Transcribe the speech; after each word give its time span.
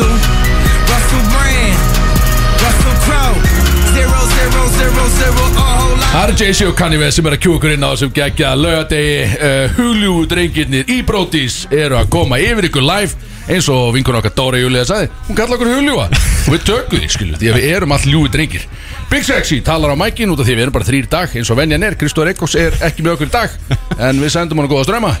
Russell, 0.00 0.16
Russell 0.88 1.24
Brand, 1.32 1.78
Russell 2.62 2.96
Crowe. 3.04 3.36
Zero, 3.92 4.20
zero, 4.36 4.60
zero, 4.78 5.08
zero, 5.18 5.42
a 5.44 5.66
whole 5.76 5.96
lot. 5.96 6.06
Það 6.12 6.22
eru 6.22 6.36
Jay-Z 6.40 6.68
og 6.70 6.76
Kanye 6.78 7.00
West 7.02 7.18
sem 7.18 7.26
er 7.28 7.34
að 7.36 7.42
kjú 7.44 7.56
okkur 7.58 7.74
inn 7.74 7.84
á 7.84 7.90
þessum 7.92 8.12
geggja 8.16 8.52
lögadegi 8.56 9.18
uh, 9.34 9.74
Huljú 9.76 10.14
drengirnir 10.30 10.88
í 10.88 11.02
Brótis 11.04 11.66
eru 11.68 11.98
að 12.00 12.08
koma 12.14 12.38
yfir 12.40 12.70
ykkur 12.70 12.86
live 12.86 13.28
eins 13.50 13.68
og 13.72 13.90
vinkur 13.96 14.16
okkar 14.22 14.32
Dóra 14.38 14.62
Júlia 14.62 14.86
sagði. 14.88 15.10
Hún 15.28 15.36
kalla 15.36 15.58
okkur 15.58 15.72
Huljúa 15.74 16.06
og 16.08 16.48
við 16.54 16.64
tökum 16.70 17.02
því 17.02 17.12
skilu 17.12 17.42
því 17.42 17.52
að 17.52 17.60
við 17.60 17.68
erum 17.74 17.94
all 17.96 18.08
ljúi 18.08 18.32
drengir. 18.32 18.64
Big 19.12 19.28
Sexy 19.28 19.60
talar 19.66 19.92
á 19.92 19.96
mækin 20.00 20.32
út 20.32 20.40
af 20.40 20.48
því 20.48 20.56
við 20.56 20.64
erum 20.64 20.78
bara 20.78 20.88
þrýr 20.88 21.12
dag 21.12 21.36
eins 21.36 21.52
og 21.52 21.60
venjan 21.60 21.84
er. 21.84 21.98
Kristóð 22.00 22.30
Reykjós 22.30 22.56
er 22.56 22.80
ekki 22.88 23.04
með 23.04 23.18
okkur 23.18 23.28
í 23.28 23.36
dag 23.36 23.60
en 23.98 24.24
við 24.24 24.32
sendum 24.38 24.62
hann 24.62 24.72
góða 24.72 24.88
ströma 24.88 25.12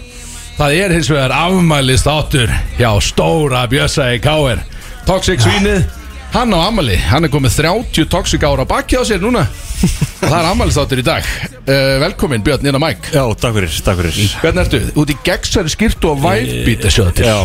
það 0.60 0.74
er 0.76 0.92
hins 0.92 1.08
vegar 1.08 1.32
afmælist 1.32 2.08
áttur 2.10 2.50
hjá 2.76 2.90
Stóra 3.00 3.62
Bjössa 3.70 4.10
í 4.12 4.18
K.R. 4.20 4.60
Toxic 5.08 5.40
svínið 5.40 5.86
Hann 6.30 6.52
á 6.54 6.62
amali, 6.68 6.94
hann 7.10 7.26
er 7.26 7.30
komið 7.32 7.56
30 7.58 8.06
toxic 8.12 8.44
ára 8.46 8.62
baki 8.68 8.94
á 8.94 9.02
sér 9.02 9.18
núna. 9.18 9.40
Og 9.42 10.26
það 10.28 10.36
er 10.36 10.46
amalistáttur 10.52 11.00
í 11.02 11.04
dag. 11.06 11.26
Uh, 11.64 11.96
Velkomin 12.04 12.44
Björn 12.46 12.70
á 12.70 12.78
mæk 12.78 13.08
Já, 13.10 13.24
takk 13.40 13.56
fyrir, 13.56 13.74
takk 13.82 13.98
fyrir. 13.98 14.20
Hvernig 14.44 14.62
ertu? 14.62 14.80
Út 15.00 15.10
í 15.10 15.16
gegnsæri 15.26 15.72
skýrtu 15.74 16.12
og 16.12 16.22
væfbít 16.22 16.86
að 16.86 16.94
sjóða 16.94 17.16
til 17.18 17.26
Já. 17.26 17.36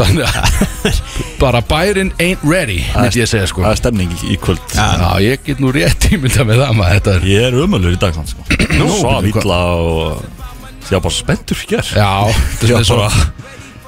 Að 0.00 1.00
bara 1.42 1.60
bærin 1.68 2.12
ain't 2.22 2.40
ready 2.46 2.78
myndi 2.94 3.20
ég 3.20 3.28
segja 3.28 3.50
sko. 3.50 3.64
Það 3.66 3.74
er 3.74 3.80
stemning 3.82 4.14
í, 4.22 4.38
kvöld. 4.40 4.62
Já, 4.72 5.10
ég 5.20 5.42
get 5.44 5.60
nú 5.60 5.74
rétt 5.74 6.06
ímynda 6.14 6.46
með 6.48 6.62
það 6.62 6.76
maður 6.78 7.26
Ég 7.28 7.48
er 7.50 7.58
umöllur 7.66 7.98
í 7.98 8.00
dag 8.00 8.16
sko. 8.16 8.46
Svaf 9.00 9.26
illa 9.28 9.64
og 9.74 10.39
Ég 10.90 10.96
var 10.98 11.04
bara 11.06 11.14
spenntur 11.14 11.60
hér. 11.68 11.86
Já, 11.94 12.10
er 12.66 13.38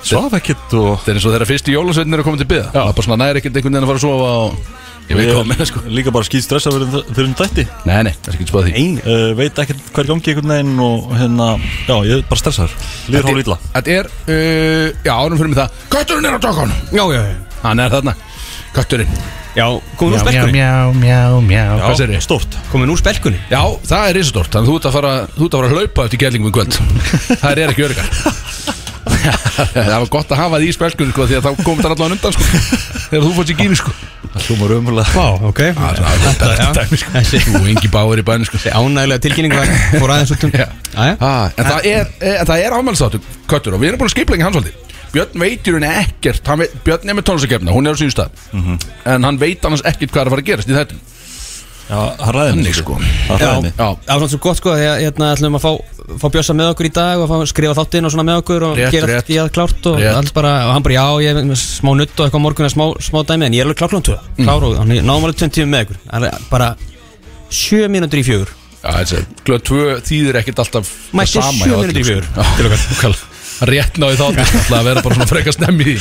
Svaf 0.03 0.35
ekkert 0.35 0.73
og 0.75 0.97
Þetta 1.03 1.11
er 1.13 1.19
eins 1.19 1.27
og 1.27 1.35
þeirra 1.35 1.47
fyrstu 1.47 1.75
jólasveitin 1.75 2.17
er 2.17 2.23
að 2.23 2.27
koma 2.27 2.41
til 2.41 2.47
byggða 2.51 2.71
Það 2.75 2.89
er 2.89 2.97
bara 2.97 3.07
svona 3.07 3.19
næri 3.23 3.39
ekkert 3.43 3.59
einhvern 3.59 3.77
veginn 3.77 3.87
að 3.87 3.91
fara 3.93 4.01
að 4.01 4.07
sofa 4.07 4.31
og 4.39 4.81
Ég 5.11 5.19
veit 5.19 5.29
hvað 5.33 5.49
með 5.51 5.59
það 5.59 5.69
sko. 5.69 5.81
Líka 5.99 6.13
bara 6.15 6.27
skýt 6.29 6.45
stressa 6.47 6.71
fyrir, 6.73 6.93
fyrir 7.11 7.27
um 7.27 7.33
þætti. 7.37 7.65
Nei, 7.89 7.97
nei, 8.07 8.13
það 8.23 8.29
er 8.31 8.37
ekki 8.39 8.47
spáð 8.49 8.69
því. 8.69 8.85
Uh, 9.03 9.25
Veit 9.37 9.59
ekkert 9.65 9.89
hver 9.97 10.09
gangi 10.09 10.31
einhvern 10.31 10.53
veginn 10.55 10.83
og 10.87 11.09
hérna 11.19 11.49
Já, 11.89 11.95
ég 12.07 12.13
er 12.15 12.23
bara 12.31 12.41
stressaður. 12.41 12.77
Líður 13.11 13.29
hálf 13.29 13.43
illa 13.43 13.59
Þetta 13.75 13.97
er, 13.99 14.11
uh, 14.31 14.87
já, 15.03 15.13
árum 15.19 15.41
fyrir 15.43 15.53
mig 15.53 15.59
það. 15.59 15.81
Kötturinn 15.97 16.31
er 16.31 16.39
á 16.39 16.41
tókon 16.47 16.77
Já, 16.95 17.03
já, 17.03 17.19
já. 17.19 17.35
Hann 17.67 17.83
er 17.83 17.93
þarna 17.93 18.15
Kötturinn 18.73 19.11
Já, 19.53 19.67
komin 20.01 20.15
úr 20.17 20.23
spelkunni 20.23 20.55
mjá, 20.57 20.71
mjá, 20.97 21.19
mjá 21.45 21.65
Hvað 21.83 21.97
sér 21.99 22.13
þið? 22.15 22.23
Stórt 22.25 22.55
Komin 22.73 22.93
úr 22.95 23.01
spelkunni 23.03 23.41
Já, 23.53 23.61
það 23.85 24.07
er 24.09 24.17
risastort 24.17 24.55
Þannig 24.55 24.65
að 24.65 24.73
þú 24.73 24.77
ert 24.79 24.87
að 24.89 24.95
fara, 24.97 25.11
þú 25.35 25.45
ert 25.49 25.57
að 25.57 25.61
fara 25.61 25.69
að 25.69 25.75
hlaupa 25.77 26.07
eftir 26.09 26.23
gælingum 26.23 26.49
í 26.49 26.55
kvöld 26.57 26.79
Það 27.43 27.53
er 27.53 27.73
ekki 27.75 27.85
örgar 27.91 28.09
Það 29.13 29.93
var 29.93 30.09
gott 30.11 30.33
að 30.33 30.41
hafa 30.41 30.59
því 30.63 30.69
í 30.71 30.75
spelkun 30.75 31.11
sko, 31.13 31.27
Því 31.29 31.37
að 31.39 31.45
þá 31.47 31.51
komið 31.67 31.85
það 31.85 31.93
allan 31.95 32.15
undan 32.17 32.35
sko, 32.35 32.47
Þegar 33.13 33.25
þú 33.27 33.31
fórst 33.37 33.53
í 33.53 33.57
gínu 33.59 33.77
sko. 33.79 33.93
Það 34.33 34.47
hljómar 34.49 34.75
umöðulega 34.79 35.13
Vá, 35.13 35.27
ok 35.51 35.61
Þetta 36.23 36.49
er 36.53 36.73
dæmi 36.79 37.01
sko. 37.03 37.23
Þú 37.53 37.63
engi 37.75 37.91
báir 37.93 38.23
í 38.23 38.27
bæni 38.27 38.49
sko. 38.49 38.61
ánægilega 38.73 39.23
tilkynning 39.27 39.55
var 39.59 39.69
fór 39.99 40.15
aðeins 40.17 40.33
út 40.35 40.47
um 40.49 40.55
Já. 40.57 40.65
Jæja. 40.97 41.15
ah, 41.21 41.45
En 41.59 41.69
það 41.69 41.91
er, 41.93 42.11
en 42.33 42.49
það 42.51 42.65
er 42.65 42.79
ámælstáttu 42.79 43.23
Köttur 43.53 43.77
og 43.77 43.83
við 43.85 43.93
erum 43.93 44.01
búin 44.03 44.11
að 44.11 44.17
skipla 44.17 44.39
ekki 44.39 44.47
hans 44.49 44.59
aldrei 44.63 44.75
Björn 45.13 45.39
veit 45.43 45.67
í 45.69 45.73
rauninni 45.75 45.93
ekkert 46.07 46.47
hann 46.49 46.63
veit, 46.65 46.75
Björn 46.87 47.11
er 47.13 47.17
með 47.19 47.27
tónlistakefna, 47.29 47.73
hún 47.75 47.87
er 47.91 47.93
á 47.93 48.01
sínu 48.01 48.13
stað. 48.15 48.31
En 49.05 49.27
hann 49.29 49.39
veit 49.41 49.65
annars 49.69 49.83
ekkert 49.85 50.11
hvað 50.15 50.23
er 50.23 50.31
að 50.31 50.35
fara 50.37 50.45
að 50.45 50.53
gerast 50.53 50.71
í 50.73 50.77
þetta 50.79 51.01
Já, 51.93 51.99
það 52.17 52.31
ræði 52.37 52.53
mig 52.63 52.77
sko. 52.79 52.95
Það 53.27 53.41
ræði 53.43 53.63
mig 53.67 53.73
Já, 53.75 53.87
það 54.07 54.07
var 54.07 54.21
svona 54.23 54.31
svo 54.33 54.39
gott 54.47 54.57
sko 54.63 54.75
því 54.79 54.85
að 54.89 55.01
hérna 55.03 55.27
ætlum 55.35 55.57
að 55.59 55.65
fá, 55.65 55.73
fá 56.23 56.27
bjössa 56.33 56.55
með 56.57 56.69
okkur 56.73 56.89
í 56.89 56.93
dag 56.97 57.21
og 57.21 57.27
fá, 57.29 57.35
skrifa 57.51 57.75
þáttinn 57.77 58.07
og 58.09 58.13
svona 58.15 58.25
með 58.31 58.39
okkur 58.41 58.65
og 58.71 58.79
Rétt, 58.79 58.95
gera 58.95 59.09
rétt. 59.11 59.19
allt 59.19 59.33
í 59.35 59.39
að 59.43 59.51
klárt 59.59 59.89
og, 59.91 59.99
Rétt. 60.01 60.15
allt 60.17 60.33
bara, 60.39 60.53
og 60.69 60.73
hann 60.79 60.87
bara 60.87 60.95
já, 60.97 61.05
ég 61.27 61.37
er 61.43 61.49
með 61.51 61.59
smá 61.61 61.91
nutt 61.99 62.15
og 62.17 62.25
eitthvað 62.31 62.45
morgun 62.47 62.69
og 62.71 62.73
smá, 62.73 62.85
smá 63.11 63.19
dæmi 63.29 63.49
en 63.51 63.57
ég 63.59 63.65
er 63.65 63.69
alveg 63.69 63.81
klár 63.83 63.93
klán 63.93 64.07
2 64.09 64.17
Mm. 64.39 64.47
klár 64.47 64.65
og 64.71 64.79
hann 64.79 64.95
er 64.95 65.11
alveg 65.13 65.37
20 65.43 65.53
tíma 65.59 65.69
með 65.75 65.85
okkur 65.85 65.99
hann 66.15 66.25
er 66.31 66.39
bara 66.55 66.71
7 67.51 67.91
mínútur 67.93 68.23
í 68.23 68.25
fjögur. 68.31 68.55
Já, 68.83 68.91
þessi, 69.03 69.21
glöð 69.45 69.61
tvö 69.69 69.83
þýðir 70.07 70.41
ekkert 70.41 70.63
alltaf 70.65 70.95
Mætti 71.13 71.35
sama 71.43 71.53
sjö 71.67 71.83
mínútur 71.83 72.01
í 72.01 72.07
sko. 72.07 72.23
fjögur 72.57 73.21
Rétt 73.69 73.99
náði 74.01 74.19
þá 74.19 74.27
Það 74.43 74.77
að 74.79 74.87
vera 74.89 75.05
bara 75.05 75.19
svona 75.19 75.31
frekar 75.31 75.57
stemmi 75.57 75.97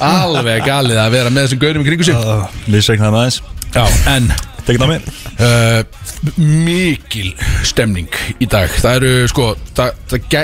Alveg 0.00 0.66
galið 0.66 1.00
að 1.02 1.16
vera 1.16 1.32
með 1.34 1.48
þessum 1.48 1.62
gaurum 1.64 1.84
í 1.84 1.88
kringu 1.90 2.06
sig. 2.08 2.22
Með 2.70 3.02
aðeins. 3.10 3.40
Já, 3.70 3.84
en 4.10 4.30
það 4.66 4.90
mig 4.90 5.06
uh, 5.40 5.82
Mikil 6.40 7.30
stemning 7.66 8.18
í 8.42 8.48
dag. 8.50 8.70
Það 8.82 8.98
eru 9.00 9.30
sko 9.30 9.46
Það, 9.76 10.00
það, 10.10 10.26
gæ, 10.32 10.42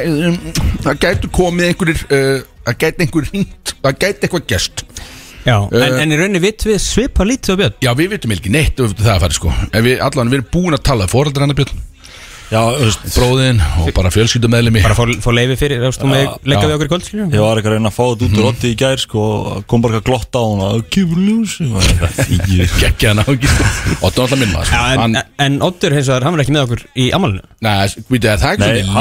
það 0.87 1.01
gætu 1.05 1.33
komið 1.35 1.71
einhverjir 1.71 2.05
uh, 2.07 2.39
Það 2.67 2.79
gæti 2.83 3.07
einhver 3.07 3.29
hringt 3.31 3.75
Það 3.83 4.01
gæti 4.03 4.27
eitthvað 4.27 4.49
gest 4.55 4.87
Já, 5.47 5.61
en, 5.71 5.77
Eh, 5.79 6.01
en 6.03 6.11
í 6.11 6.17
rauninni 6.19 6.43
vitt 6.43 6.65
við 6.67 6.81
svipa 6.83 7.23
lítið 7.23 7.55
á 7.55 7.59
björn. 7.61 7.75
Já, 7.85 7.93
við 7.95 8.09
vitum 8.17 8.33
ekki 8.35 8.51
neitt 8.51 8.81
um 8.83 8.91
það 8.91 9.13
að 9.13 9.21
fara 9.23 9.37
sko. 9.37 9.53
En 9.71 9.85
við 9.87 10.01
allan 10.03 10.33
við 10.33 10.41
erum 10.41 10.49
búin 10.57 10.75
að 10.75 10.83
tala 10.89 11.07
Fóraldar 11.11 11.47
hennar 11.47 11.59
Björn 11.61 11.85
Já, 12.47 12.61
þú 12.63 12.85
veist 12.87 13.07
Bróðin 13.17 13.61
og 13.83 13.89
bara 13.97 14.11
fjölskyldumæðlimi 14.15 14.83
bara 14.85 14.95
fá, 14.95 15.03
fá 15.19 15.29
leifi 15.35 15.57
fyrir, 15.59 15.81
þú 15.83 15.89
veist, 15.89 16.03
þú 16.03 16.11
með 16.13 16.27
við 16.47 16.75
okkur 16.77 16.87
í 16.87 16.91
kvöld 16.93 17.07
skiljum 17.09 17.33
Ég 17.35 17.43
var 17.43 17.59
ekki 17.59 17.71
að 17.71 17.75
reyna 17.75 17.91
að 17.91 17.97
fá 17.97 18.03
þetta 18.05 18.29
út 18.29 18.37
úr 18.39 18.47
Otti 18.53 18.71
í 18.71 18.77
gær 18.79 19.03
sko, 19.03 19.23
kom 19.67 19.83
bara 19.83 19.97
ekki 19.97 20.05
að 20.05 20.11
glotta 20.13 20.43
á 20.43 20.47
hana. 20.47 20.69
Kifur 20.95 21.25
ljós. 21.27 21.57
Ég 22.55 22.77
Gekkja 22.79 23.13
hann 23.13 23.25
á 23.25 23.27
ekki 23.35 23.51
Og 23.51 24.05
það 24.07 24.07
er 24.07 24.23
alltaf 24.23 24.39
minn 24.39 24.55
maður. 24.55 24.71
Sko. 24.71 25.25
En, 25.43 25.59
Oddur 25.67 25.97
hins 25.99 26.11
vegar, 26.13 26.27
hann 26.29 26.37
var 26.37 26.45
ekki 26.45 26.55
með 26.55 26.67
okkur 26.69 26.85
í 26.95 27.09
amalinu 27.19 27.43
Nei, 27.67 27.73
veitu, 28.13 28.23
það 28.31 28.47
er 28.47 28.79
ekki 28.85 28.95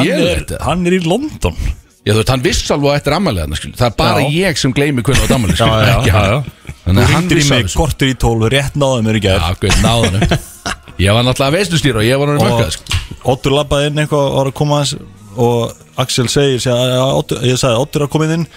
hann 0.65 0.87
er, 0.87 0.89
er 0.89 0.97
í 0.97 1.03
London. 1.05 1.61
Já, 2.05 2.13
þú 2.13 2.17
veist, 2.19 2.33
hann 2.33 2.45
viss 2.45 2.73
alveg 2.73 2.89
að 2.89 2.97
þetta 2.97 3.11
er 3.11 3.17
ammælið 3.19 3.45
hann, 3.45 3.55
skilur. 3.59 3.77
Það 3.77 3.87
er 3.87 3.95
bara 4.01 4.25
Já. 4.25 4.33
ég 4.35 4.59
sem 4.61 4.73
gleymi 4.77 5.05
hvernig 5.05 5.21
á 5.21 5.25
þetta 5.25 5.37
ammælið, 5.39 5.57
skilur, 5.61 5.73
Já, 5.73 5.85
já, 5.85 5.95
ekki 5.95 6.11
já, 6.11 6.17
hann. 6.17 6.43
Þú 6.85 7.05
af 7.17 7.49
mig 7.49 7.71
kortur 7.73 8.11
í 8.11 8.17
tólf 8.21 8.49
Rétt 8.53 8.77
náði 8.77 10.29
í. 10.97 11.03
Ég 11.05 11.11
var 11.15 11.25
náttúrulega 11.27 11.57
veistustýra 11.57 11.99
og 12.01 12.07
ég 12.07 12.19
var 12.21 12.31
Og 12.35 12.39
mökkað, 12.45 12.71
sko. 12.77 12.99
Oddur 13.35 13.55
labbaði 13.57 13.89
inn 13.91 13.99
eitthvað 14.03 14.25
og 14.29 14.35
var 14.39 14.49
að 14.51 14.57
koma 14.61 14.79
aðeins 14.81 14.95
Og 15.35 15.73
Axel 15.99 16.27
segir 16.31 16.61
segja, 16.63 16.87
já, 16.95 17.03
Oddur, 17.19 17.41
Ég 17.43 17.59
sagði 17.59 17.81
er 17.99 18.05
að 18.05 18.11
koma 18.13 18.29
inn. 18.31 18.47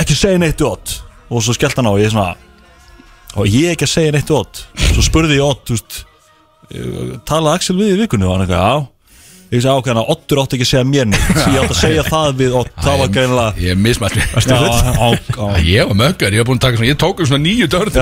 Ekki 0.00 0.16
segja 0.16 0.40
neitt 0.40 0.60
við 0.60 0.70
Odd. 0.70 0.96
Og 1.28 1.42
svo 1.44 1.54
skellt 1.56 1.76
hann 1.80 1.88
á 1.90 1.94
Ég 2.00 2.08
er 2.08 2.14
svona 2.14 2.34
Og 3.36 3.46
ég 3.52 3.74
ekki 3.74 3.84
að 3.84 3.92
segja 3.92 4.16
neitt 4.16 4.30
við 4.32 4.38
Odd. 4.40 4.60
Svo 4.94 5.04
spurði 5.04 5.36
ég 5.36 5.48
veist, 5.76 6.02
eh, 6.72 7.16
Talaði 7.28 7.58
Axel 7.60 7.76
við 7.76 7.94
í 7.96 7.98
vikunni? 8.04 8.24
Og 8.28 8.32
hann 8.36 8.46
eitthvað, 8.46 8.62
já. 8.64 8.92
Ég 9.52 9.62
sagði 9.62 9.78
ákveðan 9.78 10.00
að 10.00 10.08
Oddur 10.16 10.40
átti 10.42 10.56
ekki 10.56 10.64
að 10.66 10.70
segja 10.72 10.86
mér 10.88 11.10
Svo 11.12 11.50
ég 11.52 11.58
átti 11.60 11.74
að 11.76 11.82
segja 11.84 12.04
það 12.14 12.32
við 12.40 12.56
Odd. 12.62 12.70
Það 12.82 13.02
var 13.02 13.12
greinilega 13.14 13.66
Ég 13.66 13.82
mismætti. 13.84 14.24
Ég 15.66 15.90
var 15.90 15.98
mökkað, 16.00 16.34
ég 16.34 16.42
var 16.42 16.48
búin 16.48 16.58
að 16.58 16.64
taka 16.66 16.80
svona, 16.80 16.88
ég 16.90 16.98
tók 17.04 17.20
um 17.22 17.28
svona 17.30 17.44
nýju 17.44 17.68
dörð. 17.76 18.00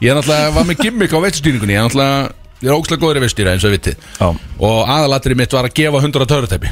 Ég 0.00 0.10
er 0.12 0.16
náttúrulega 0.16 0.54
var 0.56 0.68
með 0.68 0.80
gimmick 0.84 1.12
á 1.12 1.18
veistustýringunni, 1.20 1.74
ég 1.76 1.80
er 1.82 1.88
náttúrulega, 1.88 2.30
ég 2.62 2.70
er 2.70 2.76
ógslag 2.78 3.02
góður 3.02 3.20
í 3.20 3.24
veistustýra 3.26 3.52
eins 3.56 3.66
og 3.66 3.72
við 3.72 3.78
vitið. 3.78 4.06
já. 4.20 4.28
Og 4.60 4.78
aðalatrið 4.96 5.36
mitt 5.42 5.52
var 5.56 5.68
að 5.68 5.76
gefa 5.76 6.00
100 6.00 6.30
törutæpi. 6.30 6.70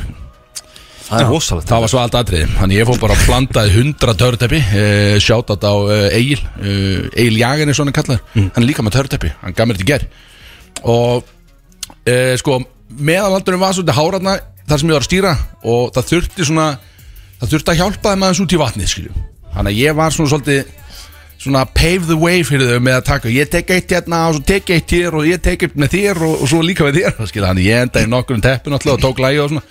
Það 1.09 1.23
er 1.23 1.31
rosalegt. 1.33 1.69
Það 1.71 1.81
var 1.81 1.89
svo 1.89 2.01
allt 2.03 2.17
atriði 2.19 2.47
Þannig 2.53 2.77
ég 2.83 2.89
fór 2.89 2.99
bara 3.01 3.15
að 3.17 3.23
plantaði 3.25 3.71
100 3.81 4.17
töruteppi 4.21 4.59
uh, 4.61 5.15
Sjátt 5.25 5.55
á 5.57 5.73
uh, 5.73 5.93
Egil 6.13 6.37
uh, 6.37 7.07
Egil 7.17 7.39
Jagan 7.41 7.73
er 7.73 7.79
svona 7.79 7.95
kallar 7.97 8.19
Hann 8.35 8.51
er 8.61 8.67
líka 8.67 8.85
með 8.85 8.99
töruteppi, 8.99 9.31
hann 9.41 9.57
gaf 9.57 9.71
mér 9.71 9.79
þetta 9.81 9.89
ger 9.89 10.05
Og 10.85 11.25
uh, 11.25 12.35
sko 12.43 12.59
Meðalaldurum 13.01 13.65
var 13.65 13.73
svolítið 13.79 13.97
háratna 14.03 14.35
þar 14.69 14.83
sem 14.83 14.93
ég 14.93 14.99
var 14.99 15.07
að 15.07 15.09
stýra 15.09 15.33
Og 15.65 15.89
það 15.97 16.11
þurfti 16.13 16.49
svona 16.51 16.69
Það 17.41 17.55
þurfti 17.55 17.73
að 17.73 17.81
hjálpa 17.81 18.13
þeim 18.13 18.27
aðeins 18.29 18.45
út 18.45 18.53
í 18.59 18.61
vatnið 18.67 18.93
skilju 18.93 19.25
Þannig 19.57 19.73
að 19.73 19.81
ég 19.81 19.97
var 20.03 20.13
svona 20.19 20.35
svolítið 20.35 20.77
Svona 21.39 21.65
pave 21.71 22.09
the 22.09 22.17
way 22.19 22.43
fyrir 22.47 22.67
þau 22.67 22.81
með 22.83 22.97
að 22.99 23.05
taka 23.13 23.31
Ég 23.31 23.51
tek 23.53 23.69
eitt 23.71 23.93
hérna 23.95 24.25
og 24.29 24.39
svo 24.39 24.47
tek 24.49 24.73
eitt 24.75 24.91
hér 24.97 25.15
Og 25.15 25.29
ég 25.29 25.43
tek 25.43 25.63
eitt 25.69 25.77
með 25.79 25.93
þér 25.95 26.23
og, 26.27 26.33
og 26.43 26.51
svo 26.51 26.63
líka 26.67 26.87
með 26.89 26.99
þér 26.99 27.29
skilju. 27.31 27.47
Þannig 27.47 27.69
ég 27.69 27.85
endaði 27.87 28.11
nokkur 28.11 28.39
um 28.39 28.43
teppin 28.43 28.75
alltaf 28.75 28.97
og 28.97 29.05
tók 29.05 29.23
lægi 29.23 29.45
og 29.45 29.53
svona 29.53 29.63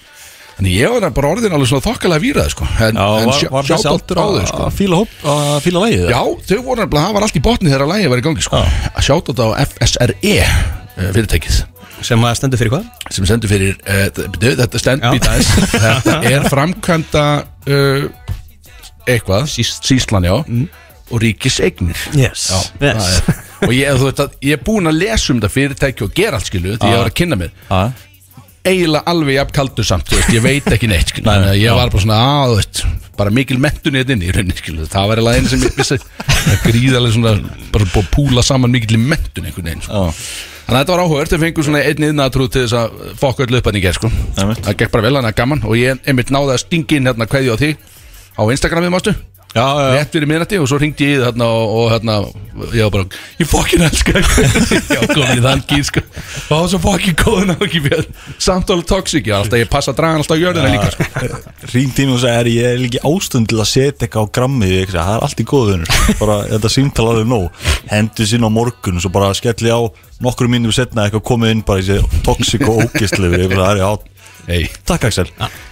Þannig 0.58 0.74
ég 0.74 0.90
var 0.90 1.12
bara 1.14 1.30
orðin 1.36 1.54
alveg 1.54 1.70
svona 1.70 1.86
þokkalega 1.86 2.24
výrað 2.24 2.48
sko. 2.56 2.66
en, 2.82 2.98
Já, 2.98 3.08
en 3.22 3.34
sjátt 3.38 3.68
þessi 3.68 3.86
á 3.86 3.92
að, 3.94 4.00
þau, 4.10 4.46
sko. 4.50 4.62
að 4.66 4.72
fíla, 4.74 5.02
að 5.30 5.58
fíla 5.68 5.84
lægið? 5.84 6.06
Já, 6.10 6.22
þau 6.50 6.62
voru 6.66 6.82
nefnilega, 6.82 7.04
það 7.04 7.14
var 7.18 7.26
allt 7.28 7.38
í 7.38 7.42
botni 7.46 7.70
þegar 7.74 7.92
lægi 7.92 8.10
var 8.10 8.22
í 8.22 8.26
gangi 8.26 8.46
sko. 8.48 8.62
að 8.90 9.06
sjátt 9.06 9.30
á 9.38 9.48
FSRE 9.68 10.34
uh, 10.48 11.12
fyrirtækið 11.14 11.60
sem 12.08 12.26
að 12.26 12.36
stendur 12.40 12.62
fyrir 12.62 12.74
hvað? 12.74 12.90
sem 13.14 13.30
sendur 13.30 13.52
fyrir 13.54 13.78
uh, 13.78 14.02
þetta, 14.18 14.56
þetta 14.64 14.82
stend 14.82 15.06
Já. 15.06 15.12
býta 15.14 15.38
þess 15.38 15.70
þetta 15.86 16.18
er 16.32 16.50
framkvæmda 16.50 17.28
uh, 17.46 18.10
eitthvað, 19.06 19.48
Síst. 19.54 19.86
síslan 19.86 20.26
já 20.26 20.36
og 21.12 21.22
ríkis 21.24 21.60
eignir 21.64 22.00
Yes, 22.18 22.48
Já, 22.52 22.60
yes. 22.90 23.22
og 23.64 23.72
ég, 23.74 24.02
veit 24.04 24.20
ég 24.44 24.58
er 24.58 24.64
búin 24.68 24.90
að 24.92 25.00
lesa 25.04 25.32
um 25.34 25.40
þetta 25.40 25.54
fyrirtæki 25.54 26.06
og 26.08 26.14
gera 26.18 26.40
allt 26.40 26.50
skilu 26.52 26.76
því 26.76 26.92
ég 26.92 27.00
var 27.02 27.10
að 27.12 27.18
kynna 27.22 27.40
mér. 27.40 27.54
Já, 27.70 27.82
eiginlega 28.68 29.08
alveg 29.08 29.38
jafn 29.38 29.54
kaldur 29.56 29.88
samt 29.88 30.10
veist, 30.12 30.32
ég 30.36 30.44
veit 30.44 30.66
ekki 30.76 30.90
neitt 30.92 31.14
skilu, 31.14 31.30
Nei, 31.30 31.54
ég 31.62 31.72
var 31.78 31.88
bara 31.94 32.04
svona 32.04 32.18
að, 32.44 32.56
veist, 32.60 32.82
bara 33.18 33.32
mikil 33.34 33.58
mentun 33.64 33.96
í 33.96 34.02
þetta 34.04 34.16
inn 34.18 34.26
í 34.28 34.34
rauninni 34.36 34.58
skilu, 34.60 34.88
það 34.92 35.08
var 35.14 35.22
eiginlega 35.22 35.40
einu 35.40 35.52
sem 35.54 35.64
ég 35.64 35.78
vissi. 35.80 35.98
Gríðarlega 36.66 37.16
svona, 37.16 37.34
bara 37.74 37.88
búið 37.94 38.04
að 38.04 38.12
púla 38.14 38.44
saman 38.46 38.74
mikil 38.76 39.00
mentun 39.00 39.48
einhvern 39.48 39.70
veginn 39.72 39.86
sko. 39.88 40.04
já, 40.04 40.20
Þannig 40.68 40.76
að 40.76 40.84
þetta 40.84 40.92
var 40.98 41.02
áhugavert, 41.06 41.32
þau 41.32 41.40
fengur 41.46 41.64
svona 41.64 41.82
einn 41.88 42.06
yðnaðatrú 42.10 42.46
til 42.52 42.62
þess 42.66 42.76
að 42.76 42.96
fokka 43.22 43.46
öllu 43.46 43.62
upp 43.62 43.68
að 43.72 43.76
nýja 43.78 43.94
sko. 43.96 44.10
Einmitt. 44.36 44.60
Það 44.66 44.76
gekk 44.82 44.92
bara 44.98 45.06
vel, 45.06 45.14
þannig 45.16 45.32
að 45.32 45.38
gaman. 45.40 45.62
Og 45.64 45.78
ég 45.80 46.02
einmitt 46.12 46.34
náði 46.36 46.52
að 46.58 46.60
stinga 46.66 46.98
inn 46.98 47.08
hérna 47.08 47.28
kveðju 47.32 47.56
á 47.56 47.58
þig 47.62 47.86
á 48.36 48.42
Instagramið 48.52 48.92
mástu. 48.98 49.14
Rétt 49.58 50.14
fyrir 50.14 50.30
minnati 50.30 50.60
og 50.62 50.68
svo 50.70 50.80
ringdi 50.82 51.08
ég 51.08 51.18
í 51.18 51.24
þarna 51.24 51.48
og, 51.54 51.74
og 51.78 51.90
hérna, 51.94 52.18
ég 52.76 52.88
var 52.88 52.94
bara 52.94 53.22
ég 53.42 53.50
fokkin 53.50 53.86
elska 53.88 54.22
já, 54.96 55.02
komin 55.12 55.40
í 55.40 55.44
þann 55.46 55.64
gýr 55.70 55.86
sko. 55.88 56.04
Og 56.04 56.50
það 56.50 56.64
var 56.64 56.72
svo 56.74 56.82
fokkin 56.84 57.18
góðun 57.22 57.54
á 57.54 57.58
ekki 57.58 57.84
við 57.86 58.08
samtálu 58.44 58.86
toxic, 58.88 59.28
ég, 59.28 59.36
alltaf, 59.38 59.62
ég 59.62 59.72
passa 59.72 59.94
að 59.94 60.00
draga 60.02 60.18
hann 60.18 60.24
alltaf 60.24 60.38
á 60.38 60.44
jörðina 60.44 60.74
líka 60.74 60.92
sko. 60.96 61.40
Ringdi 61.76 62.08
mér 62.08 62.18
og 62.18 62.24
sagði, 62.26 62.42
er 62.42 62.52
ég 62.54 62.74
er 62.74 62.84
líki 62.84 63.04
ástund 63.12 63.52
til 63.52 63.62
að 63.62 63.72
setja 63.72 64.08
eitthvað 64.08 64.30
á 64.30 64.34
grammið 64.40 64.76
ég 64.76 64.92
það 64.96 65.14
er 65.16 65.28
allt 65.28 65.44
í 65.44 65.48
góðunur 65.54 65.96
bara 66.22 66.42
þetta 66.56 66.74
símtalaði 66.74 67.30
nóg. 67.30 67.64
Hendi 67.92 68.28
sín 68.30 68.46
á 68.46 68.50
morgun 68.52 69.00
og 69.00 69.06
svo 69.06 69.14
bara 69.14 69.34
skelli 69.38 69.74
á 69.74 69.82
nokkru 70.24 70.50
mínum 70.50 70.74
setna 70.74 71.06
eitthvað 71.06 71.26
komið 71.30 71.54
inn 71.54 71.66
bara 71.66 71.82
í 71.82 71.88
þessi 71.88 72.22
toxic 72.26 72.64
og 72.68 72.86
ógistlegu 72.88 73.42
ég 73.44 73.52
bara, 73.54 73.76
já, 73.78 73.90
hey, 74.46 74.68
takk 74.88 75.08
Axel. 75.10 75.30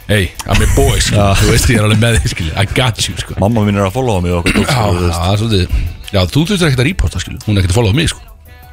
Hey, 0.07 0.31
I'm 0.45 0.61
a 0.61 0.67
boy 0.75 0.99
sko. 1.03 1.25
þú 1.39 1.49
veist 1.51 1.69
ég 1.71 1.79
er 1.79 1.85
alveg 1.87 2.01
með 2.01 2.17
þig 2.23 2.33
skilju, 2.33 2.53
I 2.57 2.65
got 2.77 3.01
you 3.05 3.15
sko. 3.19 3.37
mamma 3.41 3.63
mín 3.67 3.77
er 3.79 3.85
að 3.87 3.93
followa 3.95 4.21
mig 4.25 4.33
okkur 4.39 4.63
já, 4.65 4.75
það 4.75 5.29
er 5.31 5.41
svolítið. 5.41 5.75
Já, 6.11 6.19
þú 6.31 6.43
þurftir 6.45 6.67
ekkert 6.69 6.83
að 6.83 6.89
reporta 6.89 7.21
skilju, 7.23 7.39
hún 7.45 7.55
er 7.55 7.63
ekkert 7.63 7.75
að 7.75 7.79
followa 7.79 7.97
mig 7.97 8.11
sko. 8.13 8.21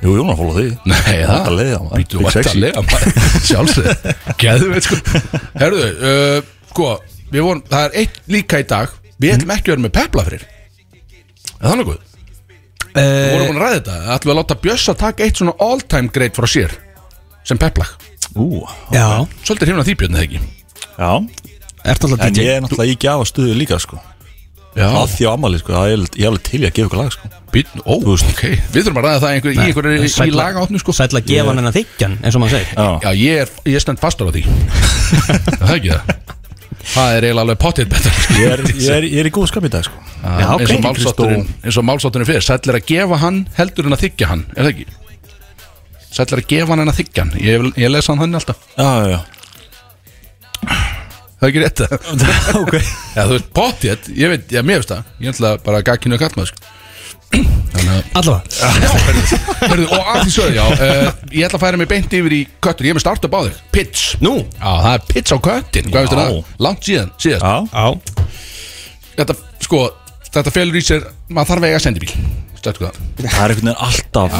Jú, 0.03 0.17
Jón 0.19 0.27
er 0.27 0.35
að 0.35 0.41
followa 0.43 0.59
þig. 0.59 0.73
Nei, 0.91 1.01
það 1.07 1.33
Væntanlega, 1.33 1.81
maður. 1.83 2.01
Býtu 2.03 2.19
Big 2.19 2.33
sexy. 2.35 2.63
vantarlega 2.75 3.27
Sjálfsög 3.49 4.07
Geðveit 4.43 4.89
sko. 4.89 4.99
Herðu, 5.63 5.85
uh, 6.11 6.39
sko 6.73 6.89
Við 7.33 7.47
vorum, 7.47 7.63
það 7.71 7.85
er 7.87 7.95
eitt 8.03 8.19
líka 8.29 8.59
í 8.61 8.65
dag. 8.69 8.91
Við 9.23 9.37
ætlum 9.37 9.53
ekki 9.55 9.71
að 9.71 9.77
vera 9.77 9.85
með 9.87 9.93
pepla 9.97 10.25
fyrir. 10.27 10.43
Er 11.63 11.69
það 11.71 11.79
nokkuð? 11.81 12.01
Við 12.93 13.31
vorum 13.33 13.47
búin 13.47 13.57
að 13.57 13.63
ræða 13.63 13.77
þetta. 13.79 13.95
Ætlum 14.17 14.29
við 14.29 14.35
að 14.35 14.41
láta 14.43 14.57
Bjössa 14.67 14.95
taka 15.01 15.25
eitt 15.25 15.39
svona 15.41 15.55
all 15.65 15.81
time 15.95 16.13
great 16.13 16.37
frá 16.37 16.45
sér 16.51 16.75
Sem 17.49 17.59
peplag 17.63 17.95
Ú, 18.37 18.63
Já, 18.95 19.27
Svolítið 19.45 19.69
hrifna 19.69 19.85
því 19.87 19.95
björn, 20.01 20.17
eða 20.17 20.27
ekki? 20.29 20.41
já. 20.99 21.13
Ert 21.85 22.05
alltaf 22.07 22.21
En 22.23 22.33
DJ 22.33 22.45
ég 22.47 22.57
er 22.57 22.61
náttúrulega 22.63 22.93
í 22.95 22.99
gjafa 23.03 23.25
stuðu 23.27 23.55
líka 23.59 23.79
sko. 23.83 23.99
Já. 24.73 24.87
Að 24.89 25.11
því 25.13 25.25
á 25.29 25.31
ammali 25.35 25.59
sko, 25.61 25.73
það 25.75 25.91
er- 25.93 26.05
ég 26.17 26.23
er 26.25 26.29
alveg 26.31 26.43
til 26.47 26.61
í 26.63 26.67
að 26.69 26.73
gefa 26.77 26.87
ykkur 26.89 27.01
lag 27.03 27.13
sko. 27.13 27.29
Být, 27.53 27.73
ó, 27.85 27.95
ok. 28.09 28.43
Við 28.73 28.85
þurfum 28.87 29.01
að 29.03 29.05
ræða 29.09 29.21
það 29.21 29.33
einhver, 29.35 29.53
í 29.53 29.59
einhverju 29.67 30.05
í 30.07 30.09
Sælla- 30.09 30.39
lagaátnu 30.47 30.79
sko. 30.81 30.93
Sæll 30.97 31.13
að 31.19 31.27
gefa 31.29 31.49
hann 31.51 31.59
en 31.61 31.69
að 31.69 31.77
þykjan, 31.81 32.15
eins 32.25 32.35
og 32.39 32.41
maður 32.41 32.55
segir. 32.57 32.71
Já, 32.73 32.87
Já, 33.03 33.11
ég 33.13 33.43
er, 33.43 33.49
ég 33.69 33.75
er 33.77 33.85
stend 33.85 34.01
fastur 34.01 34.31
á 34.31 34.33
því. 34.33 34.43
Það 35.61 35.69
er 35.69 35.77
ekki 35.77 35.91
það? 35.93 36.03
Það 36.93 37.13
er 37.17 37.23
eiginlega 37.27 37.45
alveg 37.45 37.59
potið 37.63 37.87
betur 37.93 38.17
ég 38.41 38.49
er, 38.53 38.63
ég 38.73 38.89
er, 38.97 39.05
ég 39.07 39.19
er 39.23 39.29
í 39.29 39.31
góð 39.35 39.47
skap 39.53 39.65
í 39.69 39.71
dag 39.71 39.85
sko. 39.87 39.99
Já, 40.23 40.49
ok. 40.55 40.61
eins 40.63 40.73
og 40.73 40.83
málsátturinn 40.87 41.45
eins 41.63 41.77
og 41.79 41.85
málsátturinn 41.87 42.27
fyrir 42.27 42.43
sæll 42.43 42.59
er 42.73 42.79
að 42.81 42.87
gefa 42.89 43.19
hann 43.23 43.39
heldur 43.59 43.87
en 43.87 43.95
að 43.97 44.03
þykja 44.07 44.27
hann 44.33 44.43
er 44.57 44.65
það 44.67 44.73
ekki? 44.73 44.87
Sæll 46.13 46.29
er 46.29 46.43
að 46.43 46.49
gefa 46.53 46.73
hann 46.75 46.83
en 46.85 46.93
að 46.93 46.99
þykja 47.01 47.25
hann. 47.25 47.33
Ég, 47.41 47.69
ég 47.81 47.93
lesa 47.93 48.13
hann 48.13 48.23
hann 48.23 48.39
alltaf. 48.39 48.61
Já, 48.77 48.91
já, 48.93 49.17
já. 49.17 49.21
Það 51.43 51.49
er 51.49 51.51
ekki 51.51 51.63
rétt 51.65 51.81
það 51.83 51.93
Ok. 52.63 52.75
Já 53.17 53.23
þú 53.27 53.33
veist 53.35 53.49
potið 53.57 54.11
ég 54.15 54.31
veit 54.31 54.53
ég 54.55 54.67
mér 54.69 54.79
veist 54.83 54.93
það. 54.93 55.09
Ég 55.25 55.33
ætla 55.35 55.57
bara 55.65 55.81
að 55.81 55.87
gagkinu 55.89 56.15
að 56.19 56.23
kallma 56.23 56.45
sko. 56.47 56.61
þannig 57.33 57.91
að 57.97 58.19
Allavega 58.21 58.93
Hörðu, 59.73 59.87
og 59.97 60.11
að 60.13 60.21
því 60.21 60.35
sögðu 60.37 60.59
já 60.59 60.65
uh, 60.69 61.09
ég 61.33 61.47
ætla 61.49 61.59
að 61.59 61.65
færa 61.65 61.81
mig 61.81 61.89
beint 61.91 62.15
yfir 62.19 62.37
í 62.37 62.41
köttur. 62.63 62.87
Ég 62.87 62.95
er 62.95 62.99
með 63.01 63.05
startup 63.07 63.35
á 63.35 63.41
þig 63.49 63.59
pitch. 63.75 64.05
Nú? 64.23 64.35
Já 64.45 64.71
það 64.85 64.93
er 64.93 65.07
pitch 65.09 65.35
á 65.35 65.39
köttin 65.49 65.91
hvað 65.91 66.07
veist 66.07 66.15
Já. 66.15 66.21
það? 66.21 66.55
Langt 66.69 66.87
síðan 66.87 67.11
síðast. 67.25 67.43
Já, 67.43 67.55
Já. 67.73 68.23
Þetta 69.17 69.39
sko 69.67 69.83
þetta 70.33 70.55
felur 70.55 70.79
í 70.79 70.85
sér 70.87 71.09
maður 71.33 71.51
þarf 71.53 71.65
að 71.67 71.73
eiga 71.73 71.83
sendibíl 71.89 72.13
Stættu 72.63 72.85
hvað 72.85 72.99
það 73.19 73.39
er 73.43 73.53
einhvern 73.53 73.69
veginn 73.69 73.81
alltaf 73.89 74.35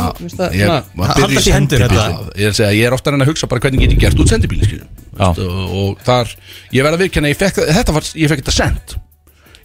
byrjar 1.19 1.47
í 1.49 1.55
hendur 1.57 1.83
þetta. 1.83 2.03
Já, 2.07 2.19
ég 2.39 2.45
er 2.47 2.53
að 2.53 2.59
segja, 2.61 2.75
ég 2.79 2.87
er 2.87 2.95
ofta 2.95 3.11
að 3.11 3.25
að 3.25 3.31
hugsa 3.33 3.49
bara 3.51 3.65
hvernig 3.65 3.83
get 3.83 3.95
ég 3.97 4.03
gert 4.05 4.21
út 4.23 4.31
sendibíli 4.31 4.83
og, 5.19 5.41
og 5.83 6.05
þar, 6.07 6.31
ég 6.71 6.87
verð 6.87 7.03
að 7.09 7.33
fekk, 7.41 7.65
þetta 7.67 7.97
var, 7.97 8.13
ég 8.15 8.31
fekk 8.31 8.45
þetta 8.45 8.55
send 8.55 8.95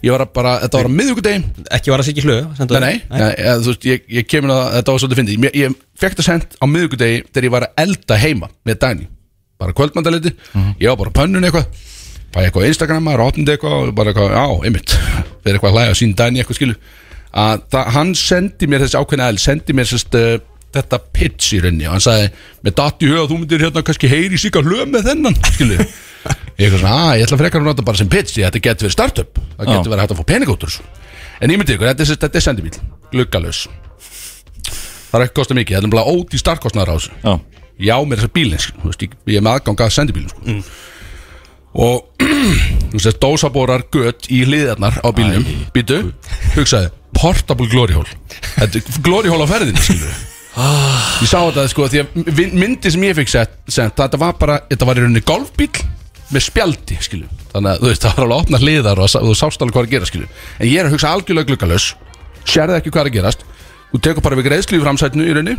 ég 0.02 0.14
var 0.14 0.24
að 0.24 0.32
bara, 0.36 0.54
þetta 0.62 0.80
var 0.80 0.88
á 0.90 0.92
miðvíkudegi 0.94 1.66
Ekki 1.78 1.92
var 1.92 2.02
að 2.02 2.08
segja 2.08 2.24
hlöðu 2.24 2.66
nei, 2.68 2.82
nei, 2.82 2.96
nei. 3.10 3.30
Eða, 3.34 3.54
þú 3.62 3.72
veist, 3.72 3.86
ég, 3.88 4.04
ég 4.18 4.28
kemur 4.30 4.54
að 4.54 4.62
þetta 4.76 4.94
var 4.94 5.02
svolítið 5.02 5.20
fyndið. 5.20 5.46
Ég, 5.48 5.56
ég 5.58 5.78
fekk 5.98 6.14
þetta 6.14 6.26
send 6.28 6.58
á 6.58 6.64
miðvíkudegi 6.70 7.22
þegar 7.28 7.48
ég 7.48 7.54
var 7.54 7.66
að 7.66 7.82
elda 7.84 8.18
heima 8.22 8.50
með 8.68 8.78
Dani. 8.84 9.08
Bara 9.58 9.74
kvöldmandaliti, 9.74 10.34
ég 10.78 10.92
var 10.92 11.00
bara 11.02 11.14
pönnun 11.18 11.48
eitthvað. 11.48 11.66
Fæ 12.28 12.40
eitthvað 12.44 12.62
á 12.62 12.70
Instagram, 12.70 13.04
maður 13.08 13.24
opnandi 13.26 13.54
eitthvað 13.56 13.76
og 13.80 13.92
bara 13.98 14.12
eitthvað, 14.12 14.36
já, 14.38 14.46
einmitt. 14.68 14.94
Fyrir 15.42 15.58
eitthvað 15.58 15.72
að 15.72 15.78
hlæja 15.80 15.98
sín 15.98 16.14
Dani 16.18 16.42
eitthvað 16.42 16.60
skilu 16.60 16.78
að 17.32 17.64
það, 17.72 17.90
hann 17.96 18.14
sendi 18.16 18.66
mér 18.70 18.84
þessi 18.86 18.98
ákveðna 19.00 19.28
el 19.32 19.38
sendi 19.42 19.74
mér 19.76 19.88
sérst 19.90 20.14
uh, 20.18 20.38
þetta 20.74 20.98
pitch 21.16 21.54
í 21.56 21.60
rauninni 21.64 21.86
og 21.88 21.94
hann 21.96 22.04
sagði, 22.04 22.28
með 22.64 22.74
datt 22.80 23.02
í 23.04 23.08
huga 23.10 23.26
þú 23.30 23.38
myndir 23.42 23.62
hérna 23.66 23.82
kannski 23.84 24.10
heyri 24.12 24.38
síka 24.40 24.60
hlöð 24.64 24.86
með 24.92 25.06
þennan 25.10 25.36
skilu 25.48 25.76
ég 25.78 25.84
eitthvað 26.58 26.80
svona, 26.82 26.94
að 27.08 27.18
ég 27.20 27.26
ætla 27.28 27.38
frekar 27.40 27.62
að 27.62 27.68
nota 27.70 27.84
bara 27.86 28.00
sem 28.00 28.08
pitch 28.12 28.34
því 28.34 28.44
þetta 28.48 28.60
getur 28.66 28.88
verið 28.88 28.94
startup. 28.96 29.38
Það 29.56 29.68
getur 29.70 29.92
verið 29.92 30.02
hægt 30.02 30.12
að 30.14 30.18
fá 30.18 30.26
pening 30.32 30.50
út 30.52 30.66
úr 30.66 30.78
en 31.38 31.52
ég 31.54 31.60
myndi 31.60 31.76
ykkur, 31.76 31.88
þetta 31.92 32.02
er, 32.04 32.08
sagt- 32.10 32.24
þetta 32.26 32.40
er 32.40 32.44
sendibíl 32.48 32.74
gluggalös 33.12 33.60
það 35.08 35.20
er 35.20 35.24
ekki 35.28 35.36
kosta 35.38 35.56
mikið, 35.56 35.78
þetta 35.78 35.88
er 35.88 35.94
bara 35.94 36.12
óti 36.12 36.40
startkostnaður 36.42 36.90
á 36.92 36.96
þessu. 36.98 37.12
Já, 37.22 37.32
já 37.88 37.94
með 38.04 38.18
þessa 38.20 38.32
bílinn 38.34 38.60
sko. 38.64 38.80
Þú 38.82 38.90
veist, 38.90 39.04
ég, 39.06 39.14
ég 39.32 39.38
er 39.40 39.44
með 39.46 39.54
aðgang 39.56 39.82
að 39.86 39.94
sendibílinn 39.94 40.32
sko. 40.34 40.58
og 41.78 42.24
þú 42.90 42.98
veist 42.98 43.20
dósabórar 43.22 43.86
gött 43.94 44.28
í 44.34 44.42
hliðarnar 44.44 44.98
á 45.00 45.08
bílnum 45.14 45.46
býtu, 45.72 46.00
hugsaði 46.58 46.90
portable 47.18 47.68
glory 47.70 47.98
hole. 47.98 48.18
Þetta 48.56 48.80
er 48.80 49.04
glory 49.04 49.30
hole 49.32 49.46
á 49.46 49.48
ferðinni 49.50 49.84
skilur 49.84 50.26
ég 50.58 51.28
sá 51.28 51.38
þetta 51.38 51.66
sko 51.70 51.86
því 51.90 52.00
að 52.02 52.50
myndi 52.56 52.90
sem 52.90 53.04
ég 53.06 53.16
fikk 53.18 53.30
sett, 53.30 53.54
sent, 53.70 53.94
þetta 53.98 54.18
var 54.18 54.34
bara 54.40 54.58
þetta 54.66 54.88
var 54.88 54.98
í 54.98 55.04
rauninni 55.04 55.22
golfbíl 55.26 55.70
með 56.34 56.44
spjaldi 56.44 56.98
skilur, 57.00 57.30
þannig 57.52 57.70
að 57.70 57.82
þú 57.82 57.90
veist 57.92 58.04
það 58.04 58.16
var 58.16 58.24
alveg 58.24 58.34
að 58.34 58.42
opna 58.42 58.60
hliðar 58.64 59.02
og 59.04 59.12
þú 59.14 59.36
sást 59.38 59.62
alveg 59.64 59.76
hvað 59.76 59.84
er 59.84 59.88
að 59.88 59.94
gera 59.94 60.08
skilur 60.10 60.42
en 60.58 60.68
ég 60.68 60.80
er 60.80 60.88
að 60.88 60.96
hugsa 60.96 61.12
algjörlega 61.14 61.50
gluggalös 61.52 61.86
sérði 62.48 62.78
ekki 62.78 62.92
hvað 62.92 63.04
er 63.04 63.10
að 63.10 63.18
gerast. 63.18 63.44
Þú 63.88 64.00
tekur 64.04 64.24
bara 64.24 64.38
við 64.38 64.48
greiðslu 64.48 64.78
í 64.80 64.82
framsætinu 64.82 65.28
í 65.28 65.36
rauninni 65.36 65.56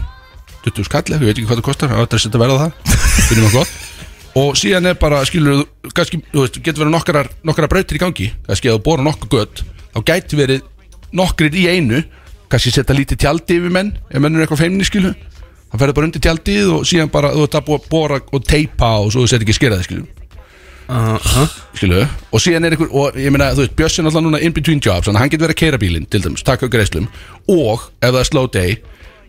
20 0.66 0.90
skall, 0.90 1.06
ég 1.16 1.24
veit 1.24 1.34
ekki 1.38 1.48
hvað 1.48 1.62
það 1.62 1.68
kostar 1.70 1.94
það 1.94 2.02
er 2.04 2.28
að 2.30 2.44
verða 2.44 2.68
það, 3.64 3.74
og 4.40 4.58
síðan 4.60 4.92
er 4.92 4.98
bara, 5.00 5.24
skilur 5.26 5.64
kannski, 5.96 6.20
þú 6.34 6.44
veist, 6.44 6.60
getur 6.62 6.84
verið 6.84 6.94
nokkrar, 6.94 7.30
nokkrar 7.48 7.72
brautir 7.72 7.98
í 7.98 8.02
gangi 8.04 8.28
kannski 8.46 8.70
að 8.70 8.78
þú 8.78 8.84
bóra 8.86 9.06
nokkuð 9.08 9.32
gött 9.34 9.64
þá 9.96 10.00
gæti 10.12 10.38
verið 10.38 10.68
nokkrir 11.16 11.56
í 11.56 11.66
einu 11.72 12.04
kannski 12.50 12.74
setja 12.74 12.96
lítið 12.98 13.24
tjaldi 13.26 13.60
yfir 13.60 13.74
menn 13.74 13.92
ef 14.10 14.22
menn 14.22 14.38
er 14.38 14.46
eitthvað 14.46 14.64
feimni, 14.66 14.88
skilur 14.88 15.18
það 15.70 15.82
ferður 15.84 15.98
bara 16.00 16.10
undir 16.10 16.24
tjaldið 16.26 16.72
og 16.78 16.88
síðan 16.90 17.12
bara 17.14 17.34
þú 17.36 17.46
ert 17.46 17.60
að 17.60 17.76
bóra 17.90 18.22
og 18.22 18.48
teipa 18.48 18.96
og 19.04 19.14
svo 19.14 19.26
þú 19.26 19.34
setja 19.34 19.46
ekki 19.46 19.60
skeraði, 19.60 19.90
skilur 19.90 20.08
skilu 21.78 22.02
og 22.34 22.42
síðan 22.42 22.66
er 22.66 22.74
einhver, 22.74 22.90
og 22.90 23.18
ég 23.20 23.34
meina, 23.34 23.52
þú 23.54 23.66
veist, 23.66 23.76
Bjössi 23.78 24.02
er 24.02 24.10
alltaf 24.10 24.24
núna 24.26 24.40
in 24.42 24.54
between 24.56 24.82
jobs, 24.82 25.10
hann 25.10 25.30
getur 25.30 25.46
verið 25.46 25.56
að 25.56 25.62
keira 25.62 25.80
bílinn 25.82 26.08
til 26.10 26.24
dæmis, 26.24 26.44
taka 26.46 26.70
greiðslum. 26.72 27.06
Og 27.50 27.86
ef 28.02 28.10
það 28.10 28.20
er 28.22 28.30
slow 28.30 28.50
day, 28.50 28.80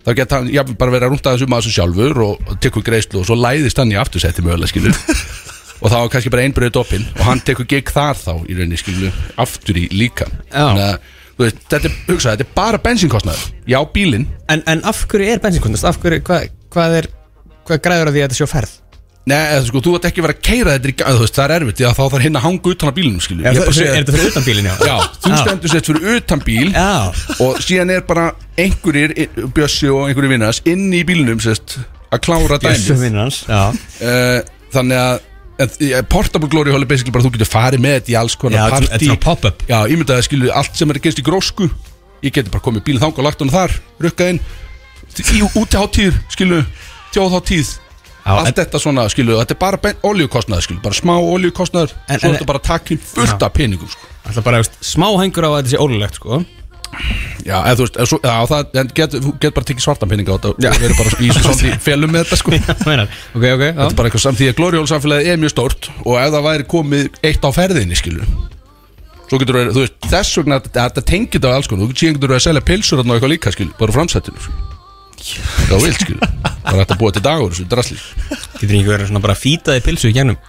þá 0.06 0.10
getur 0.16 0.38
hann 0.38 0.50
jafnvel 0.54 0.78
bara 0.80 0.94
verið 0.94 1.08
að 1.08 1.14
rúnta 1.14 1.34
þessu 1.34 1.50
maður 1.52 1.68
sem 1.68 1.76
sjálfur 1.76 2.22
og, 2.24 2.52
tekur 2.64 2.84
greiðslu 2.86 3.20
og 3.20 3.28
svo 3.28 3.36
læðist 3.36 3.80
hann 3.80 3.92
í 3.92 3.98
aftursetti 4.00 4.44
mögulega, 4.46 4.72
skilu 4.72 4.94
og 5.82 5.92
þá 5.92 5.98
er 6.00 6.10
kannski 6.14 6.32
bara 6.32 6.46
einbröðið 6.48 6.76
doppin 6.76 7.06
og 7.18 7.24
hann 7.28 7.44
tekur 7.44 7.68
gig 7.68 7.92
þar 7.92 8.16
þá 8.16 8.32
í 8.46 8.56
rauninni, 8.56 8.80
skilu 8.80 9.12
aftur 9.40 9.80
í 9.80 9.88
líka. 9.92 10.30
Já. 10.48 10.64
þannig 10.64 10.86
að, 10.86 11.12
veist, 11.46 11.64
þetta 11.70 11.90
er, 11.90 11.96
hugsa, 12.10 12.34
þetta 12.34 12.46
er 12.46 12.52
bara 12.56 12.82
bensinkostnaður, 12.84 13.48
já, 13.70 13.80
bílinn 13.94 14.28
En, 14.50 14.62
en 14.70 14.84
af 14.88 15.04
hverju 15.10 15.32
er 15.32 15.42
bensinkundast? 15.42 15.88
Af 15.88 16.00
hverju, 16.02 16.22
hvað, 16.26 16.52
hvað 16.74 17.00
er 17.00 17.10
Hvað 17.70 17.82
græður 17.84 18.08
að 18.10 18.16
því 18.16 18.22
að 18.22 18.24
þetta 18.24 18.38
sé 18.38 18.46
á 18.48 18.50
ferð? 18.50 18.76
Nei, 19.30 19.36
eða, 19.36 19.64
sko, 19.68 19.80
þú 19.84 19.92
ert 19.98 20.06
ekki 20.08 20.22
verið 20.24 20.38
að 20.38 20.44
keira 20.48 20.72
þetta 20.74 20.88
í 20.90 20.94
gang, 20.96 21.16
þú 21.18 21.22
veist, 21.22 21.36
það 21.36 21.44
er 21.44 21.52
erfitt, 21.54 21.76
því 21.78 21.86
að 21.86 21.92
þá 21.98 22.00
þarf 22.02 22.24
hinn 22.24 22.38
að 22.38 22.44
hanga 22.46 22.70
utan 22.72 22.90
á 22.90 22.94
bílunum, 22.96 23.20
skilu 23.22 23.44
Er, 23.44 23.58
er, 23.60 23.68
er 23.68 23.98
þetta 24.00 24.14
fyrir 24.16 24.30
utan 24.32 24.46
bílinn, 24.46 24.68
já? 24.70 24.74
Já, 24.88 24.94
þú 25.20 25.32
stendur 25.36 25.72
sett 25.74 25.90
fyrir 25.90 26.16
utan 26.16 26.42
bíl 26.46 26.70
Já. 26.72 26.88
og 27.44 27.60
síðan 27.62 27.92
er 27.94 28.06
bara 28.08 28.24
einhverjir, 28.64 29.14
Bjössi 29.54 29.92
og 29.92 30.08
einhverjir 30.08 30.34
vinnars 30.34 30.62
inn 30.72 30.88
í 30.96 31.04
bílunum 31.06 31.42
sest, 31.44 31.76
að 32.10 32.24
klára 32.26 32.58
Bjössu 32.64 32.96
dæmið 32.96 33.04
vinnur 33.04 33.26
hans 33.26 33.42
Já 33.44 33.62
uh, 33.68 34.40
þannig 34.74 35.02
að 35.04 35.20
en, 35.60 36.06
Portable 36.10 36.48
Glory 36.52 36.72
Hall 36.72 36.82
er 36.82 36.88
basically 36.90 37.12
bara 37.14 37.24
þú 37.26 37.32
getur 37.36 37.50
farið 37.50 37.82
með 37.84 37.96
þetta 37.98 38.12
í 38.14 38.16
alls 38.20 38.34
Já, 38.36 38.40
konar 38.40 38.58
þetta 38.58 38.76
er- 38.76 38.80
þetta 38.80 38.94
er 38.94 38.98
partí. 38.98 39.10
svona 39.10 39.24
pop-up. 39.26 39.62
Já, 39.68 39.78
ég 39.90 40.00
myndi 40.00 40.16
að 40.16 40.24
skilu 40.28 40.50
allt 40.54 40.76
sem 40.80 40.90
er 40.90 40.98
gerst 41.04 41.20
í 41.20 41.26
grósku. 41.26 41.70
Ég 42.22 42.32
geti 42.36 42.50
bara 42.52 42.64
komið 42.64 42.84
bílinn 42.84 43.00
þang 43.04 43.18
og 43.18 43.24
lagt 43.24 43.38
hann 43.44 43.50
þar 43.52 43.76
rukkað 44.00 44.28
inn. 44.34 44.40
Í 45.20 45.40
útiháttíð 45.58 46.18
skilu, 46.30 46.64
þjóðháttíð 47.14 47.70
Já, 48.20 48.32
allt 48.36 48.46
en- 48.50 48.54
þetta 48.60 48.78
svona 48.82 49.08
skilu 49.10 49.38
þetta 49.40 49.50
er 49.56 49.58
bara 49.58 49.94
oljukostnaður 50.04 50.62
skilu, 50.66 50.80
bara 50.84 50.94
smá 50.94 51.14
oljukostnaður 51.18 51.92
En- 52.08 52.20
svo 52.20 52.28
er 52.28 52.34
þetta 52.36 52.46
bara 52.46 52.58
takkin 52.58 52.98
fullt 52.98 53.42
af 53.42 53.52
peningum 53.52 53.88
sko. 53.88 54.06
Það 54.30 54.44
bara 54.44 54.60
veist, 54.60 54.76
smá 54.84 55.08
hengur 55.18 55.42
á 55.42 55.50
að 55.50 55.62
þetta 55.62 55.70
sé 55.72 55.78
ólulegt, 55.80 56.14
sko 56.20 56.44
Já, 57.40 57.56
eða 57.56 57.74
þú 57.78 57.84
veist, 57.86 57.96
eða 57.96 58.08
svo, 58.10 58.18
já, 58.24 58.34
það, 58.50 58.70
en 58.80 58.92
get, 58.98 59.14
þú 59.24 59.32
get 59.40 59.56
bara 59.56 59.68
tekið 59.70 59.84
svartan 59.84 60.10
peninga 60.10 60.34
á 60.34 60.36
þetta 60.36 60.50
og 60.50 60.80
verið 60.82 60.96
bara 60.98 61.12
í 61.16 61.30
svona 61.36 61.76
felum 61.86 62.12
með 62.12 62.24
þetta 62.24 62.38
sko. 62.40 62.54
Þetta 62.68 62.88
Meinar, 62.88 63.18
ok, 63.32 63.44
ok, 63.54 63.64
já. 63.64 63.74
Er 63.86 63.96
bara 63.96 64.10
eitthvað 64.10 64.24
samt 64.26 64.40
því 64.40 64.48
að 64.50 64.56
Gloriól 64.60 64.88
samfélagið 64.90 65.32
er 65.32 65.40
mjög 65.40 65.54
stórt 65.54 65.90
og 66.04 66.18
ef 66.20 66.32
það 66.34 66.48
væri 66.50 66.66
komið 66.74 67.20
eitt 67.30 67.46
á 67.46 67.50
ferðinni 67.56 67.98
skilu 67.98 68.26
svo 69.30 69.38
getur 69.38 69.60
þú, 69.60 69.64
þú 69.70 69.84
veist, 69.84 69.98
þess 70.10 70.38
vegna 70.40 70.60
þetta 70.66 71.04
tengið 71.06 71.44
það 71.44 71.56
alls 71.56 71.70
konar, 71.70 71.90
þú 71.90 72.00
síðan 72.00 72.16
getur 72.16 72.32
þú 72.32 72.36
að 72.36 72.44
selja 72.48 72.64
pilsur 72.66 73.02
og 73.02 73.12
eitthvað 73.14 73.32
líka 73.32 73.52
skilu, 73.54 73.74
bara 73.78 73.94
á 73.94 73.96
framsættinu 73.96 74.40
skilu. 75.20 75.44
það 75.68 75.74
var 75.76 75.84
vilt 75.84 76.02
skilu 76.04 76.30
bara 76.64 76.80
þetta 76.80 76.96
búið 77.00 77.16
til 77.16 77.22
dagur, 77.24 77.54
þessu 77.54 77.68
drasli. 77.70 77.98
Getur 78.58 78.74
ekki 78.80 78.90
verið 78.90 79.10
svona 79.12 79.22
bara 79.22 79.38
fýtaði 79.38 79.84
pilsu 79.86 80.10
í 80.10 80.16
gennum 80.16 80.40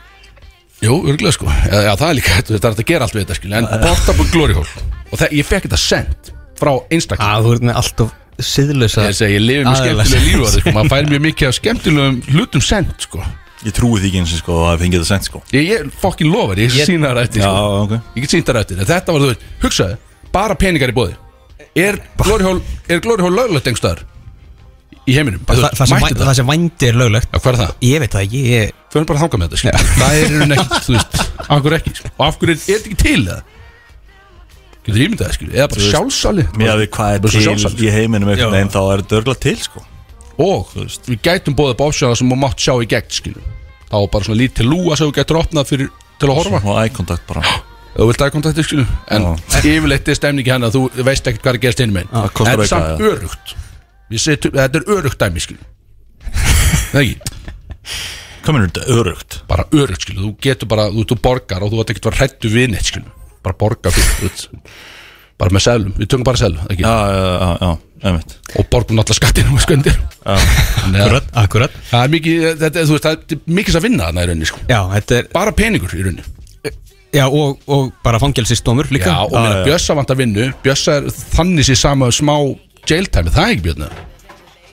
Jú, 0.81 0.95
örgulega 1.05 1.35
sko, 1.35 1.45
já, 1.45 1.77
já 1.85 1.91
það 1.93 2.07
er 2.07 2.17
líka, 2.17 2.39
það 2.41 2.55
er 2.57 2.71
hægt 2.71 2.81
að 2.81 2.89
gera 2.89 3.05
allt 3.05 3.17
við 3.17 3.25
þetta 3.27 3.37
skilu, 3.37 3.59
en 3.59 3.69
portable 3.85 4.29
Glory 4.33 4.57
Hall 4.57 5.00
og 5.11 5.19
það, 5.19 5.35
ég 5.37 5.45
fekk 5.51 5.67
þetta 5.67 5.79
sent 5.81 6.31
frá 6.61 6.71
einstakling 6.93 7.35
að 7.35 7.45
þú 7.47 7.53
ert 7.57 7.65
með 7.69 7.79
allt 7.81 8.03
of 8.05 8.17
siðlösa 8.41 9.05
ég 9.09 9.15
segi, 9.17 9.35
ég 9.37 9.43
lifi 9.45 9.63
með 9.67 9.79
aðila. 9.81 10.05
skemmtilega 10.07 10.25
lífa 10.31 10.51
sko. 10.57 10.73
maður 10.77 10.91
fær 10.95 11.09
mjög 11.11 11.23
mikið 11.27 11.47
af 11.51 11.55
skemmtilegum 11.59 12.19
hlutum 12.31 12.63
sent 12.65 13.05
sko. 13.07 13.23
Ég 13.61 13.75
trúi 13.77 13.99
því 14.01 14.07
ekki 14.09 14.21
eins 14.23 14.31
og 14.33 14.39
sko 14.41 14.53
að 14.57 14.69
það 14.71 14.79
fengið 14.85 15.01
það 15.03 15.09
sent 15.11 15.27
sko 15.29 15.41
ég, 15.53 15.65
ég 15.69 15.89
fokkin 16.01 16.31
lofar, 16.33 16.57
ég, 16.63 16.71
Ég- 16.73 16.87
sína 16.89 17.11
það 17.11 17.19
eftir 17.27 17.43
Já, 17.43 17.49
sko. 17.51 17.81
ok 17.85 17.91
ég 18.17 18.23
get 18.25 18.33
sínt 18.33 18.47
það 18.49 18.61
eftir, 18.63 18.79
en 18.81 18.89
þetta 18.89 19.13
var 19.13 19.21
þú 19.21 19.27
veit 19.33 19.43
hugsaði, 19.61 19.97
bara 20.33 20.55
peningar 20.63 20.89
í 20.93 20.95
bóði 20.97 21.19
er 21.85 21.99
Glory 22.23 22.47
Hall, 22.47 22.61
er 22.89 23.03
Glory 23.05 23.21
Hall 23.27 23.37
löglegt 23.37 23.69
einhverstaðar 23.69 24.01
í 25.05 25.13
heiminum 25.19 25.45
það, 25.45 25.61
það, 25.77 25.85
sem, 25.91 26.01
væ- 26.01 26.17
það 26.23 26.33
sem 26.41 26.49
vændi 26.49 26.89
er 26.89 26.97
löglegt 27.03 27.29
hvað 27.37 27.51
er 27.53 27.59
það? 27.61 27.71
Ég 27.91 28.01
veit 28.03 28.15
það 28.17 28.25
ekki 28.25 28.41
ég, 28.49 28.73
Förum 28.91 29.05
bara 29.07 29.21
að 29.21 29.23
þanga 29.27 29.37
með 29.39 29.53
þetta 29.53 29.61
skilur. 29.61 29.85
Það 30.01 30.15
er 30.17 30.25
einhvern 30.25 30.53
ekkert, 30.57 30.83
þú 30.87 30.95
veist 30.97 31.21
Af 31.45 31.61
hverju 31.63 31.77
ekki, 31.77 31.93
sko. 32.01 32.09
og 32.17 32.25
af 32.27 32.39
hverju 32.41 32.55
er 32.57 32.59
þetta 32.65 32.89
ekki 32.89 32.97
til 33.05 33.21
eða 33.21 33.37
Getur 34.85 35.03
ímyndað 35.05 35.33
skilur 35.37 35.57
Eða 35.57 35.67
bara 35.71 35.87
sjálfsali 35.91 36.45
Mér 36.57 36.71
að 36.73 36.79
við 36.81 36.91
hvað 36.95 37.15
er 37.15 37.19
til 37.25 37.85
í 37.85 37.91
heiminum 37.93 38.29
Já. 38.31 38.33
einhvern 38.35 38.55
veginn 38.55 38.71
þá 38.73 38.79
er 38.81 39.03
þetta 39.03 39.17
örgla 39.19 39.35
til 39.45 39.57
sko. 39.61 39.83
Og 40.41 40.71
við 40.75 41.19
gætum 41.27 41.57
bóðið 41.57 41.75
upp 41.75 41.83
opsjóna 41.85 42.17
sem 42.17 42.31
þú 42.31 42.37
mátt 42.41 42.63
sjá 42.63 42.73
í 42.81 42.87
gegn, 42.89 43.11
skilur 43.13 43.43
Þá 43.91 43.97
er 43.99 44.07
bara 44.15 44.25
svona 44.25 44.39
lítið 44.41 44.69
lúa 44.71 44.97
sem 44.97 45.09
þú 45.11 45.15
getur 45.19 45.37
opnað 45.41 45.67
fyrir, 45.69 45.89
til 46.17 46.29
að 46.31 46.37
horfa. 46.39 46.61
Og 46.63 46.79
eye 46.81 46.93
contact 46.95 47.27
bara. 47.29 47.43
Þú 47.91 48.07
vilt 48.07 48.21
aðkontakti, 48.25 48.63
skilur 48.65 48.89
En 49.11 49.25
yfirleitt 49.75 50.07
er 50.09 50.17
stemningi 50.17 50.53
hann 50.53 50.63
að 50.65 50.77
þú 50.77 50.83
veist 51.05 51.27
ekkert 51.27 51.43
hvað 51.43 51.51
er 51.53 51.59
að 51.59 51.65
gerast 51.67 51.83
inn 51.85 51.93
með 51.93 52.09
Það 52.13 52.29
kostar 52.39 52.47
Þetta 52.47 52.55
er 52.55 52.63
eitthvað, 52.63 52.87
samt 52.87 53.05
örugt 53.11 53.55
Við 54.11 54.23
setjum, 54.25 54.55
Þetta 54.57 54.79
er 54.81 54.93
örugt 54.95 55.19
dæmi, 55.25 55.43
skilur 55.43 55.65
Það 56.91 57.01
ekki. 57.03 57.37
Hvað 58.41 58.55
minnur 58.55 58.71
þetta 58.71 58.95
örugt? 58.97 59.37
bara 59.51 59.65
örugt 59.75 60.05
skilu, 60.07 60.23
þú 60.23 60.31
getur 60.41 60.69
bara, 60.71 60.87
þú, 60.89 61.03
þú 61.11 61.17
borgar 61.21 61.61
og 61.65 61.69
þú 61.75 61.83
átt 61.83 61.91
ekkert 61.93 62.07
að 62.07 62.13
vera 62.15 62.21
hrættu 62.23 62.49
við 62.55 62.71
neitt 62.73 62.87
skilu 62.89 63.11
bara 63.45 63.57
borga 63.57 63.93
fyrir, 63.93 64.47
bara 65.41 65.55
með 65.55 65.65
seglum, 65.65 65.95
við 65.97 66.11
tökum 66.11 66.27
bara 66.27 66.41
seglum 66.41 66.67
ekki? 66.73 66.83
Já, 66.85 66.95
já, 67.11 67.23
já, 67.31 67.49
já, 67.61 67.71
einmitt. 68.09 68.35
Og 68.57 68.67
borgum 68.73 68.99
náttúrulega 68.99 69.21
skattinu 69.21 69.55
með 69.55 69.65
sköndir 69.65 69.97
Akkurat, 70.21 71.31
akkurat. 71.43 71.79
Það 71.89 72.05
er 72.05 72.13
mikið, 72.17 72.45
þetta, 72.61 72.85
þú 72.85 72.97
veist, 72.97 73.07
það 73.07 73.17
er 73.37 73.41
mikið 73.61 73.79
að 73.79 73.87
vinna 73.87 74.09
þarna 74.09 74.25
í 74.27 74.29
rauninni 74.31 74.51
sko, 74.51 74.61
Já, 74.69 74.79
þetta 74.97 75.17
er 75.17 75.31
bara 75.33 75.55
peningur 75.57 75.97
í 75.97 76.05
rauninni. 76.05 76.27
Já, 77.11 77.25
og, 77.27 77.57
og 77.67 77.89
bara 78.05 78.21
fangelsistómur 78.23 78.87
líka. 78.93 79.11
Já, 79.11 79.25
og 79.25 79.33
meina 79.35 79.57
já. 79.59 79.65
Bjössa 79.67 79.97
vant 79.97 80.13
að 80.13 80.21
vinnu 80.21 80.45
Bjössa 80.63 81.01
er 81.01 81.09
þannig 81.11 81.67
sér 81.67 81.79
sama 81.81 82.07
smá 82.15 82.37
jailtime, 82.87 83.33
það 83.33 83.43
er 83.43 83.57
ekki 83.57 83.65
Björn 83.67 83.89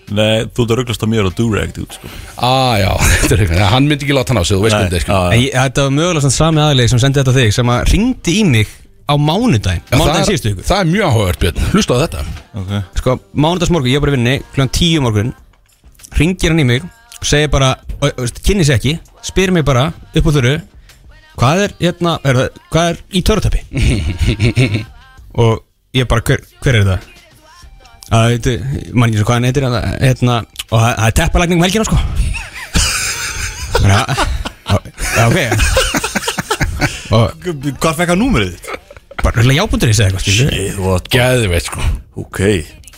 Nei, 0.08 0.46
þú 0.48 0.64
ert 0.64 0.72
að 0.72 0.78
rugglast 0.80 1.04
á 1.04 1.08
mér 1.10 1.28
og 1.28 1.34
durag 1.36 1.72
dude, 1.76 1.92
sko. 1.92 2.10
ah, 2.40 2.74
já, 2.80 2.90
er 3.36 3.64
hann 3.74 3.88
myndi 3.88 4.06
ekki 4.06 4.16
láta 4.16 4.32
hann 4.32 4.40
á 4.40 4.44
sig 4.48 4.56
þú 4.56 4.64
veist 4.64 4.76
Nei, 4.78 4.86
er 4.88 5.04
skilu 5.04 5.16
já, 5.18 5.32
En 5.34 5.42
ég, 5.42 5.56
þetta 5.56 5.86
var 5.86 5.96
mögulega 5.98 6.24
svona 6.24 6.36
sami 6.38 6.62
aðlið 6.64 6.92
sem 6.92 7.02
sendi 7.02 7.20
þetta 7.20 7.34
þig 7.36 7.56
sem 7.58 7.72
að 7.74 7.82
ringdi 7.92 8.36
í 8.38 8.46
mig 8.48 8.72
á 9.08 9.14
mánudaginn 9.20 9.84
Já, 9.84 9.92
það, 9.92 10.00
Mánudaginn 10.00 10.30
síðustu 10.30 10.48
er, 10.48 10.54
ykkur 10.54 10.68
það 10.70 10.80
er 10.80 10.90
mjög 10.92 11.12
áhugavert 11.12 11.42
Björn, 11.44 11.68
hlusta 11.74 11.98
á 11.98 12.02
þetta 12.04 12.24
okay. 12.62 12.82
Sko, 13.02 13.18
mánudagsmorgun, 13.32 13.92
ég 13.92 14.00
var 14.00 14.06
bara 14.06 14.14
í 14.14 14.18
vinni 14.18 14.34
klukkan 14.46 14.72
tíu 14.78 15.04
morgun 15.04 15.34
Ringir 16.16 16.54
hann 16.54 16.64
í 16.64 16.66
mig 16.68 16.88
og 17.18 17.28
segir 17.28 17.52
bara, 17.52 17.74
kynni 18.46 18.64
sér 18.64 18.78
ekki 18.78 18.96
Spyr 19.28 19.52
mig 19.52 19.66
bara 19.68 19.90
upp 19.92 20.28
á 20.28 20.32
þurru 20.32 20.56
Hvað 21.38 21.60
er, 21.68 21.74
hérna, 21.78 22.16
er 22.26 22.38
það, 22.40 22.62
hvað 22.72 22.88
er 22.90 22.96
í 23.14 23.20
törutæpi? 23.22 23.60
og 25.44 25.60
ég 25.94 26.08
bara, 26.10 26.24
hver, 26.26 26.42
hver 26.64 26.80
er 26.80 26.88
það? 26.88 27.06
Mann 28.10 29.10
ekki 29.10 29.20
svo 29.20 29.26
hvað 29.28 29.36
hann 29.36 29.48
heitir 29.48 29.66
hérna, 29.68 30.38
og 30.70 30.78
það 30.80 30.92
það 30.98 31.06
er 31.08 31.16
teppalækning 31.20 31.58
um 31.60 31.66
helgina 31.66 31.88
sko. 31.88 31.98
Já, 33.78 34.00
já, 35.16 35.24
ok. 35.28 35.38
Og 37.08 37.46
Hvað 37.80 37.96
fekk 38.02 38.10
hann 38.12 38.20
númerið 38.20 38.54
þitt? 38.56 38.74
bara 39.18 39.40
röglega 39.42 39.64
jábundur 39.64 39.90
í 39.90 39.96
segja 39.98 40.20
Ég, 40.54 40.76
átt 40.94 41.08
Geðveit 41.12 41.66
sko. 41.68 41.84
Ok. 42.22 42.40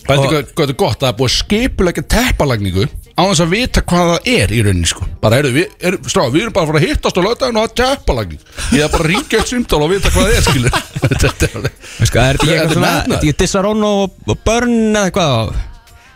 Þetta 0.01 0.67
er 0.67 0.75
gott? 0.75 0.99
Að 0.99 1.05
það 1.05 1.09
er 1.11 1.17
búið 1.19 1.31
að 1.31 1.37
skipulega 1.37 2.05
teppalagningu 2.15 2.87
á 3.21 3.23
þess 3.29 3.43
að 3.45 3.53
vita 3.53 3.83
hvað 3.85 4.11
það 4.11 4.29
er 4.33 4.53
í 4.53 4.61
rauninni 4.65 4.89
sko. 4.89 5.07
Bara 5.21 5.39
heyrðu, 5.39 5.53
við, 5.59 5.73
er, 5.91 5.97
strá, 6.09 6.23
við 6.33 6.45
erum 6.47 6.55
bara 6.57 6.67
að 6.67 6.71
fara 6.71 6.81
að 6.81 6.87
hittast 6.89 7.21
á 7.21 7.23
lögdæðin 7.27 7.59
og 7.61 7.65
það 7.65 7.71
er 7.71 7.79
teppalagning 7.81 8.45
ég 8.71 8.85
er 8.85 8.93
bara 8.95 9.05
að 9.05 9.11
ringja 9.11 9.41
eitt 9.41 9.51
símtál 9.51 9.81
og 9.85 9.91
vita 9.93 10.13
hvað 10.15 10.29
það 10.29 10.37
er 10.37 10.47
skilur 10.47 10.79
þetta 11.11 11.31
er 11.31 11.35
er 11.41 12.11
þetta 12.11 12.31
ekki 12.31 12.55
eitthvað 12.57 13.43
Dissarono 13.43 13.91
og, 14.05 14.17
og 14.27 14.41
Burn 14.47 14.79
eða 14.95 15.11
eitthvað 15.11 15.35
og 15.41 15.67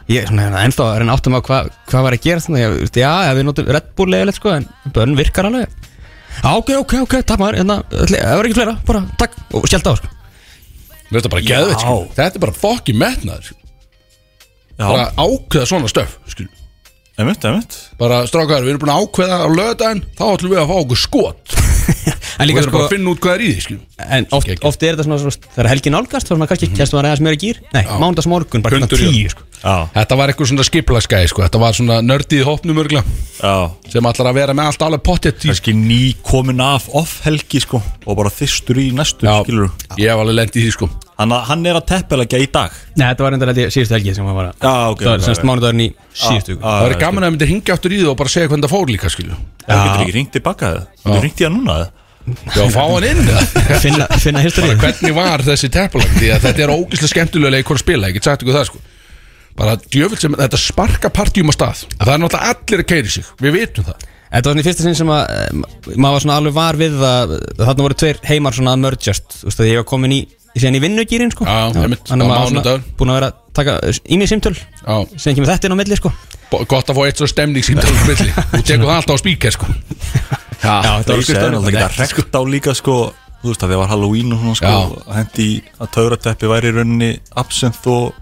Ég 0.05 0.21
er 0.21 0.29
svona 0.29 0.45
hérna, 0.45 0.63
ennþá 0.67 0.85
að 0.85 0.99
reyna 1.01 1.15
áttum 1.17 1.37
á 1.37 1.41
hvað 1.41 1.69
hva 1.89 2.01
var 2.05 2.13
að 2.13 2.25
gera 2.27 2.43
þannig 2.45 2.61
ég, 2.61 2.73
veist, 2.83 2.99
Já, 3.01 3.11
ja, 3.25 3.37
við 3.39 3.47
notum 3.49 3.71
Red 3.73 3.87
Bull 3.97 4.17
eða 4.19 4.35
sko 4.37 4.51
en 4.53 4.67
Burn 4.93 5.15
virkar 5.17 5.49
alveg. 5.49 5.79
Ok, 6.45 6.75
ok, 6.77 6.93
ok, 7.07 7.15
takk 7.25 7.41
maður, 7.41 7.63
hérna, 7.63 7.79
það 7.89 8.35
var 8.37 8.49
ekki 8.51 8.59
fleira, 8.59 8.75
bara 8.85 9.01
takk 9.17 9.39
og 9.57 9.65
skjálta 9.71 9.95
á 9.95 10.01
sko. 10.03 10.11
Þetta 11.09 11.31
er 11.31 11.33
bara 11.33 11.79
sko 11.81 11.97
þetta 12.19 12.29
er 12.29 12.45
bara 12.45 12.57
fokki 12.59 12.97
metnaður 13.01 13.49
sko. 13.49 13.59
Ákveða 14.85 15.71
svona 15.71 15.89
stöf 15.89 16.19
skilur 16.29 16.64
einmitt, 17.19 17.45
einmitt. 17.47 17.79
Bara 18.01 18.25
strákar, 18.31 18.65
við 18.65 18.75
erum 18.75 18.85
búin 18.85 18.95
að 18.95 19.05
ákveða 19.05 19.41
á 19.41 19.49
lögdæðin 19.61 20.05
þá 20.19 20.25
ætlum 20.33 20.55
við 20.55 20.63
að 20.63 20.71
fá 20.71 20.77
okkur 20.83 21.03
skot. 21.05 21.55
En 22.35 22.49
og 22.49 22.49
við 22.49 22.51
líka 22.51 22.63
erum 22.63 22.71
sko, 22.71 22.75
bara 22.75 22.87
að 22.89 22.95
finna 22.95 23.13
út 23.13 23.21
hvað 23.23 23.35
er 23.37 23.43
í 23.45 23.49
því 23.53 23.65
skilur 23.65 24.07
en 24.17 24.27
oft, 24.35 24.49
oft 24.67 24.85
er 24.85 24.97
þetta 24.97 25.05
svona, 25.07 25.19
svona 25.23 25.53
þegar 25.55 25.69
helgi 25.71 25.93
nálgast, 25.95 26.27
þá 26.27 26.33
er 26.33 26.39
svona 26.39 26.49
kannski 26.51 26.69
kæstum 26.75 26.99
að 26.99 27.05
reyða 27.07 27.19
sem 27.21 27.29
er 27.31 27.37
í 27.37 27.41
gýr 27.45 27.61
Nei, 27.77 27.83
mándags 28.03 28.29
morgun, 28.33 28.65
bara 28.65 28.81
Hundur 28.81 29.03
tíu 29.05 29.31
sko. 29.31 29.47
Já, 29.61 29.77
þetta 29.95 30.19
var 30.19 30.33
eitthvað 30.33 30.51
svona 30.51 30.67
skipulagsgæði 30.69 31.31
sko. 31.31 31.45
Þetta 31.47 31.63
var 31.63 31.79
svona 31.79 32.01
nördið 32.05 32.43
í 32.43 32.49
hópnum 32.49 32.83
örgla 32.83 33.05
já. 33.05 33.55
Sem 33.95 34.11
ætlar 34.11 34.33
að 34.33 34.41
vera 34.41 34.59
með 34.59 34.73
allt 34.73 34.85
alveg 34.89 35.07
pottet 35.07 35.47
í 35.47 35.53
Kannski 35.53 35.77
ný 35.79 36.03
komin 36.27 36.61
af 36.65 36.91
off 36.93 37.21
helgi 37.25 37.63
sko 37.65 37.81
Og 38.05 38.19
bara 38.19 38.35
þyrstur 38.35 38.83
í 38.83 38.91
næstu, 38.97 39.31
ég 39.31 40.11
hef 40.11 40.19
alveg 40.19 40.41
lendið 40.43 40.65
í 40.65 40.69
því 40.69 40.93
sko 41.15 41.23
Hann, 41.23 41.31
hann 41.47 41.67
er 41.71 41.77
að 41.79 41.85
teppelegja 41.87 42.41
í 42.43 42.47
dag. 42.51 42.73
Nei, 42.99 43.05
þetta 43.07 43.23
var 43.23 43.35
enda 43.37 43.47
held 43.47 43.59
ég 43.63 43.71
síðustu 43.71 43.95
helgi 43.95 44.15
sem 44.17 44.27
hann 44.27 44.35
var 44.35 44.49
að 44.51 44.65
Já, 44.67 44.73
ok 44.91 45.03
Það 45.05 45.11
var 45.13 45.21
ok, 45.21 45.27
semst 45.29 45.43
ok. 45.43 45.47
mánudagurinn 45.47 45.83
í 45.85 45.89
síðustu 46.11 46.55
viku. 46.55 46.63
Já, 46.65 46.73
Það 46.75 46.87
er 46.91 46.97
gaman 47.05 47.23
að 47.23 47.27
það 47.29 47.35
myndir 47.37 47.51
hringja 47.53 47.77
aftur 47.77 47.95
í 47.95 47.99
það 48.01 48.09
og 48.11 48.17
bara 48.19 48.33
segja 48.35 48.51
hvernig 48.51 48.67
það 48.67 48.75
fór 48.75 48.91
líka 48.91 49.13
skilju 49.15 49.37
Það 49.65 49.85
getur 49.85 50.03
ekki 50.05 50.17
ringt 50.19 50.33
tilbaka 50.35 50.73
það 50.75 50.89
Þú 51.05 51.21
ringt 51.23 51.39
í 51.39 51.47
hann 51.47 51.55
núna 51.61 51.77
það 51.79 51.93
Já, 52.25 52.65
fá 52.73 52.83
hann 52.89 53.05
inn? 53.05 53.23
Finna, 53.85 54.09
finna 54.25 54.43
history 54.43 54.71
Bara 54.73 54.81
hvernig 54.89 55.15
var 55.21 55.45
þessi 55.45 55.71
teppalag 55.71 56.15
Því 56.19 56.31
að 56.35 56.47
þetta 56.49 56.65
er 56.67 56.73
ógeðslega 56.75 57.13
skemmtilega 57.15 57.55
leikur 57.59 57.77
að 57.79 57.83
spila 57.85 58.09
Ég 58.11 58.17
get 58.19 58.27
sagt 58.31 58.43
ykkur 58.43 58.57
það 58.59 58.67
sko. 58.73 58.81
Bara 59.55 59.77
djöfull 59.79 60.19
sem 60.19 60.35
þetta 60.35 60.59
sparka 60.59 61.11
partjum 61.15 61.53
á 61.53 61.55
stað. 61.55 61.85
Það 62.01 62.09
er 62.17 62.23
náttúrulega 62.25 62.55
allir 62.57 62.81
að 62.83 62.89
keiri 62.91 63.13
sig. 63.15 63.27
Við 63.45 63.53
vitum 63.55 63.85
það. 63.87 64.07
Þetta 64.35 64.49
var 64.51 64.57
svona 64.57 64.63
í 64.65 64.67
fyrsta 64.67 64.83
sinn 64.89 64.97
sem 64.99 65.13
að 65.15 65.21
eh, 65.31 65.53
maður 65.95 66.17
var 66.17 66.25
svona 66.25 66.39
alveg 66.41 66.57
var 66.57 66.79
við 66.81 66.97
að 67.07 67.35
þarna 67.61 67.85
voru 67.87 67.99
tveir 68.01 68.19
heimar 68.27 68.57
svona 68.57 68.73
að 68.75 68.83
mergjast. 68.83 69.37
Þú 69.45 69.47
veist 69.53 69.63
að 69.63 69.69
ég 69.71 69.79
var 69.79 69.87
komin 69.93 70.17
í, 70.17 70.19
síðan 70.63 70.79
í 70.79 70.83
vinnugýrin 70.85 71.33
sko. 71.35 71.45
Já, 71.49 71.73
einmitt. 71.83 72.05
Þannig 72.07 72.31
Á 72.31 72.35
að 72.35 72.53
mánudagur. 72.55 72.83
búin 72.99 73.11
að 73.11 73.19
vera 73.19 73.29
að 73.33 73.35
taka 73.55 73.73
í 74.07 74.19
mig 74.21 74.29
símtöl. 74.31 74.55
Já, 74.55 74.95
Síðan 75.19 75.35
kemur 75.39 75.51
þetta 75.51 75.67
inn 75.69 75.75
á 75.75 75.79
milli 75.81 75.97
sko. 75.99 76.13
Bo- 76.51 76.65
gott 76.71 76.87
að 76.93 76.99
fá 76.99 77.03
eitt 77.09 77.19
svo 77.19 77.27
stemning 77.27 77.65
síntal 77.65 77.91
Þú 77.91 78.63
tekur 78.63 78.87
það 78.87 78.97
alltaf 78.99 79.17
á 79.17 79.23
spíker 79.25 79.51
sko. 79.57 79.67
Já, 80.65 80.75
þetta 81.03 81.15
var 81.15 81.23
Það 81.25 81.45
er 81.45 81.55
náttúrulega 81.55 81.69
ekki 81.69 81.85
að 81.85 81.97
rekt 82.01 82.37
á 82.37 82.41
líka 82.47 82.75
sko 82.79 82.97
Þú 83.45 83.51
veist 83.53 83.65
að 83.65 83.69
því 83.69 83.75
að 83.77 83.81
var 83.83 83.89
Halloween 83.93 84.31
og 84.33 84.39
svona 84.41 84.55
sko 84.57 84.69
Já. 84.73 85.17
Hendi 85.19 85.45
í 85.45 85.57
að 85.83 85.91
taurateppi 85.97 86.49
væri 86.53 86.71
í 86.71 86.75
rauninni 86.79 87.09
Absinthe 87.37 87.91
og, 87.93 88.15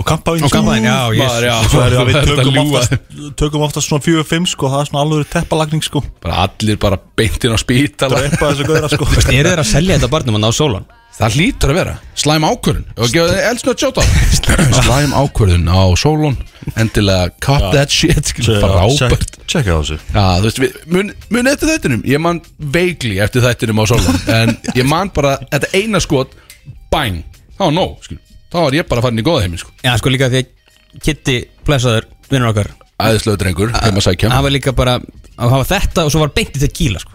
og 0.00 0.08
kampavín 0.08 0.42
Og 0.48 0.50
kampavín, 0.50 0.88
já, 0.88 0.96
ég- 1.14 1.22
Maður, 1.22 1.46
já, 1.46 1.54
Svo 1.70 1.82
er 1.84 1.94
það 1.94 2.08
við 2.08 2.16
það 2.16 2.22
er 2.22 2.30
tökum 2.32 2.48
að 2.48 2.58
ljúga. 2.58 2.80
oftast 2.80 3.38
Tökum 3.42 3.66
oftast 3.68 3.90
svona 3.92 4.06
4-5 4.08 4.48
sko 4.54 4.70
Það 4.72 4.80
er 4.80 4.90
svona 4.90 5.04
alveg 5.04 5.30
teppalagning 5.36 5.84
sko. 5.86 6.02
Bara 6.24 6.40
allir 6.48 6.80
bara 6.82 6.98
beintinn 7.18 7.54
á 7.54 7.58
spítala. 7.62 8.18
Drepa 8.24 8.50
þessu 8.50 8.66
gauðra 8.72 8.90
sko. 8.90 9.06
Er 9.30 9.46
þeir 9.52 9.62
að 9.62 9.70
selja 9.70 9.98
þetta 9.98 10.10
barnum 10.16 10.40
að 10.40 10.46
ná 10.46 10.50
sólan? 10.54 10.88
Það 11.14 11.36
hlýtur 11.38 11.70
að 11.70 11.76
vera. 11.78 11.92
Slæm 12.18 12.44
ákvörðun. 12.48 12.86
Þið 12.98 13.36
eldsnöð 13.38 13.76
sjóta 13.84 14.02
Slæm 14.80 15.12
ákvörðun 15.14 15.68
á 15.70 15.82
Solon. 16.00 16.34
Endilega 16.80 17.28
cut 17.44 17.68
that 17.74 17.94
shit. 17.94 18.32
Frábært. 18.42 19.38
Tjekka 19.46 19.76
á 19.76 19.78
þessu. 19.78 19.98
Já, 20.10 20.24
þú 20.40 20.48
veist, 20.48 20.60
við, 20.64 20.80
mun, 20.90 21.12
mun 21.36 21.50
eftir 21.52 21.70
þættinum. 21.70 22.02
Ég 22.10 22.22
man 22.24 22.42
veikli 22.58 23.20
eftir 23.22 23.46
þættinum 23.46 23.78
á 23.78 23.84
Solon. 23.92 24.20
En 24.34 24.56
ég 24.74 24.90
man 24.90 25.12
bara, 25.14 25.36
þetta 25.54 25.70
eina 25.78 26.02
skot 26.02 26.34
Bang, 26.90 27.22
það 27.54 27.66
var 27.68 27.76
nóg 27.78 27.96
skilur. 28.06 28.22
Þá 28.50 28.58
var 28.60 28.78
ég 28.80 28.90
bara 28.90 29.06
farin 29.06 29.22
í 29.22 29.26
góða 29.26 29.46
heiminn 29.46 29.62
sko. 29.62 29.74
Já, 29.86 29.94
sko 29.98 30.10
líka 30.14 30.30
því 30.32 30.42
að 30.42 30.52
Kitty, 31.04 31.40
blessaður, 31.66 32.06
vinnur 32.30 32.52
okkar. 32.52 32.70
Æðislegu 33.02 33.38
drengur, 33.42 33.74
heim 33.74 33.98
að 33.98 34.06
sækja. 34.06 34.30
Hann 34.30 34.46
var 34.46 34.54
líka 34.54 34.74
bara 34.74 34.98
að 34.98 35.56
hafa 35.58 35.66
þetta 35.74 36.06
og 36.06 36.14
svo 36.14 36.22
var 36.22 36.34
beintið 36.34 36.66
til 36.66 36.74
kíla 36.78 37.02
sko 37.02 37.13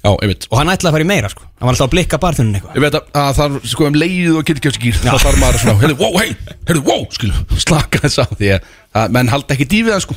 Já, 0.00 0.10
einmitt. 0.24 0.46
Og 0.48 0.56
hann 0.56 0.70
ætlaði 0.72 0.88
að 0.88 0.94
fara 0.96 1.04
í 1.04 1.08
meira 1.10 1.28
sko. 1.28 1.42
Hann 1.60 1.68
var 1.68 1.74
alltaf 1.74 1.86
að 1.86 1.92
blikka 1.92 2.18
barþunin 2.22 2.54
eitthvað. 2.56 2.76
Ég 2.78 2.84
veit 2.86 2.94
að, 2.96 3.08
að 3.20 3.30
það 3.36 3.56
er 3.58 3.70
sko 3.74 3.86
um 3.90 3.98
leið 4.00 4.38
og 4.40 4.46
getur 4.48 4.62
kjöfst 4.64 4.80
gýr 4.80 4.96
Það 5.02 5.18
þarf 5.26 5.40
maður 5.42 5.58
svona, 5.60 5.74
heyrðu, 5.82 5.96
wow, 6.00 6.16
hei, 6.16 6.56
heyrðu, 6.70 6.82
wow 6.86 7.02
Skilu, 7.12 7.42
slaka 7.60 8.00
þess 8.06 8.22
á 8.22 8.26
því 8.32 8.48
að, 8.56 8.70
að 9.02 9.12
menn 9.18 9.32
halda 9.34 9.56
ekki 9.58 9.66
dýfið 9.74 9.92
það 9.92 10.02
sko. 10.06 10.16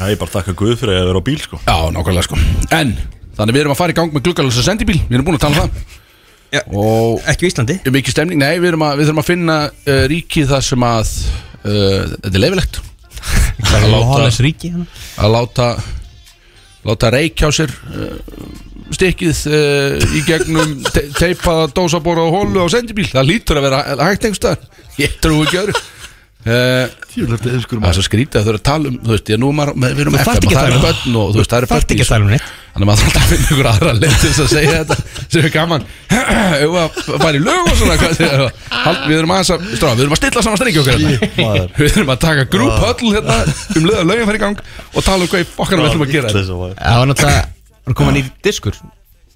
Já, 0.00 0.02
ég 0.08 0.20
bara 0.22 0.34
þakka 0.38 0.56
Guð 0.62 0.72
fyrir 0.80 0.96
að 1.02 1.10
vera 1.10 1.20
á 1.20 1.28
bíl 1.28 1.38
sko. 1.44 1.60
Já, 1.68 1.76
nákvæmlega 1.98 2.26
sko. 2.30 2.40
En, 2.80 2.94
þannig 3.36 3.58
við 3.58 3.64
erum 3.66 3.76
að 3.76 3.80
fara 3.82 3.92
í 3.92 3.98
gang 4.00 4.16
með 4.16 4.24
gluggalösa 4.30 4.64
sendibíl. 4.64 4.96
Við 5.04 5.18
erum 5.18 5.28
búin 5.28 5.36
að 5.36 5.44
tala 5.44 5.52
um 5.52 5.68
það. 5.68 5.96
Já. 6.56 6.62
Og 6.80 7.28
Ekki 7.30 7.44
í 7.46 7.50
Íslandi. 7.52 7.76
Er 7.86 7.92
mikið 7.94 8.16
stemning, 8.16 8.40
nei, 8.40 8.56
við, 8.56 8.72
erum 8.72 8.82
að, 8.88 8.96
við 9.02 9.10
þurfum 9.10 9.20
að 9.22 9.28
finna 9.28 9.58
uh, 9.68 10.00
ríkið 10.10 10.48
þar 10.50 10.64
sem 10.66 10.86
að 10.88 11.12
uh, 11.20 12.08
Þetta 12.16 12.32
er 12.32 12.42
leifilegt 12.42 12.80
Að 13.60 13.84
láta, 13.84 13.90
Lawless 13.92 14.40
ríki 14.42 14.72
hérna. 14.72 14.86
að 15.20 15.34
láta 15.36 15.66
láta 16.88 17.12
reykja 17.12 17.48
á 17.48 17.50
sér 17.54 17.72
uh, 17.72 18.16
stikkið 18.94 19.42
uh, 19.50 20.16
í 20.16 20.24
gegnum 20.26 20.76
te 20.94 21.06
teipaða 21.18 21.68
dósabóra 21.76 22.26
og 22.26 22.36
hólu 22.38 22.64
á 22.64 22.68
sendibíl. 22.72 23.08
Það 23.12 23.30
lítur 23.30 23.60
að 23.60 23.66
vera 23.68 23.82
hægt 24.06 24.28
einhverstaðar 24.28 25.00
ég 25.00 25.18
trú 25.22 25.42
ekki 25.44 25.60
öðru. 25.64 25.76
Uh, 26.40 26.88
það 27.12 27.84
er 27.84 27.96
svo 27.98 28.06
skrítið 28.06 28.40
að 28.40 28.46
þau 28.46 28.50
eru 28.54 28.60
að 28.62 28.66
tala 28.70 28.88
um 28.88 28.98
þú 29.04 29.12
veist, 29.12 29.30
ég 29.34 29.40
nú 29.42 29.50
er 29.52 29.56
maður, 29.60 29.80
við 29.82 30.02
erum 30.06 30.14
FM 30.16 30.30
og 30.30 30.46
að 30.48 30.56
það 30.56 30.76
um- 30.78 30.84
börn 30.86 31.20
og 31.20 31.34
þú 31.34 31.42
veist, 31.42 31.52
það 31.52 31.58
eru 31.60 31.70
börn 31.74 32.40
að 32.70 32.80
Þannig 32.80 32.86
að 32.86 32.90
maður 32.90 33.00
þarf 33.02 33.16
að 33.20 33.30
finna 33.30 33.46
ykkur 33.50 33.68
aðra 33.70 33.92
leið 33.98 34.12
til 34.20 34.28
þess 34.30 34.40
að 34.44 34.50
segja 34.54 34.74
þetta 34.80 34.96
sem 35.30 35.40
er 35.42 35.52
gaman. 35.54 35.82
Ef 36.60 36.76
að 36.80 36.98
fara 37.20 37.32
í 37.34 37.40
lög 37.42 37.66
og 37.66 37.78
svona 37.80 37.96
hvað 38.00 38.12
það? 38.20 38.44
Hald- 38.70 39.02
Við 39.10 39.16
erum 39.18 39.32
aðeins 39.34 39.50
að, 39.54 39.64
strá, 39.74 39.88
við 39.90 40.02
erum 40.04 40.14
að 40.14 40.20
stilla 40.20 40.44
saman 40.46 40.60
strengi 40.60 40.80
okkar 40.80 41.00
hérna. 41.00 41.30
maður. 41.40 41.72
Við 41.80 41.98
erum 41.98 42.12
að 42.14 42.20
taka 42.24 42.44
grúp 42.54 42.84
höll 42.84 43.12
hérna 43.16 43.38
um 43.74 43.88
lög 43.90 43.98
að 44.00 44.06
lögin 44.10 44.28
fara 44.30 44.38
í 44.38 44.42
gang 44.44 44.62
og 44.94 45.06
tala 45.08 45.26
um 45.26 45.32
hvað 45.32 45.42
í 45.42 45.48
fokkana 45.56 45.82
við 45.82 45.90
ætlum 45.90 46.06
að 46.06 46.14
gera 46.14 46.30
að 46.30 46.38
Það 46.40 47.00
var 47.00 47.10
náttúrulega 47.10 47.42
Það 47.90 47.96
kom 47.98 48.12
nýr 48.14 48.30
diskur? 48.46 48.78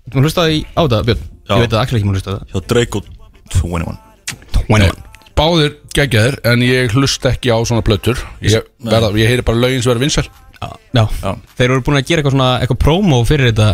Þú 0.05 0.15
maður 0.15 0.29
hlustaði 0.29 0.61
á 0.79 0.83
það, 0.85 1.01
Björn. 1.09 1.25
Já. 1.35 1.55
Ég 1.55 1.65
veit 1.65 1.75
að 1.75 1.81
Axel 1.83 1.99
ekki 1.99 2.09
maður 2.09 2.21
hlustaði 2.21 2.39
á 2.39 2.47
Hjá 2.55 2.59
Drake 2.71 3.01
og 3.01 3.05
21 3.59 3.99
það 4.55 4.69
21 4.69 5.03
Báðir 5.35 5.73
geggjaðir 5.97 6.37
en 6.47 6.63
ég 6.63 6.93
hlust 6.95 7.25
ekki 7.27 7.51
á 7.51 7.59
svona 7.67 7.83
plötur. 7.83 8.21
Ég, 8.45 8.55
ég 8.87 9.27
heyri 9.33 9.43
bara 9.43 9.59
lögin 9.59 9.83
sem 9.83 9.91
verður 9.91 10.05
vinsæl 10.05 10.29
Já, 10.95 11.05
þeir 11.59 11.71
eru 11.71 11.83
búin 11.87 11.99
að 12.01 12.07
gera 12.09 12.23
eitthvað 12.23 12.35
svona 12.37 12.51
eitthvað 12.61 12.81
promo 12.85 13.19
fyrir 13.29 13.51
þetta. 13.53 13.69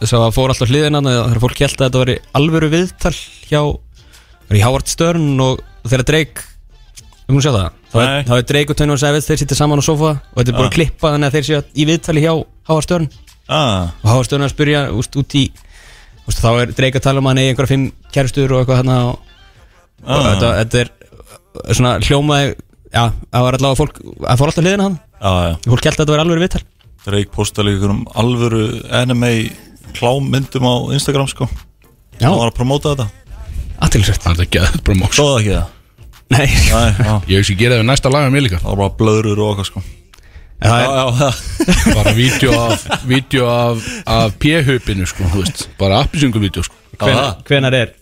Þess 0.00 0.12
að 0.16 0.22
það 0.24 0.34
fór 0.36 0.52
alltaf 0.54 0.70
hliðina 0.72 1.00
þegar 1.06 1.40
fólk 1.44 1.60
held 1.64 1.74
að 1.78 1.84
þetta 1.86 2.02
veri 2.02 2.16
alvöru 2.40 2.68
viðtal 2.72 3.14
hjá 3.48 3.60
var 4.48 4.58
í 4.58 4.62
Howard 4.64 4.90
Stern 4.90 5.28
og 5.40 5.62
þegar 5.88 6.04
Drake 6.10 6.42
við 7.24 7.32
múum 7.32 7.44
sjá 7.44 7.52
það? 7.54 7.68
Þá 7.94 7.98
er, 8.02 8.08
Nei. 8.10 8.24
þá 8.28 8.32
er 8.36 8.46
Drake 8.50 8.74
og 8.74 8.78
Tony 8.80 8.96
Savage 9.00 9.24
þeir 9.28 9.38
sittir 9.40 9.56
saman 9.60 9.80
á 9.80 9.84
sofa 9.86 10.10
og 10.18 10.34
þetta 10.40 10.50
er 10.52 10.58
búin 10.58 10.66
að 10.68 10.74
klippa 10.74 11.12
þannig 11.14 11.30
að 11.30 11.36
þeir 11.38 11.46
séu 11.48 11.60
í 11.78 11.86
viðtali 11.88 12.24
hjá 12.26 12.32
Howard 12.68 12.84
Stern. 12.88 13.06
Ah, 13.48 13.94
og 14.02 14.10
Howard 14.10 14.28
Stern 14.28 14.44
er 14.44 14.50
að 14.50 14.54
spyrja 14.56 14.82
úst, 14.98 15.16
út 15.20 15.36
í 15.38 15.44
úst, 16.26 16.42
þá 16.42 16.50
er 16.64 16.74
Drake 16.76 17.00
að 17.00 17.06
tala 17.06 17.22
um 17.22 17.28
að 17.30 17.34
hann 17.34 17.40
eigi 17.44 17.52
einhverja 17.54 17.72
fimm 17.72 17.86
kæristur 18.12 18.52
og 18.56 18.60
eitthvað 18.64 18.82
þarna 18.82 18.98
og, 19.08 19.32
og 20.04 20.12
Ah. 20.12 20.28
þetta, 20.34 20.52
þetta 20.60 20.82
er 20.84 21.78
svona 21.78 21.94
hljómaði 22.04 22.54
já, 22.94 23.02
það 23.10 23.44
var 23.46 23.58
allavega 23.58 23.80
fólk 23.80 24.00
það 24.04 24.40
fór 24.40 24.52
alltaf 24.52 24.64
hliðina 24.64 24.86
hann. 24.88 24.96
Já, 25.18 25.32
já. 25.48 25.54
Fólk 25.66 25.88
held 25.88 25.94
að 25.94 26.00
þetta 26.00 26.14
veri 26.14 26.24
alvöru 26.24 26.44
viðtal. 26.44 26.62
Drake 27.04 27.32
posta 27.34 27.64
líka 27.66 27.80
ykkur 27.80 27.92
um 27.92 28.02
alvöru 28.22 28.64
anime 29.02 29.30
klámyndum 29.94 30.64
á 30.68 30.74
Instagram 30.96 31.28
sko. 31.30 31.48
Já. 32.20 32.28
Það 32.30 32.38
var 32.40 32.52
að 32.52 32.58
promóta 32.58 32.94
þetta. 32.94 33.08
Aðtilsvægt 33.84 34.24
Það 34.24 34.44
er 34.44 34.52
geðað 34.54 34.78
promotion? 34.86 35.16
Svo 35.18 35.26
það 35.32 35.40
ekki 35.42 35.56
það? 35.58 35.72
Nei, 36.34 36.46
Nei, 36.46 36.88
já. 36.94 37.14
Ég 37.28 37.36
hef 37.36 37.42
ekki 37.44 37.58
gera 37.60 37.76
það 37.76 37.82
við 37.82 37.88
næsta 37.90 38.12
lag 38.14 38.24
með 38.24 38.34
mér 38.34 38.46
líka. 38.46 38.62
Það 38.62 38.70
var 38.70 38.80
bara 38.80 38.96
blöðrur 39.02 39.42
og 39.44 39.50
okkar 39.52 39.68
sko. 39.68 39.82
Það 40.64 40.80
er, 40.80 40.92
já, 40.94 41.04
já 41.20 41.94
Bara 41.98 42.12
vídeo 42.16 42.54
af, 42.56 42.86
vídeo 43.04 43.48
af, 43.50 43.88
af 44.14 44.38
p-hupinu 44.40 45.08
sko, 45.10 45.26
þú 45.34 45.42
veist. 45.42 45.66
Bara 45.80 46.00
appisingum-vídeó 46.06 46.64
sko. 46.64 46.78
Hvenar, 47.02 47.34
hvenar 47.44 47.76
er 47.76 47.92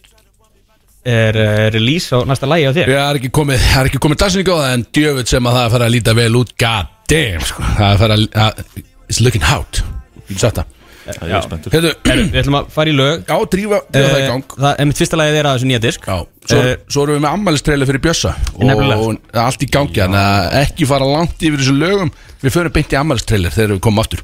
er 1.05 1.39
uh, 1.43 1.71
release 1.75 2.13
á 2.15 2.19
næsta 2.29 2.47
lægi 2.51 2.69
á 2.69 2.73
þér? 2.77 2.93
Ég 2.93 3.01
er 3.03 3.19
ekki 3.21 3.31
komið, 3.35 3.65
það 3.73 3.81
er 3.85 3.91
ekki 3.91 4.03
komið 4.05 4.21
dagsinni 4.23 4.47
góða 4.49 4.69
en 4.77 4.85
djöfull 4.95 5.27
sem 5.27 5.49
að 5.51 5.57
það 5.57 5.63
er 5.63 5.67
að 5.71 5.75
fara 5.77 5.89
að 5.91 5.97
líta 5.97 6.15
vel 6.19 6.37
út 6.43 6.53
God 6.63 6.93
damn, 7.11 7.43
sko. 7.49 7.63
Það 7.63 7.89
er 7.89 7.97
að 7.97 8.05
fara 8.05 8.21
að, 8.21 8.29
að 8.47 8.79
It's 9.09 9.21
looking 9.21 9.43
out 9.45 9.83
Ég 10.31 10.39
sagt 10.41 10.63
það 10.63 10.79
Það 11.03 11.33
er 11.35 11.43
spenntur. 11.43 11.73
Heiðu, 11.75 11.91
Herru, 12.07 12.25
Við 12.31 12.39
ætlum 12.39 12.57
að 12.61 12.67
fara 12.71 12.91
í 12.93 12.93
lög. 12.95 13.23
Já, 13.27 13.35
drífa, 13.51 13.79
drífa 13.91 14.11
það 14.13 14.21
í 14.21 14.23
Eh, 14.23 14.29
gang. 14.31 14.53
Það 14.55 14.77
er 14.79 14.87
mitt 14.87 15.01
fyrsta 15.01 15.19
lagið 15.19 15.39
er 15.41 15.49
að 15.51 15.57
þessu 15.57 15.67
nýja 15.67 15.81
disk. 15.83 16.05
Já, 16.07 16.19
svo, 16.47 16.59
Eh, 16.63 16.77
svo 16.95 17.03
erum 17.03 17.17
við 17.17 17.25
með 17.25 17.33
ammælistreilu 17.33 17.89
fyrir 17.91 18.03
Bjössa. 18.05 18.33
Og, 18.55 18.63
Nefnilega. 18.69 18.99
og 19.03 19.19
það 19.35 19.43
allt 19.43 19.65
í 19.67 19.69
gangi 19.75 19.99
Þannig 19.99 20.23
að 20.23 20.55
ekki 20.63 20.87
fara 20.93 21.09
langt 21.11 21.43
yfir 21.43 21.59
þessu 21.59 21.75
lögum. 21.75 22.13
Við 22.45 22.55
förum 22.55 22.73
beint 22.79 22.95
í 22.95 23.01
ammælistreilir 23.03 23.51
þegar 23.51 23.75
við 23.75 23.81
komum 23.89 23.99
aftur. 24.05 24.23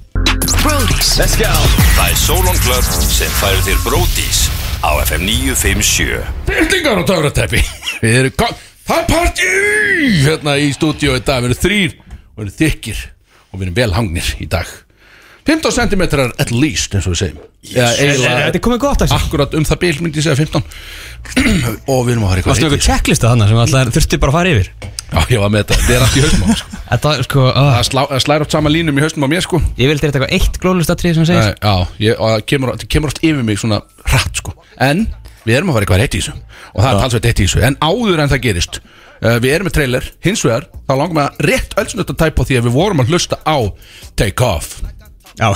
Brody's 0.62 1.11
Það 1.18 2.06
er 2.06 2.14
Solon 2.23 2.62
Club 2.62 2.85
sem 3.11 3.35
færir 3.42 3.62
til 3.66 3.78
Bródís 3.82 4.47
á 4.82 4.90
FM 5.02 5.26
957 5.26 6.23
Bildingar 6.49 7.00
og 7.02 7.06
töfrateppi. 7.08 7.62
Við 8.02 8.18
erum 8.23 8.37
kom 8.38 8.56
Það 8.88 9.00
er 9.02 9.08
partí! 9.11 9.49
Hérna 10.25 10.54
í 10.56 10.68
stúdíu 10.73 11.12
í 11.12 11.20
dag. 11.20 11.42
Við 11.44 11.50
erum 11.50 11.62
þrýr 11.64 11.97
og 11.99 12.38
við 12.38 12.44
erum 12.47 12.54
þykkir 12.61 13.02
Og 13.49 13.58
við 13.58 13.66
erum 13.66 13.78
vel 13.80 13.90
hangnir 13.96 14.31
í 14.40 14.48
dag 14.48 14.70
15 15.48 15.72
cm 15.78 16.02
at 16.28 16.50
least 16.52 16.94
eins 16.94 17.06
og 17.08 17.14
við 17.14 17.20
segjum. 17.22 17.40
Þetta 17.72 18.52
er 18.52 18.62
komið 18.62 18.80
gott 18.84 19.00
að 19.02 19.08
þessu 19.08 19.26
Akkurat 19.26 19.54
um 19.58 19.64
það 19.66 19.80
bil 19.82 19.92
myndi 20.04 20.20
ég 20.20 20.26
segja 20.28 20.38
15 20.38 20.62
Og 21.94 22.04
við 22.06 22.12
erum 22.14 22.26
að 22.26 22.30
fara 22.30 22.38
eitthvað 22.38 22.52
Varstu 22.52 22.68
eitthvað 22.68 22.84
checklista 22.84 23.32
þannig 23.32 23.50
sem 23.50 23.61
alltaf 23.64 23.96
þurfti 23.96 24.20
bara 24.22 24.34
að 24.34 24.37
fara 24.38 24.52
yfir? 24.52 24.70
Já, 25.08 25.20
ég 25.32 25.40
var 25.40 25.52
með 25.52 25.62
þetta. 25.64 25.78
Þetta 25.80 25.94
er 25.96 26.04
allt 26.04 26.16
í 26.18 26.22
haustum 26.22 26.42
á 26.44 26.46
mér, 26.48 26.58
sko. 26.61 26.78
Þetta 26.88 27.12
er 27.16 27.24
sko 27.24 27.44
uh, 27.48 27.58
Það 27.72 27.84
slá, 27.88 28.00
það 28.11 28.22
slæra 28.26 28.44
oft 28.44 28.54
sama 28.54 28.72
línum 28.72 28.98
í 29.00 29.04
haustum 29.04 29.24
á 29.24 29.28
mér 29.32 29.44
sko. 29.46 29.61
Ég 29.80 29.88
vildi 29.88 30.04
þetta 30.04 30.20
eitthvað 30.20 30.34
eitt 30.37 30.58
glóðlustatrið 30.61 31.16
sem 31.16 31.28
segir. 31.30 31.46
Nei, 31.48 31.54
Já, 31.64 32.02
ég, 32.04 32.18
og 32.20 32.34
það 32.34 32.44
kemur, 32.52 32.72
það 32.74 32.90
kemur 32.92 33.12
oft 33.14 33.22
yfir 33.24 33.46
mig 33.48 33.61
svona 33.62 33.78
hratt 34.04 34.42
sko. 34.42 34.52
En 34.84 35.06
við 35.48 35.56
erum 35.56 35.72
að 35.72 35.78
fara 35.78 35.88
eitthvað 35.88 36.02
reitt 36.04 36.18
í 36.18 36.20
þessu. 36.20 36.37
Og 36.74 36.84
það 36.84 36.90
er 36.92 37.00
talsveit 37.00 37.30
reitt 37.30 37.40
í 37.40 37.48
þessu. 37.48 37.64
En 37.70 37.78
áður 37.88 38.22
en 38.26 38.32
það 38.34 38.44
gerist 38.44 38.80
uh, 38.84 39.38
Við 39.40 39.50
erum 39.54 39.70
með 39.70 39.76
trailer. 39.78 40.12
Hins 40.28 40.44
vegar 40.44 40.68
Þá 40.84 40.94
langar 41.00 41.16
við 41.16 41.24
að 41.24 41.42
rétt 41.48 41.78
ölsnött 41.80 42.12
að 42.12 42.20
tæpa 42.26 42.44
á 42.44 42.46
því 42.52 42.61
að 42.61 42.68
við 42.68 42.76
vorum 42.76 43.02
að 43.02 43.14
hlusta 43.14 43.40
á 43.48 43.56
Take 44.20 44.44
Off 44.44 44.76
Já. 45.38 45.48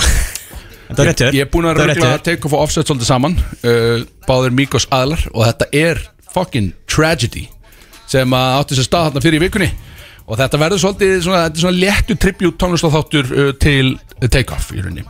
Þetta 0.87 1.01
er 1.03 1.07
rétt 1.09 1.21
hjá 1.21 1.27
þér. 1.27 1.37
Ég 1.37 1.45
er 1.45 1.49
búin 1.53 1.67
að 1.69 1.79
ruggla 1.79 1.95
þér. 1.99 2.21
Take 2.27 2.47
Off 2.47 2.55
og 2.57 2.65
Offset 2.67 2.89
svolítið 2.89 3.09
saman 3.09 3.37
uh, 3.39 4.03
Báðir 4.27 4.53
Mikos 4.53 4.85
aðlar 4.93 5.23
Og 5.31 5.45
þetta 5.47 5.69
er 5.79 6.01
fucking 6.33 6.73
tragedy 6.91 7.47
Sem 8.11 8.35
að 8.35 8.59
átti 8.59 8.77
sér 8.77 8.87
stað 8.89 9.07
þarna 9.07 9.23
fyrir 9.23 9.39
í 9.39 9.43
vikunni. 9.47 9.69
Og 10.27 10.37
þetta 10.39 10.59
verður 10.59 10.81
svolítið 10.83 11.13
svona, 11.25 11.39
þetta 11.47 11.57
er 11.59 11.63
svona 11.63 11.79
léttu 11.81 12.17
tribute 12.19 12.59
tónlistatháttur 12.61 13.31
uh, 13.31 13.51
til 13.59 13.95
Take 14.27 14.53
Off 14.53 14.69
í 14.75 14.83
rauninni. 14.83 15.05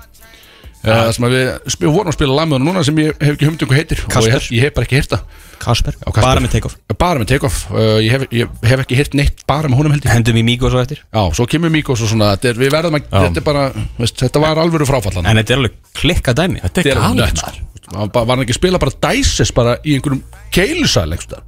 Uh, 0.83 1.09
sem 1.15 1.25
að 1.27 1.36
við, 1.36 1.49
við 1.79 1.89
vorum 1.89 2.12
að 2.12 2.15
spila 2.17 2.43
hann 2.43 2.55
núna 2.63 2.81
sem 2.83 2.97
ég 2.99 3.13
hef 3.17 3.36
ekki 3.38 3.47
humd 3.47 3.62
um 3.63 3.75
heitir 3.75 4.01
og 4.03 4.25
ég 4.25 4.33
hef, 4.36 4.49
ég 4.51 4.65
hef 4.65 4.73
bara 4.75 4.88
ekki 4.88 4.97
heyrt 4.99 5.13
það 5.13 5.52
Kasper. 5.63 5.95
Já, 5.97 6.06
Kasper. 6.10 6.23
Bara 6.28 6.43
með 6.43 6.52
take-off. 6.58 6.76
Bara 7.04 7.19
með 7.23 7.30
Take 7.34 7.47
Off, 7.49 7.58
uh, 7.71 7.97
ég, 8.04 8.12
hef, 8.13 8.26
ég 8.32 8.54
hef 8.69 8.84
ekki 8.86 8.97
heyrt 8.99 9.17
neitt 9.19 9.43
bara 9.49 9.67
með 9.71 9.80
honum 9.82 9.95
held 9.95 10.06
ég. 10.08 10.12
Hendum 10.13 10.39
í 10.39 10.43
Míko 10.47 10.69
svo 10.71 10.82
eftir. 10.84 11.02
Já, 11.10 11.23
svo 11.36 11.47
kemur 11.49 11.71
Mikos 11.73 12.04
og 12.06 12.12
svona 12.13 12.34
þetta 12.36 12.52
er, 12.54 12.60
við 12.63 12.71
verðum 12.76 12.99
að, 12.99 13.08
þetta 13.13 13.41
er 13.41 13.47
bara 13.47 13.63
veist, 13.99 14.17
þetta 14.23 14.43
var 14.43 14.62
alvöru 14.63 14.88
fráfallan. 14.89 15.26
En 15.32 15.39
þetta 15.41 15.56
er 15.56 15.62
alveg 15.63 15.80
klikka 15.99 16.36
dæmi. 16.38 16.62
Þetta 16.67 16.84
er 16.86 17.02
galið 17.02 17.23
nött, 17.23 17.41
sko. 17.43 17.56
Hann 17.93 18.10
ba- 18.13 18.23
Var 18.26 18.36
hann 18.38 18.45
ekki 18.45 18.56
að 18.56 18.62
spila 18.62 18.80
bara 18.80 18.93
Dices 19.10 19.52
bara 19.54 19.73
í 19.84 19.97
einhverjum 19.97 20.21
keilusæl 20.56 21.10
einhverstaðar? 21.12 21.43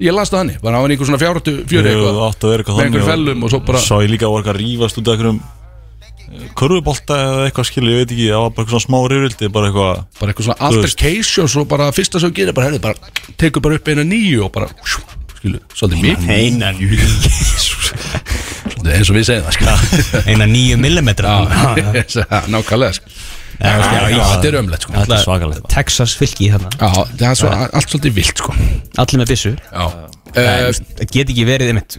Ég 0.00 0.12
las 0.16 0.30
það 0.32 0.40
hann 0.42 0.50
Var 0.64 0.74
hann 0.76 0.90
í 0.90 0.96
einhver 0.96 1.08
svona 1.08 1.20
fjárhættu 1.22 1.54
fjöri 1.70 1.92
Jú, 1.94 2.00
eitthvað 2.02 2.20
átti 2.26 2.44
að 2.48 2.50
vera 2.50 2.64
eitthvað 2.64 2.76
Með 2.80 2.86
einhverjum 2.88 3.10
fellum 3.10 3.44
og 3.46 3.52
svo 3.54 3.60
bara 3.68 3.80
Svo 3.84 3.98
ég 4.02 4.10
líka 4.12 4.26
að 4.26 4.32
voru 4.34 4.42
eitthvað 4.42 4.56
að 4.56 4.60
rífast 4.64 4.98
út 5.00 5.08
af 5.08 5.14
einhverjum 5.14 5.40
Körfubolta 6.58 7.16
eða 7.18 7.46
eitthvað 7.48 7.66
skilu, 7.66 7.90
ég 7.90 8.04
veit 8.04 8.12
ekki 8.14 8.26
Það 8.30 8.42
var 8.44 8.52
bara 8.54 8.64
eitthvað 8.64 8.74
svona 8.74 8.86
smá 8.86 8.98
rifrildi 9.10 9.48
Bara 9.54 9.70
eitthvað 9.70 9.96
bara 10.20 10.32
eitthvað 10.32 10.46
svona 10.46 10.68
altercation 10.68 11.48
og 11.48 11.50
svo 11.54 11.64
bara 11.70 11.88
fyrsta 11.96 12.22
sem 12.22 12.34
gerir 12.36 12.54
bara, 12.56 12.68
herri, 12.70 12.80
bara 12.82 12.94
tekur 13.40 13.64
bara 13.64 13.78
upp 13.80 13.90
eina 13.90 14.04
nýju 14.06 14.44
og 14.46 14.52
bara 14.54 14.68
skilu, 14.84 15.58
svolítið 15.74 16.04
mikið. 16.04 16.30
Eina 16.36 16.70
Svolítið 18.70 18.94
eins 18.94 19.10
og 19.10 19.18
við 19.18 19.26
segjum 19.30 19.48
það 19.48 19.58
skilu 19.58 20.22
Eina 20.30 20.48
nýju 20.50 20.78
millimetra. 20.80 21.34
Nákvæmlega 22.54 22.94
sko. 23.00 23.18
Já, 23.60 23.74
já, 24.08 24.22
þetta 24.24 24.48
er 24.48 24.56
ömlegt 24.56 24.86
sko. 24.86 24.94
Er. 24.96 25.58
Texas 25.68 26.14
fylki 26.16 26.46
þarna 26.48 26.70
Já, 26.78 27.02
það 27.10 27.26
er 27.28 27.36
svo, 27.42 27.50
allt 27.66 27.92
svolítið 27.92 28.14
vilt 28.16 28.40
sko. 28.40 28.54
Allir 29.02 29.20
með 29.20 29.34
byssu. 29.34 29.52
Já. 29.58 29.84
Það 30.30 30.46
uh, 30.46 30.82
það 31.02 31.10
get 31.10 31.32
ekki 31.34 31.44
verið 31.48 31.72
einmitt 31.74 31.98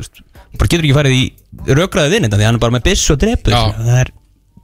bara 0.58 0.72
getur 0.72 0.86
ekki 0.86 0.96
farið 0.96 1.16
í 1.16 1.76
rökraði 1.78 2.16
vinninda 2.16 2.40
því 2.40 2.48
hann 2.48 2.58
er 2.58 2.64
bara 2.64 2.76
með 2.76 2.88
byssu 2.90 3.16
og 3.16 3.22
drepur 3.22 3.56
Já. 3.56 3.62
það 3.78 4.02
er 4.02 4.12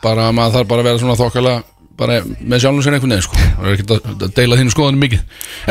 bara 0.03 0.29
maður 0.35 0.59
þarf 0.59 0.69
bara 0.71 0.83
að 0.83 0.89
vera 0.91 1.01
svona 1.01 1.17
þokkalega 1.19 1.63
bara 1.97 2.19
með 2.21 2.61
sjálfum 2.61 2.83
sér 2.85 2.95
einhvern 2.97 3.13
veginn 3.15 3.25
sko. 3.25 3.39
það 3.41 3.67
er 3.67 3.75
ekkert 3.75 3.91
að 4.21 4.33
deila 4.37 4.57
þínu 4.59 4.73
skoðanum 4.73 5.01
mikið. 5.01 5.21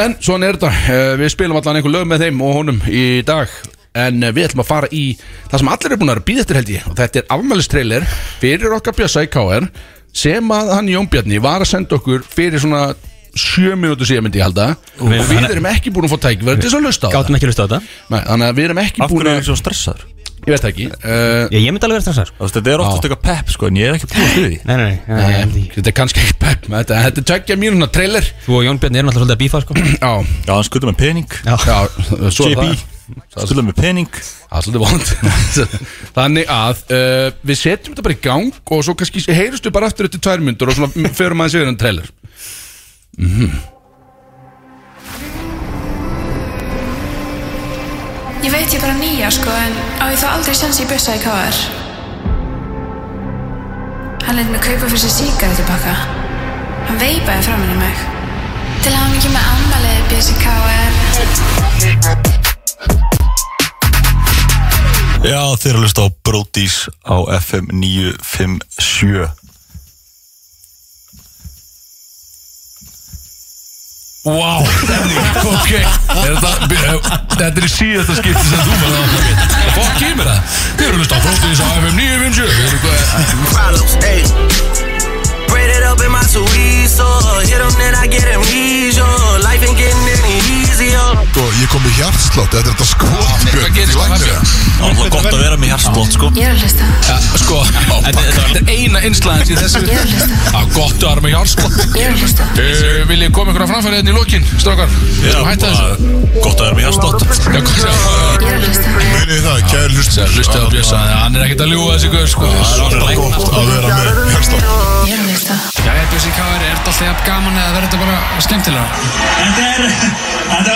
En 0.02 0.16
svona 0.26 0.48
er 0.48 0.58
þetta, 0.58 0.70
uh, 0.90 1.10
við 1.20 1.32
spilum 1.36 1.58
allan 1.60 1.78
einhver 1.78 1.94
lög 1.94 2.06
með 2.10 2.24
þeim 2.26 2.40
og 2.42 2.56
honum 2.58 2.80
í 2.90 3.02
dag. 3.26 3.52
En 3.96 4.18
uh, 4.26 4.32
við 4.34 4.48
ætlum 4.48 4.64
að 4.64 4.70
fara 4.72 4.90
í 4.90 5.04
það 5.50 5.62
sem 5.62 5.70
allir 5.76 5.94
er 5.94 6.00
búin 6.02 6.14
að 6.16 6.24
býða 6.26 6.42
eftir 6.44 6.58
held 6.60 6.72
ég. 6.74 6.88
Og 6.90 6.96
þetta 6.98 7.22
er 7.22 7.28
afmælistrailer 7.36 8.08
fyrir 8.42 8.74
okkar 8.80 9.04
í 9.06 9.30
KR 9.36 9.68
sem 10.16 10.50
að 10.56 10.72
hann 10.74 10.90
Jón 10.90 11.10
Bjarni 11.12 11.38
var 11.44 11.62
að 11.62 11.70
senda 11.70 11.98
okkur 12.00 12.24
fyrir 12.26 12.58
svona 12.62 12.88
sjö 13.36 13.76
minútu 13.76 14.06
síðan 14.08 14.26
myndi 14.26 14.40
ég 14.40 14.48
halda. 14.48 14.70
Og 14.98 15.10
Við- 15.12 15.26
við 15.30 15.50
erum 15.52 15.66
ekki 15.70 15.92
búin 15.92 16.08
að 16.08 16.16
fá 16.16 16.20
tækverð 16.26 16.60
til 16.62 16.70
þess 16.70 16.78
að 16.80 16.86
lusta 16.88 17.10
á 17.12 17.20
það 17.20 17.36
ekki 17.36 17.82
Nei, 18.10 18.20
þannig 18.24 18.46
að 18.48 18.56
við 18.56 18.64
erum 18.70 18.80
ekki 18.82 19.02
Af 19.04 19.10
búin 19.12 19.26
er 19.26 19.30
að 19.30 19.36
það 19.36 19.48
svo 19.50 19.56
stressaður? 19.60 20.15
Ég 20.46 20.54
veit 20.54 20.66
ekki. 20.70 20.86
Uh, 21.02 21.46
Ég, 21.50 21.60
ég 21.66 21.72
myndi 21.74 21.86
alveg 21.88 21.98
vera 21.98 22.04
stressar 22.06 22.30
Þú 22.32 22.44
veist, 22.44 22.56
Þetta 22.56 22.72
er 22.72 22.82
oftast 22.84 23.06
eitthvað 23.08 23.22
pepp 23.26 23.50
sko 23.54 23.68
En 23.70 23.78
ég 23.80 23.88
er 23.90 23.96
ekki 23.98 24.08
búin 24.12 24.28
því. 24.34 24.58
Nei, 24.68 24.76
nei, 24.76 24.76
nei, 24.78 24.96
nei, 25.06 25.22
nei, 25.26 25.46
nei. 25.52 25.64
þetta 25.74 25.90
er 25.90 25.96
kannski 26.00 26.22
ekki 26.22 26.36
pepp 26.44 26.68
þetta, 26.70 27.00
þetta 27.06 27.22
er 27.22 27.26
tveggja 27.30 27.56
mínuna 27.60 27.88
trailer. 27.92 28.26
Þú 28.46 28.58
og 28.60 28.66
Jón 28.66 28.80
Björn 28.82 28.98
eru 29.00 29.08
náttúrulega 29.08 29.26
svolítið 29.26 29.36
að 29.36 29.42
bífa 29.44 29.62
sko. 29.64 29.76
Já, 29.76 30.12
Já, 30.46 30.52
hann 30.54 30.66
skuldar 30.68 30.90
með 30.92 30.98
pening. 31.02 31.36
Já. 31.46 31.54
Já, 31.66 31.78
svo 32.34 32.46
er 32.46 32.54
JB 32.54 32.64
það. 32.66 33.46
skuldar 33.46 33.66
með 33.68 33.76
pening. 33.82 34.18
Það 34.46 34.58
er 34.58 34.66
svolítið 34.66 34.82
vond. 34.86 35.06
Þannig 36.18 36.50
að 36.56 36.82
uh, 36.96 37.28
við 37.50 37.60
setjum 37.62 37.94
þetta 37.94 38.06
bara 38.08 38.16
í 38.18 38.22
gang 38.26 38.60
og 38.76 38.84
svo 38.86 38.96
kannski 38.98 39.24
heyrustu 39.30 39.74
bara 39.74 39.90
aftur 39.90 40.08
eftir 40.10 40.22
tvær 40.26 40.42
myndur 40.46 40.72
og 40.72 40.78
svona 40.78 41.14
förum 41.14 41.42
aðeins 41.44 41.58
yfir 41.60 41.70
en 41.70 41.80
trailer 41.80 42.10
Ég 48.46 48.52
veit 48.52 48.70
ég 48.70 48.78
bara 48.78 48.94
nýja 48.94 49.26
sko 49.34 49.50
en 49.50 49.72
á 49.98 50.06
ég 50.06 50.20
þá 50.22 50.28
aldrei 50.36 50.54
sens 50.54 50.78
í 50.78 50.84
bussa 50.86 51.16
í 51.16 51.18
KR 51.18 51.56
Hann 54.22 54.36
leit 54.38 54.50
mig 54.52 54.60
kaupa 54.62 54.86
fyrir 54.86 55.02
sér 55.02 55.10
sígarettupakka. 55.14 55.94
Hann 56.86 56.98
veipaði 57.00 57.42
framan 57.46 57.72
í 57.74 57.76
mig. 57.80 57.96
Til 58.84 58.92
að 58.92 59.00
hann 59.00 59.16
ekki 59.18 59.30
með 59.34 59.44
ammalið 59.54 60.00
BCKR. 60.12 60.92
Já, 65.26 65.42
þeir 65.58 65.70
eru 65.72 65.78
að 65.78 65.82
hlusta 65.82 66.06
á 66.06 66.08
Brodís 66.26 66.76
á 67.02 67.16
FM 67.40 67.66
957 67.82 69.45
Wow, 74.26 74.66
ok. 75.54 75.70
Er 75.70 76.34
þetta, 76.34 76.50
þetta 77.36 77.46
er 77.46 77.62
í 77.62 77.70
síðasta 77.70 78.16
skipti 78.18 78.42
sem 78.48 78.58
þú 78.58 78.74
með 78.80 78.90
það 78.96 79.06
Fokk 79.76 79.92
kemur 80.00 80.26
það 80.26 80.40
Þið 80.50 80.86
eru 80.88 80.90
að 80.90 80.98
hlusta 80.98 81.14
á 81.14 81.20
Bróðis 81.22 81.62
á 81.62 81.66
FM 81.76 81.94
957 82.02 82.50
Þið 82.50 82.66
eru 82.66 82.78
hvað 82.82 83.86
easier. 90.86 91.16
Sko, 91.36 91.42
ég 91.60 91.68
kom 91.68 91.82
með 91.84 91.92
hjartslátt 92.00 92.52
Þetta 92.54 92.58
er 92.58 92.64
þetta 92.70 92.86
skot 92.88 93.42
Hvað 93.52 93.70
gerist 93.76 93.96
hvað 93.96 94.08
hann 94.08 94.22
Alltaf 94.86 95.08
gott 95.12 95.28
að 95.28 95.40
vera 95.42 95.56
með 95.60 95.68
hjartsblótt 95.72 96.12
sko. 96.16 96.26
Ég 96.36 96.44
er 96.46 96.52
að 96.54 96.60
hlusta. 96.64 96.84
Ja, 97.06 97.16
sko, 97.42 97.56
þetta 98.06 98.22
er 98.24 98.70
eina 98.72 98.98
innslagans 99.08 99.50
í 99.52 99.56
þessu 99.58 99.82
Ég 99.82 99.90
er 99.92 100.00
að 100.00 100.08
hlusta. 100.14 100.36
Já, 100.46 100.60
gott 100.76 100.96
að 100.96 101.08
vera 101.10 101.22
með 101.26 101.30
hjálpskott 101.34 101.76
Ég 101.76 102.04
er 102.06 102.10
að 102.12 102.20
hlusta. 102.22 102.42
uh, 102.56 102.56
Vil 103.10 103.20
ég 103.20 103.30
koma 103.36 103.48
ykkur 103.52 103.64
að 103.66 103.70
framfæri 103.74 103.94
hérna 104.00 104.10
í 104.10 104.16
lokin, 104.16 104.44
strákar? 104.56 104.88
Já, 105.20 105.38
Hætta 105.50 105.66
þessu. 105.72 105.90
Gott 106.40 106.56
að 106.56 106.64
vera 106.66 106.76
með 106.76 106.82
sé 106.86 106.90
Ég 107.46 108.46
er 108.46 108.56
að 108.56 108.64
hlusta. 108.64 108.88
Munið 108.96 109.40
það, 109.44 109.58
kæri 109.72 109.92
hlust 109.96 110.12
Það 110.16 110.30
hlusta 110.36 110.56
á 110.56 110.66
Bjössa, 110.72 110.98
hann 111.20 111.36
er 111.36 111.42
ekkert 111.46 111.62
að 111.66 111.70
ljúga 111.74 111.90
þessi 111.96 112.08
guð, 112.14 112.26
sko. 112.32 112.46
Það 112.46 112.92
er 112.96 113.16
gott 113.20 113.48
að 113.52 113.64
vera 113.72 113.88
með 113.90 114.06
hjartslátt 114.32 114.64
Ég 115.06 115.14
er 115.16 115.20
að 115.22 115.36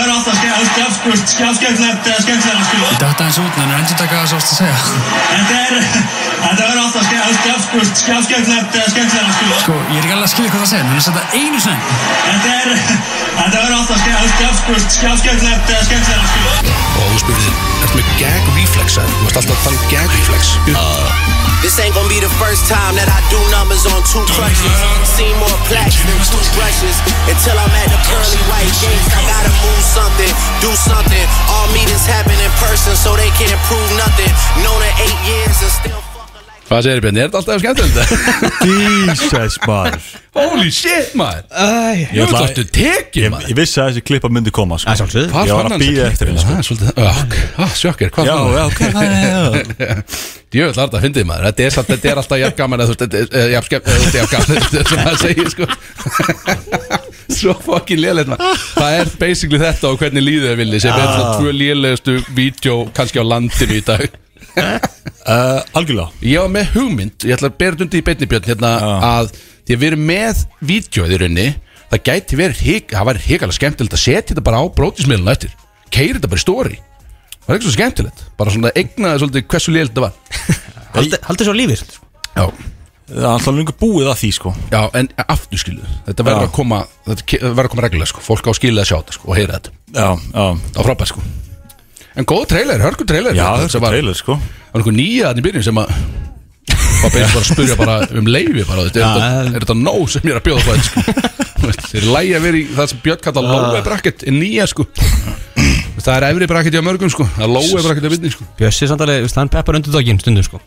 káður, 0.01 0.11
er 0.11 0.17
þetta 0.17 0.21
alltaf 0.21 0.37
þetta? 0.41 0.61
Þetta 0.61 0.81
er, 0.81 0.97
þetta 1.01 1.21
skemmtilegt, 1.21 1.59
skemmtilegt 1.59 2.05
eða 2.11 2.21
skemmtilega, 2.25 2.65
sko. 2.69 2.79
Ég 2.81 2.99
datta 3.01 3.23
eins 3.27 3.39
út, 3.41 3.55
en 3.61 3.71
endur 3.77 3.97
taka 4.01 4.15
það 4.17 4.27
svo 4.31 4.39
að 4.41 4.45
segja. 4.57 4.79
Þetta 5.31 5.55
er, 5.61 5.75
þetta 6.41 6.63
verður 6.65 6.83
alltaf 6.85 7.05
skemmtilegt, 8.31 8.71
skemmtilegt 8.95 9.35
sko. 9.37 9.47
Sko, 9.65 9.75
ég 9.91 9.99
er 9.99 10.05
ekki 10.05 10.15
alveg 10.17 10.29
að 10.29 10.33
skilja 10.35 10.51
hvað 10.51 10.63
það 10.65 10.73
segir, 10.73 10.87
en 10.91 10.97
þetta 11.09 11.25
einu 11.41 11.59
sinni. 11.67 11.83
Þetta 12.27 12.51
er, 12.57 12.69
þetta 13.41 13.57
verður 13.59 13.77
alltaf 13.81 13.99
skemmtilegt 15.91 16.29
sko. 16.31 16.43
Og 17.01 17.07
þú 17.11 17.19
spurði, 17.25 17.51
ertu 17.85 17.95
með 18.01 18.07
gag 18.21 18.43
reflex, 18.57 18.91
eða? 19.01 19.11
Þú 19.11 19.23
varst 19.27 19.39
alltaf 19.43 19.57
að 19.57 19.63
tala 19.67 19.77
um 19.77 19.85
gag 19.93 20.09
reflex 20.17 20.45
This 21.61 21.77
ain't 21.77 21.93
gonna 21.93 22.09
be 22.09 22.17
the 22.25 22.33
first 22.41 22.65
time 22.73 22.97
that 22.97 23.05
I 23.05 23.21
do 23.29 23.37
numbers 23.53 23.85
on 23.85 24.01
two 24.09 24.25
crutches. 24.33 24.73
See 25.05 25.29
more 25.37 25.61
plaques 25.69 26.01
than 26.01 26.17
two 26.25 26.41
brushes. 26.57 26.97
Until 27.29 27.53
I'm 27.53 27.69
at 27.77 27.93
the 27.93 28.01
pearly 28.09 28.41
white 28.49 28.73
gates, 28.81 29.13
I 29.13 29.21
gotta 29.29 29.53
move 29.61 29.85
something, 29.97 30.33
do 30.63 30.71
something. 30.77 31.27
All 31.51 31.67
meetings 31.75 32.07
happen 32.07 32.37
in 32.39 32.53
person, 32.63 32.95
so 32.97 33.17
they 33.17 33.31
can't 33.41 33.61
prove 33.69 33.91
nothing. 33.99 34.31
Known 34.63 34.81
in 34.89 34.93
eight 35.07 35.21
years 35.27 35.59
and 35.67 35.73
still. 35.81 36.01
Hvað 36.71 36.85
segir 36.87 37.01
Björn, 37.03 37.17
er 37.19 37.27
þetta 37.27 37.39
alltaf 37.41 37.63
skemmtilegt? 37.65 38.11
Jesus 38.71 39.57
maður 39.67 40.05
Holy 40.37 40.71
shit, 40.71 41.17
maður 41.19 41.43
Ég 41.51 42.13
Ég 42.15 42.29
ætla- 42.29 42.45
ætla 42.47 42.63
að 42.63 42.71
tekið, 42.77 43.25
Ég, 43.25 43.33
maður 43.35 43.49
ég 43.51 43.57
vissi 43.59 43.81
að 43.83 43.89
þessi 43.91 44.03
klippa 44.07 44.31
myndi 44.31 44.53
koma 44.55 44.79
sko. 44.79 44.95
Það 44.95 45.03
er 45.03 45.33
Hvar 45.33 45.49
Ég 45.49 45.59
var 45.59 45.67
að 45.67 45.83
þessa 45.83 46.07
eftir 46.13 46.31
henni, 46.31 46.45
sko. 46.45 46.53
Það 46.53 46.61
er 46.61 46.69
svolítið, 46.69 46.89
já, 46.95 47.11
ah, 47.67 47.75
sjokkir, 47.81 48.15
hvað 48.15 48.31
ok 48.69 48.81
já. 48.87 49.43
Djöfull 50.55 50.71
er 50.71 50.79
þetta 50.79 50.99
að 51.01 51.05
fyndið 51.09 51.27
maður 51.33 51.51
Þetta 51.51 51.67
er, 51.67 52.07
er 52.13 52.23
alltaf 52.23 52.39
jafn 52.45 52.59
gaman 52.63 52.87
þetta 52.87 53.11
er, 53.11 53.29
eh, 53.35 53.51
jafn 53.57 53.67
skemmt 53.67 53.91
eða 53.91 53.99
þú 53.99 54.03
veist, 54.07 54.19
jafn 54.21 54.33
gaman 54.37 54.51
þetta 54.55 54.79
er 54.79 54.87
sem 54.87 54.99
maður 55.03 55.21
segir 55.27 55.49
sko 55.51 55.65
Svo 57.39 57.55
fokkin 57.65 58.01
lélega 58.03 58.39
Það 58.39 58.97
er 58.99 59.13
basically 59.21 59.61
þetta 59.63 59.93
og 59.93 60.03
hvernig 60.03 60.25
líður 60.27 60.51
þér 60.51 60.61
villi 60.63 60.81
sem 60.83 60.97
er 60.97 61.07
svona 61.13 61.39
tvö 61.39 61.55
lélegustu 61.57 62.17
vídeo 62.37 62.77
kannski 62.97 63.23
á 63.23 63.25
landinu 63.27 63.79
í 63.79 63.85
dag. 63.87 64.05
Uh, 64.57 65.63
Algjörlega. 65.79 66.11
Ég 66.27 66.43
var 66.43 66.53
með 66.53 66.75
hugmynd, 66.77 67.27
ég 67.27 67.39
ætla 67.39 67.51
að 67.53 67.59
þetta 67.61 67.87
undir 67.87 68.03
í 68.03 68.07
beinni 68.11 68.31
björn 68.31 68.51
hérna 68.51 68.75
að 69.13 69.33
því 69.39 69.77
að 69.77 69.83
við 69.83 69.89
erum 69.93 70.07
með 70.11 70.45
vídeoið 70.73 71.17
í 71.17 71.23
rauninni, 71.23 71.49
það 71.91 72.05
gæti 72.11 72.39
verið 72.41 72.63
það 72.91 73.11
væri 73.11 73.27
hikalega 73.27 73.59
skemmtilegt 73.59 73.99
að 73.99 74.05
setja 74.05 74.31
þetta 74.33 74.47
bara 74.47 74.63
á 74.63 74.65
brótismiðluna 74.75 75.35
eftir, 75.37 75.55
keiri 75.91 76.19
þetta 76.19 76.31
bara 76.33 76.43
í 76.43 76.47
stóri 76.47 76.81
það 77.41 77.55
er 77.55 77.59
ekki 77.59 77.67
svo 77.67 77.75
skemmtilegt 77.75 78.21
bara 78.39 78.53
svona 78.55 78.71
egnaði 78.79 79.43
hversu 79.51 79.73
lélega 79.75 79.91
þetta 79.91 80.05
var. 80.05 80.13
Haldið 81.27 81.49
svo 81.49 81.55
lífið. 81.57 81.83
Já, 82.37 82.45
Það 83.11 83.25
er 83.25 83.29
alltaf 83.33 83.55
lengur 83.57 83.75
búið 83.81 84.09
að 84.13 84.19
því 84.21 84.29
sko. 84.37 84.53
Já 84.71 84.81
en 85.01 85.09
aftur 85.27 85.59
skilu 85.59 85.83
þetta 86.07 86.27
verður 86.29 86.47
að 86.47 86.53
koma 86.55 86.79
þetta 87.09 87.41
verður 87.43 87.67
að 87.67 87.73
koma 87.75 87.85
reglulega 87.87 88.11
sko, 88.13 88.23
fólk 88.23 88.47
á 88.47 88.53
skilið 88.55 88.83
að 88.85 88.89
sjá 88.91 88.97
þetta 89.01 89.17
sko 89.19 89.31
og 89.33 89.39
heyra 89.41 89.57
þetta, 89.59 89.73
Já, 89.91 90.09
já. 90.15 90.45
Það 90.71 90.79
var 90.81 90.89
frábært 90.91 91.11
sko. 91.11 91.25
En 92.21 92.27
góð 92.27 92.45
trailer, 92.51 92.81
hörku 92.83 93.07
trailer. 93.07 93.35
Já, 93.39 93.45
Björn, 93.51 93.67
þetta 93.71 93.83
var, 93.83 93.95
trailer 93.97 94.19
sko. 94.19 94.37
Var 94.71 94.81
einhver 94.83 94.97
nýja 94.97 95.31
þannig 95.31 95.47
byrjun 95.49 95.67
sem 95.67 95.79
að 95.83 95.93
var 97.01 97.13
beint 97.15 97.33
bara 97.33 97.41
að 97.41 97.47
spurja 97.49 97.77
bara 97.81 97.95
um 98.21 98.27
leifi 98.29 98.65
bara, 98.69 98.83
þetta, 98.87 99.01
er, 99.01 99.05
þetta, 99.07 99.29
en- 99.41 99.55
er 99.55 99.65
þetta 99.65 99.77
nóg 99.81 100.03
sem 100.13 100.27
ég 100.29 100.35
er 100.35 100.41
að 100.41 100.49
bjóða 100.51 100.65
það 100.67 100.83
sko. 100.89 101.05
Þeir 101.91 102.01
er 102.03 102.11
lægi 102.15 102.35
að 102.39 102.45
vera 102.47 102.59
í 102.61 102.65
það 102.77 102.91
sem 102.93 103.01
Björn 103.05 103.23
kallar 103.25 103.47
lowe 103.51 103.81
bracket 103.87 104.23
er 104.27 104.37
nýja 104.37 104.67
sko. 104.71 104.87
Það 106.01 106.15
er 106.17 106.27
efri 106.31 106.47
bracket 106.49 106.77
í 106.77 106.81
mörgum 106.85 107.11
sko. 107.13 107.27
Það 107.37 107.47
er 107.47 107.51
lowe 107.55 107.83
bracket 107.87 108.07
í 108.09 108.13
vinni 108.15 108.31
sko. 108.33 108.47
Bjössi 108.59 108.89
samt 108.89 109.03
alveg, 109.05 109.25
veist, 109.27 109.37
hann 109.41 109.51
peppar 109.53 109.77
undir 109.77 109.93
doginn 109.93 110.21
stundum 110.23 110.47
sko 110.47 110.61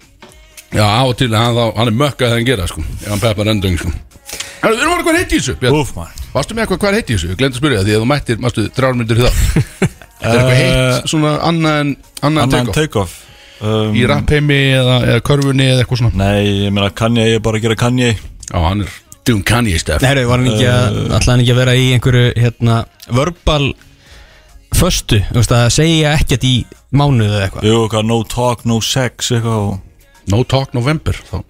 já 0.73 0.83
á 0.85 1.01
og 1.05 1.15
til 1.17 1.29
hann, 1.35 1.55
þá- 1.55 1.75
hann 1.77 1.87
er 1.91 1.97
mökkað 2.01 2.27
þegar 2.27 2.37
hann 2.37 2.45
gera 2.49 2.67
sko. 2.67 2.81
Ef 3.03 3.09
hann 3.13 3.19
peppar 3.23 3.51
endung 3.53 3.77
sko. 3.79 3.91
Herru, 4.63 4.75
við 4.77 4.81
erum 4.85 4.93
að 4.95 5.03
hvað 5.07 5.17
heiti 5.19 5.35
í 5.35 5.39
þessu 5.41 5.55
Björn? 5.59 5.79
Úf 5.81 5.91
maður. 5.97 6.21
Varstu 6.33 6.55
með 6.55 6.63
eitthvað 6.65 6.79
hvað 6.83 6.95
heiti 6.97 7.13
í 7.13 7.17
þessu, 7.17 7.29
ég 7.33 7.37
glemt 7.41 7.53
að 7.53 7.59
spyrja 7.61 7.79
það 7.81 7.87
því 7.89 7.93
að 7.97 8.01
þú 8.03 8.07
mættir, 8.13 8.37
mástu, 8.45 8.63
þrjármyndur 8.77 9.19
í 9.19 9.25
það 9.25 9.35
þetta 10.23 10.31
er 10.31 10.39
eitthvað 10.39 10.57
heitt 10.61 11.11
svona 11.11 11.33
annað 11.49 11.79
en 11.83 11.91
annað 12.23 12.43
en 12.43 12.43
Annan 12.47 12.71
take-off. 12.71 12.75
Take-off. 12.79 13.19
Um, 13.63 13.93
í 13.95 14.03
rappheimi 14.09 14.57
eða, 14.79 14.95
eða 15.07 15.21
körfunni 15.27 15.67
eða 15.71 15.83
eitthvað 15.83 15.99
svona. 16.01 16.15
Nei, 16.19 16.65
ég 16.65 16.73
meina 16.75 16.89
Kanye, 16.95 17.27
ég 17.29 17.37
er 17.39 17.43
bara 17.45 17.59
að 17.59 17.67
gera 17.67 17.77
Kanye. 17.83 18.09
Já, 18.49 18.57
hann 18.63 18.81
er 18.83 18.95
doing 19.27 19.43
Kanye 19.47 19.77
stuff. 19.79 20.01
Nei, 20.03 20.23
var 20.27 20.41
hann 20.41 20.49
ekki 20.51 20.67
að, 20.71 20.97
ætlaði 21.05 21.29
hann 21.31 21.43
ekki 21.45 21.53
að 21.53 21.59
vera 21.61 21.75
í 21.79 21.85
einhverju, 21.97 22.25
hérna, 22.43 22.79
verbal 23.19 23.69
föstu, 24.73 25.19
þú 25.29 25.37
veist, 25.39 25.53
að 25.55 25.69
segja 25.75 26.13
ekkert 26.17 26.43
í 26.49 26.53
mánuðu 26.95 27.29
eða 27.37 27.45
eitthvað. 27.47 27.67
Jú, 27.69 27.79
hvað, 27.93 28.05
no 28.09 28.17
talk, 28.31 28.65
no 28.69 28.79
sex 28.83 29.31
eitthvað. 29.35 29.67
og 29.69 29.81
No 30.31 30.43
Talk 30.47 30.73
November 30.77 31.17
þá. 31.29 31.41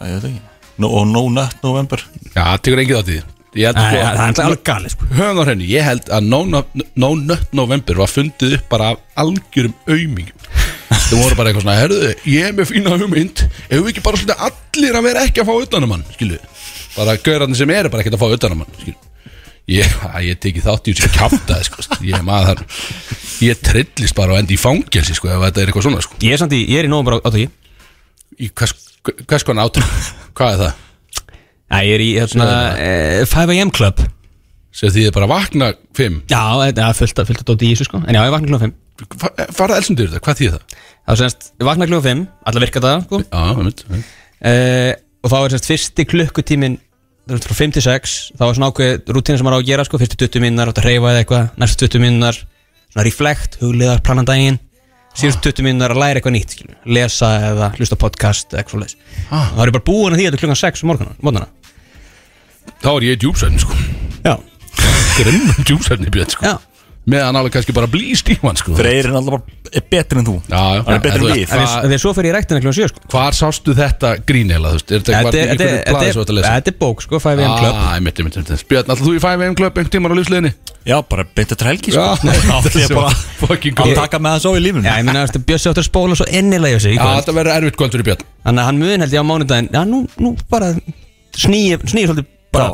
Æ, 0.00 0.02
ég 0.08 0.16
veit 0.16 0.26
ekki. 0.32 0.40
No, 0.82 0.88
Og 0.88 1.06
no 1.06 1.26
nut 1.30 1.62
November. 1.62 2.00
Já, 2.32 2.42
það 2.42 2.62
tekur 2.66 2.82
engið 2.82 2.98
á 2.98 3.04
því. 3.06 3.18
Ég 3.52 3.66
held 3.68 3.76
Nei, 3.76 3.88
sko 3.92 4.04
það 4.16 4.30
er 4.32 4.46
alveg 4.46 4.62
galið 4.64 4.92
sko. 4.94 5.06
Höfum 5.12 5.40
á 5.42 5.44
henni, 5.50 5.66
ég 5.68 5.84
held 5.84 6.06
að 6.16 6.28
No, 6.32 6.38
no, 6.48 6.62
no 6.96 7.10
Nut 7.20 7.50
November 7.52 8.00
var 8.00 8.08
fundið 8.08 8.56
upp 8.56 8.70
bara 8.72 8.94
af 8.94 9.02
algjörum 9.20 9.74
aumingum. 9.84 10.48
Þau 10.92 11.18
voru 11.20 11.36
bara 11.36 11.50
eitthvað 11.52 11.66
svona, 11.66 11.76
herðu, 11.82 12.10
ég 12.32 12.48
er 12.48 12.56
með 12.56 12.70
fína 12.72 12.96
hugmynd. 12.96 13.44
Ef 13.68 13.76
við 13.76 13.90
ekki 13.92 14.04
bara 14.06 14.20
svolítið 14.20 14.44
allir 14.48 14.98
að 14.98 15.06
vera 15.10 15.24
ekki 15.28 15.42
að 15.44 15.50
fá 15.50 15.54
utanum 15.66 15.92
hann, 15.96 16.04
skilu 16.16 16.38
Bara 16.96 17.16
gaurarnir 17.24 17.58
sem 17.60 17.72
eru 17.72 17.92
bara 17.92 18.04
ekki 18.04 18.12
að 18.16 18.22
fá 18.22 18.36
utanum 18.38 18.64
hann, 18.64 18.76
skilu 18.80 18.98
Ég, 19.72 19.92
að, 20.08 20.18
ég 20.26 20.40
teki 20.42 20.64
þátt 20.64 20.88
í 20.88 20.94
þessu 20.96 21.12
kjátaði, 21.14 21.66
sko 21.68 21.98
Ég 22.08 22.16
er 22.18 22.24
maður. 22.26 22.64
Ég 23.44 23.60
trillist 23.64 24.16
bara 24.16 24.34
og 24.34 24.40
endi 24.40 24.56
í 24.56 24.60
fangelsi, 24.60 25.14
sko 25.16 25.30
Ef 25.32 25.44
þetta 25.46 25.62
er 25.62 25.70
eitthvað 25.70 25.86
svona, 25.88 26.04
sko. 26.04 26.18
Ég 26.24 26.34
er 26.36 26.40
samt 26.42 26.56
í, 26.56 26.62
ég 26.72 26.80
er 26.82 26.88
í 26.88 26.92
nógum 26.92 27.08
bara 27.12 27.20
átöki 27.22 27.48
Í 28.40 28.48
hvers, 28.56 28.72
hvers 29.28 29.44
konar 29.46 29.68
átum 29.68 29.84
Hvað 30.38 30.54
er 30.54 30.60
það? 30.62 30.80
Æ, 31.72 31.76
ég 31.88 31.94
er 31.96 32.02
í, 32.04 32.08
hérna, 32.20 32.46
eh, 32.76 33.22
5am 33.28 33.70
club. 33.72 34.00
Sem 34.72 34.90
því 34.92 35.06
þið 35.06 35.14
bara 35.16 35.28
vakna 35.30 35.68
fimm? 35.96 36.18
Já, 36.28 36.40
þetta 36.60 36.86
er 36.88 36.96
fullt 36.98 37.20
að, 37.22 37.32
dóti 37.48 37.68
í 37.68 37.72
þessu 37.74 37.86
sko. 37.88 38.00
En 38.04 38.16
já, 38.16 38.22
ég 38.24 38.32
vakna 38.34 38.48
klukkan 38.48 38.72
5 38.72 38.78
Fa- 39.18 39.46
Fara 39.56 39.78
elsundur 39.80 40.08
þetta, 40.12 40.20
hvað 40.24 40.38
þýð 40.40 40.52
það? 40.54 40.76
Það 41.02 41.14
er 41.14 41.20
semst, 41.22 41.46
ég 41.58 41.68
vakna 41.68 41.88
klukkan 41.88 42.06
5, 42.06 42.22
alla 42.50 42.62
virka 42.62 42.82
það 42.84 43.04
sko. 43.06 43.20
Já, 43.24 43.40
það 43.40 43.60
mynd 43.62 43.84
uh, 43.92 44.92
Og 45.22 45.32
þá 45.32 45.36
er 45.38 45.54
semst 45.54 45.70
fyrsti 45.70 46.06
klukkutímin 46.12 46.76
þú 47.22 47.36
veist, 47.36 47.48
frá 47.48 47.56
5 47.62 47.74
til 47.76 47.84
6 47.86 48.14
þá 48.36 48.44
er 48.48 48.56
svona 48.58 48.70
ákveð 48.72 49.12
rútína 49.16 49.40
sem 49.40 49.48
maður 49.48 49.58
á 49.58 49.60
að 49.62 49.68
gera 49.72 49.86
sko, 49.88 50.00
fyrstu 50.02 50.18
20 50.26 50.44
minnar, 50.44 50.72
átt 50.72 50.80
að 50.82 50.88
reyfa 50.90 51.12
eða 51.12 51.22
eitthvað. 51.24 51.50
Næstu 51.62 51.88
20 51.88 52.02
minnar, 52.04 52.40
svona 52.92 53.06
reflect 53.08 53.58
hugliðar, 53.62 54.02
planan 54.04 54.28
síðustu 55.18 55.52
20 55.52 55.66
minnar 55.66 55.94
að 55.94 56.02
læra 56.02 56.20
eitthvað 56.20 56.36
nýtt, 56.36 56.54
skilur, 56.56 56.78
lesa 56.98 57.32
eða 57.50 57.70
hlusta 57.76 57.98
á 57.98 58.02
podcast 58.04 58.52
eða 58.52 58.62
eitthvað 58.62 58.76
svoleiðis. 58.76 58.96
Ah. 59.28 59.50
það 59.52 59.62
er 59.64 59.72
ég 59.72 59.76
bara 59.76 59.88
búin 59.90 60.14
að 60.14 60.18
því 60.18 60.24
að 60.24 60.30
þetta 60.30 60.38
er 60.38 60.44
klukkan 60.44 60.62
6 60.62 60.82
um 60.82 60.92
morgunna. 60.92 61.46
Þá 62.82 62.90
er 62.94 63.08
ég 63.10 63.22
djúpsæfni 63.22 63.62
sko. 63.62 63.78
Já, 64.22 64.34
Grimmum 65.18 65.64
djúpsæfni 65.68 66.12
björn 66.14 66.32
sko. 66.32 66.46
Já 66.48 66.71
meðan 67.08 67.34
alveg 67.40 67.52
kannski 67.56 67.74
bara 67.74 67.88
blíst 67.90 68.28
í 68.30 68.36
hann 68.42 68.54
sko. 68.60 68.76
Freyr 68.78 69.08
er 69.08 69.16
alltaf 69.18 69.34
bara 69.34 69.70
er 69.72 69.84
betri 69.90 70.20
en 70.20 70.26
þú. 70.28 70.34
Já, 70.46 70.60
já, 70.76 70.82
Hann 70.86 70.94
er 70.94 71.00
betri 71.02 71.18
en 71.18 71.34
við. 71.34 71.54
En 71.56 71.88
Þegar 71.88 72.02
svo 72.04 72.12
fer 72.14 72.28
ég 72.28 72.34
ræktina 72.36 72.60
kljóðan 72.62 72.76
7 72.78 72.90
sko. 72.92 73.00
Hvar 73.10 73.34
sástu 73.38 73.74
þetta 73.74 74.10
grínilega, 74.28 74.70
þú 74.70 74.78
veist? 74.78 74.92
Er 74.92 75.00
þetta 75.00 75.12
Þetta 75.12 75.18
eitthvað 75.18 75.32
er- 75.32 75.42
í 75.42 75.50
þetta 75.50 75.64
er- 75.64 75.72
einhverju 75.72 75.96
blaði 75.96 76.12
þetta 76.12 76.22
að 76.22 76.32
er- 76.32 76.38
lesa? 76.38 76.52
þetta 76.52 76.70
er 76.72 76.76
bók 76.82 77.02
sko 77.02 77.20
5am 77.24 77.54
Club. 77.58 77.74
Ah, 77.74 77.94
ég 77.96 78.02
myndi, 78.06 78.22
myndi, 78.28 78.38
myndi 78.42 78.68
Björn, 78.70 78.86
alltaf 78.92 79.02
þú 79.06 79.14
í 79.16 79.22
5am 79.26 79.56
Club 79.58 79.72
einhvern 79.82 79.92
tíman 79.96 80.12
á 80.12 80.16
lífsliðinni? 80.20 80.52
Já, 80.86 80.96
bara 81.08 81.24
beint 81.34 81.52
eftir 81.56 81.66
helgi 81.72 81.90
sko. 81.94 82.06
Ætla 82.12 82.82
ég 82.86 82.94
bara 82.94 83.10
Fucking 83.42 83.74
að 83.74 83.86
góð 83.90 83.94
taka 83.98 84.18
með 84.22 84.36
það 84.36 84.44
svo 84.46 84.52
í 84.58 84.62
lífinu. 84.62 84.86
Já, 84.86 84.94
ég 84.98 85.04
minna 85.06 85.24
að 85.26 85.42
Bjössi 85.46 85.70
áttur 85.72 85.82
að 85.82 85.90
spóla 85.90 86.14
svo 86.18 86.26
ennilega 86.30 86.76
í 86.78 86.82
sig 86.82 86.92
í 86.94 86.98
Já, 86.98 87.02
kvöld. 87.02 87.18
þetta 87.22 87.34
verður 87.38 87.56
erfitt 87.58 87.76
kvöld 87.82 87.92
fyrir 87.96 88.06
Björn. 88.12 88.22
Þannig 88.46 88.62
að 88.62 88.68
hann 88.70 88.78
mun 88.82 89.00
held 89.06 89.12
ég 89.12 89.22
á 89.22 89.26
mánudaginn. 89.26 89.70
Já, 89.72 89.82
nú, 89.86 90.00
nú 90.22 90.36
bara 90.50 90.72
snýi 91.34 91.78
snýi 91.86 92.06
svolítið 92.10 92.26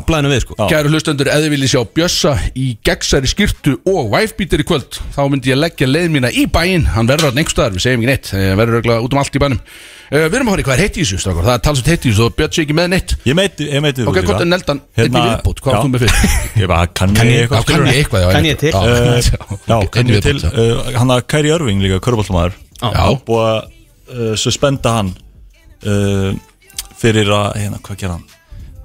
blæðinu 0.07 0.29
við 0.33 0.41
sko. 0.43 0.55
Kæru 0.69 0.89
hlustendur, 0.91 1.29
ef 1.31 1.39
þið 1.43 1.53
viljið 1.53 1.71
sjá 1.71 1.81
Bjössa 1.95 2.33
í 2.59 2.65
gegnsæri 2.85 3.29
skýrtu 3.31 3.71
og 3.87 4.09
væfbítir 4.11 4.59
í 4.63 4.65
kvöld 4.67 4.91
þá 5.15 5.21
myndi 5.31 5.51
ég 5.53 5.59
leggja 5.61 5.87
leið 5.87 6.09
mína 6.15 6.29
í 6.35 6.43
bæinn. 6.51 6.83
Hann 6.95 7.07
verður 7.07 7.29
alltaf 7.29 7.39
einhverstaðar, 7.39 7.73
við 7.77 7.83
segjum 7.85 8.01
ekki 8.03 8.11
neitt. 8.11 8.27
Hann 8.35 8.59
verður 8.59 8.75
örugglega 8.79 9.05
út 9.07 9.13
um 9.15 9.21
allt 9.23 9.35
í 9.35 9.41
bænum. 9.43 9.61
Uh, 10.09 10.25
Við 10.25 10.35
erum 10.39 10.47
að 10.49 10.53
horfa 10.55 10.63
í 10.63 10.65
hvað 10.65 10.73
er 10.75 10.81
heitt 10.83 10.97
í 10.97 11.03
þessu, 11.05 11.17
það 11.21 11.51
er 11.53 11.59
talsvægt 11.67 11.89
heitt 11.93 12.01
í 12.01 12.09
þessu 12.09 12.23
og 12.25 12.33
Björn 12.39 12.53
sé 12.55 12.59
ekki 12.65 12.75
með 12.79 12.87
neitt. 12.95 13.11
Ég 13.29 13.35
meiti, 13.37 13.63
ég 13.69 13.81
meiti 13.85 14.01
Ok, 14.09 14.17
gott, 14.25 14.41
en 14.41 14.49
Neldan, 14.49 14.79
einn 14.97 15.13
í 15.13 15.21
viðbót, 15.21 15.59
hvað 15.61 15.69
já. 15.69 15.77
áttu 15.77 15.89
með 15.93 16.01
fyrir? 16.07 16.17
Ég 16.63 16.67
bara, 16.71 16.89
kann 16.89 17.13
Kann 17.13 17.29
ég 17.29 17.45
eitthvað 17.45 17.61
kann 17.69 17.85
ég 17.85 17.93
eitthvað, 18.01 18.21
Kann 18.33 18.49
ég 18.49 18.57
til? 18.57 18.73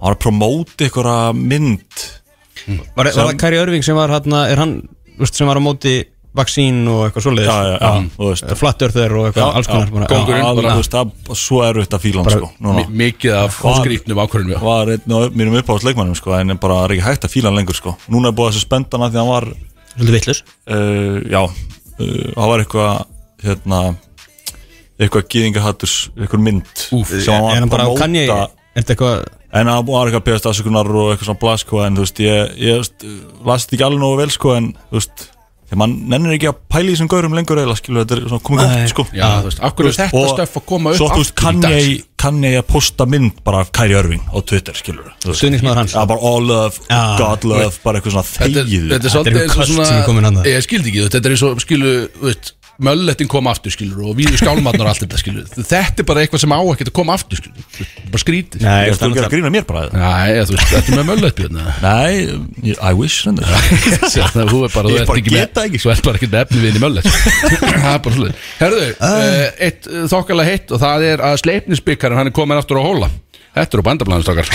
Hann 0.05 0.13
að 0.13 0.13
að 0.13 0.13
uh, 0.13 0.13
uh, 0.13 0.13
að, 0.13 0.13
hérna, 0.13 0.13
var 0.13 0.15
að 0.15 0.23
promóti 0.25 0.85
einhverja 0.85 1.33
mynd. 1.33 2.05
Var, 2.65 3.05
var 3.05 3.13
það 3.13 3.37
Kari 3.41 3.57
Örving 3.57 3.85
sem 3.85 3.97
var 3.97 4.09
hann 4.09 4.33
Er 4.53 4.57
hann, 4.57 4.89
veist, 5.19 5.35
sem 5.35 5.49
var 5.49 5.57
á 5.57 5.63
móti 5.65 6.05
vaksín 6.35 6.89
og 6.91 7.05
eitthvað 7.07 7.23
þú 8.17 8.29
veist. 8.33 8.49
Flattörþur 8.59 9.13
og 9.19 9.27
eitthvað 9.29 9.55
alls 9.55 9.69
konar 9.71 9.87
að- 9.87 10.89
það 10.91 11.11
svo 11.39 11.61
erfitt 11.63 11.95
að 11.95 12.03
fíla 12.03 12.25
hann 12.25 12.31
sko, 12.31 12.51
Mikið 12.91 13.35
af 13.39 13.61
Var- 13.63 13.85
skrýtnum 13.85 14.19
ákvörðunum 14.19 14.55
já. 14.57 14.61
var 14.61 14.87
einn 14.89 15.13
af 15.15 15.31
mínum 15.31 15.55
uppáhalds 15.63 15.85
leikmannum 15.85 16.17
sko, 16.17 16.33
en 16.35 16.59
bara 16.59 16.85
er 16.85 16.91
ekki 16.91 17.07
hægt 17.07 17.25
að 17.25 17.31
fíla 17.31 17.45
hann 17.45 17.57
lengur 17.57 17.75
sko. 17.75 17.97
núna 18.11 18.29
er 18.29 18.33
búið 18.35 18.49
að 18.51 18.53
suspenda 18.59 18.99
hann 18.99 19.03
af 19.07 19.13
því 19.13 19.15
að 19.15 19.23
hann 19.23 19.29
var 19.29 19.57
Svolítið 19.95 20.13
vittlus 20.13 20.43
uh, 20.67 21.21
já, 21.31 21.43
uh, 21.45 22.33
það 22.35 22.49
var 22.49 22.59
eitthvað 22.59 23.07
hérna 23.45 23.97
eitthvað 24.99 25.29
gýðingahatturs, 25.29 26.11
eitthvað 26.19 26.41
mynd 26.41 26.65
Úff. 26.91 27.23
sem 27.23 27.33
hann 27.35 27.43
var 27.43 27.55
Er 27.57 27.63
að 27.63 27.71
prómóta 27.71 28.49
Er 28.75 28.83
þetta 28.83 28.95
eitthvað 28.95 29.25
en 29.55 29.71
hann 29.71 29.87
var 29.87 30.09
eitthvað 30.09 30.23
að 30.23 30.27
beðast 30.31 30.49
afsökunar 30.51 30.91
og 30.91 31.13
eitthvað 31.13 31.29
svona 31.31 31.43
blað 31.45 31.61
sko, 31.63 31.85
en 31.85 31.99
þú 31.99 32.07
veist, 32.09 32.25
ég, 32.25 32.57
ég 32.59 32.81
veist, 32.81 33.07
las 33.47 33.65
þetta 33.67 33.79
ekki 33.79 33.87
alveg 33.89 34.03
nógu 34.03 34.21
vel 34.25 34.33
sko, 34.35 34.57
en 34.59 34.73
þú 34.91 34.99
veist 34.99 35.29
þegar 35.65 35.81
mann 35.81 35.95
nennir 36.11 36.35
ekki 36.37 36.49
að 36.51 36.59
pæla 36.75 36.91
í 36.91 36.95
þessum 36.95 37.11
gaurum 37.13 37.37
lengur 37.39 37.61
eða 37.63 37.77
skilur, 37.79 38.05
þetta 38.05 38.17
er 38.19 38.27
svona 38.29 38.45
komið 38.49 38.73
gott 38.75 38.91
sko 38.93 39.05
Já, 39.15 39.29
þú 39.41 39.49
veist, 39.49 39.63
akkur 39.69 39.89
er 39.89 39.95
þetta 39.97 40.21
Og 40.21 40.33
stöff 40.35 40.59
að 40.61 40.67
koma 40.69 40.91
upp 40.93 40.99
svo 40.99 41.09
þú 41.13 41.21
veist, 41.23 41.35
kann 41.41 41.63
ég, 41.71 42.03
kann 42.21 42.43
ég 42.45 42.59
að 42.61 42.67
posta 42.69 43.07
mynd 43.09 43.39
bara 43.47 43.63
af 43.65 43.71
Kæri 43.75 43.97
Örving 43.99 44.27
á 44.29 44.37
Twitter, 44.45 44.77
skilur 44.77 45.09
Stuðningsmaður 45.25 45.81
hans. 45.81 45.97
Já, 45.97 46.03
bara 46.11 46.31
all 46.33 46.45
love, 46.51 46.85
Já. 46.91 47.01
God 47.23 47.49
love, 47.49 47.73
bara 47.87 48.01
eitthvað 48.03 48.19
svona 48.19 48.29
þegið 48.29 48.61
þetta 48.61 48.67
er 48.67 48.93
Þetta 48.93 49.09
er 49.09 49.15
svolítið 49.17 49.41
eins 49.41 49.57
og 49.57 49.73
svona. 49.73 50.45
Ég 50.51 50.67
skildi 50.69 50.93
ekki, 50.93 51.09
þetta 51.09 51.31
er 51.31 51.37
eins 51.39 51.47
og 51.49 51.65
skilu 51.65 51.95
þú 52.19 52.29
veist, 52.29 52.55
Möllettin 52.83 53.29
kom 53.31 53.47
aftur 53.47 53.71
skilur 53.71 54.09
og 54.11 54.17
víðu 54.19 54.35
skálmarnar 54.41 54.89
og 54.89 54.91
allt 54.91 55.03
þetta 55.05 55.19
skilur 55.21 55.45
Þetta 55.55 56.03
er 56.03 56.07
bara 56.09 56.25
eitthvað 56.25 56.41
sem 56.43 56.55
á 56.55 56.59
ekkert 56.73 56.91
að 56.91 56.97
koma 56.99 57.15
aftur 57.15 57.39
skilur 57.39 57.67
Þú 57.71 57.85
veist, 57.85 58.01
Bara 58.11 58.23
skrítið. 58.25 58.65
Nei, 58.65 58.79
Ég 58.89 58.97
ætla 58.97 59.09
að 59.11 59.15
gera 59.21 59.31
grína 59.35 59.53
mér 59.55 59.67
bara 59.69 59.85
Nei, 59.95 60.41
þú 60.49 60.57
veist, 60.57 60.73
þetta 60.73 60.91
er 60.91 60.99
með 60.99 61.07
möllett 61.13 61.39
björn 61.39 61.61
eða? 61.63 61.75
Nei, 61.85 62.75
I 62.75 62.93
wish 62.99 63.21
reyndar. 63.29 63.53
Þannig 64.15 64.43
að 64.43 64.51
þú 64.55 64.63
er 64.67 64.75
bara, 64.75 64.91
þú 64.91 64.95
Ég 64.97 65.05
ert 65.05 65.13
bara 65.13 65.23
ekki 65.23 65.35
get 65.37 65.55
það 65.55 65.69
ekki, 65.71 65.83
Þú 65.85 65.93
ert 65.95 66.09
bara 66.09 66.21
ekki 66.21 66.31
með 66.35 66.41
efni 66.43 66.63
við 66.65 66.71
inn 66.73 66.81
í 66.81 66.85
möllett 66.85 67.11
Það 67.13 67.93
er 67.95 68.03
bara 68.09 68.17
svolítið 68.19 68.49
Herðu, 68.65 68.89
uh, 68.99 69.45
eitt 69.69 69.91
uh, 69.93 70.03
þokkalega 70.15 70.51
heitt 70.51 70.75
og 70.75 70.83
það 70.83 71.07
er 71.13 71.25
að 71.31 71.39
sleipnisbyggarinn 71.45 72.21
hann 72.25 72.33
er 72.33 72.37
komin 72.43 72.59
aftur 72.59 72.83
á 72.83 72.85
hóla 72.85 73.11
Þetta 73.55 73.79
eru 73.79 73.85
bandablaðin 73.87 74.25
stokkar 74.27 74.49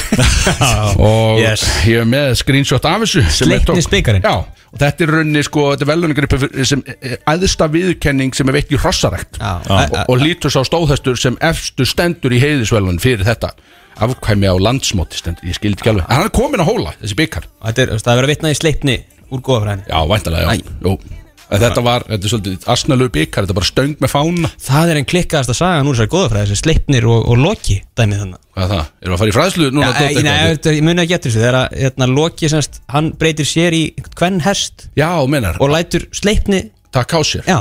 Og 1.09 1.39
Yes. 1.39 1.63
ég 1.88 2.01
er 2.03 2.07
með 2.09 2.33
screenshot 2.41 2.88
af 2.89 3.05
þessu. 3.05 3.23
Sleipnisbikarinn? 3.38 4.25
Já, 4.25 4.43
og 4.43 4.81
þetta 4.81 5.05
er 5.05 5.13
rauninni 5.15 5.43
sko, 5.47 5.69
þetta 5.73 5.85
er 5.85 5.91
veluningripi 5.93 6.67
sem 6.67 6.83
æðsta 7.31 7.69
viðurkenning 7.71 8.35
sem 8.35 8.51
er 8.51 8.57
veitt 8.59 8.73
í 8.75 8.79
hrossarækt. 8.81 9.39
Og, 9.39 9.95
og 10.03 10.19
lítur 10.19 10.51
sá 10.53 10.59
stóðhestur 10.67 11.19
sem 11.19 11.39
efstu 11.39 11.88
stendur 11.88 12.35
í 12.35 12.41
heiðisvelun 12.43 12.99
fyrir 13.03 13.23
þetta. 13.27 13.53
Afkvæmi 13.99 14.47
á 14.51 14.55
landsmóti 14.55 15.19
stendur, 15.19 15.47
ég 15.47 15.57
skildi 15.57 15.79
ekki 15.81 15.93
alveg. 15.93 16.05
Hann 16.12 16.27
er 16.27 16.35
komin 16.35 16.63
á 16.63 16.67
hóla, 16.67 16.93
þessi 17.01 17.17
byggar 17.19 17.47
Þetta 17.65 17.83
er, 17.83 17.95
að 18.13 18.29
vitna 18.31 18.51
í 18.53 18.59
sleipni 18.59 18.99
úr 19.29 19.43
góðafræðinni 19.43 19.89
Já, 19.91 19.99
væntalega, 20.07 20.55
já, 20.55 21.18
En 21.49 21.62
þetta 21.63 21.81
var, 21.81 22.03
þetta 22.05 22.27
er 22.27 22.31
svolítið 22.33 22.65
asnalögu 22.69 23.12
byggar, 23.15 23.45
þetta 23.45 23.53
er 23.55 23.57
bara 23.57 23.69
stöng 23.69 23.93
með 24.03 24.12
fána 24.13 24.51
Það 24.62 24.91
er 24.91 24.99
einn 24.99 25.07
klikkaðast 25.09 25.53
að 25.53 25.57
saga 25.57 25.85
núr 25.88 25.97
sér 25.97 26.09
góðafræði 26.13 26.51
þessi 26.51 26.62
sleipnir 26.62 27.07
og, 27.09 27.23
og 27.25 27.39
loki 27.41 27.79
dæmið 27.97 28.21
þannig 28.21 28.43
Hvað 28.53 28.65
er 28.65 28.73
það? 28.75 28.91
Erum 29.01 29.09
við 29.09 29.15
að 29.15 29.23
fara 29.23 29.31
í 29.31 29.35
fræðslu? 29.39 29.69
Núna? 29.73 29.88
Já, 29.89 29.95
Dótt, 29.97 30.69
nei, 30.69 30.75
ég 30.77 30.85
muni 30.85 31.03
ekki 31.05 31.17
eftir 31.17 31.33
þessu 31.33 31.41
Þegar 31.41 31.57
að, 31.57 31.77
hérna, 31.81 32.09
Loki 32.13 32.51
semst, 32.53 32.81
hann 32.93 33.09
breytir 33.17 33.49
sér 33.49 33.77
í 33.79 33.83
hvern 34.13 34.43
hest 34.45 34.89
já 34.99 35.09
menar, 35.31 35.57
og 35.57 35.73
lætur 35.73 36.05
sleipni 36.13 36.67
takk 36.93 37.13
á 37.17 37.21
sér. 37.25 37.45
Já. 37.47 37.59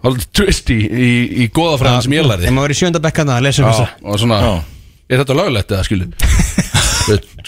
Það 0.00 0.16
er 0.16 0.28
twist 0.32 0.70
í, 0.72 0.78
í, 0.80 1.08
í 1.44 1.48
góðafræðan 1.52 2.06
sem 2.06 2.14
ég 2.16 2.24
lærði. 2.26 2.46
Þegar 2.46 2.56
maður 2.56 2.68
verið 2.70 2.78
í 2.78 2.80
sjönda 2.80 3.02
bekkan 3.04 3.32
að 3.34 3.42
lesa 3.48 3.62
um 3.62 3.68
Já, 3.68 3.72
þessa. 3.74 3.88
og 4.06 4.22
svona, 4.22 4.38
er 5.10 5.22
þetta 5.22 5.36
löglegt 5.36 5.74
eða 5.76 5.88
skilu? 5.88 6.08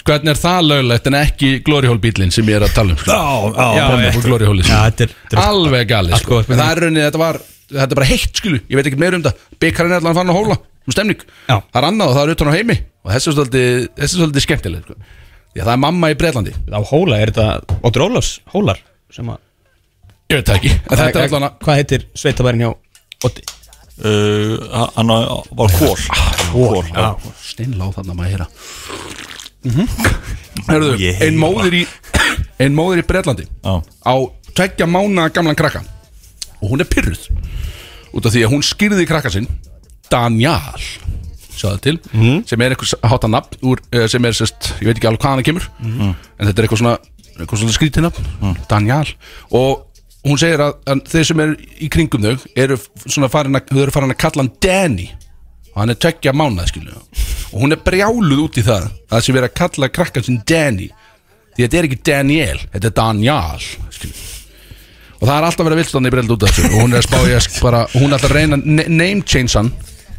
Hvernig 0.03 0.33
er 0.33 0.39
það 0.39 0.67
löglegt 0.67 1.07
en 1.09 1.17
ekki 1.21 1.49
Glory 1.63 1.87
Hole 1.91 2.01
bílinn 2.03 2.33
sem 2.33 2.47
ég 2.51 2.59
er 2.59 2.65
að 2.67 2.73
tala 2.75 2.95
um 2.95 2.99
skilu? 2.99 3.15
Já, 3.15 3.23
já, 3.23 3.63
Já, 3.63 3.85
já, 3.87 3.87
já, 3.87 4.67
Já, 4.67 4.79
er, 4.83 5.15
þetta 5.15 5.37
er 5.37 5.41
Alveg 5.45 5.89
galið 5.89 6.15
Allt 6.17 6.25
sko. 6.25 6.39
góð 6.41 6.51
En 6.53 6.59
það 6.59 6.71
er 6.73 6.81
rauninni, 6.83 7.05
þetta 7.07 7.21
var 7.21 7.39
Þetta 7.73 7.89
er 7.89 7.97
bara 7.97 8.09
heitt 8.09 8.39
skilu, 8.41 8.59
ég 8.69 8.77
veit 8.77 8.89
ekki 8.89 8.99
meir 9.01 9.15
um 9.17 9.23
það. 9.23 9.43
Byggarinn 9.61 9.95
er 9.95 10.01
allan 10.01 10.17
fann 10.17 10.31
að 10.31 10.37
hóla, 10.37 10.57
um 10.85 10.93
stemning. 10.95 11.23
Já. 11.47 11.55
Það 11.55 11.79
er 11.79 11.87
annað 11.89 12.11
og 12.11 12.17
það 12.17 12.23
er 12.25 12.33
utan 12.35 12.51
á 12.51 12.55
heimi. 12.57 12.75
Og 13.03 13.13
þessi 13.13 13.29
er 13.31 13.37
svolítið, 13.37 13.69
þessi 13.97 14.17
er 14.17 14.21
svolítið 14.21 14.45
skemmtileg 14.45 14.85
sko. 14.85 14.97
Að 15.53 15.63
það 15.63 15.73
er 15.73 15.81
mamma 15.85 16.09
í 16.11 16.17
Breitlandi 16.19 16.53
á 16.73 16.79
hóla, 16.89 17.19
er 17.21 17.31
þetta 17.33 17.79
Óttur 17.85 18.05
Ólafs 18.07 18.31
hólar 18.53 18.79
sem 19.13 19.27
að 19.29 19.41
Ég 20.31 20.39
veit 20.39 20.47
það 20.49 20.55
ekki. 20.59 20.71
En 20.89 21.01
þetta 21.01 21.19
er 21.19 21.27
allan 21.27 21.45
að 21.49 21.59
Hvað 21.65 21.79
heitir 21.81 22.05
sveitabærin 22.17 22.63
hjá 22.63 22.71
Ótti? 23.27 23.43
Uh, 24.03 24.87
hann 24.95 25.11
var 25.53 25.75
kól 25.77 25.99
Kól, 26.49 26.79
já. 26.89 27.11
Steinlá 27.45 27.91
þarna 27.93 28.17
maður 28.17 28.33
heyra 28.33 28.47
Herðu, 29.63 30.93
Ég 31.01 31.21
ein 31.25 31.37
móðir 31.39 31.77
í 31.81 31.83
Ein 32.61 32.75
móðir 32.77 33.01
í 33.03 33.07
Breitlandi 33.07 33.45
Já. 33.47 33.79
Á 34.05 34.13
tveggja 34.53 34.85
mána 34.89 35.29
gamlan 35.33 35.57
krakka. 35.57 35.81
Og 36.61 36.73
hún 36.73 36.83
er 36.83 36.89
pyrruð 36.89 37.25
Út 38.13 38.27
af 38.29 38.33
því 38.35 38.43
að 38.45 38.51
hún 38.53 38.65
skýrði 38.65 39.07
krakka 39.09 39.31
sinn 39.33 39.47
Daniel 40.11 40.83
Sjáðu 41.53 41.79
til 41.85 41.95
Sem 42.49 42.61
er 42.65 42.75
eitthvað 42.75 43.07
hátta 43.09 43.29
nafn 43.31 43.57
úr, 43.65 43.81
eh, 43.93 44.05
Sem 44.11 44.25
er 44.25 44.35
sérst, 44.37 44.73
ég 44.81 44.89
veit 44.91 44.99
ekki 44.99 45.09
alveg 45.09 45.23
hvaðan 45.25 45.41
það 45.41 45.49
kemur 45.49 45.67
En 45.81 46.13
þetta 46.47 46.53
er 46.59 46.67
eitthvað 46.67 46.83
svona 46.83 46.95
Eitthvað 47.33 47.63
svona 47.63 47.73
skrítið 47.73 48.05
nafn 48.05 48.57
Daniel. 48.69 49.09
Og 49.57 49.87
hún 50.27 50.37
segir 50.39 50.61
að, 50.61 50.75
að 50.87 51.01
þeir 51.09 51.25
sem 51.31 51.39
er 51.43 51.55
í 51.81 51.89
kringum 51.91 52.21
þau 52.27 52.35
Eru 52.55 52.77
svona 53.07 53.29
farin 53.33 53.57
að 53.57 53.71
Þau 53.73 53.81
eru 53.87 53.95
farin 53.95 54.13
að 54.13 54.19
kalla 54.21 54.43
hann 54.45 54.53
Danny 54.63 55.09
og 55.73 55.79
hann 55.81 55.89
er 55.93 55.99
tveggja 55.99 56.33
mánað 56.37 56.69
skilu 56.71 56.93
og 57.53 57.57
hún 57.61 57.73
er 57.75 57.81
brjáluð 57.85 58.43
út 58.47 58.57
í 58.57 58.63
það 58.65 58.83
að 58.87 58.91
það 59.13 59.23
sé 59.25 59.33
verið 59.35 59.49
að 59.49 59.57
kalla 59.59 59.89
krakkan 59.93 60.23
sin 60.25 60.39
Danny. 60.49 60.89
Því 61.53 61.61
þetta 61.67 61.77
er 61.77 61.87
ekki 61.89 61.99
Daniel, 62.09 62.59
þetta 62.73 62.87
er 62.89 62.95
Daniel 62.97 63.65
skilu 63.93 64.13
og 65.21 65.27
það 65.29 65.35
er 65.37 65.45
alltaf 65.47 65.65
verið 65.69 65.79
vilstandi 65.79 66.09
í 66.09 66.13
breyld 66.13 66.31
út 66.33 66.43
af 66.43 66.49
þessu. 66.51 66.69
Og 66.73 66.81
hún 66.83 66.93
er 66.93 66.99
að 66.99 67.05
spá 67.07 67.19
í 67.23 67.35
að 67.37 67.45
bara, 67.63 67.81
hún 67.93 68.09
er 68.09 68.15
alltaf 68.17 68.31
að 68.33 68.37
reyna 68.39 68.57
að 68.57 68.89
name 68.91 69.21
change 69.23 69.53
hann 69.55 69.69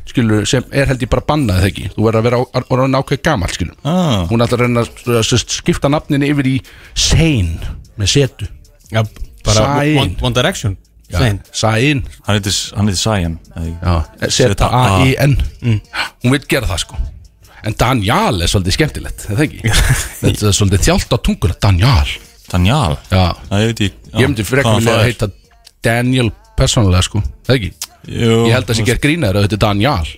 skilu, 0.08 0.38
sem 0.48 0.64
er 0.72 0.86
held 0.88 1.02
ég 1.04 1.10
bara 1.12 1.24
bannað 1.28 1.58
þegar 1.58 1.70
ekki. 1.72 1.84
Þú 1.96 2.06
verður 2.06 2.18
að 2.20 2.24
vera 2.28 2.38
á- 2.40 2.50
að 2.60 2.70
vera 2.70 2.86
nákvæð 2.94 3.20
gamall 3.26 3.52
skilu 3.52 3.74
Ah. 3.84 4.24
hún 4.30 4.38
er 4.40 4.46
alltaf 4.46 4.58
að 4.60 4.64
reyna 4.64 4.84
að 4.86 5.20
s- 5.24 5.44
skipta 5.58 5.90
nafninu 5.92 6.28
yfir 6.30 6.46
í 6.48 6.56
Sane 6.94 7.58
með 7.98 8.08
setu. 8.14 8.48
Já, 8.92 9.02
bara. 9.44 9.66
One, 10.00 10.16
One 10.22 10.34
Direction 10.34 10.76
Já, 11.12 11.18
Sæin. 11.20 11.40
Sane 11.52 12.02
Hann 12.24 12.38
heitir 12.38 12.54
heitir 12.88 13.00
Sæjan 13.02 13.34
Já, 13.82 13.94
Z-A-I-N 14.30 15.34
Hún 16.24 16.32
vil 16.32 16.46
gera 16.48 16.66
það 16.70 16.80
sko. 16.86 16.96
En 17.64 17.76
Daniel 17.80 18.42
er 18.44 18.50
svolítið 18.50 18.76
skemmtilegt 18.78 19.26
er 19.28 19.36
Það 19.36 19.44
ekki? 19.46 19.60
Þetta 20.22 20.48
er 20.50 20.56
svolítið 20.56 20.86
þjált 20.88 21.12
á 21.12 21.18
tunguna 21.28 21.56
Daniel 21.60 22.14
Daniel 22.50 22.96
Já. 23.12 23.24
Það 23.50 23.64
ég 24.14 24.28
myndi 24.28 24.46
frekar 24.48 24.78
vilja 24.80 24.96
að 24.98 25.06
heita 25.08 25.30
Daniel 25.84 26.30
persónulega 26.58 27.04
sko. 27.04 27.20
Það 27.44 27.56
ekki? 27.58 27.70
Jú, 28.04 28.34
Ég 28.48 28.52
held 28.54 28.64
að 28.64 28.70
það 28.70 28.78
sé 28.80 28.86
gert 28.88 29.02
grínaður 29.04 29.38
að 29.40 29.46
þetta 29.46 29.58
er 29.58 29.64
Daniel 29.64 30.12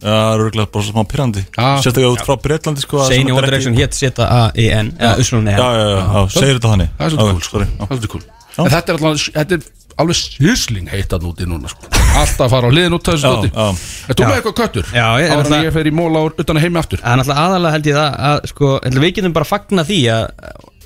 Já, 0.00 0.08
það 0.08 0.30
er 0.32 0.42
örgulega 0.46 0.72
bara 0.72 0.84
svo 0.86 0.94
smá 0.94 1.04
pyrrandi. 1.12 1.42
Sérstaklega 1.52 2.12
út 2.14 2.22
frá 2.24 2.36
Breitlandi 2.40 2.84
sko 2.86 3.02
að 3.02 3.10
Sæin 3.12 3.28
í 3.28 3.34
One 3.36 3.48
Direction 3.50 3.74
hétt 3.76 3.96
Z-A-I-N 3.98 4.94
eða 4.96 5.18
Uslun 5.20 5.50
Já, 5.50 5.58
já, 5.60 5.82
já, 5.84 5.98
já, 6.00 6.22
segir 6.32 6.56
þetta 6.56 6.70
þannig. 6.72 6.94
Það 6.96 7.04
er 7.04 7.12
svolítið 7.12 8.12
cool 8.14 8.22
sko. 8.22 8.64
En 8.64 8.70
þetta 8.72 8.94
er 8.94 8.96
alltaf 8.96 9.26
Þetta 9.36 9.58
er 9.58 9.66
alveg 10.00 10.16
sýsling 10.18 10.88
heitt 10.90 11.12
að 11.16 11.26
núti 11.28 11.46
núna 11.48 11.68
sko. 11.70 11.86
Alltaf 12.20 12.46
að 12.46 12.50
fara 12.54 12.68
á 12.68 12.72
liðin 12.74 12.96
út 12.96 13.08
af 13.08 13.14
þessu 13.14 13.26
Já, 13.26 13.32
stóti 13.32 13.50
já. 13.50 13.66
Er 14.10 14.14
þú 14.18 14.26
með 14.26 14.36
eitthvað 14.40 14.56
köttur? 14.60 14.84
Já, 14.90 15.06
ég- 15.20 15.30
Áður 15.30 15.30
en 15.30 15.38
náttúrulega- 15.40 15.68
ég 15.68 15.72
fer 15.76 15.86
í 15.90 15.94
móla 16.00 16.24
úr 16.26 16.34
utan 16.42 16.56
að 16.56 16.64
heimi 16.66 16.78
aftur. 16.80 16.98
Það 17.04 17.12
er 17.12 17.18
náttúrulega 17.20 17.44
aðalega 17.46 17.72
held 17.76 17.86
ég 17.90 17.96
það 18.00 18.10
að 18.30 18.46
sko, 18.52 18.66
held 18.84 18.98
við 19.04 19.14
getum 19.20 19.32
bara 19.38 19.44
fagna 19.50 19.84
því 19.84 19.98
að 20.10 20.24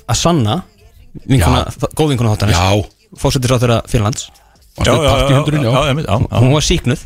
að 0.05 0.15
sanna 0.21 0.55
vinkuna, 1.25 1.61
góð 1.95 2.09
vinkuna 2.13 2.35
þáttanins 2.35 2.59
Já. 2.59 2.85
Fósettir 3.17 3.55
þeirra 3.55 3.81
Finnlands 3.87 4.27
Já, 4.75 4.91
já, 4.91 4.93
já, 4.93 4.99
já, 4.99 5.39
já, 5.39 5.71
já, 5.71 5.87
einmitt, 5.89 6.05
já, 6.05 6.17
já. 6.19 6.39
Hún 6.43 6.51
var 6.53 6.61
síknuð 6.67 7.01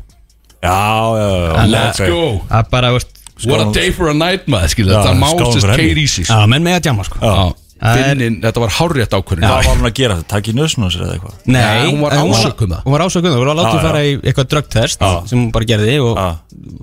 Já, 0.59 0.75
já, 1.15 1.27
já, 1.29 1.53
að- 1.55 1.69
Let's 1.69 1.99
go. 2.09 2.41
Það 2.49 2.69
bara, 2.71 2.91
veist 2.91 3.15
What 3.47 3.61
a 3.61 3.71
day 3.71 3.91
for 3.95 4.09
a 4.09 4.13
night 4.13 4.47
maður 4.51 4.67
skilur. 4.73 4.91
Já, 4.91 4.99
Þetta 4.99 5.15
má 5.15 5.27
skálum 5.31 5.53
sérst 5.53 5.63
fyrir 5.63 5.77
henni. 5.77 5.93
keir 5.93 5.99
í 6.03 6.07
sig 6.09 6.25
Já, 6.27 6.39
menn 6.51 6.63
með 6.65 6.73
að 6.75 6.87
jamma 6.89 7.03
sko. 7.07 7.19
Já. 7.23 7.53
Finnin, 7.79 8.37
þetta 8.43 8.59
var 8.59 8.73
hárrétt 8.75 9.13
ákvörðin 9.15 9.45
Hvað 9.47 9.67
var 9.69 9.77
hún 9.79 9.87
að 9.87 9.93
gera? 9.95 10.15
Þetta? 10.19 10.29
Takk 10.33 10.47
í 10.51 10.53
nösnum 10.57 10.89
sér 10.91 11.03
eða 11.05 11.13
eitthvað? 11.15 11.35
Nei, 11.47 11.59
Ja, 11.63 11.85
hún 11.87 12.01
var 12.03 12.15
en 12.17 12.33
ásökuð 12.33 12.65
um 12.67 12.73
það. 12.73 12.81
Hún 12.83 12.91
var 12.95 13.03
ásökuð 13.05 13.29
um 13.29 13.31
það, 13.31 13.39
hún 13.39 13.47
var 13.47 13.55
Já, 13.55 13.59
látið 13.61 13.79
já. 13.79 13.83
fara 13.87 14.01
í 14.03 14.11
eitthvað 14.19 14.49
drugtest 14.53 14.99
Já. 15.05 15.11
sem 15.31 15.39
hún 15.39 15.51
bara 15.55 15.67
gerði 15.69 15.95
og 16.03 16.17
Já. 16.19 16.27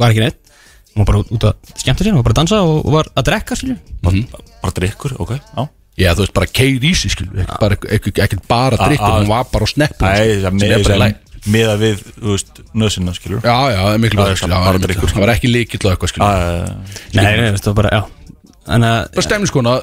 var 0.01 0.15
ekki 0.15 0.23
neitt. 0.25 0.39
Hún 0.97 1.03
var 1.05 1.09
bara 1.11 1.19
út- 1.37 1.45
að 1.51 1.75
skemmta 1.83 2.01
sér, 2.07 2.13
hún 2.15 2.21
var 2.23 2.27
bara 2.31 2.33
að 2.33 2.41
dansa 2.41 2.63
og 2.65 2.89
var 2.97 3.11
að 3.13 3.27
drekka 3.29 3.59
skilju 3.61 3.77
Bara 4.63 4.73
drikkur, 4.81 5.17
ok, 5.21 5.33
já. 5.37 5.69
Já, 5.97 6.11
þú 6.17 6.25
veist, 6.25 6.33
bara 6.37 6.47
keir 6.47 6.81
í 6.85 6.95
sig 6.97 7.13
skilur 7.13 7.45
Ekki 7.45 8.41
bara, 8.49 8.77
drikkur. 8.81 9.13
Hún 9.21 9.29
var 9.29 9.45
bara 9.53 9.65
á 9.65 9.69
sneppum 9.69 10.09
Nei, 10.09 11.13
með, 11.47 11.69
að 11.71 11.79
við, 11.85 12.01
þú 12.17 12.33
veist, 12.35 12.61
nösina, 12.75 13.13
skilur 13.17 13.45
Já, 13.45 13.55
já, 13.71 13.83
er 13.95 14.17
bara 14.17 14.35
það 14.35 15.21
var 15.21 15.33
ekki 15.37 15.53
líkill 15.53 15.85
og 15.85 15.93
eitthvað 15.95 16.13
skilur 16.13 16.27
Já, 16.27 17.23
Nei, 17.23 17.37
nei, 17.37 17.53
það 17.61 17.71
var 17.71 17.79
bara, 17.83 17.93
já. 17.93 18.03
Að, 18.67 18.87
Bara 19.15 19.25
stemniskona 19.29 19.77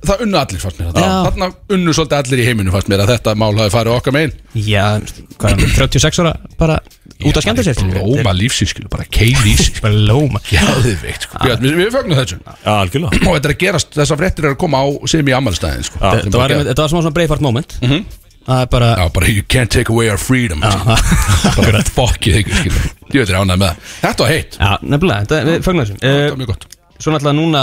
Það 0.00 0.22
unnu 0.24 0.38
allir 0.40 0.62
fannst 0.62 0.78
mér 0.80 0.86
Já. 0.86 0.92
þetta 0.94 1.10
Þarna 1.26 1.48
unnu 1.76 1.92
svolítið 1.96 2.16
allir 2.20 2.40
í 2.40 2.46
heiminu 2.48 2.72
fannst 2.74 2.88
mér 2.90 3.02
að 3.04 3.10
þetta 3.14 3.34
mál 3.36 3.50
hafi 3.58 3.72
farið 3.74 3.96
okkar 3.98 4.14
megin. 4.16 4.32
Já, 4.56 4.84
hvað 5.36 5.50
er 5.50 5.60
hann, 5.60 5.74
36 5.76 6.20
ára 6.22 6.32
bara 6.60 6.78
út 7.20 7.36
að 7.36 7.44
skemmta 7.44 7.64
sér? 7.66 7.76
skilju 7.76 8.00
Lóma 8.14 8.32
lífsins 8.38 8.72
skilur, 8.72 8.88
bara 8.92 9.04
í 9.04 9.56
sig 9.60 9.80
Bara 9.84 10.00
lóma 10.08 10.40
Gæðveikt 10.48 11.26
sko. 11.28 11.42
Björn, 11.44 11.66
Við, 11.66 11.76
við 11.82 11.92
fögnum 11.98 12.16
þessu. 12.22 12.40
Já, 12.48 12.72
algjörlega. 12.78 13.20
Og 13.20 13.36
þetta 13.36 13.50
er 13.50 13.54
að 13.54 13.60
gerast, 13.66 13.92
þessar 13.98 14.20
fréttir 14.22 14.48
eru 14.48 14.56
að 14.56 14.62
koma 14.64 14.80
á 14.80 14.86
sem 15.12 15.28
í 15.28 15.36
ammælstæðin 15.36 15.86
sko. 15.90 16.00
Já, 16.00 16.10
Þetta 16.24 16.42
var, 16.42 16.56
var 16.80 16.92
svona 16.96 17.14
breifart 17.20 17.44
moment. 17.44 17.76
Það 18.40 18.62
er 18.64 18.68
bara, 18.72 18.86
Já, 18.96 19.04
bara 19.12 19.28
you 19.28 19.44
can't 19.52 19.70
take 19.70 19.92
away 19.92 20.08
our 20.08 20.18
freedom 20.18 20.64
Bara 21.60 21.84
fokkið 21.92 22.40
ykkur 22.40 22.56
skilur. 22.62 22.86
Ég 23.12 23.20
veit 23.20 23.28
er 23.34 23.36
ánægð 23.36 23.60
með 23.60 23.66
það. 23.68 23.90
Þetta 24.00 24.24
var 24.24 24.32
heitt. 24.32 24.56
Já, 24.56 24.70
nefnilega, 24.94 25.26
þetta, 25.28 25.40
við 25.50 25.66
fögnum 25.68 26.40
mjög 26.40 26.52
gott. 26.54 26.66
Svo 27.00 27.12
náttúrulega 27.14 27.36
núna 27.36 27.60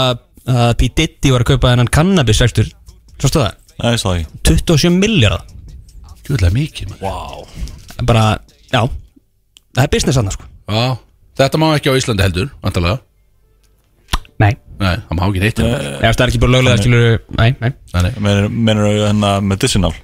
að 0.48 0.72
P. 0.80 0.88
Diddy 0.98 1.32
var 1.34 1.44
að 1.44 1.50
kaupa 1.52 1.72
þennan 1.74 1.90
cannabis 1.92 2.40
rekstur 2.44 2.70
Sástu 3.18 3.40
það? 3.42 3.56
Nei, 3.78 3.90
ég 3.94 4.00
sá 4.02 4.06
það 4.08 4.20
ekki 4.22 4.54
27 4.68 4.94
miljardar 4.98 5.44
Gjöðlega 6.28 6.54
mikið 6.58 6.88
man. 6.92 6.98
Vá. 7.02 8.02
Bara, 8.08 8.24
já. 8.72 8.80
Það 9.74 9.82
er 9.84 9.90
business 9.94 10.18
aðna 10.20 10.32
sko. 10.34 10.44
Já, 10.68 10.82
þetta 11.40 11.60
má 11.62 11.68
ekki 11.76 11.92
á 11.92 11.98
Íslandi 12.00 12.24
heldur 12.26 12.50
Vantarlega 12.64 12.98
Nei. 14.38 14.52
Nei, 14.78 14.92
það 15.08 15.16
má 15.18 15.22
ekki 15.26 15.40
neitt. 15.42 15.58
Hérna. 15.58 15.78
Já, 16.04 16.10
það 16.12 16.20
er 16.24 16.30
ekki 16.32 16.40
bara 16.44 16.52
löglega 16.54 16.82
skilur 16.82 17.16
Nei, 17.38 17.48
nei. 17.58 17.72
Nei, 17.94 18.02
nei. 18.04 18.36
Menur 18.52 18.84
þú 18.86 19.06
hennar 19.08 19.40
medicinal 19.42 19.94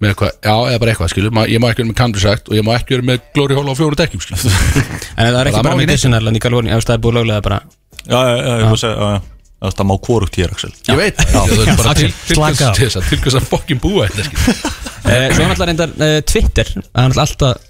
Með 0.00 0.12
eitthvað, 0.14 0.30
já, 0.46 0.52
eða 0.70 0.78
bara 0.80 0.92
eitthvað 0.94 1.10
skilur 1.12 1.34
Ma- 1.36 1.48
Ég 1.50 1.60
má 1.60 1.66
ekki 1.72 1.82
vera 1.82 1.90
með 1.90 1.98
Cambridge 1.98 2.30
Act 2.30 2.46
Og 2.52 2.54
ég 2.56 2.64
má 2.64 2.70
ekki 2.78 2.94
vera 2.96 3.08
með 3.10 3.24
Glory 3.34 3.58
Hole 3.58 3.74
á 3.74 3.76
fjóru 3.80 3.98
dekkjum 3.98 4.22
skilur 4.22 4.46
En 4.46 5.26
það 5.26 5.26
er 5.26 5.34
Það 5.34 5.50
ekki 5.50 5.58
má 5.58 5.66
bara 5.66 5.74
ekki 5.74 5.80
neitt. 5.80 5.90
medicinal 5.90 6.30
En 6.30 6.38
í 6.38 6.42
Kaliforni, 6.44 6.72
ef 6.76 6.86
það 6.86 6.94
er 6.96 7.02
búið 7.08 7.18
löglega 7.18 7.44
bara. 7.48 7.58
Já, 8.06 8.20
já, 8.20 8.36
já, 8.38 8.54
ég 8.54 8.64
var 8.64 8.70
að 8.70 8.80
segja, 8.84 8.94
já, 8.96 9.10
já 9.10 9.20
Það 9.60 9.68
er 9.68 9.74
það 9.76 9.86
má 9.90 9.94
hvorugt 10.06 10.36
hér, 10.40 10.52
Axel. 10.54 10.70
Ég 10.88 10.96
veit. 10.96 11.18
Það 11.20 11.50
er 11.52 11.76
bara 11.76 11.90
til 12.00 12.06
Axel, 12.46 12.70
til 12.78 12.86
þess 12.88 12.96
að- 12.96 13.40
að 13.42 13.48
fokkin 13.50 13.80
búa 13.82 14.06
þetta 14.08 14.24
skilur. 14.24 14.60
Eh, 15.00 15.26
Svo 15.34 15.42
er 15.42 15.50
náttúrulega 15.50 15.66
reyndar 15.68 15.92
uh, 15.96 16.20
Twitter 16.28 16.68
Það 16.70 17.04
er 17.04 17.20
alltaf 17.24 17.66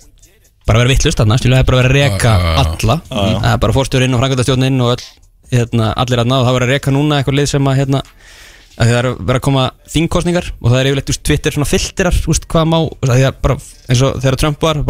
Bara 0.66 0.78
að 0.78 0.82
vera 0.84 0.90
vittlust 0.92 1.18
það 1.18 1.58
er 1.58 1.66
bara 1.66 1.78
að 1.78 1.82
vera 1.82 1.90
að 1.90 1.94
já. 2.38 2.54
alla. 2.62 2.96
Það 3.10 3.50
er 3.52 3.60
bara 3.64 3.74
fórstjórinn 3.74 4.14
og 4.14 4.20
frangöndastjórnin 4.22 4.80
Og 4.84 4.90
öll, 4.94 5.04
hérna, 5.50 5.88
allir 6.02 6.22
aðna 6.22 6.40
Og 6.40 6.46
það 6.46 6.56
var 6.58 6.66
að 6.66 6.72
reka 6.74 6.94
núna 6.94 7.18
eitthvað 7.20 7.38
lið 7.40 7.48
sem 7.54 7.70
að 7.70 7.78
hérna 7.80 8.02
að 8.04 8.86
Það 8.86 8.94
er 9.00 9.08
að 9.10 9.16
vera 9.28 9.40
að 9.40 9.44
koma 9.46 9.64
þingkostningar 9.94 10.50
Og 10.60 10.70
það 10.70 10.78
er 10.80 10.90
yfirleitt 10.90 11.10
úst, 11.14 11.22
Twitter 11.26 11.56
svona 11.56 11.68
filterar 11.70 12.20
Hvað 12.54 12.68
má 12.70 12.78
úst, 12.86 13.02
að 13.10 13.16
því 13.18 13.26
að 13.30 13.40
bara, 13.46 13.56
eins 13.90 14.02
og 14.06 14.20
þegar 14.22 14.38
Trump 14.42 14.62
var 14.62 14.82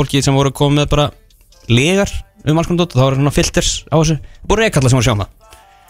fólki 0.00 0.22
sem 0.24 0.34
voru 0.36 0.52
að 0.52 0.56
með 0.80 0.88
bara 0.94 1.10
legar 1.68 2.10
um 2.44 2.58
alls 2.60 2.68
konar 2.68 2.84
dót 2.84 2.92
og 2.92 3.00
þá 3.00 3.04
var 3.06 3.14
svona 3.16 3.32
filters 3.32 3.70
á 3.88 3.96
þessu. 3.96 4.16
Búið 4.44 4.58
að 4.58 4.64
reka 4.66 4.80
alla 4.82 4.90
sem 4.92 4.98
voru 4.98 5.04
að 5.04 5.08
sjá 5.08 5.14
um 5.14 5.22
það. 5.22 5.30
Já, 5.30 5.34
já, 5.34 5.43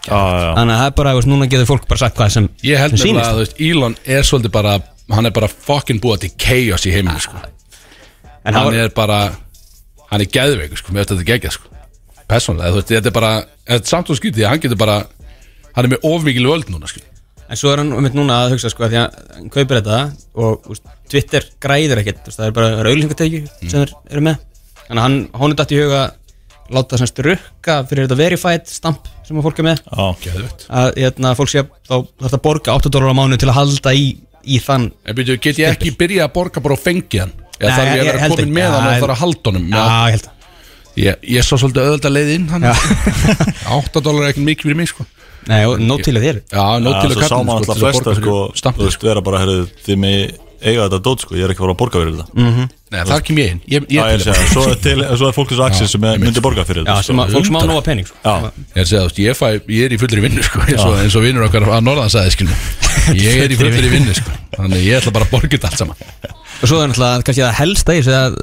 Þannig 0.09 0.75
að 0.75 0.79
það 0.81 0.85
er 0.89 0.95
bara, 0.99 1.13
veist, 1.17 1.27
núna 1.31 1.47
getur 1.49 1.65
fólk 1.69 1.87
bara 1.89 2.01
sagt 2.03 2.17
hvað 2.19 2.29
sem 2.35 2.49
Ég 2.63 2.77
held 2.81 2.97
sem 2.97 3.09
nefnilega 3.09 3.29
að 3.31 3.35
þú 3.39 3.43
veist, 3.45 3.61
Elon 3.69 3.95
er 4.05 4.27
svolítið 4.29 4.51
bara 4.55 4.75
Hann 5.15 5.25
er 5.29 5.33
bara 5.35 5.47
fokkin 5.47 5.99
búa 6.01 6.17
til 6.17 6.31
chaos 6.41 6.85
í 6.89 6.91
heiminu 6.93 7.19
sko. 7.21 7.37
En 8.45 8.53
Hann 8.53 8.65
var- 8.65 8.73
er 8.85 8.89
bara 8.89 9.19
Hann 10.11 10.21
er 10.21 10.25
geðveikur 10.29 10.77
sko, 10.77 10.91
mér 10.93 11.03
veist 11.05 11.11
þetta 11.15 11.27
geggjað 11.31 11.51
sko 11.57 11.69
Persónulega, 12.29 12.71
þú 12.71 12.79
veist, 12.81 12.93
þetta 12.93 13.11
er 13.11 13.17
bara 13.19 13.33
Þetta 13.65 13.81
er 13.81 13.89
samt 13.89 14.09
og 14.09 14.17
skýtið, 14.17 14.47
hann 14.49 14.59
getur 14.61 14.77
bara 14.77 14.97
Hann 15.75 15.85
er 15.85 15.91
með 15.97 16.05
ofmikil 16.09 16.45
völd 16.49 16.69
núna 16.73 16.87
sko 16.89 17.01
En 17.49 17.55
svo 17.61 17.69
er 17.73 17.77
hann 17.83 17.93
um 17.93 18.05
núna 18.09 18.39
að 18.45 18.55
hugsa 18.55 18.69
sko 18.73 18.85
að 18.87 18.93
því 18.95 18.97
að 19.03 19.17
hann 19.35 19.49
kaupir 19.53 19.77
þetta 19.81 19.97
og 20.41 20.63
úst, 20.73 20.81
Twitter 21.09 21.43
græðir 21.61 21.99
ekkert 22.01 22.25
úst, 22.27 22.39
það 22.39 22.47
er 22.47 22.55
bara 22.57 22.69
auðlýsingatæki 22.81 23.41
Mm. 23.45 23.69
sem 23.69 23.83
þeir 23.85 23.91
eru 24.09 24.21
með 24.25 24.37
Þannig 24.87 24.97
að 24.97 25.05
hann, 25.05 25.17
hún 25.33 25.51
er 25.51 25.55
dætt 25.59 25.71
í 25.75 25.77
huga 25.83 25.99
að 26.05 26.11
láta 26.73 26.97
semst 26.97 27.19
rukka 27.25 27.79
fyrir 27.89 28.07
þetta 28.07 28.17
verified 28.19 28.69
stamp 28.69 29.09
sem 29.25 29.37
að 29.37 29.45
fólk 29.47 29.59
er 29.61 29.67
með. 29.67 29.81
Að 29.95 30.91
hérna, 30.97 31.33
fólk 31.37 31.51
sé 31.51 31.61
að 31.63 31.71
þá 31.85 31.95
þarf 31.95 32.29
það 32.29 32.37
að 32.39 32.43
borga 32.47 32.75
8 32.79 32.93
dólar 32.93 33.13
á 33.13 33.19
mánu 33.19 33.39
til 33.41 33.49
að 33.51 33.57
halda 33.59 33.93
í, 33.97 34.05
í 34.45 34.59
þann 34.61 34.87
En 35.05 35.17
byrju, 35.17 35.37
get 35.41 35.59
ég 35.61 35.73
ekki 35.75 35.93
byrja 35.97 36.27
að 36.27 36.33
borga 36.37 36.63
bara 36.65 36.77
og 36.77 36.81
fengi 36.81 37.21
hann? 37.21 37.33
Eða 37.59 37.75
þarf 37.79 37.91
ég 37.91 38.01
að 38.01 38.09
vera 38.11 38.29
komin 38.31 38.55
með 38.55 38.71
hann 38.73 38.87
og 38.87 39.03
þarf 39.03 39.15
að 39.15 39.21
halda 39.23 39.51
honum? 39.51 39.67
Já, 39.69 39.83
ég 39.85 40.15
held 40.15 40.29
að 40.29 41.03
ég, 41.05 41.27
ég 41.35 41.45
svo 41.45 41.59
svolítið 41.59 41.89
öðvölda 41.89 42.11
leið 42.15 42.33
inn 42.37 42.47
hann 42.53 42.67
8 42.71 44.01
dólar 44.05 44.25
er 44.25 44.33
ekki 44.33 44.45
mikið 44.47 44.69
fyrir 44.69 44.79
mig 44.79 44.89
sko. 44.91 45.05
Nei, 45.45 45.59
og 45.69 45.77
nót 45.77 46.01
til 46.01 46.15
að 46.17 46.23
þér. 46.25 46.37
Já, 46.49 46.63
nót 46.81 46.95
til 47.03 47.09
að 47.11 47.15
Svo 47.15 47.21
sá 47.21 47.27
kalla 47.29 47.45
maður 47.45 47.59
alltaf 47.61 47.81
flesta, 47.83 48.13
sko 48.17 48.37
Þú 48.49 48.59
Stampið 48.61 48.87
veist, 48.87 49.03
vera 49.05 49.21
bara, 49.25 49.41
herrðu, 49.43 49.67
þið 49.85 49.99
með 50.01 50.21
eiga 50.61 50.85
þetta 50.87 50.99
dót, 51.07 51.23
sko 51.25 51.35
Ég 51.35 51.43
er 51.47 51.53
ekki 51.53 51.63
fara 51.65 51.73
að 51.75 51.79
borga 51.81 52.01
fyrir 52.01 52.15
þetta. 52.19 52.67
Nei, 52.95 53.01
þar 53.09 53.21
kem 53.27 53.39
ég. 53.41 53.51
Inn 53.55 53.61
Ég, 53.67 53.87
Já, 53.89 54.01
ég, 54.05 54.13
ég 54.15 54.23
segja, 54.23 54.47
svo 54.53 54.63
er, 54.69 54.75
til, 54.85 54.95
svo 55.17 55.27
er 55.27 55.35
fólk 55.35 55.49
þessu 55.51 55.65
Axel 55.65 55.87
sem 55.91 56.03
er- 56.07 56.21
myndi 56.21 56.43
borga 56.45 56.63
fyrir 56.67 56.83
Já, 56.85 56.93
þetta 56.95 57.07
sem 57.09 57.19
að 57.25 57.33
fólk 57.35 57.45
sem 57.49 57.57
á 57.57 57.61
nóga 57.65 57.83
pening 57.89 58.07
sko. 58.07 58.17
Já, 58.23 58.35
Ég 58.45 58.77
er 58.77 58.85
að 58.85 58.89
segja, 58.91 59.01
þú 59.01 59.09
veist, 59.09 59.19
ég, 59.25 59.39
fæ, 59.41 59.47
ég 59.75 59.85
er 59.89 59.95
í 59.95 59.99
fullri 59.99 60.21
vinnu 60.27 60.43
sko, 60.45 60.61
eins, 60.69 60.85
og, 60.85 60.95
eins 61.03 61.15
og 61.19 61.25
vinnur 61.25 61.47
okkar 61.49 61.67
að 61.67 61.83
norðan 61.89 62.13
sagði. 62.13 62.47
Ég 63.19 63.43
er 63.43 63.51
í 63.51 63.57
fullri 63.59 63.89
vinnu. 63.91 64.13
sko. 64.15 64.31
Þannig 64.55 64.85
ég 64.87 65.01
ætla 65.01 65.11
bara 65.17 65.25
að 65.27 65.33
borga 65.35 65.51
þetta 65.57 65.67
allt 65.73 65.81
saman 65.81 65.95
Og 66.55 66.69
svo 66.69 66.77
er 66.79 66.87
náttúrulega 66.89 67.23
kannski 67.27 67.43
það 67.43 67.57
helsta 67.59 67.93
í 67.95 67.99
þessu 67.99 68.13
að 68.15 68.35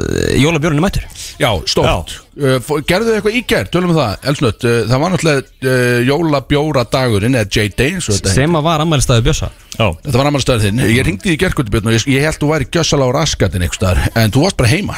jólabjörn 0.43 0.77
er 0.79 0.85
mættur. 0.85 1.05
Já, 1.41 1.49
stórt. 1.71 2.13
Uh, 2.37 2.59
Gerðu 2.89 3.09
þið 3.09 3.17
eitthvað 3.19 3.39
í 3.39 3.43
gær, 3.49 3.67
tölum 3.73 3.93
við 3.93 3.99
það 4.01 4.27
Elsnött, 4.31 4.67
uh, 4.69 4.77
það 4.91 5.03
var 5.03 5.13
náttúrulega 5.15 5.41
uh, 5.73 5.99
jólabjóra 6.09 6.85
dagurinn 6.93 7.39
eða 7.41 7.49
J-Day 7.49 7.97
eins 7.97 8.09
og 8.09 8.17
þetta 8.19 8.29
heitir. 8.31 8.43
sem 8.43 8.59
að 8.59 8.67
var 8.69 8.85
ammælistæðu 8.85 9.25
bjössa. 9.29 9.49
Já, 9.79 9.87
Þetta 10.05 10.23
var 10.23 10.45
staður 10.45 10.65
þinn. 10.67 10.83
Ég 10.93 11.07
ringdi 11.09 11.33
í 11.33 11.41
gerkvöldubjörn 11.41 11.89
og 11.89 11.97
ég, 11.97 12.07
ég 12.13 12.27
held 12.29 12.41
þú 12.41 12.51
væri 12.53 12.69
gjössala 12.77 13.09
á 13.09 13.11
raskatinn 13.17 13.65
einhver 13.65 13.81
staðar 13.81 13.99
En 14.21 14.35
þú 14.35 14.45
varst 14.45 14.61
bara 14.61 14.73
heima. 14.73 14.97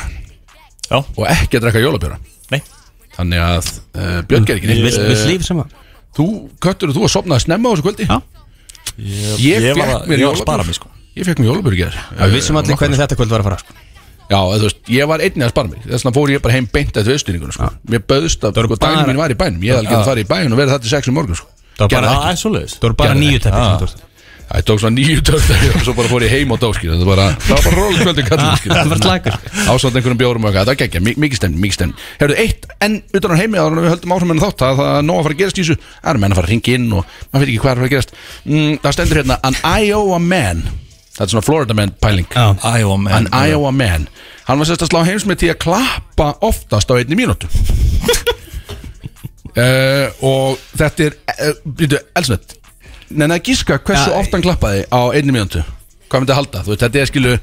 Já, 0.90 0.98
og 1.00 1.24
ekki 1.30 1.58
að 1.58 1.64
drekka 1.68 1.84
jólabjóra. 1.84 2.18
Nei. 2.50 2.60
Þannig 3.14 3.40
að 3.46 3.70
Björn 4.28 4.46
ger 4.50 4.58
ekki 4.58 4.68
neitt. 4.70 4.98
Eh, 4.98 5.06
að 5.54 5.82
Þú, 6.14 6.26
Köttur, 6.62 6.94
þú 6.94 7.02
Ég, 11.14 11.22
sko 11.22 11.28
fekk 11.28 11.38
í 11.76 11.80
gær. 11.84 11.98
Við 12.18 12.32
vissum 12.34 12.56
allir 12.58 12.78
hvernig 12.78 12.98
þetta 12.98 13.18
kvöld 13.18 13.30
var 13.34 13.44
að 13.44 13.48
fara 13.50 13.58
sko. 13.62 13.72
Já, 14.24 14.40
þú 14.40 14.64
veist, 14.64 14.78
ég 14.90 15.04
var 15.10 15.20
einnig 15.22 15.44
að 15.44 15.52
spara 15.52 15.68
mig. 15.70 15.80
Þess 15.84 16.02
vegna 16.02 16.16
fór 16.16 16.28
ég 16.32 16.40
bara 16.42 16.54
heim 16.56 16.66
beint 16.72 16.96
eftir 16.96 17.12
austuningunum 17.14 17.54
sko. 17.54 17.68
Mér 17.92 18.00
bauðst 18.08 18.40
að, 18.48 18.50
sko, 18.66 18.78
daginn 18.80 19.06
mín 19.10 19.20
var 19.20 19.30
í 19.30 19.36
bænum. 19.38 19.60
Ég 19.62 19.70
hefði 19.76 19.84
alveg 19.84 19.98
að 20.00 20.08
fara 20.08 20.20
í 20.24 20.28
bæn 20.30 20.50
og 20.50 20.58
verið 20.58 20.72
það 20.74 20.82
til 20.86 20.92
6 20.94 21.10
um 21.12 21.16
morgun 21.20 21.38
sko. 21.38 21.48
Það 21.78 21.86
var 21.92 22.96
bara, 22.98 23.14
nýju 23.20 23.38
ekki. 23.38 23.44
teppi 23.44 23.60
sem 23.60 23.68
þú 23.68 23.78
tókst. 23.84 23.98
Það 24.44 24.60
tók 24.68 24.78
svona 24.82 24.96
nýju 24.98 25.20
törn 25.24 25.40
og 25.72 25.82
svo 25.86 25.92
bara 25.96 26.08
fór 26.10 26.22
ég 26.26 26.32
heim 26.34 26.52
á 26.52 26.56
dóskil 26.60 26.90
Það 26.92 27.00
var 27.00 27.16
bara, 27.16 27.26
það 27.40 27.54
var 27.54 27.64
bara 27.64 27.76
róli 27.80 27.98
kvöldu 28.04 28.22
kallum 28.28 28.52
Það 28.76 28.88
var 28.92 28.98
slagur. 29.00 29.34
Ásamt 29.72 29.96
einhverjum 29.96 30.20
bjórum 30.20 30.44
og 30.44 30.48
eitthvað, 30.52 30.68
það 30.68 30.68
var 39.64 40.74
að 41.14 41.22
að 41.22 41.22
það 41.22 41.22
er 41.22 41.22
að 41.22 41.22
að 41.22 41.22
í 41.22 41.22
að 41.22 41.22
að 41.22 41.22
ekki 41.22 41.22
að 41.22 41.24
að 41.24 41.30
svona 41.30 41.44
Florida 41.46 41.74
man 41.74 41.92
pæling. 42.00 42.26
Já. 42.34 42.46
Iowa 42.80 42.96
man 42.98 43.12
An 43.14 43.28
Iowa 43.48 43.70
man. 43.70 44.08
Hann 44.48 44.58
var 44.58 44.66
sérst 44.66 44.82
að 44.82 44.90
slá 44.90 45.04
heimsmið 45.06 45.36
til 45.38 45.50
að 45.52 45.58
klappa 45.62 46.26
oftast 46.42 46.90
á 46.90 46.94
einni 46.98 47.14
mínútu. 47.16 47.46
Uh, 49.54 50.10
Og 50.26 50.58
þetta 50.74 51.04
er 51.06 51.14
uh, 51.30 51.52
Býtu, 51.78 52.00
elsnett 52.18 52.56
Nenni 53.14 53.36
að 53.36 53.44
gíska 53.46 53.76
hversu 53.78 54.10
Já, 54.10 54.16
oft 54.18 54.32
hann 54.34 54.42
klappaði 54.42 54.80
á 54.90 55.00
einni 55.14 55.30
mínútu? 55.36 55.62
Hvað 56.10 56.24
myndi 56.24 56.34
að 56.34 56.40
halda? 56.40 56.62
Þú 56.66 56.72
veit, 56.74 56.82
þetta 56.82 56.98
er 57.04 57.10
skilu 57.12 57.34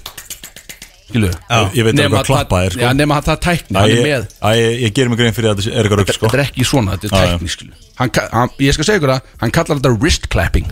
Skilu 1.08 1.30
Ég- 1.32 1.78
ég 1.80 1.88
veit 1.88 1.94
alveg 1.96 2.12
hvað 2.18 2.28
klappa 2.28 2.60
er, 2.66 2.76
sko. 2.76 2.84
Já, 2.84 2.92
nema 2.98 3.18
að 3.22 3.30
það 3.30 3.40
tækni, 3.48 3.72
Æ, 3.72 3.80
hann 3.80 3.88
er 3.88 3.96
ég, 3.96 4.04
með 4.10 4.28
æ, 4.42 4.50
ég, 4.60 4.76
ég 4.84 4.94
gerir 4.98 5.10
mig 5.14 5.20
grein 5.22 5.36
fyrir 5.38 5.52
að 5.54 5.62
þetta 5.62 5.72
er 5.72 5.82
eitthvað 5.88 6.00
rugg, 6.02 6.14
sko 6.18 6.28
Þetta 6.28 6.40
er 6.42 6.44
ekki 6.50 6.68
svona, 6.68 6.98
þetta 6.98 7.08
Já, 7.08 7.22
er 7.22 7.28
já. 7.32 7.34
tækni 7.40 7.54
skilu 7.56 7.74
hann, 8.02 8.12
ka- 8.20 8.28
hann, 8.36 8.54
Ég 8.68 8.76
skal 8.76 8.88
segja 8.90 9.00
ykkur 9.02 9.14
að 9.16 9.32
Hann 9.46 9.56
kallar 9.56 9.80
þetta 9.82 9.94
wrist 10.02 10.28
clapping 10.32 10.68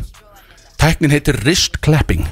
Tæknin 0.80 1.12
heitir 1.12 1.40
wrist 1.44 1.80
clapping. 1.84 2.24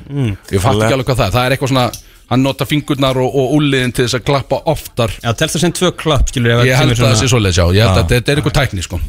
Ég 0.52 0.62
fatt 0.64 0.80
ekki 0.80 0.96
alveg 0.96 1.10
hvað 1.10 1.20
það 1.22 1.28
er. 1.28 1.34
Það 1.38 1.46
er 1.46 1.58
eitthvað 1.58 1.74
svona 1.74 1.88
Hann 2.28 2.44
nota 2.44 2.66
fingurnar 2.68 3.16
og, 3.24 3.36
og 3.40 3.54
úliðin 3.56 3.94
til 3.96 4.04
þess 4.04 4.18
að 4.18 4.24
klappa 4.28 4.58
oftar. 4.68 5.14
Já, 5.24 5.30
telst 5.40 5.56
það 5.56 5.62
sem 5.64 5.74
tvö 5.78 5.92
klapp, 5.96 6.28
skilur 6.28 6.66
Ég 6.68 6.76
held 6.76 6.92
að 6.92 7.00
það 7.00 7.14
sé 7.14 7.22
svona- 7.22 7.30
svoleiðis 7.32 7.60
já. 7.62 7.66
Ég 7.78 7.86
held 7.88 8.02
að 8.02 8.10
þetta 8.12 8.34
er 8.34 8.42
eitthvað 8.42 8.56
tækni 8.58 8.84
sko. 8.84 9.00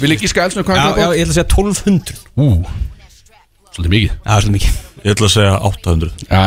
Vil 0.00 0.14
ég 0.14 0.22
gíska 0.24 0.46
elsnum 0.46 0.64
hvað 0.64 0.80
Já, 0.80 0.86
ég 1.12 1.26
ætla 1.26 1.34
að 1.34 1.36
segja 1.36 1.48
1200 1.52 2.16
Ú, 2.40 2.46
svolítið 3.76 3.92
mikið. 3.94 4.14
Já, 4.16 4.32
svolítið 4.40 4.54
mikið. 4.56 4.78
Ég 5.00 5.14
ætla 5.14 5.28
að 5.28 5.34
segja 5.36 5.52
800 5.68 6.10
Já, 6.24 6.40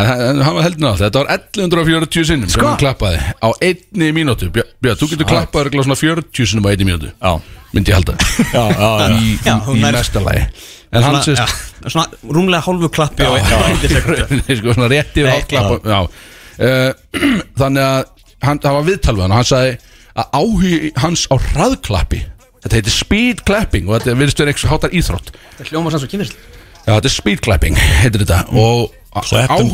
hann 0.46 0.58
var 0.58 0.66
heldur 0.68 0.84
nátt, 0.88 1.00
þetta 1.02 1.22
var 1.22 1.32
1140 1.38 2.28
sinnum 2.30 2.50
sem 2.54 2.66
hann 2.66 2.78
klappaði 2.82 3.22
á 3.42 3.50
einni 3.66 4.10
mínútu. 4.14 4.50
Björn, 4.54 4.98
þú 5.00 5.10
getur 5.14 5.30
klappað 5.30 5.68
örugglega 5.68 5.88
svona 5.88 6.02
40 6.02 6.50
sinnum 6.52 6.66
á 6.66 6.70
einni 6.74 6.90
mínútu 6.90 7.10
Já. 7.14 7.34
myndi 7.74 7.94
ég 7.94 7.98
halda. 7.98 8.18
Já, 8.54 8.64
já, 8.74 8.90
já. 9.02 9.08
Í, 9.18 9.38
í, 9.38 9.78
í 9.80 9.86
næsta 9.86 10.22
lagi 10.22 10.46
En 10.94 11.02
hann 11.04 11.16
Svona- 11.18 11.24
sést 11.26 11.42
já, 11.42 11.90
Svona 11.90 12.06
rúmlega 12.38 12.62
hálfu 12.68 12.90
klappi 12.94 13.26
og 13.26 13.38
Nei, 14.38 14.58
sko, 14.60 14.76
svona 14.76 14.90
rétti 14.92 15.24
við 15.24 15.30
Nei, 15.30 15.34
hálfklappa 15.34 15.80
já. 15.90 16.00
uh, 16.04 16.92
þannig 17.62 17.84
að 17.88 18.04
hann, 18.46 18.62
það 18.64 18.78
var 18.78 18.88
viðtal 18.92 19.16
við 19.18 19.26
hann 19.26 19.34
og 19.34 19.40
hann 19.42 19.50
sagði 19.50 19.76
að 20.14 20.36
áhugi 20.38 20.92
hans 21.02 21.26
á 21.34 21.36
hraðklappi 21.50 22.20
þetta 22.64 22.78
heitir 22.78 22.94
speed 22.96 23.42
clapping 23.48 23.90
og 23.90 23.98
þetta 23.98 24.18
virðist 24.20 24.40
verið 24.44 24.54
eitthvað 24.54 24.74
hátar 24.76 24.94
íþrótt. 25.00 25.32
Það 25.58 25.72
hljóma 25.74 25.94
sanns 25.94 26.06
og 26.06 26.12
kynist 26.14 26.38
já 26.84 26.92
þetta 26.94 27.10
er 27.10 27.16
speed 27.16 27.42
clapping 27.44 27.80
heitir 28.04 28.24
þetta. 28.24 28.44
Og 28.54 28.92
Clap 29.14 29.52
them 29.60 29.70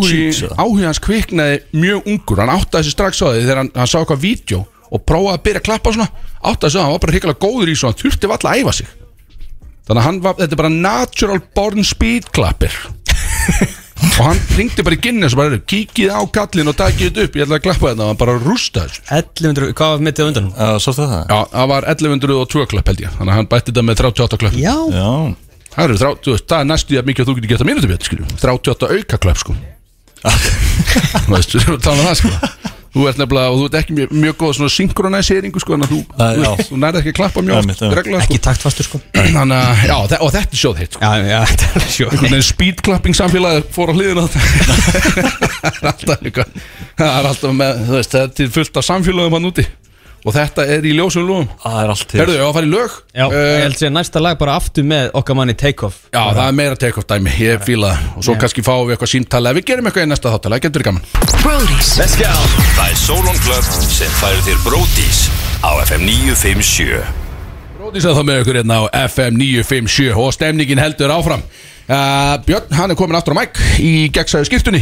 áhugi, 0.59 0.83
hans 0.83 0.99
kviknaði 0.99 1.61
mjög 1.79 2.07
ungur. 2.11 2.41
Hann 2.43 2.49
áttaði 2.51 2.81
þessi 2.83 2.91
strax 2.91 3.21
á 3.23 3.27
því 3.31 3.43
þegar 3.45 3.61
hann, 3.61 3.69
hann 3.77 3.87
sá 3.87 3.95
eitthvað 4.01 4.19
vídeo 4.25 4.65
og 4.89 5.03
prófaði 5.07 5.37
að 5.37 5.43
byrja 5.45 5.61
að 5.61 5.67
klappa 5.69 5.93
svona. 5.95 6.07
Áttaði 6.43 6.65
þessi 6.65 6.79
að 6.79 6.83
hann 6.83 6.91
var 6.95 7.03
bara 7.05 7.13
hrigalega 7.15 7.39
góður 7.45 7.71
í 7.71 7.75
svo 7.79 7.91
hann 7.91 7.99
þurfti 8.01 8.31
valla 8.33 8.51
að 8.51 8.59
æfa 8.59 8.73
sig 8.79 8.89
þannig 9.89 9.99
að 9.99 10.05
hann 10.07 10.21
var, 10.23 10.37
þetta 10.39 10.55
er 10.55 10.61
bara 10.61 10.71
natural 10.77 11.41
born 11.57 11.85
speed 11.87 12.29
clapper. 12.35 12.75
Og 13.99 14.19
hann 14.23 14.39
ringdi 14.55 14.83
bara 14.85 14.95
í 14.95 15.01
Guinness 15.03 15.35
og 15.35 15.41
bara, 15.41 15.59
kíkið 15.69 16.13
á 16.15 16.21
kallin 16.31 16.71
og 16.71 16.77
takið 16.79 17.09
þetta 17.09 17.25
upp 17.27 17.35
ég 17.35 17.43
ætla 17.47 17.57
að 17.59 17.65
klappa 17.65 17.89
þetta 17.89 18.05
og 18.05 18.11
hann 18.13 18.19
bara 18.21 18.35
rústa 18.39 18.85
þessu. 18.85 19.03
1100, 19.17 19.73
hvað 19.75 19.91
var 19.95 20.05
mittið 20.07 20.29
undan? 20.29 20.47
Já, 20.55 20.69
Sástu 20.85 21.03
það? 21.03 21.25
já, 21.27 21.39
það 21.51 21.67
var 21.73 21.89
1102 21.95 22.65
klapp 22.71 22.93
held 22.93 23.03
ég. 23.03 23.17
Þannig 23.17 23.33
að 23.33 23.39
hann 23.41 23.51
bætti 23.51 23.73
þetta 23.73 23.85
með 23.89 24.01
38 24.05 24.41
klapp. 24.45 24.55
Já. 24.61 24.75
Já. 24.95 25.11
Það, 25.75 25.93
veist, 25.99 26.47
það 26.47 26.57
er 26.61 26.69
næstu 26.71 26.97
að 26.99 27.11
mikið 27.11 27.25
að 27.25 27.29
þú 27.29 27.37
getur 27.39 27.51
gett 27.51 27.65
að 27.65 27.69
mínútu 27.69 27.91
bjött 27.91 28.07
skilju 28.07 28.31
38 28.39 28.89
auka 28.95 29.19
klapp 29.25 29.43
sko. 29.43 29.57
Erum 30.25 31.35
að 31.77 31.83
tala 31.85 31.99
um 31.99 32.07
það 32.09 32.17
sko 32.23 32.77
þú 32.93 33.05
ert 33.09 33.19
nefnilega, 33.21 33.49
og 33.53 33.59
þú 33.59 33.65
ert 33.69 33.77
ekki 33.79 33.95
mjög, 33.97 34.13
mjög 34.23 34.35
góð 34.41 34.53
svona 34.57 34.71
synkronæseringu 34.73 35.61
sko, 35.61 35.75
þannig 35.75 35.87
að 35.87 35.93
þú, 35.93 35.99
Nei, 36.19 36.33
þú, 36.39 36.65
þú 36.69 36.79
nærði 36.83 37.01
ekki 37.03 37.11
að 37.13 37.17
klappa 37.19 37.43
mjög 37.45 37.59
oft 37.59 37.83
já. 37.83 37.89
reglulega 37.99 38.23
sko. 38.25 38.33
Ekki 38.33 38.43
taktfastur 38.47 38.87
sko. 38.89 39.01
Þannig 39.37 39.57
að, 39.59 39.83
já, 39.89 39.97
þe- 40.13 40.21
og 40.25 40.33
þetta 40.35 40.57
er 40.57 40.61
sjóð 40.63 40.81
heitt 40.81 40.97
sko. 40.97 41.01
Já, 41.05 41.11
já, 41.29 41.39
þetta 41.51 41.69
er 41.69 41.87
sjó 41.95 42.07
einhvern 42.09 42.33
veginn 42.33 42.47
speedclapping 42.49 43.19
samfélagi 43.19 43.65
fór 43.75 43.91
á 43.91 43.93
hliðina 43.93 44.25
er 45.89 46.33
það 46.99 47.13
er 47.19 47.29
alltaf 47.29 47.53
með, 47.55 47.83
þú 47.85 47.93
veist, 47.99 48.15
þetta 48.17 48.43
er 48.45 48.51
fullt 48.57 48.81
af 48.81 48.87
samfélagum 48.89 49.37
hann 49.37 49.49
úti 49.51 49.65
og 50.25 50.33
þetta 50.35 50.65
er 50.75 50.83
í 50.85 50.91
ljósum 50.97 51.23
lúum. 51.27 51.47
Það 51.63 51.77
er 51.83 51.91
allt 51.93 52.07
til. 52.11 52.19
Herðu, 52.19 52.33
ég 52.35 52.43
á 52.43 52.47
að 52.49 52.55
fara 52.57 52.67
í 52.67 52.71
lög? 52.73 52.95
Já, 53.15 53.25
Eh, 53.29 53.45
ég 53.59 53.63
held 53.63 53.77
sér 53.79 53.93
næsta 53.95 54.19
lag 54.21 54.37
bara 54.39 54.55
aftur 54.59 54.83
með 54.83 55.11
okkar 55.19 55.35
manni 55.39 55.53
Take 55.57 55.85
Off 55.87 55.95
já 56.11 56.19
það 56.33 56.41
er 56.47 56.55
meira 56.59 56.75
take-off 56.75 57.07
dæmi, 57.07 57.31
ég 57.39 57.63
fíla 57.63 57.93
það. 57.93 58.17
Og 58.17 58.23
svo 58.27 58.35
kannski 58.41 58.63
fáum 58.65 58.85
við 58.89 58.95
eitthvað 58.97 59.11
símtala 59.13 59.53
við 59.55 59.65
gerum 59.69 59.87
eitthvað 59.89 60.07
í 60.07 60.09
næsta 60.11 60.33
þáttala, 60.33 60.59
það 60.59 60.65
getur 60.67 60.81
verið 60.81 60.89
gaman. 60.89 61.03
Brody's 61.43 61.91
Let's 61.99 62.15
go. 62.19 62.33
Það 62.75 62.89
er 62.89 62.99
Solon 63.05 63.39
Club 63.45 63.71
sem 63.87 64.11
færir 64.19 64.43
þér 64.49 64.59
Bródís 64.67 65.19
á 65.63 65.71
FM 65.87 66.05
957 66.07 67.01
Bróðis 67.79 68.05
að 68.09 68.17
það 68.19 68.25
með 68.27 68.41
ykkur 68.43 68.57
hérna 68.59 68.77
á 68.79 68.83
FM 69.07 69.37
957 69.39 70.11
og 70.19 70.33
stemningin 70.35 70.81
heldur 70.83 71.13
áfram. 71.15 71.43
Uh, 71.89 72.35
Björn, 72.45 72.67
hann 72.75 72.91
er 72.91 72.97
komin 72.99 73.15
aftur 73.17 73.33
á 73.33 73.39
mæk 73.39 73.57
í 73.81 73.93
gegnsæðu 74.13 74.45
skiptunni 74.51 74.81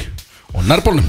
og 0.58 0.66
nærbólnum 0.68 1.06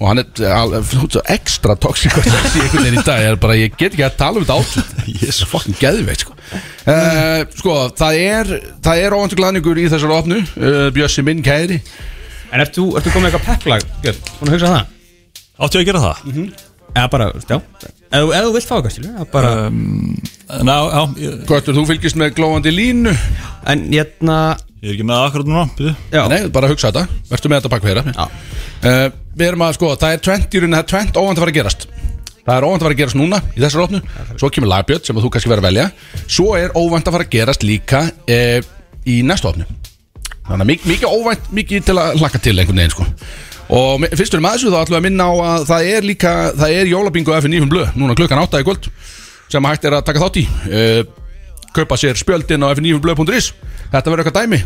og 0.00 0.08
hann 0.08 0.22
er 0.22 0.84
svo 0.88 1.20
ekstra 1.28 1.74
toxic 1.76 2.14
og 2.16 2.24
sexy 2.32 2.62
einhvern 2.62 2.86
veginn 2.86 3.00
í 3.02 3.04
dag 3.04 3.20
ég, 3.20 3.34
er 3.34 3.40
bara, 3.42 3.56
ég 3.60 3.74
get 3.76 3.92
ekki 3.92 4.06
að 4.06 4.16
tala 4.20 4.40
um 4.40 4.46
þetta 4.46 4.56
átlut 4.62 5.02
ég 5.20 5.26
er 5.28 5.36
svo 5.36 5.48
fucking 5.50 5.76
geðveikt 5.80 6.24
sko. 6.24 6.36
Uh, 6.88 7.42
sko, 7.58 7.74
það 8.00 8.20
er 8.24 8.52
það 8.86 9.02
er 9.04 9.16
óvandur 9.18 9.40
glæðningur 9.42 9.82
í 9.82 9.84
þessar 9.92 10.14
opnu 10.16 10.40
uh, 10.40 10.88
Bjössi 10.96 11.24
minn 11.26 11.44
kæri 11.44 11.78
En 12.50 12.64
ert 12.64 12.74
þú, 12.74 12.88
ert 12.98 13.06
þú 13.06 13.12
komið 13.14 13.28
eitthvað 13.30 13.46
pepplag, 13.46 13.84
Björn? 14.02 14.24
Búin 14.40 14.48
að 14.50 14.56
hugsa 14.56 14.72
það? 14.72 14.96
Áttu 15.60 15.78
ég 15.78 15.84
að 15.84 15.90
gera 15.92 16.00
það? 16.08 16.48
Eða 16.90 17.10
bara, 17.12 17.28
já 17.36 17.58
Ef 18.10 18.24
þú- 18.24 18.32
ef 18.34 18.42
þú 18.42 18.54
vilt 18.56 18.66
fá 18.66 18.72
eitthvað, 18.74 18.94
skilur 18.96 19.12
Það 19.20 19.28
bara 19.36 19.52
Ná, 20.66 20.74
já, 20.90 21.02
ég, 21.22 21.36
Hvort 21.46 21.70
þú 21.76 21.84
fylgist 21.92 22.18
með 22.18 22.32
glóandi 22.40 22.72
línu 22.74 23.12
En 23.70 23.84
hérna 23.92 24.38
ég 24.80 24.88
er 24.88 24.94
ekki 24.96 25.06
með 25.06 25.16
það 25.20 25.26
akkurat 25.30 25.48
núna 25.50 25.64
byrju. 25.78 25.94
Já. 26.14 26.22
Nei, 26.32 26.38
bara 26.54 26.68
hugsa 26.70 26.90
þetta, 26.90 27.18
verður 27.30 27.52
með 27.52 27.60
þetta 27.60 27.72
bak 27.74 27.82
fyrir 27.84 28.10
Já. 28.10 28.24
uh, 28.24 29.08
Við 29.40 29.46
erum 29.50 29.64
að 29.66 29.74
sko, 29.76 29.90
það 30.00 30.14
er 30.16 30.22
tvent 30.26 30.54
í 30.56 30.60
rauninni, 30.62 30.76
það 30.78 30.84
er 30.84 30.90
tvent 30.94 31.18
óvænt 31.20 31.38
að 31.38 31.44
fara 31.44 31.52
að 31.52 31.58
gerast. 31.60 31.86
Það 32.40 32.54
er 32.56 32.64
óvænt 32.66 32.80
að 32.80 32.86
fara 32.86 32.94
að 32.96 33.00
gerast 33.02 33.18
núna 33.20 33.38
í 33.54 33.60
þessar 33.62 33.82
opnu. 33.84 34.00
Svo 34.40 34.48
kemur 34.50 34.70
lagbjörn 34.72 35.04
sem 35.06 35.20
að 35.20 35.26
þú 35.26 35.30
kannski 35.36 35.50
verður 35.52 35.62
að 35.62 35.68
velja. 35.68 35.84
Svo 36.26 36.46
er 36.58 36.72
óvænt 36.80 37.06
að 37.10 37.14
fara 37.16 37.26
að 37.28 37.34
gerast 37.36 37.66
líka 37.68 38.00
uh, 38.08 38.58
í 39.06 39.20
næstu 39.28 39.50
opnu. 39.52 39.68
Þannig 40.48 40.64
að 40.64 40.70
mikið, 40.72 40.90
mikið 40.90 41.14
óvænt, 41.20 41.50
mikið 41.60 41.84
til 41.86 41.96
að 42.00 42.16
hlakka 42.18 42.40
til 42.42 42.56
einhvern 42.58 42.80
veginn 42.80 42.94
sko. 42.96 43.06
Og 43.70 44.00
me- 44.02 44.10
fyrst 44.10 44.32
við 44.34 44.40
erum 44.40 44.48
að 44.50 44.56
þessu 44.56 44.72
þá 44.72 44.78
ætlum 44.80 44.96
við 44.96 45.00
að 45.00 45.06
minna 45.06 45.26
á 45.30 45.32
að 45.52 45.66
það 45.70 45.90
er 45.94 46.06
líka, 46.08 46.32
það 46.58 46.72
er 46.80 46.88
jólabingo 46.90 47.36
F9 47.36 47.68
blöð 47.70 47.92
Núna 48.00 48.16
klukkan 48.18 48.40
8 48.42 48.62
í 48.64 48.66
kvöld 48.66 48.88
sem 49.50 49.68
hægt 49.70 49.84
er 49.86 49.94
að 50.00 50.06
taka 50.08 50.22
þátt 50.24 50.40
í. 50.42 50.44
Uh, 50.66 51.02
Kaupa 51.76 51.94
sér 52.00 52.18
spjöldin 52.18 52.66
á 52.66 52.74
f9blöð.is 52.74 53.52
Þetta 53.90 54.10
verður 54.12 54.22
eitthvað 54.22 54.44
dæmi 54.44 54.58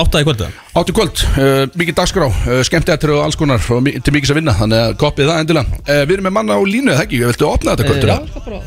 Áttaði 0.00 0.24
kvöldu 0.28 0.46
Áttu 0.80 0.94
kvöld, 0.96 1.22
uh, 1.36 1.64
mikið 1.76 1.96
dagskrá 1.98 2.28
uh, 2.30 2.60
skemmtættur 2.64 3.12
og 3.18 3.24
alls 3.26 3.36
konar 3.36 3.60
og 3.74 3.82
mi- 3.84 3.98
til 4.00 4.14
mikið 4.16 4.32
að 4.32 4.38
vinna 4.40 4.54
þannig 4.56 4.80
að 4.86 4.94
koppið 5.02 5.28
það 5.28 5.40
endilega. 5.42 5.80
Uh, 5.84 6.02
Við 6.08 6.14
erum 6.16 6.26
með 6.30 6.34
manna 6.38 6.56
á 6.56 6.60
línu, 6.64 6.92
eða 6.94 7.04
ekki, 7.04 7.20
viltu 7.26 7.48
opna 7.50 7.74
þetta 7.76 7.88
kvöldur? 7.90 8.12
Já, 8.12 8.18
Prófa. 8.46 8.62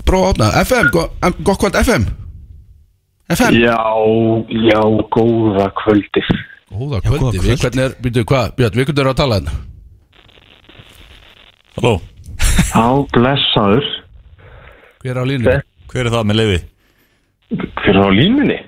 Að 0.00 0.28
opna, 0.34 0.50
FM, 0.64 0.90
go, 0.94 1.06
gott 1.48 1.60
kvöld 1.62 1.76
FM 1.80 2.04
FM 3.30 3.56
Já, 3.62 3.78
já, 4.68 4.80
góða 5.16 5.66
kvöldi 5.80 6.22
Góða 6.70 7.00
kvöldi, 7.04 7.40
við 7.44 7.60
hvernig 7.64 7.84
er, 7.88 7.96
byrju, 8.04 8.24
hvað, 8.30 8.52
Björn, 8.58 8.78
við 8.80 8.88
hvernig 8.90 9.02
erum 9.04 9.12
að 9.14 9.20
tala 9.20 9.38
hérna? 9.40 9.58
Halló, 11.80 11.92
Á, 12.70 12.86
blessaður. 13.14 13.86
Hver 15.02 15.14
er 15.16 15.20
á 15.22 15.24
línu? 15.26 15.54
hver 15.90 16.06
er 16.06 16.12
það 16.14 16.26
með 16.30 16.38
leiði? 16.40 16.58
Hver 17.80 17.94
er 17.96 18.00
á 18.04 18.08
línunni? 18.14 18.58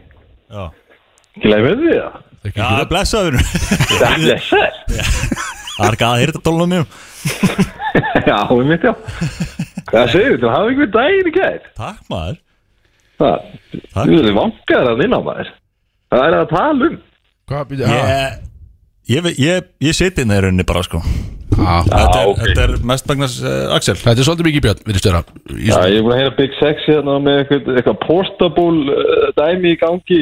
Við 1.41 1.80
því 1.80 1.97
það? 1.97 2.20
Já, 2.59 2.68
blessaður. 2.91 3.39
Það 3.41 4.07
er 4.11 4.24
blessaður. 4.26 4.80
Það 5.72 5.87
er 5.87 5.97
ekki 5.97 6.07
að 6.09 6.20
hýrta 6.22 6.43
tólunum. 6.45 6.72
Mjög 6.72 6.87
Já, 8.26 8.39
við 8.51 8.68
mitt 8.70 8.85
já. 8.87 8.93
Hvað 9.89 10.12
segir 10.12 10.39
þú? 10.41 10.49
Hafðu 10.53 10.72
ykkur 10.74 10.91
daginn 10.95 11.28
í 11.28 11.35
gæð? 11.37 11.66
Takk 11.78 12.09
maður. 12.12 12.39
Það, 13.22 13.51
þú 13.95 14.07
veist, 14.16 14.30
vangar 14.39 14.91
að 14.91 15.03
vinna 15.03 15.20
maður. 15.22 15.53
Það 16.12 16.24
er 16.26 16.37
að 16.39 16.49
tala 16.53 16.89
um. 16.89 16.97
Hvað, 17.53 17.66
byrju, 17.70 17.91
já, 17.93 18.01
Ég, 19.12 19.26
ég, 19.26 19.30
ég, 19.43 19.70
ég 19.89 19.97
siti 19.99 20.24
inn 20.24 20.33
í 20.33 20.41
rauninni 20.41 20.66
bara 20.68 20.85
sko 20.87 21.03
Þetta 21.57 22.03
er, 22.03 22.30
ok. 22.30 22.40
þetta 22.42 22.64
er 22.64 22.74
mest 22.88 23.09
magnast 23.11 23.42
uh, 23.44 23.74
Axel. 23.76 23.96
Þetta 24.00 24.22
er 24.22 24.28
svolítið 24.28 24.48
mikið 24.48 24.64
Björn, 24.66 24.82
við 24.86 24.94
erum 24.94 25.03
störa 25.03 25.22
Já, 25.53 25.76
ég 25.90 25.98
er 25.98 26.07
búin 26.07 26.14
að 26.14 26.20
heyra 26.22 26.34
Big 26.38 26.57
Sex 26.59 26.88
hérna 26.88 27.18
með 27.22 27.40
eitthvað, 27.42 27.70
eitthvað 27.76 27.98
portable 28.07 28.96
uh, 28.96 29.28
dæmi 29.38 29.74
í 29.74 29.78
gangi 29.80 30.20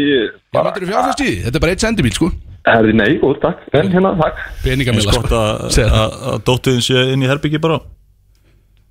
Hvað 0.51 0.67
mættur 0.69 0.87
þú 0.87 0.91
fjárfæst 0.91 1.23
í? 1.23 1.29
Því? 1.31 1.39
Þetta 1.47 1.61
er 1.61 1.65
bara 1.65 1.77
eitt 1.77 1.87
sendibíl, 1.87 2.13
sko. 2.17 2.31
Herði, 2.69 2.97
nei, 2.99 3.09
góð, 3.23 3.39
takk. 3.45 3.63
En 3.79 3.95
hérna, 3.95 4.13
takk. 4.21 4.45
Peningamila, 4.67 5.17
sko. 5.17 5.41
að, 5.87 6.45
dóttuðin 6.45 6.85
sé 6.85 7.07
inn 7.15 7.25
í 7.25 7.31
herbyggi 7.31 7.63
bara. 7.63 7.81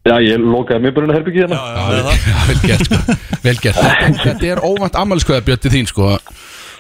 Já, 0.07 0.15
ég 0.23 0.39
lokaði 0.41 0.85
mér 0.85 0.93
bara 0.95 1.05
inn 1.05 1.13
að 1.13 1.19
herbyggi 1.19 1.43
hérna. 1.43 1.59
Já, 1.59 1.81
vel, 1.91 2.13
já, 2.23 2.37
vel 2.47 2.61
gert 2.63 2.87
sko. 2.87 3.17
Vel 3.43 3.57
gert. 3.59 3.81
Þetta, 3.83 4.13
þetta 4.25 4.49
er 4.55 4.61
óvænt 4.63 4.97
ammæliskveða 4.97 5.45
Björn 5.49 5.61
til 5.65 5.73
þín 5.75 5.91
sko 5.91 6.13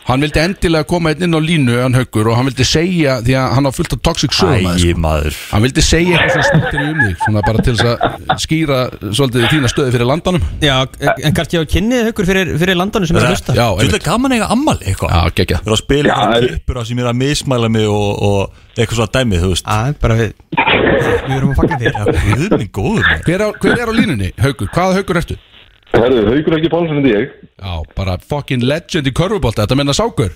Hann 0.09 0.23
vildi 0.25 0.39
endilega 0.41 0.87
koma 0.89 1.11
inn 1.13 1.35
á 1.37 1.41
línu 1.43 1.75
hann 1.83 1.93
haugur 1.93 2.31
og 2.31 2.37
hann 2.39 2.47
vildi 2.49 2.65
segja 2.65 3.19
því 3.21 3.35
að 3.37 3.51
hann 3.55 3.69
á 3.69 3.71
fullt 3.75 3.91
af 3.93 3.99
toxic 4.07 4.33
sögum 4.33 4.65
Æ, 4.73 4.93
maður. 4.97 5.35
Hann 5.51 5.61
vildi 5.67 5.83
segja 5.85 6.17
eitthvað 6.17 6.47
svona 6.47 6.47
snittir 6.49 6.81
um 6.87 7.01
þig 7.03 7.19
svona 7.25 7.43
bara 7.45 7.63
til 7.67 7.75
þess 7.77 7.85
að 7.93 8.41
skýra 8.41 8.79
svolítið 9.19 9.45
þína 9.53 9.69
stöði 9.69 9.93
fyrir 9.93 10.09
landanum. 10.09 10.47
Já, 10.65 10.75
en 11.29 11.35
kannski 11.37 11.61
á 11.61 11.63
kynnið 11.75 12.09
ykkur 12.09 12.29
fyrir, 12.31 12.51
fyrir 12.63 12.79
landanum 12.79 13.05
sem 13.11 13.19
er 13.21 13.27
að 13.27 13.35
hlusta. 13.35 13.53
Já, 13.59 13.67
Þú 13.69 13.83
einmitt. 13.83 13.95
veit 13.99 14.07
gaman 14.09 14.35
eiga 14.39 14.49
ammali 14.55 14.89
eitthvað. 14.89 15.13
Já, 15.13 15.35
geggja 15.39 15.61
Þú 15.61 15.69
er 15.69 15.75
að 15.77 15.81
spila 15.83 16.09
Já, 16.09 16.15
eitthvað 16.17 16.47
klippur 16.49 16.81
á 16.81 16.83
sem 16.89 17.03
er 17.03 17.11
að 17.13 17.19
mismæla 17.21 17.69
mig 17.77 17.85
og, 17.93 18.09
og 18.29 18.79
eitthvað 18.79 18.97
svona 19.03 19.13
dæmið, 19.19 19.45
þú 19.45 19.51
veist. 19.53 19.69
Já, 19.69 19.93
bara 20.01 20.17
við 20.17 20.33
Við 21.29 21.35
erum 21.37 21.51
að 21.53 21.59
fagna 21.61 21.77
þér 21.79 21.93
hver, 23.25 23.41
á- 23.45 23.53
hver 23.61 23.77
er 23.77 23.89
á 23.89 23.93
línunni, 23.93 24.31
haugur? 24.41 24.67
Hvaða 24.73 24.97
haugur 24.97 25.19
ertu? 25.21 25.37
Herði, 25.93 26.21
haugur 26.27 26.55
ekki 26.59 26.69
Pálsson 26.71 26.99
en 27.01 27.07
ég. 27.09 27.31
Já, 27.59 27.73
bara 27.97 28.17
fucking 28.29 28.63
legend 28.63 29.09
í 29.09 29.13
körfubólta 29.15 29.65
Þetta 29.65 29.77
menna 29.79 29.95
sákur. 29.97 30.31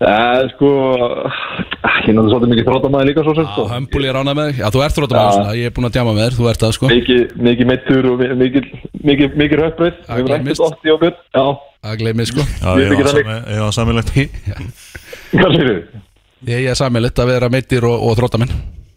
Það 0.00 0.46
sko 0.54 0.70
Ég 2.06 2.14
náttúrulega 2.14 2.30
svolítið 2.30 2.50
mikið 2.52 2.66
þróttamæði 2.68 3.06
líka 3.08 3.22
svo 3.26 3.32
sem 3.34 3.46
Já, 3.46 3.50
sko. 3.52 3.64
hömbul 3.70 4.02
ég 4.06 4.14
rána 4.14 4.32
með 4.38 4.48
Já, 4.60 4.66
þú 4.74 4.82
ert 4.86 4.96
þróttum 4.96 5.18
Já. 5.18 5.26
svona. 5.36 5.54
Ég 5.58 5.66
er 5.70 5.74
búin 5.76 5.88
að 5.88 5.94
djama 5.96 6.12
með 6.14 6.22
þér, 6.26 6.36
þú 6.38 6.48
ert 6.50 6.62
það 6.62 6.74
sko. 6.76 6.90
Mikið, 6.92 7.22
mikið 7.48 7.70
meittur 7.70 8.08
og 8.10 8.18
mi- 8.22 8.36
mikið, 8.42 8.64
rökkbreyð 9.62 9.96
Það 10.06 10.22
okkur. 10.96 11.14
Já, 11.34 11.44
Það 11.86 11.98
gleymið 12.02 12.30
sko. 12.30 12.46
Já, 12.46 12.70
Ég 12.76 13.60
var 13.66 13.74
samilegt. 13.78 14.10
Hvað 15.36 15.56
sér 15.56 15.66
þið? 15.70 15.82
Ég 16.46 16.68
er 16.70 16.78
sammeilitt 16.78 17.18
að 17.22 17.30
vera 17.32 17.48
meittir 17.50 17.84
og, 17.88 17.96
og 18.06 18.16
þróttamenn 18.18 18.52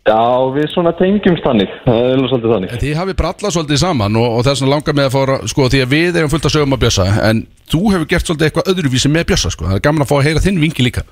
Já, 0.09 0.17
við 0.55 0.67
svona 0.73 0.93
tengjumst 0.97 1.45
þannig. 1.45 1.71
Það 1.85 1.99
er 2.01 2.13
alveg 2.17 2.31
svolítið 2.31 2.53
þannig. 2.55 2.73
En 2.75 2.81
Þið 2.83 2.97
hafið 2.99 3.17
brallað 3.21 3.55
svolítið 3.55 3.81
saman 3.83 4.19
og, 4.19 4.27
og 4.39 4.43
þess 4.47 4.63
vegna 4.63 4.73
langar 4.75 4.97
með 4.99 5.07
að 5.09 5.15
fóra 5.17 5.37
sko, 5.53 5.69
því 5.69 5.81
að 5.85 5.93
við 5.93 6.19
erum 6.23 6.31
fullt 6.33 6.47
að 6.49 6.55
sögum 6.55 6.75
að 6.77 6.83
bjössa 6.85 7.07
en 7.29 7.41
þú 7.69 7.81
hefur 7.93 8.09
gert 8.13 8.29
svolítið 8.29 8.49
eitthvað 8.49 8.69
öðruvísi 8.73 9.11
með 9.13 9.27
bjössa 9.33 9.51
sko. 9.53 9.67
það 9.69 9.77
er 9.79 9.83
gaman 9.89 10.05
að 10.05 10.09
fá 10.11 10.15
að 10.19 10.27
heyra 10.29 10.43
þinn 10.47 10.61
vingi 10.65 10.85
líka. 10.89 11.05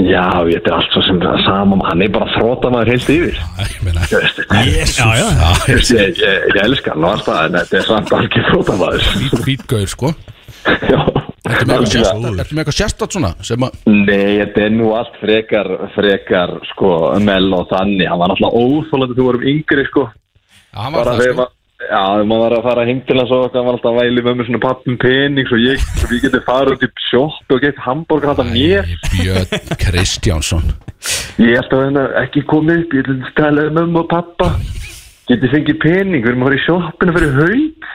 Já, 0.00 0.22
þetta 0.48 0.70
er 0.70 0.74
allt 0.78 0.94
svo 0.94 1.02
sem 1.04 1.18
það 1.20 1.40
sama 1.44 1.76
Hann 1.84 2.00
er 2.06 2.12
bara 2.14 2.28
þrótamaður 2.32 2.88
heilt 2.94 3.08
yfir. 3.12 3.40
Ég 3.60 3.82
meina. 3.84 4.06
Jesus 4.08 4.96
Já, 4.96 5.08
já. 5.18 5.50
Ég, 5.68 5.90
ég, 5.92 6.22
ég 6.54 6.60
elska 6.62 6.94
hann 6.94 7.04
og 7.04 7.10
allt 7.18 7.26
það 7.26 7.40
En 7.50 7.58
þetta 7.58 7.76
er 7.82 7.88
samt 7.90 8.12
algjör 8.16 8.46
þrótamaður 8.48 9.08
Hvít- 9.10 9.42
Hvítgauður 9.44 9.92
sko. 9.92 10.14
Já 10.88 11.00
Ertu 11.50 12.56
með 12.56 12.62
eitthvað 12.62 12.76
sérstætt 12.78 13.16
svona 13.16 13.32
að 13.36 13.64
Nei, 13.90 14.40
þetta 14.40 14.66
er 14.66 14.74
nú 14.74 14.90
allt 14.96 15.16
frekar 15.20 15.70
frekar, 15.94 16.56
sko, 16.72 16.90
mell 17.22 17.48
og 17.56 17.70
þannig 17.72 18.10
hann 18.10 18.20
var 18.20 18.32
náttúrulega 18.32 18.66
óþólandi 18.66 19.16
þú 19.18 19.30
vorum 19.30 19.48
yngri, 19.54 19.86
sko. 19.88 20.04
Já, 20.70 20.78
hann 20.84 20.94
var 20.96 21.10
það 21.10 21.24
þegar 21.24 21.38
sko. 21.38 21.48
Já, 21.80 22.02
þegar 22.04 22.26
maður 22.28 22.42
var 22.44 22.54
að 22.58 22.66
fara 22.68 22.82
heim 22.84 22.98
til 23.08 23.16
hans 23.16 23.30
og 23.32 23.54
hann 23.56 23.66
var 23.66 23.76
alltaf 23.78 23.94
að 23.94 24.00
væli 24.02 24.24
með 24.26 24.34
mér 24.36 24.48
svona 24.50 24.62
pappum 24.62 24.98
pening 25.00 25.48
svo 25.48 25.60
ég, 25.62 25.86
ég 26.12 26.26
geti 26.26 26.40
farið 26.44 26.74
út 26.76 26.84
í 26.84 26.90
sjótt 27.06 27.54
og 27.56 27.64
gett 27.64 27.80
hambúrgar 27.86 28.34
handa 28.34 28.44
mér. 28.50 28.90
Björn 29.14 29.72
Kristjánsson. 29.80 30.68
Ég 31.40 31.56
held 31.56 31.72
að 31.72 31.86
hérna 31.86 32.04
ekki 32.20 32.44
komið 32.52 32.84
upp, 32.84 32.94
ég 32.98 33.06
ætlum 33.06 33.24
að 33.24 33.32
stæla 33.32 33.66
um 33.70 33.80
mömmu 33.80 34.02
og 34.02 34.12
pappa. 34.12 34.50
Geti 35.30 35.50
fengið 35.54 35.80
pening, 35.80 36.20
við 36.20 36.34
erum 36.34 36.44
að 36.44 36.50
fara 36.50 36.60
í 36.60 36.64
sjoppinu 36.66 37.16
fyrir 37.16 37.36
haug 37.40 37.90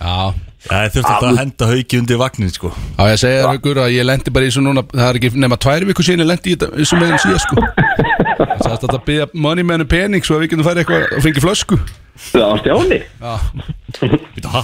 Já 0.00 0.49
Það 0.60 0.82
er 0.84 0.90
þurft 0.94 1.08
alltaf 1.08 1.30
að 1.30 1.38
henda 1.40 1.66
hauki 1.70 1.98
undir 2.02 2.18
vagnin 2.20 2.50
sko. 2.52 2.68
Já, 2.98 3.02
ég 3.08 3.18
segja 3.22 3.44
þér 3.46 3.58
ykkur 3.60 3.78
að 3.80 3.94
ég 3.94 4.04
lendi 4.04 4.32
bara 4.34 4.44
í 4.44 4.50
þessu 4.50 4.62
núna 4.66 4.82
Það 4.90 5.06
er 5.06 5.18
ekki 5.20 5.30
nema 5.40 5.56
tvær 5.64 5.86
vikur 5.88 6.04
síðan 6.04 6.20
ég 6.24 6.28
lendi 6.28 6.52
í 6.52 6.56
þetta- 6.58 6.74
þessu 6.76 6.98
með 7.00 7.06
þeim 7.10 7.22
síðan 7.24 7.42
sko. 7.46 7.54
Það 8.40 8.60
sagðist 8.60 8.68
að 8.70 8.84
þetta 8.84 9.00
byggja 9.08 9.26
money 9.46 9.64
með 9.64 9.74
hennu 9.78 9.88
pening 9.90 10.22
Svo 10.26 10.36
að 10.36 10.42
við 10.44 10.50
getum 10.52 10.66
farið 10.68 10.82
eitthvað 10.84 11.02
og 11.16 11.24
fengið 11.24 11.44
flösku. 11.46 11.76
Það 12.20 12.44
var 12.50 12.58
stjáni. 12.60 12.98
Já. 13.20 13.32
Býta, 14.36 14.48
ha? 14.52 14.60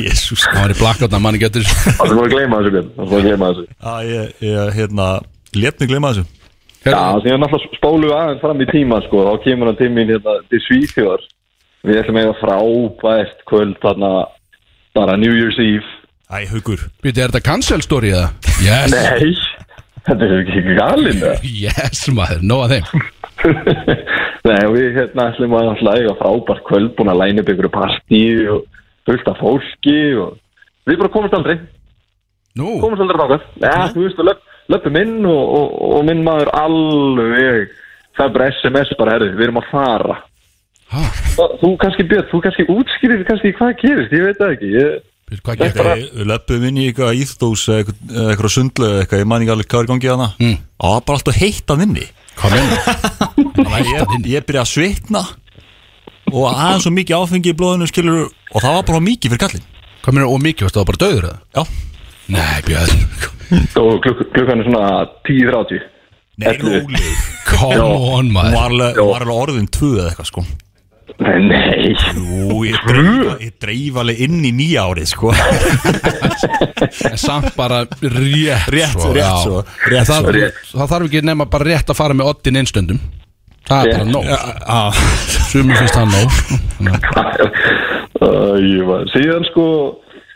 Jésús 0.00 0.44
Það 0.48 0.60
var 0.62 0.72
í 0.72 0.78
blakkátna, 0.78 1.20
manni 1.22 1.40
getur 1.42 1.66
Það 1.68 2.14
var 2.14 2.24
að 2.24 2.32
gleyma 2.34 2.60
þessu, 2.64 2.82
það 2.96 3.12
var 3.12 3.18
að 3.20 3.26
gleyma 3.28 3.50
þessu. 3.52 3.66
Já, 3.74 3.94
ég, 4.08 4.32
ég, 4.48 4.72
hérna, 4.78 5.08
let 5.60 5.80
mig 5.84 5.90
gleyma 5.92 6.12
þessu. 6.14 6.24
Já, 6.84 7.00
því 7.24 7.32
að 7.32 7.38
náttúrulega 7.40 7.78
spólu 7.78 8.10
aðeins 8.12 8.42
fram 8.44 8.60
í 8.60 8.66
tíma 8.72 8.98
sko, 9.06 9.22
þá 9.28 9.44
kemur 9.46 9.70
hann 9.70 9.78
til 9.78 9.90
mín 9.94 10.10
hérna 10.12 10.34
til 10.52 10.60
Svíþjóðar 10.66 11.22
við 11.84 12.00
ætlum 12.00 12.20
eiga 12.20 12.34
frábært 12.40 13.44
kvöld 13.48 13.76
þarna 13.82 14.12
bara 14.96 15.16
New 15.20 15.34
Year's 15.34 15.58
Eve. 15.60 15.86
Æ, 16.32 16.46
haugur 16.50 16.86
Býtu, 17.04 17.20
er 17.20 17.32
þetta 17.32 17.44
cancel 17.44 17.82
story 17.84 18.14
eða? 18.14 18.30
Yes. 18.64 18.94
Nei, 18.94 19.34
þetta 20.06 20.28
er 20.28 20.38
ekki 20.40 20.76
galinn 20.78 21.20
það 21.20 21.44
Yes 21.66 22.06
maður, 22.16 22.46
nóg 22.46 22.64
að 22.66 22.74
þeim. 22.76 23.04
Nei, 24.48 24.62
við 24.72 24.88
hérna 24.98 25.28
ætlum 25.32 25.56
að 25.58 25.68
náttúrulega 25.70 26.00
eiga 26.00 26.16
frábært 26.22 26.66
kvöld 26.68 26.96
búin 26.96 27.12
að 27.12 27.20
læna 27.22 27.44
upp 27.44 27.52
ykkur 27.54 27.70
partí 27.74 28.24
og 28.54 28.66
fullt 29.04 29.30
af 29.30 29.40
fólki 29.40 30.00
og 30.20 30.36
við 30.88 31.00
bara 31.00 31.12
komumst 31.12 31.36
aldrei. 31.36 31.58
Nú? 32.56 32.76
Komumst 32.80 33.04
aldrei 33.04 33.20
þákað 33.20 33.48
Já, 33.60 33.78
þú 33.92 34.04
veist, 34.06 34.20
við 34.20 34.30
löp, 34.30 34.44
löpum 34.72 35.00
inn 35.00 35.16
og, 35.28 35.56
og, 35.58 35.72
og 35.98 36.06
minn 36.08 36.22
maður 36.24 36.52
alveg 36.56 37.74
það 38.14 38.28
er 38.28 38.36
bara 38.36 38.52
SMS 38.54 38.94
bara, 38.98 39.16
herri, 39.16 39.34
við 39.34 39.48
erum 39.48 39.60
að 39.60 39.70
fara? 39.72 40.22
Þú 41.60 41.70
kannski 41.82 42.06
Björn, 42.10 42.28
þú 42.30 42.40
kannski 42.44 42.66
útskýrir 42.74 43.24
kannski 43.28 43.52
hvað 43.58 43.74
gerist, 43.82 44.12
ég 44.14 44.24
veit 44.28 44.38
það 44.40 44.52
ekki 44.54 44.70
ég, 44.74 44.90
hvað 45.44 45.56
getur 45.62 45.82
bara- 45.82 45.96
Við 46.00 46.26
löpum 46.30 46.66
inn 46.68 46.78
í 46.78 46.84
eitthvað 46.90 47.20
íþdós 47.22 47.62
eitthvað, 47.74 48.50
sundlu 48.54 48.86
eða 48.90 49.00
eitthvað, 49.04 49.22
ég 49.24 49.30
man 49.32 49.42
ekki 49.44 49.54
alveg 49.54 49.68
hvað 49.72 49.82
er 49.84 49.90
gangið 49.92 50.12
hana 50.14 50.28
Mm. 50.38 50.58
og 50.78 50.84
það 50.84 50.94
var 50.94 51.04
bara 51.08 51.18
alltaf 51.18 51.40
heitt 51.40 51.66
að 51.74 51.82
inni. 51.86 52.06
Hvað 52.34 52.50
meina? 52.54 52.76
ég, 53.78 54.28
ég 54.34 54.46
byrja 54.46 54.62
að 54.64 54.72
svitna 54.74 55.22
og 56.34 56.44
aðeins 56.50 56.82
svo 56.86 56.90
mikið 56.94 57.18
áfengi 57.20 57.52
í 57.52 57.56
blóðinu 57.58 57.86
skilur 57.90 58.24
og 58.26 58.58
það 58.62 58.74
var 58.78 58.86
bara 58.88 59.00
mikið 59.06 59.30
fyrir 59.34 59.42
kallinn 59.44 59.66
Hvað 60.04 60.14
meina, 60.18 60.28
og 60.28 60.40
mikið, 60.44 60.66
varstu 60.66 60.80
það 60.80 60.88
bara 60.90 61.02
döður 61.04 61.26
eða? 61.30 61.38
Já, 61.54 61.64
Nei, 62.24 62.60
Björn. 62.64 63.02
Og 63.76 63.98
klukk, 64.04 64.20
klukkan 64.32 64.60
er 64.62 64.64
svona 64.64 64.84
10.30 65.28 65.82
nei, 66.40 66.52
róleg 66.56 67.08
Come 67.44 67.84
on 67.84 68.30
maður. 68.32 68.54
Var 68.56 68.70
alveg, 68.70 68.96
hún 68.98 69.10
var 69.12 69.24
alveg 69.26 69.40
orðin 69.44 69.68
tvö 69.76 69.90
eða 70.00 70.08
eitthvað 70.10 70.30
sko 70.32 70.44
Nei, 71.22 71.94
Jú, 71.94 72.64
ég 72.66 73.52
dreif, 73.62 73.98
alveg 74.02 74.18
inn 74.26 74.40
í 74.44 74.50
nýja 74.54 74.82
árið 74.90 75.06
sko. 75.12 75.30
Samt 77.24 77.52
bara 77.56 77.84
rétt 77.86 78.66
Rétt, 78.74 78.96
svo, 78.98 79.12
rétt 79.14 79.42
svo, 79.44 79.60
rétt 79.92 80.08
það, 80.10 80.30
svo. 80.64 80.78
það 80.80 80.90
þarf 80.94 81.06
ekki 81.08 81.22
nema 81.28 81.46
bara 81.50 81.68
rétt 81.70 81.92
að 81.94 81.98
fara 82.00 82.16
með 82.18 82.32
oddin 82.32 82.58
einstöndum 82.60 82.98
Það 83.64 83.78
er 83.78 83.92
bara 83.92 84.04
Rétt. 84.04 84.12
nóg 84.12 84.24
Já, 84.28 84.80
Sumum 85.48 85.76
finnst 85.78 85.96
það 85.96 86.06
nóg. 86.12 86.28
Að- 88.20 89.06
síðan 89.14 89.46
sko 89.50 89.64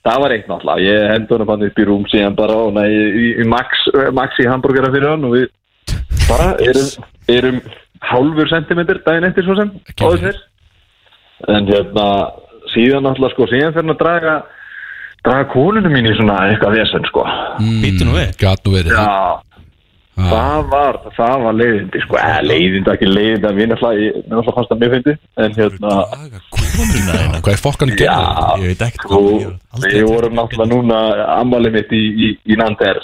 það 0.07 0.21
var 0.23 0.35
eitt 0.37 0.49
náttúrulega, 0.49 0.85
ég 0.87 1.11
hendur 1.13 1.45
hann 1.49 1.67
upp 1.69 1.79
í 1.83 1.87
rúm 1.89 2.05
síðan 2.09 2.37
bara 2.39 2.57
og 2.69 2.73
næ, 2.77 2.85
í, 2.89 3.27
í 3.43 3.47
Max, 3.49 3.83
eh, 3.93 4.11
Max 4.15 4.39
í 4.41 4.47
hambúrgara 4.49 4.93
fyrir 4.95 5.11
hann 5.11 5.27
og 5.29 5.35
við 5.37 5.49
bara 6.29 6.53
erum, 6.65 6.89
erum 7.35 7.59
hálfur 8.09 8.49
sentimentir 8.53 9.03
daginn 9.05 9.27
eftir 9.29 9.45
svo 9.49 9.57
sem 9.59 9.73
áður 9.99 10.23
fyrr. 10.29 10.39
En 11.49 11.69
hérna 11.71 12.07
síðan 12.75 13.05
náttúrulega 13.07 13.35
sko, 13.37 13.47
síðan 13.53 13.75
fyrir 13.77 13.93
að 13.95 14.01
draga 14.03 14.37
draga 15.25 15.45
konunum 15.53 15.93
mín 15.93 16.07
í 16.11 16.15
svona 16.19 16.37
eitthvað 16.51 16.77
vesen 16.79 17.05
sko. 17.11 17.25
Býtu 17.83 18.07
nú 18.09 18.17
við. 18.19 18.33
Gat 18.41 18.65
nú 18.67 18.75
verið. 18.77 18.93
Já, 18.95 19.41
það 20.19 20.63
var, 20.73 20.97
það 21.17 21.35
var 21.45 21.57
leiðindi 21.59 22.01
sko, 22.05 22.17
eða 22.23 22.41
leiðindi, 22.49 22.93
ekki 22.95 23.09
leiðindi 23.11 23.49
að 23.51 23.59
við 23.61 23.69
náttúrulega, 23.73 24.23
mér 24.33 24.49
fannst 24.49 24.73
það 24.73 24.81
mjög 24.83 24.95
fyndi 24.97 25.15
en 25.45 25.59
hérna, 25.59 25.93
Hvað 27.39 27.53
er 27.53 27.61
fokkan 27.63 27.93
að 27.93 28.01
gera? 28.01 28.17
já, 28.19 28.49
Ég 28.63 28.73
veit 28.73 28.83
ekkert 28.89 29.07
sko, 29.07 29.21
við 29.85 30.05
vorum 30.09 30.35
náttúrulega 30.39 30.73
núna 30.75 30.99
ammálið 31.39 31.77
mitt 31.79 31.95
í, 31.95 32.03
í, 32.27 32.33
í 32.55 32.59
Nander. 32.59 33.01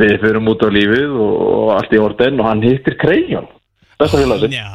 Við 0.00 0.14
fyrum 0.22 0.48
út 0.52 0.62
á 0.64 0.68
lífið 0.72 1.16
og 1.20 1.72
allt 1.76 1.92
í 1.96 2.00
orden 2.00 2.40
og 2.40 2.46
hann 2.48 2.62
hittir 2.64 2.94
Krejón. 3.00 3.48
Besta 4.00 4.16
félagsinn, 4.20 4.54
Já. 4.54 4.68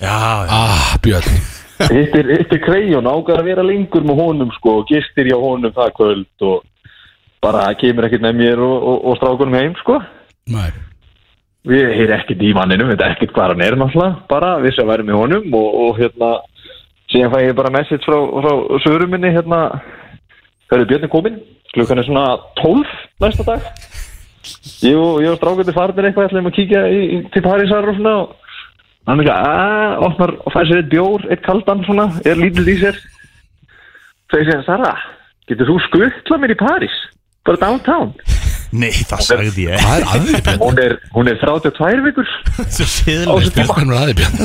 Já, 0.00 0.16
já, 0.46 0.46
Ah, 0.48 0.94
Björn 1.04 1.42
hittir, 1.90 2.60
Krejón 2.62 3.08
ágar 3.10 3.40
að 3.40 3.48
vera 3.50 3.64
lengur 3.66 4.04
með 4.06 4.20
honum 4.22 4.52
sko 4.58 4.78
og 4.80 4.88
gistir 4.90 5.30
hjá 5.30 5.38
honum 5.40 5.74
það 5.74 5.94
kvöld 5.98 6.46
og 6.48 6.62
bara 7.42 7.66
kemur 7.78 8.06
ekkert 8.06 8.24
með 8.24 8.38
mér 8.38 8.62
og, 8.62 8.74
og, 8.78 8.98
og 9.10 9.18
strákunum 9.18 9.58
heim 9.58 9.74
sko. 9.80 9.98
Nei. 10.52 10.70
Við 11.68 11.92
heyri 11.94 12.14
ekkert 12.16 12.42
í 12.42 12.52
manninum, 12.56 12.90
veit 12.90 13.02
ekkert 13.06 13.34
hvað 13.34 13.54
hann 13.54 13.64
er 13.66 13.78
náttúrulega, 13.78 14.22
bara 14.30 14.56
við 14.62 14.76
sem 14.76 14.88
væri 14.88 15.06
með 15.06 15.20
honum 15.20 15.56
og, 15.58 15.68
og 15.84 15.98
hérna, 16.00 16.30
síðan 17.12 17.34
fæ 17.34 17.38
ég 17.44 17.58
bara 17.58 17.74
message 17.74 18.02
frá, 18.06 18.18
frá 18.18 18.52
sögurum 18.82 19.14
minni, 19.14 19.30
hérna, 19.34 19.60
hörðu 20.72 20.88
Björn 20.90 21.06
er 21.06 21.12
kominn, 21.12 21.40
klukkan 21.74 22.02
er 22.02 22.08
svona 22.08 22.26
12 22.62 22.96
næsta 23.22 23.46
dag. 23.46 23.70
Ég 24.82 24.98
og, 24.98 25.22
strákandi 25.38 25.74
farnir 25.74 26.08
eitthvað, 26.08 26.32
ætlum 26.32 26.50
að 26.50 26.56
kíkja 26.58 26.86
í, 26.90 27.02
í, 27.06 27.18
til 27.30 27.44
Parísar 27.46 27.86
og 27.90 27.98
svona 27.98 28.14
og 28.24 28.38
hann 29.08 29.20
er 29.20 29.26
ekki 29.26 29.34
að, 29.34 29.96
opnar 30.08 30.34
og 30.42 30.54
fær 30.54 30.68
sér 30.68 30.82
eitt 30.82 30.92
bjór, 30.92 31.26
eitt 31.32 31.42
kaldan 31.46 31.82
svona, 31.88 32.08
er 32.28 32.38
lítill 32.40 32.68
í 32.68 32.76
sér. 32.82 33.00
Þegar 34.32 34.42
ég 34.44 34.50
segja, 34.52 34.62
Sara, 34.68 34.92
getur 35.50 35.68
þú 35.72 35.78
skuttla 35.88 36.40
mér 36.42 36.54
í 36.54 36.60
París? 36.62 36.96
Bara 37.46 37.58
downtown? 37.64 38.12
nei, 38.72 38.92
það 39.04 39.24
sagði 39.26 39.66
ég 39.66 39.82
Hvað 39.82 39.98
er 39.98 40.06
aðrið 40.14 40.44
Björn? 40.46 40.60
Hún 40.64 40.78
er, 40.80 40.94
hún 41.12 41.28
er 41.28 41.40
32 41.42 42.04
vikur. 42.06 42.30
Svo 42.76 42.86
síðlega 42.88 43.66
Fokkan 43.68 43.92
er 43.92 43.98
aðrið 44.00 44.22
Björn 44.22 44.36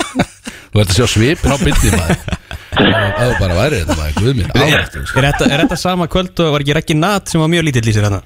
Þú 0.76 0.82
ert 0.82 0.92
að 0.92 0.98
sjá 0.98 1.06
svipin 1.08 1.54
á 1.54 1.56
byrni 1.62 1.92
maður 1.96 2.44
Það 2.76 3.30
var 3.30 3.38
bara 3.40 3.56
værið 3.56 3.78
þetta 3.80 3.96
maður 3.96 4.16
Guð 4.20 4.34
minn 4.36 4.50
ávægt 4.52 4.96
Er 5.00 5.28
þetta, 5.30 5.48
er 5.48 5.62
þetta 5.64 5.78
sama 5.80 6.08
kvöld 6.12 6.42
og 6.44 6.52
var 6.52 6.64
ekki 6.64 6.76
Raggi 6.76 6.96
Nat 6.98 7.32
sem 7.32 7.40
var 7.40 7.50
mjög 7.52 7.66
lítill 7.70 7.88
í 7.88 7.94
sér 7.96 8.06
hérna? 8.06 8.20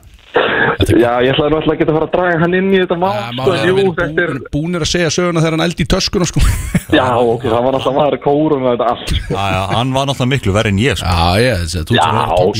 Já, 0.81 1.11
ég 1.25 1.33
ætlaði 1.35 1.53
náttúrulega 1.53 1.75
að 1.75 1.81
geta 1.81 1.93
að 1.93 1.97
fara 1.99 2.07
að 2.09 2.13
draga 2.15 2.39
hann 2.41 2.55
inn 2.57 2.69
í 2.73 2.79
þetta 2.81 2.97
mál, 3.01 3.11
sko, 3.37 3.55
en 3.55 3.69
jú, 3.69 3.83
þetta 3.99 4.23
er, 4.25 4.33
Búnir 4.55 4.85
að 4.87 4.91
segja 4.91 5.11
söguna 5.15 5.43
þegar 5.45 5.57
hann 5.57 5.65
eldi 5.67 5.85
í 5.85 5.89
töskuna 5.93 6.29
sko. 6.31 6.43
Já, 6.99 7.05
ok, 7.21 7.45
það 7.47 7.67
var 7.67 7.77
náttúrulega 7.77 7.97
maður 8.01 8.17
kórum 8.25 8.65
með 8.65 8.73
þetta 8.75 8.89
allt, 8.95 9.13
sko. 9.13 9.35
Já, 9.37 9.45
já, 9.55 9.61
hann 9.77 9.93
var 9.95 10.09
náttúrulega 10.11 10.31
miklu 10.35 10.55
verri 10.57 10.73
en 10.75 10.81
ég 10.83 11.01
sko. 11.01 11.13
Já, 11.13 11.29
ég, 11.45 11.61
þessi, 11.65 11.83
þú 11.91 11.99
Já, 12.01 12.07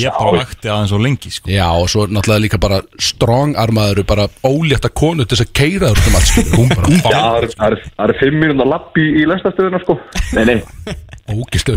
Ég 0.01 0.19
bara 0.21 0.43
vakti 0.45 0.71
aðeins 0.75 0.93
svo 0.95 1.01
lengi 1.03 1.33
sko. 1.35 1.51
Já, 1.51 1.67
og 1.81 1.89
svo 1.91 2.05
náttúrulega 2.07 2.45
líka 2.45 2.61
bara 2.63 2.81
strong 3.11 3.57
armaður 3.59 4.03
bara 4.13 4.29
ólétta 4.47 4.93
konu 4.93 5.27
til 5.27 5.39
þess 5.41 5.47
að 5.49 5.55
keira 5.61 5.91
þér 5.91 5.99
út 5.99 6.11
um 6.11 6.21
allt 6.21 6.31
bara 6.77 6.93
Já, 6.95 7.11
það 7.11 7.41
er- 7.41 7.55
það 7.57 7.75
er- 7.75 7.83
það 7.97 8.15
er 8.15 8.21
fimm 8.21 8.39
mínúna 8.45 8.69
lapp 8.71 9.01
í, 9.01 9.07
í 9.23 9.27
lestastöðuna, 9.33 9.83
sko. 9.83 9.99
Nei, 10.37 10.45
nei, 10.45 10.59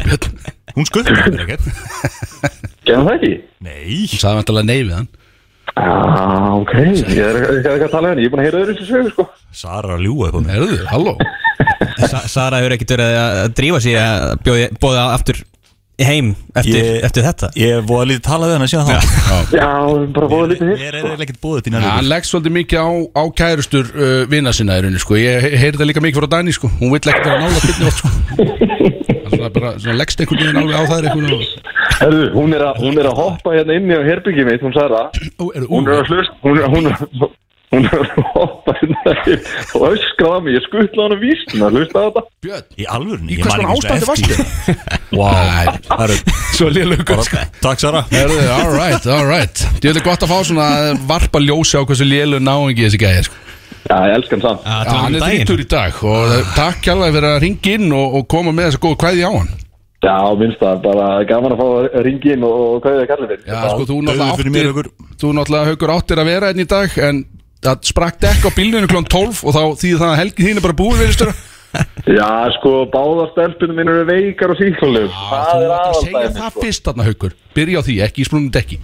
björn 0.04 0.38
Hún 0.74 0.88
ekkert. 1.44 1.66
Gerðum 2.88 3.06
það 3.10 3.16
ekki? 3.20 3.34
Nei. 3.62 3.84
Hún 4.10 4.22
sagði 4.22 4.40
vantilega 4.40 4.66
nei 4.70 4.80
við 4.84 4.96
hann 4.98 5.10
Já, 5.74 5.94
ok, 6.60 6.74
ég 7.10 7.24
er 7.26 7.40
ekki 7.60 7.88
að 7.88 7.94
tala 7.94 8.12
henni, 8.12 8.26
ég 8.26 8.30
er 8.30 8.34
búin 8.36 8.44
að 8.44 8.48
heyra 8.50 8.60
öðru 8.64 8.76
sem 8.78 8.90
sögur, 8.92 9.14
sko. 9.16 9.26
Sara 9.58 9.96
að 9.98 10.04
ljúga 10.06 10.28
upp 10.30 10.38
á 10.38 10.42
mig. 10.44 10.54
Erðu, 10.60 10.78
halló. 10.92 11.16
Sa 12.12 12.22
Sara 12.30 12.60
hefur 12.62 12.76
ekkert 12.78 12.94
verið 12.98 13.18
að 13.24 13.56
drífa 13.58 13.80
sig 13.82 13.98
að 13.98 14.38
bjóði, 14.46 14.68
bóða 14.84 15.08
aftur 15.16 15.42
heim 16.04 16.32
eftir, 16.58 16.78
Ég- 16.82 17.04
eftir 17.06 17.24
þetta? 17.24 17.50
Ég 17.58 17.76
hef 17.78 17.84
búið 17.88 18.02
að 18.04 18.08
lítið 18.12 18.24
talað 18.26 18.50
við 18.50 18.56
hana 18.58 18.68
síðan 18.72 18.88
þá. 18.90 18.94
Já, 19.54 19.68
bara 20.16 20.30
bóða 20.32 20.48
lítið 20.52 20.72
hitt, 20.72 20.82
Ég 20.82 20.88
er 20.90 20.98
sko. 21.04 21.12
ekkert 21.26 21.42
búið 21.44 21.62
til 21.68 21.74
Ja, 21.74 21.80
hann 21.80 21.86
nærvíkur 21.90 22.10
leggst 22.14 22.34
svolítið 22.34 22.56
mikið 22.58 22.82
á, 22.82 22.90
á 23.14 23.24
kærustur 23.42 23.92
uh, 23.94 24.26
vina 24.34 24.54
sinna 24.58 24.78
í 24.78 24.84
rauninni 24.84 25.02
sko. 25.04 25.18
Ég 25.22 25.46
he- 25.46 25.54
heyrði 25.62 25.80
það 25.84 25.90
líka 25.92 26.04
mikið 26.06 26.20
frá 26.24 26.30
Dani 26.34 26.56
sko. 26.58 26.72
Hún 26.82 26.94
vill 26.94 27.02
ekkert 27.14 27.30
vera 27.30 27.42
nála 27.46 27.62
byrni 27.66 28.93
bara 29.56 29.76
svona 29.80 30.00
leggst 30.02 30.24
einhvern 30.24 30.42
veginn 30.42 30.62
alveg 30.64 30.76
á 30.76 30.84
það 30.92 31.02
Herðu, 32.00 32.26
hún 32.34 32.56
er, 32.58 32.66
að, 32.66 32.82
hún 32.84 33.00
er 33.00 33.08
að 33.12 33.20
hoppa 33.22 33.54
hérna 33.54 33.78
inni 33.78 33.96
á 33.96 34.02
herbyggi 34.04 34.46
mitt, 34.48 34.64
hún 34.66 34.74
sagði 34.76 35.00
það 35.00 35.68
Hún 35.70 35.88
er 35.88 36.02
að 36.02 36.12
hlust, 36.12 36.36
hún 36.44 36.60
er, 36.60 36.70
hún 36.74 36.90
er, 36.90 36.96
hún 37.74 37.88
er 37.90 38.02
að 38.02 38.28
hoppa 38.34 38.76
hérna 38.80 39.14
og 39.78 39.86
öskraða 39.92 40.40
mig, 40.46 40.58
ég 40.58 40.66
skuttla 40.68 41.06
hann 41.06 41.16
að 41.16 41.24
vísna, 41.24 41.70
hlusta 41.74 42.02
á 42.02 42.06
þetta. 42.08 42.24
Björn, 42.46 42.66
Í 42.78 42.88
alvörni, 42.98 43.30
í 43.34 43.40
hvers 43.40 43.54
konar 43.54 43.74
ástandi 43.76 44.10
varstu? 44.10 44.34
Vá, 45.14 45.32
það 45.88 46.04
eru 46.08 46.18
Svo 46.54 46.70
lélugur 46.74 47.24
sko 47.26 47.46
Takk 47.64 47.82
Sara. 47.82 48.04
Herðu, 48.14 48.42
all 48.58 48.74
right, 48.76 49.08
all 49.10 49.26
right. 49.30 49.64
Ég 49.82 49.96
veit 49.96 50.06
gott 50.06 50.26
að 50.26 50.34
fá 50.34 50.38
svona 50.50 50.68
að 50.90 51.02
varpa 51.10 51.42
ljósi 51.42 51.80
á 51.80 51.82
hversu 51.82 52.06
lélu 52.08 52.42
náingi 52.44 52.86
þessi 52.86 53.02
gæði 53.02 53.26
sko. 53.30 53.40
Já, 53.84 53.98
ég 54.08 54.16
elskan 54.18 54.44
samt. 54.44 54.64
Já, 54.64 54.94
hann 54.94 55.18
er 55.18 55.26
þrýttur 55.28 55.64
í 55.64 55.68
dag 55.74 56.00
og 56.08 56.34
takk 56.56 56.80
kjærlega 56.86 57.18
fyrir 57.18 57.30
að 57.34 57.42
ringa 57.44 57.76
inn 57.76 57.92
og, 57.98 58.18
og 58.20 58.26
koma 58.32 58.56
með 58.56 58.70
þessa 58.70 58.84
góðu 58.86 59.00
kvæði 59.04 59.28
á 59.28 59.32
hann. 59.34 59.52
Já, 60.04 60.18
minnst 60.36 60.60
það, 60.60 60.82
bara 60.84 61.08
gaman 61.28 61.54
að 61.56 61.62
fá 61.62 61.68
að 61.70 62.02
ringi 62.08 62.34
inn 62.36 62.44
og, 62.44 62.84
er 62.84 62.98
það 63.00 63.08
kallið 63.12 63.30
fyrir. 63.34 63.46
Já, 63.48 63.62
sko, 63.72 63.86
þú 63.88 64.00
náttúrulega 64.04 64.40
fyrir 64.42 64.56
mér, 64.56 64.70
áttir 64.74 64.92
Þú 65.22 65.32
náttúrulega 65.38 65.70
haugur 65.72 65.94
áttir 65.94 66.20
að 66.20 66.30
vera 66.32 66.52
einn 66.52 66.64
í 66.64 66.68
dag 66.68 66.98
en 67.08 67.24
það 67.64 67.88
sprakk 67.88 68.20
dekk 68.24 68.48
á 68.48 68.52
bílninu 68.58 68.90
klón 68.92 69.08
12 69.08 69.44
og 69.48 69.56
þá 69.56 69.64
þýðir 69.80 70.02
það 70.02 70.12
að 70.12 70.20
helgi 70.20 70.48
þín 70.48 70.60
er 70.60 70.66
bara 70.68 70.80
búið 70.82 71.04
veristur 71.04 71.34
Já, 72.20 72.30
sko, 72.60 72.74
báðar 72.94 73.32
stelpunum 73.32 73.80
minn 73.80 73.92
eru 73.94 74.04
veikar 74.10 74.52
og 74.54 74.60
síklarlegum 74.60 75.14
Þú 75.14 75.30
Það 75.32 75.64
er 75.64 75.76
ætti 75.78 75.88
að 75.88 76.02
segja 76.02 76.20
aðaldæmi 76.20 76.42
það 76.42 76.60
fyrst 76.60 76.90
þarna 76.90 77.08
haugur 77.08 77.38
Byrja 77.56 77.80
á 77.80 77.86
því, 77.88 77.96
ekki 78.08 78.24
í 78.24 78.28
sprungum 78.28 78.52
dekki 78.54 78.80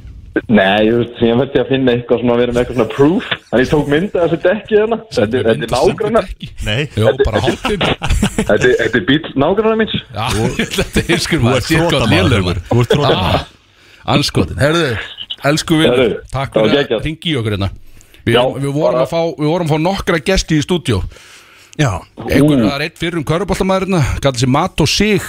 Nei, 0.50 0.86
ég 0.86 0.94
veist, 0.94 1.20
ég 1.26 1.38
verði 1.40 1.60
að 1.60 1.70
finna 1.72 1.94
eitthvað 1.96 2.20
svona 2.22 2.34
að 2.36 2.40
vera 2.44 2.54
með 2.54 2.60
eitthvað 2.62 2.78
svona 2.78 2.92
proof. 2.94 3.30
Þannig 3.50 3.64
ég 3.66 3.72
tók 3.74 3.88
mynda 3.92 4.22
þessu 4.24 4.38
dekki 4.44 4.78
hérna. 4.78 4.98
Þetta 5.16 5.40
er- 5.40 5.64
nágrannar. 5.74 6.28
Nei 6.68 6.82
Jó, 6.96 7.08
bara 7.26 7.42
hálfum 7.44 7.84
Þetta 8.38 8.58
er- 8.70 8.76
þetta 8.84 9.02
bíl 9.10 9.20
nágrannar 9.44 9.80
minns 9.82 9.96
Já, 10.14 10.28
þetta 10.60 11.04
er 11.16 11.22
skur 11.26 11.44
maður 11.44 11.60
ert 11.64 11.72
þrotamaður, 11.74 12.36
Haukur. 12.38 12.62
Þú 12.70 12.84
ert 12.84 12.94
þrotamaður. 12.94 13.48
Anskotin, 14.16 14.62
herðu, 14.62 14.86
elsku 15.50 15.82
við 15.82 16.16
Takk 16.32 16.56
fyrir 16.56 16.96
að 17.00 17.04
ringi 17.10 17.34
í 17.34 17.36
okkur 17.42 17.58
hérna. 17.58 17.72
Við, 18.30 18.70
vorum 18.76 19.02
að 19.02 19.10
fá, 19.10 19.20
við 19.34 19.50
vorum 19.50 19.68
að 19.70 19.74
fá 19.74 19.84
nokkra 19.90 20.22
gesti 20.30 20.60
í 20.60 20.64
stúdíó. 20.66 21.02
Já. 21.80 21.92
Einhver, 22.30 22.60
það 22.66 22.74
er 22.76 22.84
eitt 22.88 22.98
fyrir 23.00 23.20
um 23.22 23.24
köruboltamæður 23.28 23.86
hérna 23.88 24.02
Kallar 24.20 24.40
sér 24.42 24.50
Mat 24.52 24.82
og 24.84 24.90
Sig 24.92 25.24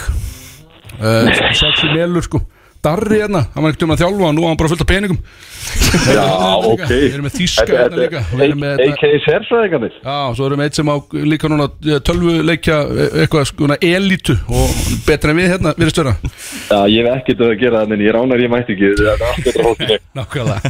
uh, 0.98 1.28
Sexy 1.54 1.92
melur 1.94 2.24
sko 2.26 2.40
Darri 2.80 3.18
hérna, 3.20 3.42
hann 3.52 3.64
var 3.64 3.74
ekkert 3.74 3.84
um 3.84 3.90
að 3.92 4.00
þjálfa 4.00 4.24
og 4.24 4.32
nú 4.32 4.40
var 4.40 4.50
hann 4.54 4.58
bara 4.60 4.70
fullt 4.72 4.82
af 4.84 4.88
peningum. 4.88 5.18
Já, 6.08 6.24
ok. 6.70 6.84
Við 6.88 7.02
erum 7.12 7.26
með 7.26 7.34
þýska 7.36 7.66
hérna 7.68 7.98
líka. 8.00 8.22
Við 8.32 8.44
erum 8.46 8.62
með 8.64 8.80
A.k.a. 8.86 9.10
sérfræðingarnir? 9.26 9.94
Já, 10.00 10.16
svo 10.38 10.46
erum 10.48 10.62
við 10.62 10.66
eitt 10.70 10.78
sem 10.78 10.88
á 10.88 10.96
líka 11.28 11.50
núna 11.52 11.66
tölvuleikja 12.08 12.78
eitthvað 13.20 13.44
sko 13.50 13.68
elitu 13.76 14.34
og 14.48 14.72
betra 15.04 15.34
en 15.34 15.40
við 15.42 15.52
hérna, 15.52 15.74
við 15.76 15.84
erum 15.84 15.94
störa 15.94 16.14
Já, 16.24 16.80
ég 16.88 17.04
hef 17.04 17.12
ekkert 17.20 17.44
að 17.44 17.52
gera 17.60 17.76
það 17.84 17.92
en 17.98 18.04
ég 18.06 18.16
ránar 18.16 18.40
ég 18.40 18.50
mætti 18.54 18.72
ekki. 18.76 18.88
Það 18.96 19.12
er 19.12 19.20
allt 19.28 19.44
betra 19.44 19.68
hóttinu 19.68 20.00
Nákvæmlega. 20.20 20.60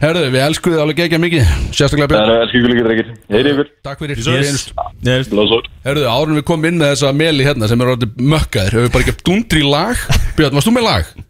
Herðu, 0.00 0.24
við 0.36 0.42
elskum 0.46 0.70
þið 0.76 0.82
alveg 0.86 1.02
gegja 1.02 1.22
mikið 1.26 1.42
Sérstaklega 1.74 2.10
Það 2.14 2.30
Björn 3.58 3.74
Takk 3.86 3.98
fyrir. 4.06 4.16
Herðu, 5.86 6.06
árun 6.14 6.38
við 6.38 6.46
komum 6.46 6.70
inn 6.70 6.78
með 6.80 6.94
þessa 6.94 7.10
meli 7.16 7.42
hérna 7.46 7.66
sem 7.70 7.82
er 7.82 7.92
orðið 7.96 8.10
mökkaðir 8.22 8.76
Hefur 8.76 8.86
við 8.86 8.94
bara 10.86 11.25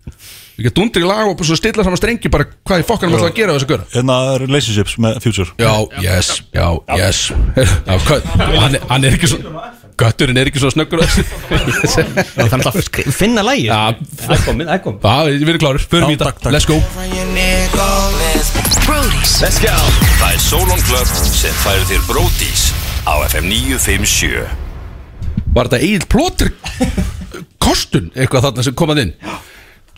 Við 0.57 0.65
ekki 0.65 0.73
dundri 0.79 1.03
í 1.05 1.07
lag 1.09 1.29
og 1.29 1.43
stilla 1.61 1.85
saman 1.85 1.99
strengi 2.01 2.31
bara 2.33 2.47
hvað 2.65 2.81
í 2.81 2.85
fokkanum 2.89 3.19
ætlaðu 3.19 3.29
að 3.29 3.35
gera 3.37 3.53
á 3.53 3.57
þessu 3.59 3.67
göra 3.69 3.87
Hérna 3.93 4.15
er 4.33 4.45
relationships 4.47 4.95
með 5.05 5.19
Future. 5.21 5.51
Já, 5.61 5.73
yes, 6.01 6.31
já, 6.57 6.69
yes. 6.97 7.19
Já, 7.29 7.99
hann, 8.57 8.79
er- 8.79 8.87
hann 8.89 9.05
er 9.05 9.17
ekki 9.19 9.29
svo 9.29 9.41
Götturinn 10.01 10.37
er 10.41 10.49
ekki 10.49 10.61
svo 10.61 10.71
snöggur 10.73 11.03
Þannig 11.05 12.67
að 12.71 13.13
finna 13.17 13.45
lægi 13.45 13.67
Já, 13.69 13.81
komið 14.47 14.73
Já, 14.73 15.17
við 15.29 15.53
erum 15.53 15.61
klárir, 15.63 15.85
förum 15.93 16.13
í 16.13 16.17
Já, 16.17 16.23
þetta. 16.25 16.53
Let's 16.57 16.69
go. 16.69 16.77
Let's 19.41 19.59
go. 19.61 19.75
Það 20.17 20.31
er 20.31 20.41
Solon 20.41 20.81
Club 20.89 21.11
sem 21.37 21.57
færir 21.65 21.85
þér 21.91 22.07
Bródís 22.09 22.71
á 23.05 23.13
FM 23.29 23.49
957 23.53 24.47
Var 25.57 25.69
þetta 25.69 25.83
Egil 25.85 26.09
Plóter 26.13 26.53
Kostun, 27.61 28.09
eitthvað 28.17 28.49
þarna 28.49 28.65
sem 28.65 28.77
komað 28.79 29.03
inn 29.05 29.13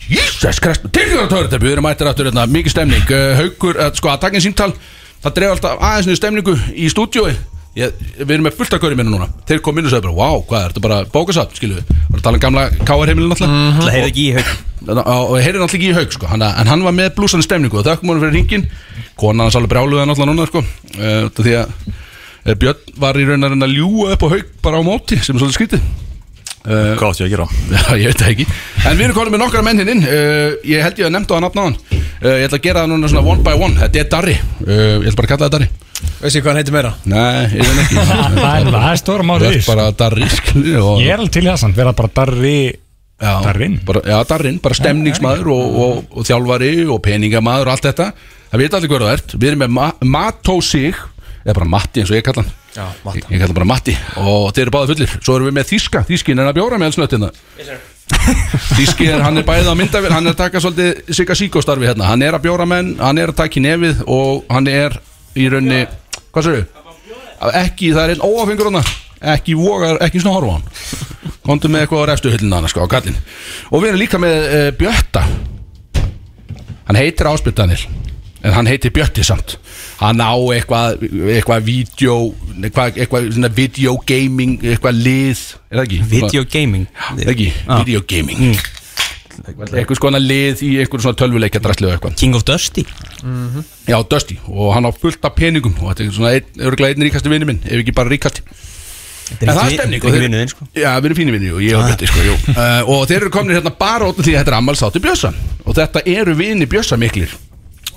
Jesus 0.07 0.61
Christ, 0.63 0.87
tilgjörða 0.95 1.27
törðartöpu 1.29 1.67
Við 1.67 1.75
erum 1.75 1.87
mættir 1.89 2.09
aftur 2.09 2.29
hérna, 2.29 2.47
mikið 2.49 2.75
stemning. 2.75 3.05
Uh, 3.11 3.35
Haukur, 3.39 3.77
uh, 3.77 3.91
sko 3.97 4.11
að 4.13 4.23
takkin 4.25 4.45
símtal. 4.45 4.71
Það 5.19 5.35
dreif 5.35 5.55
alltaf 5.55 5.83
aðeins 5.83 6.07
niður 6.07 6.21
stemningu 6.21 6.55
í 6.73 6.87
stúdíói. 6.93 7.33
Ég, 7.77 7.99
við 8.17 8.33
erum 8.33 8.47
með 8.47 8.55
fullt 8.57 8.73
af 8.73 8.81
hverjum 8.81 8.99
minna 9.03 9.13
núna. 9.13 9.27
Þeir 9.47 9.61
kom 9.63 9.77
inn 9.77 9.85
og 9.85 9.93
sagði 9.93 10.07
bara, 10.07 10.17
wow, 10.17 10.39
hvað 10.47 10.63
er 10.63 10.73
þetta 10.73 10.83
bara 10.87 11.03
bókasatt, 11.13 11.53
skilu 11.59 11.77
við 11.77 11.91
Var 12.09 12.17
að 12.17 12.25
tala 12.25 12.39
um 12.39 12.43
gamla 12.43 12.63
KR 12.79 13.11
heimilin 13.11 13.35
alltaf 13.35 13.53
Það 13.83 13.93
heyrði 13.93 14.09
ekki 14.09 14.25
í 14.25 14.33
haug 14.39 14.57
og 14.89 15.35
heyrir 15.43 15.59
náttúrulega 15.59 15.77
ekki 15.77 15.89
í 15.91 15.95
haug 15.97 16.13
sko. 16.15 16.27
hann, 16.31 16.41
en 16.41 16.69
hann 16.71 16.83
var 16.87 16.95
með 16.95 17.09
blúsandi 17.17 17.45
stemningu 17.45 17.81
og 17.81 17.85
þökkum 17.85 18.13
honum 18.13 18.23
fyrir 18.23 18.37
ringin 18.37 18.63
konan 19.19 19.45
hans 19.45 19.57
alveg 19.59 19.73
brjáluða 19.73 20.05
náttúrulega 20.07 20.31
núna 20.31 20.47
sko. 20.49 20.63
uh, 20.97 21.27
því 21.35 21.57
að 21.59 22.59
Björn 22.59 22.93
var 22.97 23.19
í 23.19 23.25
raun 23.27 23.43
að 23.43 23.51
reyna 23.53 23.67
að 23.67 23.75
ljúga 23.75 24.13
upp 24.15 24.23
á 24.23 24.27
haug 24.31 24.53
bara 24.63 24.79
á 24.79 24.83
móti 24.87 25.19
sem 25.19 25.35
er 25.35 25.43
svolítið 25.43 25.57
skrítið 25.59 25.83
uh, 26.69 26.93
Hvað 26.99 27.09
átti 27.09 27.23
ég 27.23 27.27
að 27.27 27.33
gera? 27.33 27.47
Já, 27.75 27.83
ég 27.99 28.13
veit 28.13 28.21
það 28.23 28.31
ekki. 28.35 28.45
En 28.85 28.95
við 28.99 29.05
erum 29.09 29.17
konum 29.19 29.35
með 29.35 29.43
nokkra 29.43 29.65
menn 29.65 29.81
hinn 29.83 29.91
inn. 29.95 30.05
Uh, 30.05 30.55
Ég 30.69 30.85
held 30.85 31.01
ég 31.01 31.09
að 31.09 31.13
nefnda 31.17 31.35
á 31.35 31.37
að 31.39 31.45
nafna 31.47 31.61
á 31.61 31.65
hann. 31.67 31.77
Uh, 32.19 32.33
Ég 32.39 32.47
ætla 32.47 32.59
að 32.61 32.65
gera 32.69 32.83
það 32.85 32.91
núna 32.93 33.11
svona 33.11 33.25
one 33.33 33.45
by 33.45 33.55
one. 33.59 33.77
Þetta 33.83 34.03
er 34.05 34.09
Darri. 34.15 34.35
Uh, 34.63 34.73
Ég 35.03 35.09
ætla 35.11 35.19
bara 35.19 35.27
að 35.27 35.33
kalla 35.33 35.45
það 35.49 35.55
Darri. 35.57 35.69
Veistu 36.19 36.39
hvað 36.43 36.49
hann 36.53 36.59
heitir 36.61 36.75
meira? 36.75 36.91
Nei, 37.11 37.43
ég 37.55 37.63
veit 37.63 37.79
ekki. 37.83 37.95
Það 38.39 38.45
er- 38.53 38.69
það 38.71 38.85
er 38.89 38.99
stóra 39.01 39.23
í 39.25 39.33
ert 39.35 39.45
þessu. 39.49 39.67
bara 39.73 39.87
Darri 39.99 40.27
og, 40.79 41.01
Ég 41.03 41.09
er 41.11 41.19
alveg 41.19 41.33
til 41.35 41.43
það 41.49 41.57
samt, 41.59 41.75
vera 41.79 41.91
bara 41.95 42.11
darri 42.15 42.53
já, 43.19 43.31
Darrin 43.43 43.75
bara, 43.87 44.01
Já, 44.07 44.17
Darrin, 44.29 44.59
bara 44.63 44.77
stemningsmaður 44.79 45.49
og, 45.51 45.77
og, 45.83 45.97
og 46.21 46.27
þjálfari 46.27 46.71
og 46.87 47.01
peningamaður 47.03 47.67
og 47.67 47.75
allt 47.75 47.87
þetta. 47.89 48.07
Það 48.53 48.63
veit 48.63 48.77
allir 48.79 48.93
hver 48.93 49.05
það 49.07 49.15
ert. 49.17 49.35
Við 49.35 49.49
erum 49.51 49.63
með 49.65 49.73
Ma 49.75 49.89
Mató 50.15 50.55
Sig 50.63 50.95
Eða 51.43 51.55
bara 51.59 51.69
Matti 51.71 52.01
eins 52.03 52.11
og 52.11 52.17
ég 52.19 52.25
kalla 52.27 52.43
hann 52.45 52.55
Já, 52.75 52.85
Ég, 53.15 53.23
ég 53.33 53.39
kalla 53.41 53.53
bara 53.57 53.65
Matti. 53.65 53.95
Og 54.21 54.51
þeir 54.53 54.67
eru 54.67 54.73
báði 54.75 54.93
fullir. 54.93 55.13
Svo 55.25 55.35
erum 55.39 55.47
við 55.49 55.55
með 55.57 55.69
Þíska 55.71 56.03
Þískin 56.05 56.41
er 56.43 56.49
að 56.51 56.57
bjóra 56.59 56.77
með 56.77 56.91
elsnöttina 56.91 57.29
Þíski 58.77 59.07
er, 59.09 59.21
hann 59.25 59.37
er 59.41 59.45
bæðið 59.47 59.69
á 59.69 59.75
myndavél 59.77 60.11
Hann 60.13 60.27
er 60.29 60.33
að 60.35 60.39
taka 60.43 60.61
svolítið 60.61 61.13
Sigga 61.17 61.35
Síko 61.37 61.61
starfi 61.65 61.87
hérna. 61.89 62.07
Hann 62.09 62.23
er 62.25 62.37
að 62.37 62.45
bjóra 62.45 62.65
menn, 62.69 62.91
hann 63.01 63.17
er 63.21 63.33
að 63.33 63.39
taka 63.41 63.59
í 63.59 63.63
nefið 63.65 64.03
Og 64.09 64.45
hann 64.53 64.69
er 64.69 64.95
í 65.37 65.47
raunni 65.49 65.81
Hvað 66.33 66.47
sér 66.47 66.63
Ekki, 67.63 67.91
það 67.95 68.01
er 68.03 68.13
einn 68.15 68.25
óafengur 68.25 68.69
hana 68.71 68.83
Ekki 69.33 69.55
vogar, 69.59 69.97
ekki 70.05 70.21
svona 70.23 70.37
horfa 70.37 70.53
á 70.53 70.55
hann. 70.57 71.33
Komdu 71.43 71.69
með 71.71 71.83
eitthvað 71.85 72.05
á 72.05 72.09
refstuhyllina 72.13 72.59
hann 72.61 72.71
sko 72.71 72.85
á 72.85 72.91
kallinn 72.91 73.17
Og 73.71 73.81
við 73.81 73.89
erum 73.91 74.01
líka 74.03 74.21
með 74.21 74.37
uh, 74.45 74.67
Bjötta. 74.79 75.23
Hann 76.89 76.99
heitir 76.99 77.29
Áspjöld 77.31 77.57
Daniel 77.59 77.81
En 78.45 78.55
hann 78.55 78.69
heitir 78.69 78.93
Bjötti 78.95 79.25
samt 79.27 79.57
Hann 79.99 80.21
á 80.23 80.31
eitthvað 80.55 81.01
Eitthvað 81.35 81.63
vídeo 81.67 82.17
Eitthvað, 82.59 82.99
eitthvað 83.03 83.29
svona 83.35 83.51
video 83.55 83.95
gaming 84.07 84.59
Eitthvað 84.63 84.99
lið 85.05 85.41
Er 85.69 85.79
það 85.81 85.85
ekki? 85.85 86.01
Video 86.13 86.43
gaming? 86.49 86.85
Það 87.15 87.33
ekki? 87.33 87.49
Ah. 87.67 87.81
Video 87.83 88.01
gaming. 88.09 88.59
Eitthvað 89.39 89.99
skona 89.99 90.19
lið 90.19 90.63
í 90.65 90.69
eitthvað 90.81 91.03
svona 91.05 91.17
tölvuleikja 91.19 91.61
draslu 91.63 91.91
eitthvað. 91.93 92.15
King 92.19 92.35
of 92.35 92.43
Dusty? 92.47 92.83
Já, 93.87 93.95
Dusty. 94.09 94.35
Og 94.49 94.73
hann 94.75 94.89
á 94.89 94.91
fullt 94.91 95.23
af 95.29 95.35
peningum. 95.37 95.75
Og 95.79 95.93
þetta 95.93 96.07
er 96.07 96.15
svona 96.17 96.31
einn, 96.35 96.49
örgulega 96.67 96.95
einn 96.97 97.05
ríkasti 97.07 97.31
vinnu 97.31 97.47
minn 97.47 97.61
Ef 97.63 97.83
ekki 97.83 97.93
bara 97.95 98.11
ríkasti. 98.11 98.43
En 99.37 99.51
það 99.53 99.61
er 99.61 99.75
stemning 99.77 100.01
og 100.03 100.09
er 100.09 100.17
þeir- 100.17 100.33
þinn 100.33 100.51
sko. 100.55 100.67
Já, 100.73 100.89
við 100.97 101.05
erum 101.11 101.19
fínir 101.19 101.35
vinni 101.37 101.51
og 101.53 101.61
ég 101.61 101.77
og 101.77 101.85
Bjötti 101.85 102.09
sko, 102.09 102.37
uh, 102.55 102.89
Og 102.95 103.03
þeir 103.11 103.19
eru 103.21 103.33
komin 103.35 103.55
hérna 103.59 103.73
bara 103.77 104.07
út 104.09 104.17
af 104.17 104.25
því 104.25 104.33
að 104.33 104.39
þetta 104.41 104.53
er 104.55 104.57
ammálsáttu 104.57 105.01
Bjössa. 105.03 105.31
Og 105.69 105.77
þetta 105.77 106.01
eru 106.09 106.33
vini 106.39 106.65
Bjössa 106.65 106.97
miklir 106.97 107.35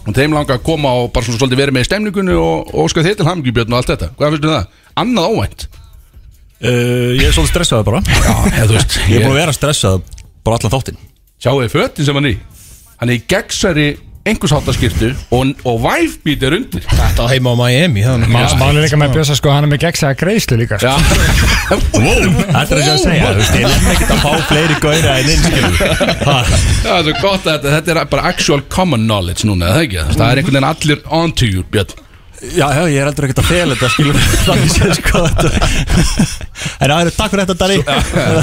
Og 0.03 0.16
þeim 0.16 0.34
langar 0.34 0.59
að 0.59 0.64
koma 0.66 0.90
og 0.98 1.12
bara 1.14 1.26
svona 1.26 1.38
svolítið 1.38 1.61
verið 1.62 1.76
með 1.76 1.84
í 1.84 1.88
stemningunni 1.88 2.34
Og, 2.34 2.72
og 2.72 2.88
óska 2.88 3.05
þið 3.07 3.20
til 3.20 3.28
hamingju 3.28 3.55
Björn 3.59 3.74
og 3.74 3.78
allt 3.78 3.92
þetta. 3.92 4.09
Hvað 4.18 4.34
finnst 4.34 4.44
þið 4.44 4.50
um 4.50 4.57
það? 4.57 4.80
Annað 5.03 5.28
óvænt? 5.30 5.66
Uh, 6.62 7.11
ég 7.18 7.26
er 7.26 7.34
svolítið 7.34 7.53
stressaður 7.53 7.86
bara. 7.90 8.00
Já, 8.07 8.34
eða 8.53 8.66
þú 8.70 8.76
veist 8.76 8.96
Ég 9.03 9.14
er 9.16 9.24
búin 9.24 9.32
að 9.32 9.40
vera 9.40 9.55
stressað 9.57 10.03
bara 10.42 10.59
allan 10.59 10.74
þáttinn. 10.74 11.00
Sjáu 11.42 11.57
þið 11.59 11.72
fötin 11.74 12.07
sem 12.09 12.18
hann 12.18 12.30
í? 12.30 12.34
Hann 13.00 13.11
er 13.11 13.18
í 13.18 13.24
gegnsæri 13.30 13.86
einhversháttaskirtu 14.28 15.08
Og, 15.34 15.52
og 15.66 15.80
væfbít 15.82 16.44
er 16.46 16.54
undir. 16.56 16.84
Þetta 16.86 17.24
á 17.24 17.26
heima 17.32 17.54
á 17.54 17.56
Miami. 17.58 18.04
Málið 18.30 18.84
líka 18.84 18.98
með 19.00 19.16
Bjössa 19.16 19.36
sko, 19.38 19.50
hann 19.54 19.66
er 19.66 19.72
með 19.72 19.82
gegnsæða 19.86 20.18
greiðslu 20.20 20.58
líka 20.60 20.78
sko. 20.78 20.92
Þetta 21.72 22.62
er 22.62 22.70
þess 22.70 22.92
að 22.92 23.02
segja 23.02 23.32
Þú 23.32 23.40
veist, 23.40 23.58
ég 23.58 23.66
er 23.66 23.90
ekki 23.96 24.06
að 24.06 24.22
fá 24.22 24.30
fleiri 24.50 24.78
gauðra 24.84 25.18
en 25.18 25.26
Ha, 26.22 26.38
það 26.84 26.94
er 26.94 27.04
svo 27.08 27.16
gott 27.18 27.48
að 27.48 27.52
þetta, 27.56 27.74
þetta 27.76 27.94
er 27.96 28.00
bara 28.12 28.30
actual 28.30 28.62
common 28.72 29.06
knowledge 29.08 29.48
núna, 29.48 29.72
eða 29.72 29.84
ekki? 29.88 30.06
Það 30.14 30.24
er 30.28 30.42
einhvern 30.42 30.58
veginn 30.58 30.70
allir 30.70 31.04
onto 31.22 31.48
you, 31.48 31.66
Björn. 31.72 31.98
Já, 32.42 32.66
já, 32.74 32.82
ég 32.90 32.98
er 32.98 33.06
heldur 33.06 33.28
ekkert 33.28 33.38
að 33.38 33.50
fela 33.52 33.74
þetta 33.76 33.90
skilur 33.92 34.16
Þannig 34.48 34.72
séð 34.74 34.96
sko 34.98 35.20
En 36.82 36.90
það 36.90 36.96
eru 36.96 37.12
takk 37.14 37.30
fyrir 37.30 37.44
þetta 37.44 37.58
Dari 37.60 37.76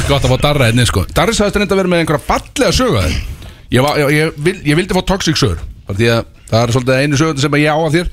Gott 0.07 0.23
að 0.23 0.31
fá 0.31 0.37
Darra 0.45 0.69
einnig 0.71 0.87
sko. 0.87 1.03
Darri 1.11 1.35
sagðist 1.35 1.59
að 1.59 1.81
vera 1.81 1.91
með 1.91 2.05
einhverja 2.05 2.23
fallega 2.29 2.71
sögu 2.77 3.01
að 3.01 3.09
þér 3.09 3.38
Ég, 3.69 3.83
var, 3.85 3.99
ég, 4.01 4.09
ég, 4.17 4.33
vil, 4.41 4.55
ég 4.65 4.79
vildi 4.79 4.95
fá 4.97 5.03
toxic 5.05 5.37
sögur 5.37 5.61
Því 5.89 6.09
að 6.13 6.25
það 6.49 6.59
er 6.63 6.73
svolítið 6.75 6.99
einu 7.03 7.17
sögur 7.19 7.41
sem 7.43 7.55
að 7.57 7.63
ég 7.63 7.73
á 7.73 7.77
af 7.81 7.93
þér. 7.95 8.09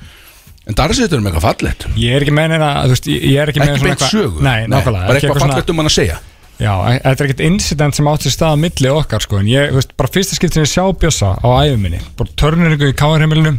En 0.67 0.77
Darri 0.77 0.97
sagðist 0.97 1.21
með 1.21 1.29
eitthvað 1.31 1.45
fallegt. 1.47 1.85
Ég 2.01 2.17
er 2.17 2.25
ekki 2.25 2.33
með 2.35 2.49
neina, 2.55 2.71
þú 2.87 2.95
veist, 2.95 3.09
ég 3.13 3.27
ég 3.31 3.37
er 3.43 3.53
ekki 3.53 3.61
með 3.63 3.69
Ekki 3.71 3.83
svona 3.83 3.93
beint 3.93 4.07
sögu? 4.11 4.41
Nei, 4.43 4.57
nákvæmlega 4.73 5.07
Bara 5.07 5.21
eitthvað 5.21 5.37
svona- 5.37 5.55
fallegt 5.55 5.71
um 5.71 5.81
hann 5.83 5.91
að 5.91 5.95
segja? 5.97 6.17
Já, 6.57 6.73
e- 6.89 7.01
þetta 7.05 7.21
er 7.21 7.27
ekkert 7.29 7.43
incident 7.45 7.95
sem 7.99 8.09
átt 8.09 8.25
sér 8.25 8.33
stað 8.33 8.57
á 8.57 8.63
milli 8.65 8.89
okkar 8.89 9.21
sko, 9.27 9.39
en 9.43 9.51
ég, 9.51 9.69
þú 9.71 9.77
veist, 9.77 9.93
bara 10.01 10.13
fyrsta 10.13 10.39
skipt 10.39 10.57
sem 10.57 10.65
ég 10.65 10.73
sjá 10.73 10.85
Bjössa 10.97 11.35
á 11.37 11.49
æfum 11.61 11.83
minni, 11.85 12.01
bara 12.17 12.33
törnir 12.41 12.77
í 12.81 12.93
káarheimilinu, 12.97 13.53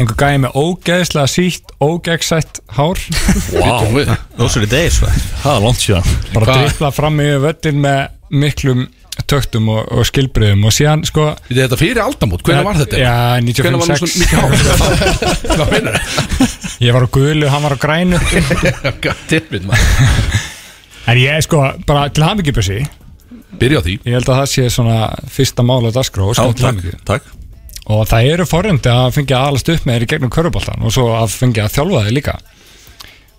einhver 0.00 0.16
gæði 0.16 0.40
með 0.46 0.56
ógeðslega 0.56 1.28
sítt, 1.28 1.74
ógeðsætt 1.76 2.62
hár. 2.72 2.96
Vá, 3.52 4.16
Those 4.40 4.56
are 4.56 4.64
the 4.64 4.72
days 4.72 4.96
sko. 4.96 5.12
það 5.44 5.58
er 5.58 5.66
langt 5.68 5.84
síðan. 5.84 6.08
Bara 6.32 6.56
driplað 6.56 6.96
fram 6.96 7.20
í 7.20 7.28
völlin 7.44 7.84
með 7.84 8.00
miklum 8.32 8.86
töktum 9.32 9.68
og, 9.72 9.82
og 9.90 10.06
skilbriðum 10.08 10.64
og 10.68 10.74
síðan 10.76 11.04
sko 11.08 11.26
Þetta 11.48 11.56
er 11.56 11.62
þetta 11.64 11.80
fyrir 11.80 12.02
aldamót, 12.04 12.44
hvernig 12.46 12.68
var 12.68 12.80
þetta? 12.82 13.00
Já, 13.00 13.12
Hvenær 13.42 13.78
var 13.80 13.90
nú 13.90 13.98
95-6 13.98 14.14
svona 14.14 14.22
mikið 14.22 14.38
hár? 14.38 14.50
Hvað 15.56 15.74
meinar 15.74 16.00
Ég 16.82 16.96
var 16.96 17.06
á 17.06 17.08
gulu, 17.14 17.46
hann 17.52 17.62
var 17.62 17.76
á 17.76 17.78
grænu. 17.78 18.18
Goddammit 19.04 19.68
maður. 19.68 20.40
En 21.12 21.20
ég 21.20 21.44
sko, 21.46 21.60
bara 21.86 22.08
til 22.14 22.24
hamingjubjössi 22.26 22.80
Byrja 23.60 23.82
á 23.82 23.84
því. 23.84 23.94
Ég 24.08 24.16
held 24.16 24.30
að 24.32 24.40
það 24.40 24.50
sé 24.50 24.64
svona 24.72 24.98
fyrsta 25.30 25.64
mál 25.66 25.84
á 25.86 25.90
dagskrá 25.92 26.24
og 26.24 26.38
Já, 26.38 26.46
takk, 26.56 26.86
takk. 27.06 27.28
Og 27.92 28.06
það 28.08 28.28
eru 28.32 28.46
forrindi 28.48 28.90
að 28.90 29.10
fengja 29.18 29.38
að 29.40 29.50
alast 29.50 29.70
upp 29.74 29.86
með 29.86 29.96
þér 29.96 30.06
í 30.06 30.08
gegnum 30.12 30.32
köruboltan 30.32 30.86
og 30.86 30.94
svo 30.94 31.08
að 31.18 31.34
fengja 31.34 31.66
að 31.66 31.76
þjálfa 31.76 32.02
þig 32.06 32.16
líka. 32.16 32.34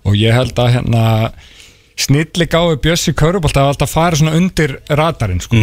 Og 0.03 0.17
ég 0.19 0.35
held 0.35 0.59
að 0.59 0.73
hérna 0.75 1.03
snilli 1.99 2.47
gáði 2.49 2.79
Bjössi 2.83 3.13
körubolta 3.17 3.63
að 3.63 3.73
alltaf 3.73 3.93
fara 3.93 4.19
svona 4.19 4.35
undir 4.37 4.77
radarinn 4.89 5.41
sko. 5.43 5.59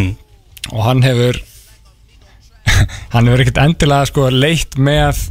og 0.70 0.82
hann 0.84 1.02
hefur 1.02 1.40
hann 3.14 3.26
hefur 3.28 3.44
ekkert 3.44 3.62
endilega 3.64 4.10
sko 4.10 4.28
leitt 4.30 4.78
með 4.78 5.24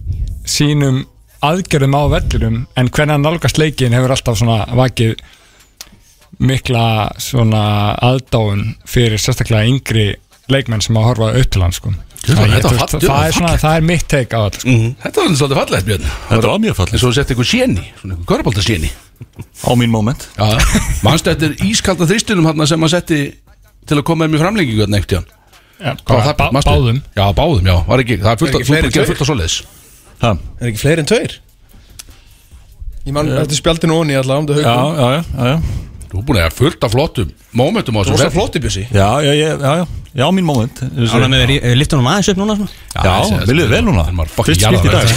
sínum 0.49 1.03
aðgerðum 1.45 1.95
á 1.95 2.03
vellinum 2.15 2.63
en 2.75 2.89
hvernig 2.89 3.15
hann 3.15 3.27
nálgast 3.27 3.59
leikin 3.61 3.95
hefur 3.95 4.15
alltaf 4.15 4.39
svona 4.41 4.65
vakið 4.75 5.15
mikla 6.39 7.11
svona 7.19 7.63
aðdáun 8.05 8.75
fyrir 8.87 9.19
sérstaklega 9.19 9.67
yngri 9.67 10.09
leikmenn 10.51 10.83
sem 10.83 10.97
að 10.97 11.09
horfa 11.09 11.33
upp 11.39 11.51
til 11.51 11.63
hann 11.63 11.75
sko. 11.75 11.93
Þetta 12.19 13.59
Það, 13.59 13.75
er 13.75 13.85
mitt 13.87 14.05
teik 14.11 14.33
á 14.35 14.39
þetta 14.45 14.59
sko. 14.61 14.73
Þetta 15.03 15.21
var 15.23 15.35
svolítið 15.39 15.59
fallegt 15.61 15.87
Björn. 15.87 16.07
Þetta 16.29 16.49
var 16.51 16.59
mjög 16.65 16.75
fallegt. 16.79 16.95
En 16.97 17.01
svo 17.03 17.11
sett 17.15 17.31
eitthvað 17.31 17.49
séni, 17.49 17.85
svona 18.01 18.15
eitthvað 18.17 18.29
körbólta 18.33 18.65
séni 18.65 18.89
Á 19.65 19.71
mín 19.79 19.91
moment. 19.93 20.25
Já, 20.37 20.47
mannstu 21.03 21.31
þetta 21.33 21.47
er 21.49 21.65
ískalda 21.69 22.07
þristunum 22.09 22.47
hann 22.49 22.67
sem 22.69 22.85
að 22.87 22.93
setti 22.93 23.19
til 23.89 23.97
að 23.99 24.05
koma 24.07 24.25
með 24.27 24.35
mér 24.35 24.43
framlengingu 24.45 24.85
Hvað 25.79 26.15
var 26.19 26.25
það, 26.27 26.35
bá- 26.39 26.51
manstu? 26.55 26.71
báðum. 26.75 26.97
Já, 27.15 27.25
báðum, 27.39 27.67
já, 27.71 27.75
var 27.87 28.03
ekki, 28.03 28.17
það 28.19 28.31
er 28.33 28.39
fullt 28.43 28.55
af, 28.59 28.65
Ha, 30.19 30.31
Er 30.59 30.67
ekki 30.73 30.81
fleiri 30.83 31.03
en 31.05 31.07
tveir? 31.07 31.35
Ég 33.07 33.15
man 33.15 33.29
eftir 33.39 33.59
spjaldinu 33.61 33.95
onni 34.01 34.17
alltaf 34.19 34.41
um 34.43 34.47
það 34.49 34.59
Já, 34.59 34.73
haugum 34.75 34.99
já, 34.99 35.07
já, 35.09 35.23
já, 35.23 35.53
já 35.53 35.88
Þú 36.09 36.19
er 36.19 36.25
búin 36.25 36.39
að 36.39 36.45
gera 36.45 36.55
fullt 36.57 36.85
af 36.87 36.93
flottum 36.95 37.33
momentum 37.59 37.97
á 37.97 38.01
þessu 38.01 38.25
að 38.25 38.37
flotti 38.37 38.61
bjössi. 38.63 38.85
Já, 38.89 39.09
já, 39.21 39.33
já, 39.37 39.49
já, 39.61 39.85
já, 40.17 40.25
mín 40.33 40.47
moment. 40.47 40.81
Ánægð 40.81 41.27
með 41.29 41.43
þér, 41.43 41.75
lifta 41.77 41.99
honum 41.99 42.09
aðeins 42.09 42.31
upp 42.33 42.39
núna 42.41 42.55
svona? 42.57 42.71
Já, 42.95 43.43
viljið 43.51 43.75
vel 43.75 43.83
núna? 43.85 44.07
Er 44.09 44.33
Fyrst 44.39 44.65
skipt 44.65 44.89
í 44.89 44.95
dag. 44.95 45.13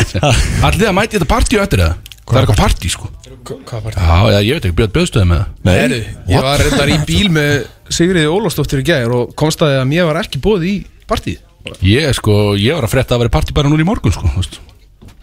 Allir 0.68 0.86
það 0.86 0.96
mæti 1.00 1.18
þetta 1.18 1.30
partí 1.34 1.58
á 1.58 1.64
eftir 1.66 1.82
það 1.82 1.98
er 2.30 2.44
eitthvað 2.44 2.60
partí 2.62 2.90
sko. 2.92 3.10
Hvað 3.40 3.84
var 3.86 3.96
Já, 3.96 4.16
já, 4.30 4.38
ég 4.44 4.56
veit 4.58 4.66
ekki, 4.68 4.76
Björn 4.78 4.92
Björnstöði 4.94 5.28
með 5.30 5.38
það 5.40 5.66
Nei, 5.66 5.74
Heru, 5.80 6.00
ég 6.30 6.44
var 6.44 6.62
reyndar 6.62 6.92
í 6.92 6.98
bíl 7.08 7.30
með 7.34 7.54
Sigriði 7.90 8.30
Ólafsdóttir 8.30 8.82
í 8.82 8.86
gær 8.86 9.14
og 9.16 9.32
komst 9.38 9.64
að 9.64 9.78
mér 9.90 10.08
var 10.10 10.20
ekki 10.22 10.42
bóð 10.44 10.66
í 10.68 10.74
partíð 11.10 11.40
Ég, 11.84 12.10
sko, 12.16 12.36
ég 12.60 12.76
var 12.76 12.86
að 12.86 12.94
frétta 12.94 13.16
að 13.16 13.24
vera 13.24 13.34
partí 13.38 13.56
bara 13.56 13.72
núna 13.72 13.84
í 13.84 13.88
morgun 13.88 14.14
sko, 14.14 14.30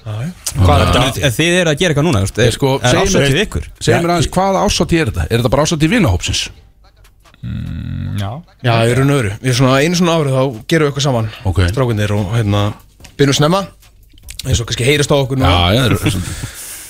Þið 0.07 1.57
eru 1.61 1.71
að 1.73 1.79
gera 1.81 1.93
eitthvað 1.93 2.07
núna, 2.07 2.21
veist? 2.23 2.39
Ég, 2.41 2.53
sko, 2.55 2.75
Er 2.81 3.01
ásættið 3.01 3.35
mér- 3.35 3.43
ykkur? 3.45 3.67
Segir 3.79 4.01
mér 4.05 4.13
aðeins, 4.15 4.29
hvaða 4.37 4.63
ásáttíð 4.67 5.01
er 5.03 5.11
þetta? 5.11 5.25
Er 5.29 5.41
þetta 5.41 5.51
bara 5.55 5.65
ásáttíð 5.67 5.93
vinahópsins? 5.97 6.43
Já, 8.17 8.29
Já, 8.65 8.73
í 8.89 8.93
raun 8.97 9.11
og 9.13 9.19
öru 9.21 9.31
Við 9.37 9.51
erum 9.51 9.57
svona 9.59 9.75
einu 9.83 9.95
svona 9.99 10.15
árið 10.17 10.33
þá 10.33 10.43
gerum 10.67 10.87
við 10.87 10.89
eitthvað 10.89 11.05
saman 11.05 11.27
Ok. 11.45 11.59
Strákunir 11.69 12.13
og 12.17 12.31
hérna 12.33 12.61
Byrjum 13.17 13.37
snemma 13.37 13.61
eins 14.47 14.61
og 14.61 14.67
kannski 14.69 14.85
heyrist 14.87 15.11
á 15.11 15.17
okkur 15.17 15.39
núna. 15.39 15.49
Já, 15.49 15.75
já, 15.75 15.81
það 15.81 15.87
eru 15.87 15.97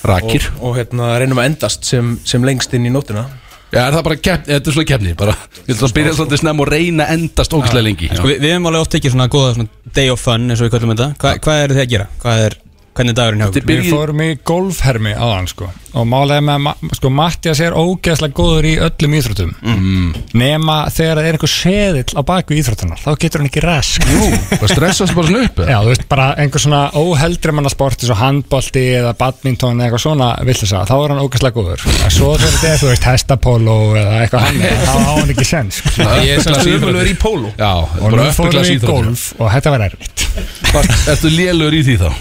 rakir. 0.08 0.44
Og, 0.58 0.64
og 0.68 0.76
hérna 0.78 1.06
reynum 1.18 1.40
að 1.42 1.48
endast 1.50 1.88
sem, 1.88 2.10
sem 2.28 2.44
lengst 2.46 2.74
inn 2.76 2.86
í 2.86 2.92
nóttina. 2.92 3.24
Já, 3.72 3.80
er 3.88 3.96
það 3.96 4.04
bara 4.06 4.18
keppni, 4.20 4.52
þetta 4.54 4.70
er 4.70 4.76
svona 4.76 4.88
keppni 4.88 5.14
bara, 5.18 5.34
Ég 5.66 5.74
ætla 5.74 5.88
að 5.88 5.94
byrja 5.96 6.12
svolítið 6.18 6.40
snem 6.42 6.62
og 6.62 6.68
reyna 6.70 7.06
endast 7.16 7.56
ógæslega 7.56 7.84
lengi. 7.84 8.10
Sko, 8.12 8.28
við, 8.30 8.38
við 8.44 8.54
hefum 8.54 8.68
alveg 8.70 8.84
oft 8.84 8.92
tekið 8.94 9.14
svona 9.16 9.26
góða 9.32 9.50
svona 9.56 9.92
day 9.98 10.12
of 10.12 10.22
fun 10.22 10.46
eins 10.52 10.62
og 10.62 10.68
við 10.68 10.74
kallum 10.76 10.92
þetta. 10.94 11.08
Hva, 11.24 11.32
Hvað 11.48 11.64
eru 11.64 11.76
þið 11.78 11.82
að 11.84 11.90
gera? 11.96 12.06
Hvað 12.22 12.44
er, 12.46 12.56
hvernig 12.98 13.14
er 13.14 13.18
dagurinn 13.22 13.40
hjá 13.44 13.48
Þetta 13.48 13.58
er 13.58 13.62
okkur? 13.62 13.68
byrjið- 13.70 13.88
Við 13.88 13.94
fórum 13.94 14.20
í 14.26 14.30
golfhermi 14.52 15.12
á 15.14 15.26
hann 15.36 15.46
sko 15.50 15.70
og 15.98 16.04
málega 16.06 16.42
með, 16.44 16.58
Ma- 16.62 16.74
sko 16.94 17.08
Mattias 17.10 17.60
er 17.64 17.72
ógeðslega 17.72 18.34
góður 18.36 18.66
í 18.68 18.74
öllum 18.84 19.14
íþróttum 19.18 19.54
Mm. 19.64 20.10
nema 20.36 20.76
þegar 20.92 21.16
það 21.16 21.24
er 21.28 21.32
einhver 21.38 21.48
seðill 21.50 22.12
á 22.12 22.22
baku 22.28 22.54
íþróttunar, 22.54 23.00
þá 23.00 23.10
getur 23.18 23.40
hann 23.40 23.48
ekki 23.48 23.62
rask 23.64 24.04
Jú, 24.04 24.28
það 24.60 24.68
stressast 24.74 25.14
bara 25.16 25.26
svona 25.30 25.44
upp? 25.48 25.56
Já, 25.64 25.78
þú 25.80 25.88
veist, 25.88 26.04
bara 26.12 26.26
einhver 26.36 26.60
svona 26.62 26.82
óheldri 26.92 27.52
mannasport 27.56 27.98
eins 28.04 28.10
og 28.12 28.20
handbolti 28.20 28.84
eða 29.00 29.14
badminton 29.18 29.80
eða 29.80 29.88
eitthvað 29.88 30.04
svona 30.04 30.28
villisa, 30.44 30.84
þá 30.84 30.94
er 31.04 31.08
hann 31.16 31.24
ógeðslega 31.24 31.56
góður 31.56 31.86
en 32.04 32.10
svo 32.18 32.30
þegar 32.36 32.54
þetta 32.58 32.68
er, 32.74 32.78
þú 32.84 32.88
veist, 32.92 33.08
hestapólo 33.08 33.78
eða 33.96 34.14
eitthvað 34.22 34.40
hann, 34.40 34.60
þá 34.60 34.92
á 34.92 35.12
hann 35.18 35.30
ekki 35.34 35.48
sens 35.48 35.80
sko. 35.80 36.04
Ég 36.20 36.36
er 36.36 36.62
umhverfið 36.78 37.12
í 37.14 37.18
pólu 37.18 37.52
Já, 37.58 37.72
og 37.80 38.12
nú 38.12 38.28
fórum 38.36 38.60
við 38.60 38.76
í 38.76 38.80
golf 38.86 39.32
og 39.40 39.50
þetta 39.56 39.70
var 39.74 39.88
erfitt 39.88 40.26
Varst- 40.68 41.08
Ertu 41.08 41.30
lélur 41.32 41.72
í 41.72 41.82
því 41.82 41.96
þá? 42.04 42.12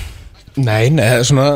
Nei, 0.57 0.89
er 1.01 1.23
svona 1.27 1.47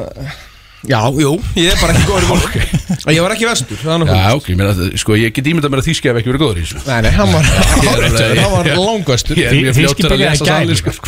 Já, 0.81 0.97
jú, 1.13 1.35
ég 1.53 1.69
er 1.69 1.77
bara 1.77 1.93
ekki 1.93 2.07
góður 2.09 2.23
í 2.25 2.29
pólu 2.31 3.13
Ég 3.13 3.21
var 3.21 3.33
ekki 3.35 3.45
vestur, 3.45 3.81
Já, 3.85 4.23
ok, 4.33 4.47
mér, 4.57 4.81
sko, 4.97 5.17
ég 5.19 5.33
get 5.35 5.49
ímyndað 5.51 5.73
mér 5.73 5.81
að 5.83 5.89
þýski 5.91 6.09
hef 6.09 6.19
ekki 6.21 6.31
verið 6.31 6.41
góður 6.41 6.61
í 6.61 6.63
þessu. 6.65 6.81
Nei, 6.87 7.01
nei, 7.05 7.11
hann 7.13 7.35
var, 7.35 7.45
hann 8.41 8.55
var 8.55 8.71
langvestur 8.79 9.41
Ég 9.41 9.51
er 9.51 9.59
mjög 9.59 9.77
Þýski 9.77 10.07
fljótur 10.07 10.15
að 10.17 10.23
lesa 10.23 10.57
líka, 10.65 10.95
sko. 10.97 11.05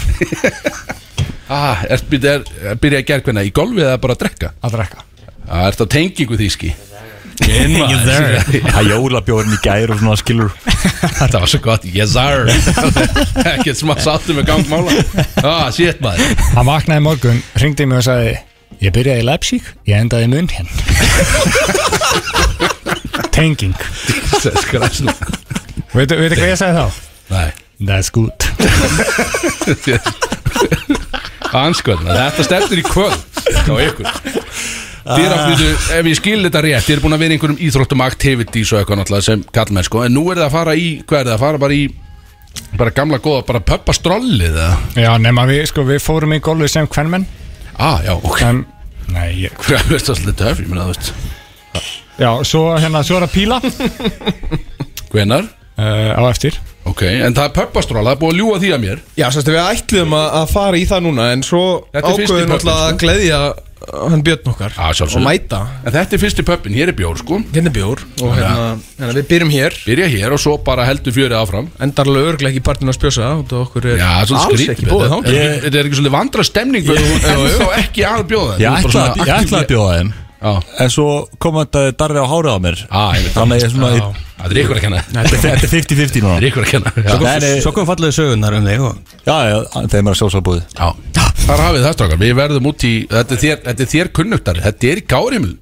ah, 1.57 1.81
er, 1.89 2.05
byrja, 2.13 2.37
að 2.77 3.09
gera 3.09 3.25
hvernig, 3.25 3.49
í 3.49 3.55
golfi 3.57 3.85
eða 3.87 3.97
bara 4.05 4.17
að 4.17 4.25
drekka? 4.27 4.53
að 4.61 4.77
drekka. 4.77 5.07
Það 5.43 5.65
er 5.65 5.77
þetta 5.77 5.89
tengingu 5.97 6.39
þýski 7.39 8.61
Það 8.67 8.79
er 8.79 8.89
jólabjórn 8.91 9.55
í 9.55 9.59
gær 9.63 9.93
og 9.93 10.01
svona 10.01 10.17
skilur 10.19 10.51
Þetta 11.19 11.41
var 11.41 11.51
svo 11.51 11.59
gott, 11.63 11.86
yes 11.88 12.13
sir. 12.15 12.49
Ekkert 13.53 13.79
smá 13.79 13.95
sattu 14.03 14.36
með 14.38 14.49
gangmála 14.51 14.95
Ah, 15.43 15.67
shit 15.73 16.01
maður. 16.03 16.34
Hann 16.53 16.69
vaknaði 16.69 17.05
morgun, 17.07 17.41
ringdi 17.61 17.88
mig 17.89 18.01
og 18.03 18.07
sagði 18.09 18.36
Ég 18.84 18.91
byrjaði 18.91 19.21
í 19.21 19.25
Leipzig, 19.27 19.67
ég 19.88 20.01
endaði 20.01 20.25
í 20.25 20.31
München. 20.34 20.67
Tenging. 23.31 23.77
Veitu 25.93 26.17
hvað 26.17 26.49
ég 26.49 26.57
sagði 26.59 26.81
þá? 26.81 26.97
Nei. 27.31 27.49
That's 27.84 28.09
good. 28.13 28.34
Anskoðna, 31.53 32.15
þetta 32.17 32.47
stefnir 32.47 32.81
í 32.81 32.86
kvöld 32.88 33.19
á 33.69 33.73
ykkur 33.86 34.42
Þið 35.04 35.26
er 35.28 35.34
aftur, 35.36 35.74
ef 35.97 36.08
ég 36.08 36.16
skil 36.20 36.38
þetta 36.45 36.62
rétt 36.64 36.86
Þið 36.88 36.95
er 36.95 37.01
búin 37.04 37.16
að 37.18 37.24
vera 37.26 37.36
einhverjum 37.36 37.58
íþróttum 37.68 38.04
activities 38.06 38.70
og 38.72 38.80
eitthvað 38.80 38.99
náttúrulega 39.01 39.26
sem 39.28 39.41
kallmenn 39.58 39.88
sko. 39.88 40.04
En 40.08 40.14
nú 40.16 40.24
er 40.32 40.39
það 40.39 40.45
að 40.47 40.54
fara 40.56 40.76
í, 40.80 40.86
hvað 41.10 41.20
er 41.20 41.28
það, 41.28 41.34
að 41.36 41.43
fara 41.43 41.62
bara 41.66 41.78
í 41.80 41.84
Bara 42.78 42.93
gamla 42.93 43.18
góða, 43.18 43.41
bara 43.49 43.60
pöppa 43.66 43.95
strollið 43.97 44.54
eða? 44.54 44.70
Já, 45.01 45.10
nema 45.22 45.43
við, 45.49 45.64
sko, 45.72 45.84
við 45.89 45.99
fórum 46.06 46.36
í 46.36 46.39
golfi 46.45 46.70
sem 46.72 46.88
kvennmenn 46.88 47.26
Ah, 47.82 47.99
já, 48.06 48.14
ok. 48.14 48.41
En, 48.45 48.64
Nei, 49.14 49.28
ég, 49.43 49.56
Hvað 49.64 49.80
er 49.80 49.88
þetta 49.97 50.16
svolítið 50.16 50.38
töf, 50.43 50.62
ég 50.62 50.70
meina 50.72 50.86
þú 50.86 50.93
veist. 50.93 51.14
Já, 52.22 52.30
svo 52.45 52.62
hérna, 52.78 53.01
svo 53.04 53.18
er 53.18 53.26
að 53.26 53.34
píla. 53.34 53.58
Hvenar? 55.14 55.49
uh, 55.78 56.14
á 56.14 56.22
eftir. 56.30 56.60
Ok, 56.86 57.01
en 57.08 57.34
það 57.34 57.45
er 57.47 57.54
pöppastról, 57.56 58.04
það 58.04 58.12
er 58.14 58.20
búið 58.22 58.34
að 58.34 58.39
ljúga 58.41 58.58
því 58.62 58.72
að 58.76 58.82
mér. 58.84 59.01
Já, 59.18 59.26
sérstu, 59.34 59.54
við 59.56 59.62
ætluðum 59.64 60.16
að, 60.20 60.26
að 60.39 60.49
fara 60.54 60.80
í 60.80 60.88
það 60.89 61.04
núna 61.06 61.28
En 61.34 61.43
svo 61.47 61.62
Þetta 61.93 62.10
er 62.12 62.18
fyrsti 62.20 62.26
ákveðum 62.28 62.41
pöbbin, 62.43 62.51
náttúrulega 62.54 62.84
að 62.84 62.89
sko. 62.91 62.99
gleðja 63.06 63.39
hann 63.91 64.23
Björn 64.23 64.47
okkar 64.47 64.71
Já, 64.77 64.86
sjálfsögðu. 64.95 65.19
Og 65.19 65.25
mæta. 65.27 65.59
En 65.84 65.91
þetta 65.95 66.15
er 66.15 66.21
fyrsti 66.21 66.45
pöppin, 66.47 66.75
hér 66.77 66.91
er 66.93 66.97
bjór 66.97 67.17
sko. 67.19 67.39
Hérna 67.53 67.69
er 67.71 67.75
bjór 67.75 68.03
Og 68.23 68.31
hérna, 68.38 68.79
hérna 68.99 69.13
við 69.17 69.27
byrjum 69.34 69.51
hér. 69.53 69.77
Byrja 69.84 70.07
hér 70.13 70.36
og 70.38 70.39
svo 70.39 70.55
bara 70.63 70.86
heldur 70.88 71.15
fjörið 71.15 71.38
áfram. 71.41 71.67
Endar 71.84 72.07
alveg 72.07 72.29
örglega 72.34 72.53
ekki 72.55 72.63
partinu 72.63 72.93
að 72.93 72.99
spjósa 73.01 73.29
Og 73.41 73.55
okkur 73.59 73.89
er 73.93 73.99
Já, 73.99 74.09
alls 74.23 74.67
ekki 74.69 74.88
bóðið 74.88 75.29
er- 75.34 75.61
þetta 75.67 75.77
er 75.79 75.89
ekki 75.89 75.99
svolítið 75.99 76.17
vandra 76.17 76.43
stemning 76.47 76.89
er 76.89 77.05
þá 77.59 77.67
ekki 77.84 78.07
að 78.07 78.27
bjóða 78.31 78.59
svona 78.88 79.07
ég 79.19 79.34
ætlaði 79.38 79.63
að 79.63 79.71
bjóða 79.73 79.95
Já, 79.99 80.22
En 80.43 80.89
svo 80.91 81.07
kom 81.39 81.55
þetta 81.61 81.83
darri 81.97 82.19
á 82.19 82.27
hárið 82.27 82.51
á 82.51 82.59
mér. 82.63 82.81
Þannig 83.33 83.55
að 83.55 83.61
ég 83.61 83.67
er 83.69 83.73
svona 83.73 83.91
Já. 83.95 84.07
Það 84.43 84.51
er 84.51 84.59
ykkur 84.63 84.75
að 84.75 84.83
kenna. 84.83 85.01
Þetta 85.07 85.35
er- 85.37 85.43
þetta 85.43 85.67
er 85.67 85.71
50-50 85.71 86.23
Það 87.07 87.13
núna 87.23 87.35
er. 87.47 87.61
Svo 87.63 87.71
kom 87.77 87.85
fallegu 87.87 88.11
sögurnar 88.17 88.57
um 88.57 88.65
þig 88.67 88.81
og 88.83 88.97
Já, 89.23 89.37
já, 89.47 89.57
þeim 89.93 90.09
er 90.09 90.11
að 90.11 90.19
Já. 90.75 90.89
Þar 91.43 91.63
hafið 91.67 91.85
það 91.87 91.93
strákar. 91.97 92.19
Við 92.23 92.33
verðum 92.41 92.67
út 92.73 92.83
í 92.83 92.93
Þetta 93.07 93.37
er 93.37 93.41
þér, 93.45 93.57
þetta 93.69 93.83
er 93.87 93.91
þér 93.93 94.11
kunnuktari 94.19 94.63
Þetta 94.67 94.91
er 94.91 94.99
í 95.01 95.05
gárimil 95.13 95.53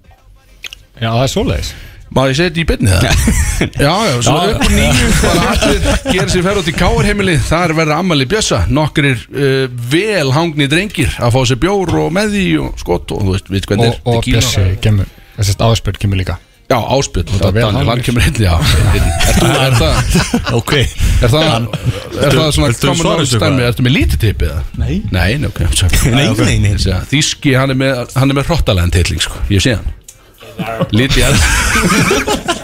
Já, 1.02 1.10
það 1.12 1.24
er 1.28 1.32
svoleiðis 1.36 1.72
Má 2.12 2.26
ég 2.28 2.36
segja 2.36 2.52
þetta 2.52 2.60
í 2.60 2.68
byrni 2.68 2.92
það? 2.92 3.04
Já, 3.86 3.94
já, 4.04 4.16
svo 4.26 4.34
Já. 4.36 4.52
upp 4.52 4.66
úr 4.66 4.74
nýju 4.76 5.10
bara 5.22 5.44
allir 5.54 5.86
gera 6.12 6.28
sér 6.34 6.44
ferð 6.48 6.62
út 6.62 6.70
í 6.72 6.76
káarheimili 6.76 7.36
þar 7.48 7.74
verða 7.78 8.00
ammali 8.04 8.28
bjössa 8.28 8.62
nokkrir 8.68 9.22
uh, 9.32 9.66
vel 9.94 10.34
hangni 10.36 10.68
drengir 10.72 11.16
að 11.24 11.38
fá 11.38 11.42
sér 11.48 11.62
bjór 11.62 11.94
og 12.04 12.14
með 12.18 12.36
því 12.36 12.46
og 12.66 12.82
skott 12.84 13.16
og 13.16 13.24
þú 13.24 13.36
veist, 13.38 13.52
við 13.54 13.68
hvernig 13.72 13.94
og, 13.94 14.16
og 14.18 14.26
Bjössi 14.28 14.66
kemur, 14.84 15.12
þessast 15.38 15.64
áspjörn 15.70 16.02
kemur 16.04 16.20
líka 16.20 16.40
Já, 16.72 16.78
áspjöld 16.96 17.32
Það 17.32 17.48
er 17.48 17.56
vel 17.56 17.64
Daniel, 17.66 17.90
hann 17.90 18.04
kemur 18.06 18.28
inn 18.28 18.38
Já, 18.40 18.54
er 18.96 19.00
það 19.02 19.64
Er 19.66 19.74
það 19.80 20.12
Ok 20.60 20.74
Er 20.78 21.34
það, 21.34 21.66
er 22.28 22.38
það 22.38 22.52
svona 22.56 22.76
common 22.80 23.10
bara? 23.44 23.66
ertu 23.68 23.88
með 23.88 23.96
lítið 23.98 24.22
tipi 24.24 24.48
eða? 24.48 24.62
Nei 24.80 24.94
Nei, 25.12 25.36
nei, 25.42 25.50
ok 25.50 25.64
sorry. 25.76 26.14
Nei, 26.16 26.30
nei, 26.32 26.56
nei. 26.64 26.76
Þessi 26.78 26.94
að 26.96 27.10
Þýski, 27.12 27.58
hann 27.60 27.76
er 27.76 27.82
með, 27.84 28.06
hann 28.16 28.32
er 28.32 28.40
með 28.40 28.48
hrottalega 28.54 28.96
titling, 28.96 29.24
sko, 29.24 29.44
ég 29.52 29.64
sé 29.64 29.76
hann 29.76 29.92
Lítið 30.96 31.24
er 31.28 31.36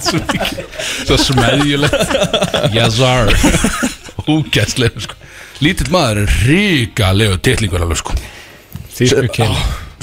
Svo 0.07 0.19
mikið- 0.21 0.63
Svo 1.07 1.17
smeðjulegt 1.17 2.73
Yes 2.75 2.97
sir 2.99 3.33
Úgæslega, 4.27 4.99
sko. 5.05 5.15
Lítill 5.63 5.89
maður 5.93 6.23
er 6.25 6.33
ríkalegu 6.47 7.37
titlingur 7.41 7.81
alveg, 7.85 8.01
sko. 8.01 8.15
Þýsku 8.97 9.27
kill 9.33 9.53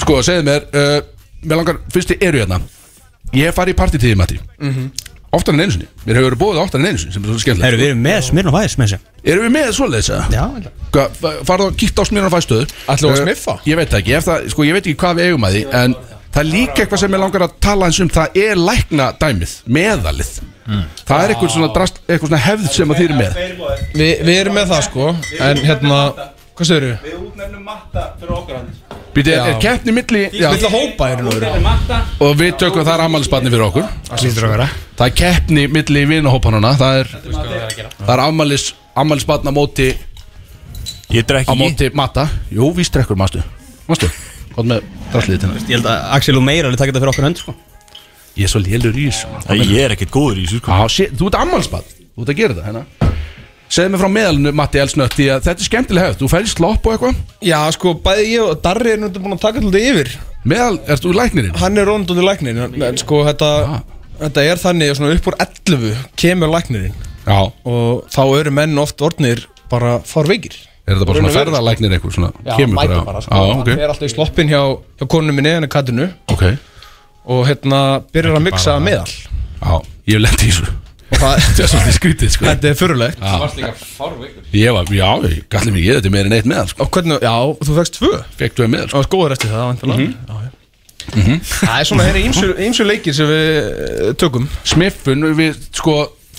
Sko, 0.01 0.19
segðu 0.25 0.47
mér 0.49 0.65
uh, 0.75 0.95
Mér 1.45 1.59
langar, 1.61 1.77
fyrst 1.93 2.09
þið 2.13 2.23
eru 2.25 2.39
hérna. 2.41 2.57
Ég 3.35 3.49
hef 3.51 3.55
farið 3.59 3.75
í 3.75 3.77
partitíði, 3.77 4.15
Matti. 4.17 4.39
Mhm. 4.59 4.87
Oftar 5.35 5.53
en 5.53 5.59
einu 5.65 5.73
sinni. 5.75 5.85
Mér 6.07 6.15
hefur 6.17 6.29
verið 6.31 6.39
bóðið 6.41 6.59
oftar 6.63 6.79
en 6.79 6.85
einu 6.87 6.99
sinni 7.01 7.11
Sem 7.13 7.23
er 7.25 7.27
svo 7.33 7.41
skemmtilegt 7.43 7.75
við 7.81 7.89
erum 7.91 8.03
með 8.05 8.19
Smirn 8.29 8.47
og 8.49 8.53
Væs 8.55 8.75
með 8.79 8.85
þessu. 8.93 8.99
Erum 9.33 9.43
við 9.45 9.51
með 9.55 9.71
svoleiðis 9.75 10.09
að? 10.15 10.21
Já 10.31 10.45
farðu 11.49 11.65
að 11.67 11.75
kíkta 11.81 12.01
á 12.01 12.05
smýrna 12.07 12.29
fæstöðu 12.31 12.67
Ætlum 12.93 13.11
við 13.11 13.17
að 13.17 13.23
smiffa? 13.25 13.55
Ég 13.67 13.75
veit 13.81 13.89
það 13.91 13.99
ekki, 13.99 14.13
ef 14.15 14.27
það, 14.29 14.45
sko, 14.53 14.63
ég 14.69 14.77
veit 14.77 14.85
ekki 14.87 14.99
hvað 15.01 15.17
við 15.19 15.27
eigum 15.27 15.47
að 15.49 15.57
því 15.57 15.63
En 15.81 15.95
það 16.35 16.41
er 16.43 16.49
líka 16.51 16.83
eitthvað 16.83 17.01
sem 17.01 17.15
ég 17.15 17.21
langar 17.23 17.45
að 17.47 17.53
tala 17.63 17.87
eins 17.89 17.99
um 18.03 18.09
Það 18.11 18.37
er 18.43 18.59
lækna 18.59 19.09
dæmið, 19.21 19.53
meðalið. 19.77 20.31
Það 21.05 21.19
er 21.23 21.31
eitthvað 21.33 21.51
svona, 21.53 21.69
drast, 21.75 21.99
eitthvað 22.09 22.29
svona 22.31 22.41
hefð 22.45 22.69
sem 22.73 22.91
að 22.91 22.99
þið 23.01 23.05
eru 23.09 23.17
með. 23.19 23.35
Vi, 23.95 24.07
Við 24.25 24.33
erum 24.39 24.55
með 24.57 24.71
það 24.73 24.81
sko 24.89 25.09
En 25.45 25.61
hérna, 25.61 25.99
hvað 26.57 26.69
segir 26.71 26.85
þú? 26.87 26.95
Við 27.05 27.19
útnefnum 27.21 27.63
matta 27.69 28.05
fyrir 28.19 28.35
okkar 28.39 28.59
hand 28.59 28.81
Býti, 29.15 29.31
er, 29.31 29.45
er 29.47 29.59
keppni 29.63 29.93
milli 29.95 30.23
já, 30.35 30.49
Vill 30.51 30.65
að 30.67 30.73
hópa 30.75 31.07
er 31.13 31.21
nú 31.23 31.35
Og 32.25 32.33
við 32.35 32.57
tökum 32.59 32.83
það 32.83 32.93
er 32.97 33.03
ammælisbarni 33.05 33.53
fyrir 33.53 33.63
okkur. 33.69 33.85
Lítur 34.25 34.47
að 34.49 34.51
vera. 34.57 34.65
Það 34.99 35.05
er 35.07 35.15
keppni 35.21 35.63
milli 35.71 36.03
vinahópanuna 36.09 36.73
Það 36.81 36.99
er, 37.03 37.13
það 38.01 38.13
er 38.17 38.23
ammælis, 38.25 38.65
ammælisbarna 39.05 39.53
móti 39.55 39.93
Ég 41.15 41.23
drekki 41.29 41.47
Á 41.47 41.55
móti 41.55 41.87
matta. 41.95 42.27
Jú, 42.51 42.73
víst 42.75 42.91
drekkur, 42.97 43.15
mástu 43.21 43.39
Mástu, 43.87 44.09
hvað 44.55 44.69
með 44.71 44.89
drasliðið 45.13 45.39
til 45.45 45.49
Ég 45.55 45.75
held 45.77 45.89
að 45.91 46.05
Axel 46.17 46.37
og 46.39 46.45
Meira 46.47 46.69
alveg 46.69 46.79
taka 46.81 46.91
þetta 46.91 47.03
fyrir 47.03 47.13
okkur 47.13 47.27
hönd 47.27 47.41
sko. 47.41 47.55
Ég 48.35 48.43
er 48.47 48.51
svo 48.51 48.59
lélur 48.63 48.97
í 48.99 49.05
þessu 49.09 49.27
Æ, 49.47 49.53
Ég 49.63 49.81
er 49.85 49.93
ekkert 49.95 50.11
góður 50.15 50.39
í 50.41 50.45
þessu 50.45 50.59
sko. 50.61 50.71
Já, 50.71 50.87
sé, 50.91 51.07
þú 51.15 51.29
ert 51.29 51.37
ammálsbad, 51.39 51.93
þú 52.15 52.25
ert 52.25 52.31
að 52.33 52.39
gera 52.41 52.57
það 52.57 52.65
hérna. 52.69 52.85
Segðu 53.75 53.91
mig 53.95 53.99
frá 54.03 54.09
meðalinu, 54.13 54.51
Matti 54.53 54.77
Elsnött 54.77 55.15
Því 55.17 55.25
að 55.33 55.39
þetta 55.47 55.63
er 55.63 55.67
skemmtileg 55.69 56.03
hefð, 56.05 56.19
þú 56.21 56.27
færi 56.35 56.51
slopp 56.51 56.85
og 56.85 56.93
eitthvað? 56.93 57.15
Já 57.49 57.57
sko, 57.73 57.93
bæði 58.05 58.27
ég 58.29 58.43
og 58.45 58.59
Darri 58.61 58.91
er 58.93 58.99
náttúrulega 59.01 59.25
búin 59.25 59.35
að 59.37 59.41
taka 59.41 59.63
alltaf 59.63 59.87
yfir. 59.89 60.11
Meðal, 60.45 60.75
ert 60.93 61.01
þú 61.07 61.13
læknirinn? 61.17 61.55
Hann 61.63 61.81
er 61.81 61.89
róndunni 61.89 62.25
læknirinn 62.27 62.61
en- 62.67 62.85
En 62.91 62.97
sko 63.01 63.23
þetta 63.25 63.49
Þetta 64.19 64.43
er 64.47 64.61
þannig 64.61 64.93
svona 64.95 65.15
upp 65.17 65.25
úr 65.27 65.35
11 65.43 65.95
Kemur 66.15 66.47
læknirinn. 66.53 66.93
Já. 67.25 67.39
Og 67.65 68.05
þá 68.13 68.21
eru 68.39 68.51
menn 68.53 68.77
oft 68.77 69.01
orðnir 69.01 69.41
Bara 69.71 69.97
farveikir 70.05 70.53
Er 70.85 70.93
þetta 70.95 71.05
bara 71.09 71.17
og 71.17 71.23
svona 71.23 71.33
ferðalæknir 71.33 71.93
eitthvað 71.97 72.13
svona? 72.13 72.31
Já, 72.45 72.55
kemur 72.59 72.77
mæta 72.77 72.97
bara. 73.07 73.21
sko. 73.25 73.33
Já, 73.33 73.41
Hann 73.51 73.61
ok, 73.63 73.69
er 73.73 73.89
alltaf 73.89 74.05
í 74.05 74.13
sloppin 74.13 74.49
hjá, 74.51 74.61
hjá 74.99 75.07
konunum 75.09 75.35
minni 75.39 75.53
En 75.57 75.67
kattinu 75.67 76.09
ok. 76.29 76.43
Og 77.25 77.45
hérna 77.49 77.79
byrjar 78.13 78.37
að 78.37 78.43
mixa 78.45 78.75
meðal. 78.85 79.13
Já, 79.61 79.79
ég 80.05 80.19
hef 80.19 80.21
lent 80.27 80.43
í 80.45 80.49
þessu. 80.51 80.67
Og 81.05 81.17
það 81.21 81.39
Þetta 81.45 81.63
er 81.65 81.71
svolítið 81.71 81.95
skrítið, 81.99 82.29
sko. 82.35 82.45
Þetta 82.49 82.69
er 82.69 82.77
fyrirlegt 82.79 83.19
Já. 83.21 83.33
varst 83.41 83.57
líka 83.59 83.73
fárveikur 83.77 84.57
Ég 84.57 84.73
var, 84.77 84.91
já, 84.93 85.09
ég 85.29 85.43
galli 85.53 85.71
mig, 85.73 85.85
ég 85.85 85.99
þetta 85.99 86.11
meira 86.13 86.29
en 86.29 86.37
eitt 86.37 86.49
meðal, 86.49 86.69
sko. 86.69 86.85
Og 86.85 86.91
hvernig, 86.97 87.21
já, 87.25 87.35
þú 87.65 87.77
fegst 87.79 87.97
tvö? 87.99 88.11
Fekk 88.39 88.57
þú 88.59 88.69
meðal, 88.73 88.89
Og 88.91 88.99
varst 89.01 89.13
góður 89.13 89.35
eftir 89.37 89.53
það, 89.53 89.65
vantilega 89.73 90.51
Mhm. 91.13 91.35
Það 91.45 91.79
er 91.79 91.85
svona 91.85 92.03
hérna 92.07 92.21
ímsu, 92.25 92.47
ímsu 92.65 92.85
leikir 92.87 93.13
sem 93.13 93.27
við 93.29 93.49
eh, 93.61 94.13
tökum. 94.17 94.47
Smiffun, 94.65 95.21
við, 95.37 95.59
sko 95.77 95.93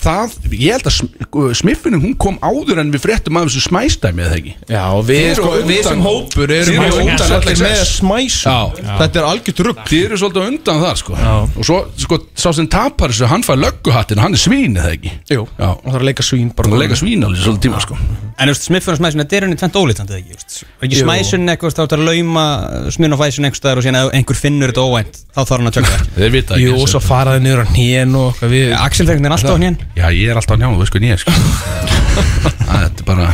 Það, 0.06 0.34
ég 0.54 0.76
held 0.76 0.86
að 0.86 0.94
sm- 0.94 1.54
smiffunin 1.58 2.02
hún 2.04 2.12
kom 2.20 2.36
áður 2.44 2.78
en 2.82 2.92
við 2.94 3.02
fréttum 3.02 3.38
af 3.40 3.48
þessu 3.48 3.62
smæstæmi 3.64 4.22
eða 4.22 4.36
ekki? 4.38 4.52
Já, 4.70 4.84
við, 5.08 5.30
sko, 5.38 5.50
við 5.66 5.80
sem 5.88 6.04
hópur 6.04 6.52
erum 6.54 6.78
mjög 6.78 7.00
undan 7.02 7.34
LXS. 7.40 7.62
með 7.64 7.82
smæsum. 7.90 8.52
Já. 8.52 8.94
Þetta 9.00 9.20
er 9.22 9.28
algjört 9.32 9.62
rugg 9.66 9.82
Þið 9.86 10.04
eru 10.06 10.20
svolítið 10.22 10.46
undan 10.52 10.82
þar 10.84 11.00
sko. 11.02 11.18
Og 11.56 11.66
svo, 11.66 11.78
sko, 12.06 12.20
sá 12.38 12.48
sem 12.54 12.70
tapar 12.70 13.10
þessu 13.14 13.30
Hann 13.30 13.44
fær 13.46 13.58
lögguhattin, 13.60 14.22
hann 14.22 14.36
er 14.36 14.42
svín 14.42 14.78
eða 14.78 14.94
ekki? 14.94 15.12
Jú, 15.34 15.42
Já, 15.58 15.68
og 15.74 15.84
það 15.90 15.98
er 15.98 16.04
að 16.04 16.08
leika 16.12 16.26
svín 16.26 16.54
bara 16.54 16.70
hann 16.70 16.76
er 16.76 16.80
að 16.80 16.86
leika 16.86 17.00
svín 17.02 17.26
alveg 17.26 17.42
svolítið 17.42 17.66
tíma 17.66 17.82
sko. 17.82 17.98
En 18.36 18.52
Smiffun 18.52 18.92
og 18.92 18.98
Smæsun, 19.00 19.22
þetta 19.22 19.36
er 19.36 19.44
henni 19.46 19.56
tvent 19.56 19.76
ólítandi 19.80 20.12
eða 20.12 20.20
ekki 20.20 20.64
ekki. 20.84 20.98
Smæsun 21.00 21.48
eitthvað, 21.48 21.76
þá 21.76 21.82
er 21.86 21.94
að 21.96 22.08
lauma 22.10 22.44
Smirn 22.92 23.16
og 23.16 23.20
Væsun 23.22 23.46
einhver 23.48 23.58
staðar 23.58 23.80
og 23.80 23.86
síðan 23.86 23.98
ef 24.02 24.10
einhver 24.18 24.38
finnur 24.38 24.72
þetta 24.72 24.84
óvænt 24.84 25.20
þá 25.32 25.40
þarf 25.40 25.56
hann 25.56 25.70
að 25.70 25.76
tjöka 25.78 25.92
það 25.92 26.10
Þið 26.16 26.34
vita 26.34 26.56
ekki 26.56 26.66
Jú, 26.66 26.74
og 26.76 26.90
svo 26.92 27.00
faraði 27.04 27.42
niður 27.46 27.62
á 27.64 27.66
hnén 27.72 28.14
og 28.20 28.26
eitthvað 28.34 28.52
við 28.52 28.74
Axel 28.76 29.08
er 29.08 29.34
alltaf 29.36 29.56
á 29.56 29.60
hnén 29.62 29.78
Já, 29.96 30.10
ég 30.12 30.28
er 30.28 30.36
alltaf 30.36 30.56
á 30.56 30.60
njánum, 30.60 30.76
þú 30.76 30.84
veist 30.84 30.92
hvað 30.92 31.06
ég 31.06 31.14
er 31.16 31.22
sko. 31.22 31.32
Æ, 32.72 32.74
Þetta 32.86 33.00
er 33.00 33.06
bara 33.08 33.28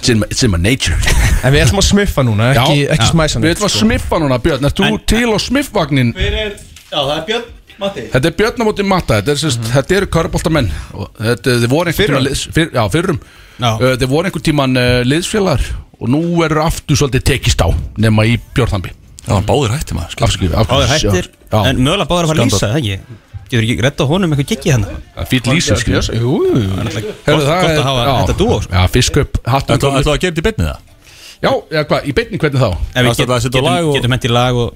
It's 0.00 0.08
in 0.08 0.18
my, 0.22 0.26
it's 0.32 0.42
in 0.42 0.48
my 0.50 0.56
nature. 0.56 0.96
En 1.44 1.52
við 1.52 1.66
ætlum 1.66 1.82
að 1.82 1.86
smiffa 1.90 2.22
núna, 2.24 2.50
ekki, 2.56 2.86
ekki 2.94 3.08
smæsa 3.10 3.40
Við 3.42 3.52
ætlum 3.52 3.68
að 3.68 3.74
smiffa 3.74 4.20
núna, 4.22 4.38
Björn. 4.40 4.64
Ert 4.64 4.80
þú 4.80 4.88
til 5.12 5.28
á 5.28 5.38
smiffvagnin? 5.44 6.14
Fyrir, 6.16 6.54
já 6.88 6.96
það 6.96 7.12
er 7.18 7.26
Björn 7.28 7.44
Matti. 7.80 8.06
Þetta 8.14 8.30
er 8.30 8.34
Björn 8.40 8.64
á 8.64 8.64
móti 8.64 8.86
matta. 8.88 9.18
Þetta, 9.20 9.34
er, 9.34 9.40
sérst, 9.44 9.68
þetta 9.74 9.96
eru 9.98 10.08
körbóltamenn 10.16 10.72
Og 10.96 11.06
þetta, 11.20 11.58
þið 11.62 11.70
voru 11.74 11.92
einhvern 11.92 12.10
tímann 12.10 12.26
liðs, 12.26 12.46
fyr, 12.56 12.72
Já, 12.74 12.82
fyrrum. 12.96 13.20
Uh, 13.60 13.86
Þið 14.00 14.06
voru 14.10 14.30
einhvern 14.30 14.46
tíman 14.48 14.80
uh, 14.80 14.88
liðsfélagar. 15.04 15.68
Og 16.00 16.12
nú 16.16 16.22
eru 16.46 16.64
aftur 16.64 16.96
svolítið 16.96 17.26
tekist 17.34 17.60
á 17.60 17.68
Nema 18.00 18.24
í 18.28 18.38
Björnhambi 18.56 18.92
Já, 19.26 19.34
hann 19.36 19.48
báður 19.48 19.76
hætti 19.76 19.96
maður 19.96 20.16
Báður 20.64 20.94
hættir, 20.94 21.28
en 21.52 21.82
mögulega 21.84 22.08
báður 22.08 22.24
að 22.24 22.32
fara 22.32 22.40
að 22.40 22.48
lýsa 22.48 22.70
það 22.70 22.78
ekki 22.80 23.29
Getur 23.50 23.64
ekki 23.66 23.82
redda 23.82 24.06
honum 24.06 24.30
eitthvað 24.34 24.50
giggi 24.52 24.70
hann 24.74 24.84
er 24.86 25.24
fýll. 25.26 25.40
Herðu, 27.26 27.46
það 27.46 27.56
gott 27.60 27.70
er- 27.70 27.80
að 27.80 27.88
hafa 27.88 28.04
já. 28.06 28.12
þetta 28.20 28.36
dúo, 28.38 28.58
sko. 28.62 28.72
Já, 28.76 28.82
fisk 28.94 29.16
upp 29.24 29.40
hattum 29.46 29.76
Ætlaðu 29.76 30.00
ætlaðu 30.00 30.14
að 30.14 30.20
gera 30.24 30.30
þetta 30.30 30.42
í 30.42 30.46
beinni 30.46 30.68
það? 30.68 30.78
Já, 31.40 31.50
já, 31.74 31.80
hvað, 31.90 32.06
í 32.06 32.12
beinni 32.20 32.38
hvernig 32.38 32.60
þá? 32.60 32.70
Er 32.94 33.02
á 33.02 33.10
getum, 33.10 33.66
og- 33.90 33.94
getum 33.96 34.12
hendi 34.14 34.28
í 34.30 34.32
lag 34.36 34.54
og 34.54 34.70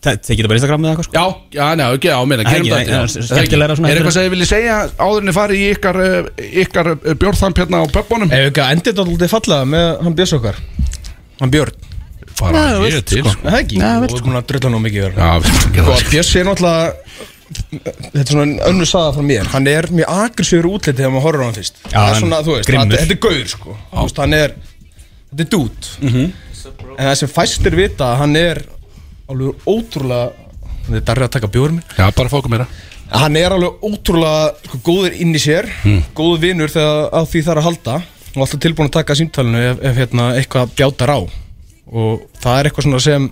Þe- 0.00 0.16
Þeir 0.24 0.36
geta 0.38 0.48
bara 0.48 0.56
Instagram 0.56 0.80
með 0.80 0.90
eitthvað 0.90 1.04
sko 1.04 1.12
Já, 1.12 1.24
já, 1.52 1.64
neða, 1.76 1.96
ekki, 1.98 2.08
já, 2.08 2.16
meina, 2.24 2.40
er 2.40 2.46
gerum 2.48 2.64
ekki, 2.64 2.70
þetta 2.72 2.80
það 2.80 2.88
er 2.88 3.04
já. 3.04 3.76
svona 3.76 3.90
Er 3.90 3.96
eitthvað 4.00 4.14
sem 4.16 4.22
þið 4.24 4.32
viljið 4.32 4.48
segja 4.48 4.76
áður 4.96 5.20
en 5.20 5.28
þið 5.28 5.36
farið 5.36 5.56
í 5.60 5.66
ykkar, 5.74 5.96
uh, 6.00 6.28
ykkar 6.62 6.86
uh, 6.94 7.14
bjórþamp 7.20 7.60
hérna 7.60 7.76
á 7.76 7.86
pöppunum? 7.92 8.32
Ef 8.32 8.40
við 8.40 8.48
ekki 8.48 8.62
að 8.64 8.72
enda 8.72 8.86
þetta 8.88 9.04
alltaf 9.04 9.34
fallega 9.34 9.68
með 9.74 9.86
hann 10.06 10.16
Björns 10.16 10.32
okkar 10.40 10.56
Hann 11.42 11.52
Björn 11.52 11.76
Fara, 12.40 12.56
Já, 12.56 12.72
þú 12.72 12.80
ég 12.80 12.88
er 12.88 12.96
veist, 12.96 13.06
til, 13.12 13.20
sko. 13.20 13.28
sko 13.28 13.44
Það 13.44 13.52
er 13.52 13.60
ekki, 13.60 13.76
Já, 13.76 13.90
þú 13.92 14.00
vel, 14.00 14.16
er 14.16 14.24
búin 14.24 14.40
að 14.40 14.46
drulla 14.48 14.70
nú 14.72 14.80
mikið 14.80 15.02
Já, 15.04 15.30
Sko, 15.44 15.84
sko. 15.84 16.10
Björns 16.14 16.32
er 16.40 16.48
náttúrulega 16.48 16.94
Þetta 17.50 18.20
er 18.22 18.28
svona 18.30 18.66
önnu 18.68 18.86
saga 18.86 19.12
frá 19.16 19.24
mér. 19.26 19.48
Hann 19.52 19.66
er 19.70 19.88
mjög 19.94 20.12
agressífur 20.14 20.68
útliti 20.70 20.98
þegar 21.00 21.14
maður 21.14 21.24
horfir 21.26 21.42
á 21.42 21.46
hann 21.48 21.56
fyrst. 21.56 21.80
Já, 21.82 21.88
Það 21.90 22.02
er 22.02 22.12
hann 22.12 22.20
svona, 22.22 22.38
þú 22.46 22.54
veist, 22.56 22.68
grimmur. 22.68 22.92
þetta 22.92 23.00
þetta 23.02 23.16
er 23.16 23.22
gaur 23.24 23.50
sko. 23.54 23.76
Þú 23.90 24.04
veist, 24.06 24.20
hann 24.24 24.36
er 24.38 24.54
Þetta 25.30 25.42
er 25.44 25.50
dút. 25.54 25.88
En 26.10 27.04
það 27.06 27.14
sem 27.20 27.30
fæstir 27.30 27.76
vita 27.78 28.06
að 28.12 28.16
Hann 28.20 28.36
er 28.38 28.60
alveg 29.30 29.66
ótrúlega 29.70 30.48
Þetta 30.86 30.96
er 30.98 31.04
darrið 31.10 31.26
að 31.28 31.34
taka 31.36 31.50
bjóður 31.54 31.74
minn 31.76 31.84
Já, 31.98 32.06
bara 32.16 32.32
fókum 32.32 32.50
meira. 32.54 32.66
Hann 33.10 33.36
er 33.38 33.54
alveg 33.54 33.84
ótrúlega 33.86 34.48
sko, 34.66 34.80
góður 34.86 35.14
inn 35.22 35.34
í 35.34 35.42
sér. 35.42 35.68
Mm. 35.86 36.00
Góður 36.14 36.42
vinur 36.44 36.70
þegar 36.70 37.10
á 37.14 37.20
því 37.26 37.42
þarf 37.46 37.62
að 37.62 37.68
halda. 37.68 37.94
Og 38.30 38.42
alltaf 38.44 38.60
tilbúin 38.62 38.90
að 38.90 38.96
taka 39.00 39.16
símtalinu 39.18 39.62
ef, 39.72 39.80
ef 39.90 39.96
hérna, 39.98 40.26
eitthvað 40.38 40.74
bjátar 40.78 41.10
á. 41.14 41.18
Og 41.90 42.26
það 42.42 42.58
er 42.60 42.68
eitthvað 42.70 42.86
svona 42.86 43.02
sem 43.02 43.30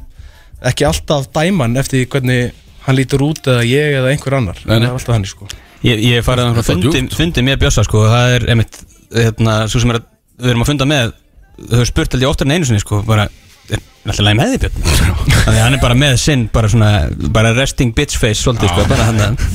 Ekki 0.68 0.86
alltaf 0.88 1.28
dæman 1.30 1.76
eftir 1.78 2.00
því 2.00 2.06
hvernig 2.10 2.56
Hann 2.88 2.96
lítur 2.96 3.22
út 3.28 3.44
eða 3.52 3.64
ég 3.68 3.98
eða 4.00 4.12
einhver 4.14 4.38
annar. 4.40 4.60
Nei, 4.64 4.78
nei. 4.78 4.86
Það 4.86 4.90
er 4.90 4.98
alltaf 4.98 5.14
hann 5.18 5.26
sko. 5.28 5.48
Ég, 5.84 6.00
ég 6.08 6.24
farið 6.26 6.46
að 6.48 6.54
Það 6.56 6.62
er 6.62 6.68
fundi, 6.72 6.92
djúpt. 6.96 7.16
fundi 7.20 7.44
með 7.46 7.58
Bjössa 7.62 7.84
sko. 7.86 8.04
Það 8.10 8.32
er 8.38 8.46
einmitt 8.54 8.78
hérna, 9.14 9.58
Svo 9.70 9.82
sem 9.84 9.92
er 9.92 10.00
að 10.00 10.06
við 10.42 10.52
erum 10.54 10.64
að 10.64 10.70
funda 10.72 10.88
með 10.88 11.12
Þau 11.58 11.74
hefur 11.76 11.88
spurt 11.92 12.14
held 12.16 12.24
ég 12.24 12.30
oftar 12.32 12.48
en 12.48 12.54
einu 12.56 12.66
sinni 12.68 12.80
sko. 12.82 13.02
Bara, 13.06 13.28
er 13.68 13.82
alltaf 14.08 14.24
læg 14.26 14.38
með 14.40 14.50
því 14.54 14.60
Björn? 14.64 14.82
Þannig 14.88 15.58
að 15.58 15.62
hann 15.66 15.76
er 15.78 15.82
bara 15.84 15.98
með 16.02 16.16
sinn 16.24 16.46
Bara 16.54 16.70
svona, 16.72 16.90
bara 17.38 17.52
resting 17.56 17.92
bitch 17.96 18.16
face 18.18 18.40
Svolítið 18.42 18.72
sko, 18.74 18.86
bara 18.90 19.08
hann 19.10 19.22
að 19.28 19.48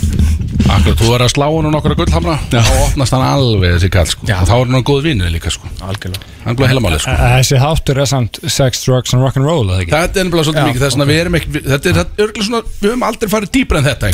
Akkur, 0.72 0.96
þú 0.96 1.10
er 1.16 1.24
að 1.26 1.32
slá 1.34 1.46
hann 1.50 1.68
og 1.68 1.74
nokkura 1.74 1.96
gullhamra 2.00 2.36
Þá 2.52 2.72
opnast 2.86 3.14
hann 3.16 3.24
alveg 3.26 3.76
þessi 3.76 3.90
kall, 3.94 4.08
sko. 4.10 4.28
Og 4.28 4.48
þá 4.48 4.54
er 4.56 4.72
hann 4.72 4.86
góð 4.88 5.02
vinnu 5.10 5.32
líka, 5.34 5.52
sko. 5.54 5.72
Hann 5.84 6.56
er 6.56 6.72
heila 6.72 6.84
málið, 6.84 7.04
sko. 7.04 7.16
Þessi 7.20 7.60
þáttur 7.64 8.02
er 8.04 8.10
samt 8.10 8.40
sex, 8.48 8.84
drugs 8.88 9.16
and 9.16 9.26
rock'n'roll? 9.26 9.74
Þetta 9.84 10.22
er 10.22 10.28
nefnilega 10.30 10.48
svolítið 10.48 10.70
mikið 10.72 10.86
þess 10.86 11.00
að 11.04 11.12
við 11.12 11.22
erum 11.24 11.38
ekki 11.40 11.54
Þetta 11.68 11.92
er, 11.92 12.00
þetta 12.00 12.26
er 12.26 12.48
svona, 12.48 12.64
við 12.80 12.90
höfum 12.90 13.08
aldrei 13.10 13.32
farið 13.34 13.54
dýpra 13.58 13.82
en 13.82 13.90
þetta 13.90 14.12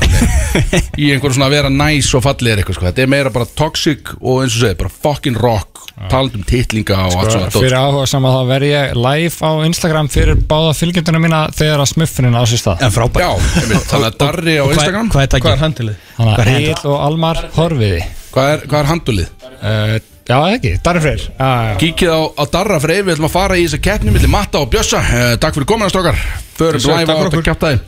Í 1.03 1.11
einhverju 1.13 1.37
svona 1.37 1.49
að 1.49 1.55
vera 1.57 1.73
næs 1.73 2.13
og 2.17 2.29
eitthvað 2.29 2.79
sko. 2.79 2.87
Þetta 2.89 3.05
er 3.05 3.13
meira 3.13 3.33
bara 3.33 3.49
toxic 3.61 4.15
og 4.19 4.43
eins 4.43 4.57
og 4.57 4.63
segir 4.65 4.79
bara 4.81 4.93
fucking 5.05 5.37
rock 5.39 5.68
Talandi 6.07 6.39
um 6.39 6.43
titlinga 6.47 6.97
og 7.09 7.15
allt 7.19 7.33
svona 7.33 7.47
dót. 7.49 7.57
Fyrir 7.59 7.75
áhuga 7.75 8.05
saman 8.07 8.35
þá 8.37 8.41
verð 8.53 8.69
ég 8.69 8.93
live 8.95 9.35
á 9.43 9.51
Instagram 9.67 10.07
fyrir 10.13 10.39
báða 10.49 10.75
fylgjenduna 10.79 11.19
mína 11.19 11.41
þegar 11.55 11.83
að 11.83 11.89
smuffunin 11.91 12.37
á 12.39 12.43
sér 12.47 12.61
stað. 12.63 12.85
En 12.87 12.93
frábært. 12.95 13.25
Já, 13.25 13.59
einmitt, 13.63 13.89
þannig 13.89 14.07
að 14.07 14.19
Darri 14.23 14.55
á 14.55 14.65
Instagram. 14.69 15.11
Hvað 15.11 15.25
er 15.25 15.43
Hvað 15.43 15.51
er 15.51 15.63
handilið? 15.65 15.99
Þannig 16.15 16.37
Hvað 16.37 16.45
að 16.45 16.53
er 16.53 16.61
Egil 16.61 16.93
og 16.93 16.97
Almar 17.09 17.43
horfiði 17.57 17.99
Hvað 18.29 18.53
er, 18.53 18.63
hvað 18.69 18.79
er 18.79 18.89
handulið? 18.93 19.29
uh, 19.59 19.99
Já, 20.29 20.35
eða 20.37 20.57
ekki, 20.59 20.71
Darri 20.85 20.99
Freyr. 21.01 21.21
Já, 21.25 21.47
já. 21.65 21.77
Kíkið 21.81 22.11
á, 22.13 22.19
á 22.37 22.43
Darra 22.53 22.75
Frey, 22.83 22.99
við 23.01 23.15
ætlum 23.15 23.25
að 23.25 23.33
fara 23.33 23.55
í 23.57 23.63
þessa 23.65 23.79
keppni 23.81 24.11
millir 24.13 24.29
Matta 24.29 24.61
og 24.61 24.69
Bjössa. 24.69 24.99
Uh, 25.01 25.31
Takk 25.41 25.57
fyrir 25.57 25.65
komuna 25.71 25.89
strókar 25.89 26.19
Förum 26.59 26.83
Takk 26.83 26.91
live 26.93 27.09
á 27.09 27.17
fyrir 27.17 27.31
þetta 27.33 27.47
kjátaði 27.49 27.79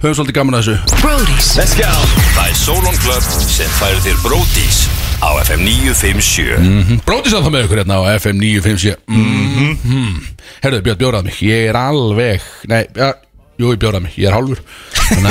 höfum 0.00 0.16
svolítið 0.16 0.38
gaman 0.38 0.56
að 0.56 0.62
þessu. 0.64 0.96
Brodís 1.02 1.50
Let's 1.60 1.76
go. 1.76 1.90
Það 2.38 2.46
er 2.48 2.56
Solon 2.62 2.96
Club 3.04 3.28
sem 3.52 3.74
færir 3.76 4.00
þér 4.06 4.22
Brodís 4.24 4.78
á 5.20 5.28
FM 5.44 5.60
957 5.64 6.60
mm 6.60 7.00
Brótið 7.06 7.34
sá 7.34 7.40
það 7.40 7.52
með 7.54 7.66
ykkur 7.66 7.82
hérna 7.82 7.98
á 8.00 8.02
FM 8.16 8.40
957 8.40 8.96
mm 9.06 9.76
-hmm. 9.84 10.14
Herðu, 10.60 10.80
Björn, 10.84 10.98
bjórað 11.00 11.22
mig. 11.24 11.36
Ég 11.40 11.68
er 11.70 11.76
alveg, 11.78 12.40
nei, 12.68 12.82
ja, 12.96 13.14
jú, 13.56 13.70
ég 13.72 13.78
bjórað 13.80 14.02
mig. 14.04 14.12
Ég 14.20 14.28
er 14.28 14.34
hálfur. 14.36 14.58
Þannig 14.92 15.30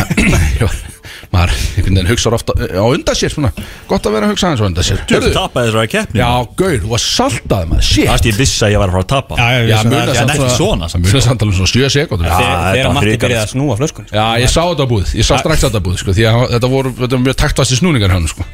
að, 0.66 0.78
maður, 1.34 1.52
einhvern 1.54 1.96
veginn 2.00 2.10
hugsa 2.10 2.32
ofta 2.34 2.56
á 2.58 2.82
undan 2.90 3.16
sér 3.20 3.30
svona. 3.36 3.52
Gott 3.90 4.08
að 4.10 4.16
vera 4.16 4.26
að 4.26 4.34
hugsa 4.34 4.48
aðeins 4.48 4.64
á 4.64 4.70
undan 4.70 4.88
sér. 4.88 5.04
Þú 5.06 5.30
tapaði 5.36 5.70
þessari 5.70 5.92
keppni 5.94 6.22
Já, 6.24 6.30
gaur, 6.58 6.78
þú 6.82 6.90
var 6.96 7.04
saltaði 7.04 7.70
maður, 7.70 7.86
shit. 7.92 8.10
Það 8.10 8.26
ég 8.32 8.40
vissi 8.42 8.66
að 8.66 8.74
ég 8.74 8.82
var 8.82 8.90
að 8.90 8.96
fara 8.98 9.06
að 9.06 9.12
tapa. 9.14 9.38
Já, 9.38 9.48
Já, 9.70 9.78
muna 9.86 10.02
En 10.02 10.16
samt 10.16 10.34
ekki 10.34 10.50
svona 10.58 10.90
Það 10.90 11.06
muna 11.06 11.22
samt 11.28 11.46
alveg 11.46 11.56
svona 11.60 11.74
7 11.76 11.90
sekúndur. 11.94 12.26
Já, 12.26 12.38
Þegar 12.74 12.94
Matti 12.98 13.18
byrjaði 13.22 13.44
að 13.44 13.54
snúa 13.54 13.78
flöskun 13.78 14.10
Já, 14.10 14.26
ég 14.42 14.50
sá 14.50 14.62
þetta 14.66 14.84
á 14.86 14.92
búið, 14.94 15.14
ég 15.20 15.26
sá 15.30 15.34
strax 15.38 15.62
þetta 15.68 15.78
á 15.78 15.86
búið 15.86 16.02
sko, 16.02 16.18
Því 16.18 16.26
að 16.26 16.48
þetta 16.56 16.70
voru, 16.74 16.96
mjög 17.20 17.36
taktvasti 17.38 17.78
snúningar 17.78 18.10
hann 18.18 18.28
sko. 18.28 18.46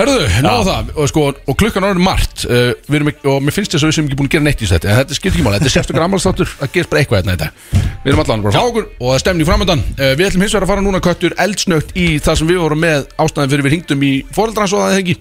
Herðu, 0.00 0.28
náðu 0.44 0.64
það. 0.64 0.90
Og, 0.94 1.08
sko, 1.10 1.24
og 1.44 1.56
klukkan 1.60 1.84
er 1.84 1.92
orðin 1.92 2.06
margt 2.06 2.44
uh, 2.48 2.70
erum 2.88 3.10
Og 3.30 3.42
mér 3.44 3.54
finnst 3.54 3.74
þess 3.74 3.84
að 3.84 3.90
við 3.90 3.96
sem 3.98 4.06
ekki 4.08 4.18
búin 4.20 4.30
að 4.30 4.36
gera 4.36 4.46
neitt 4.46 4.62
í 4.64 4.68
þetta. 4.70 4.88
En 4.88 5.00
þetta 5.02 5.18
skipt 5.18 5.34
ekki 5.34 5.44
máli, 5.44 5.58
þetta 5.58 5.68
er 5.68 5.74
sérstaklega 5.74 6.08
ammálstáttur 6.08 6.52
Það 6.54 6.72
gerist 6.76 6.92
bara 6.92 7.02
eitthvað 7.02 7.20
hérna 7.20 7.36
dag. 7.40 7.58
Við 8.00 8.12
erum 8.14 8.22
allan 8.24 8.44
bara 8.46 8.54
frá 8.56 8.62
okkur 8.64 8.86
og 8.88 9.04
það 9.10 9.16
er 9.18 9.24
stemning 9.24 9.50
framöndan 9.50 9.84
uh, 9.90 10.14
Við 10.16 10.30
ætlum 10.30 10.46
hins 10.46 10.56
vegar 10.56 10.66
að 10.66 10.72
fara 10.72 10.86
núna 10.86 11.02
köttur 11.04 11.36
eldsnögt 11.44 11.92
Í 12.00 12.06
það 12.24 12.40
sem 12.40 12.48
við 12.48 12.62
vorum 12.62 12.80
með 12.86 13.04
ástæðan 13.20 13.52
fyrir 13.52 13.66
við 13.66 13.76
hringdum 13.76 14.08
í 14.08 14.14
Fóreldrans 14.32 14.72
og 14.72 14.86
það 14.86 14.96
er 14.96 15.04
ekki? 15.04 15.18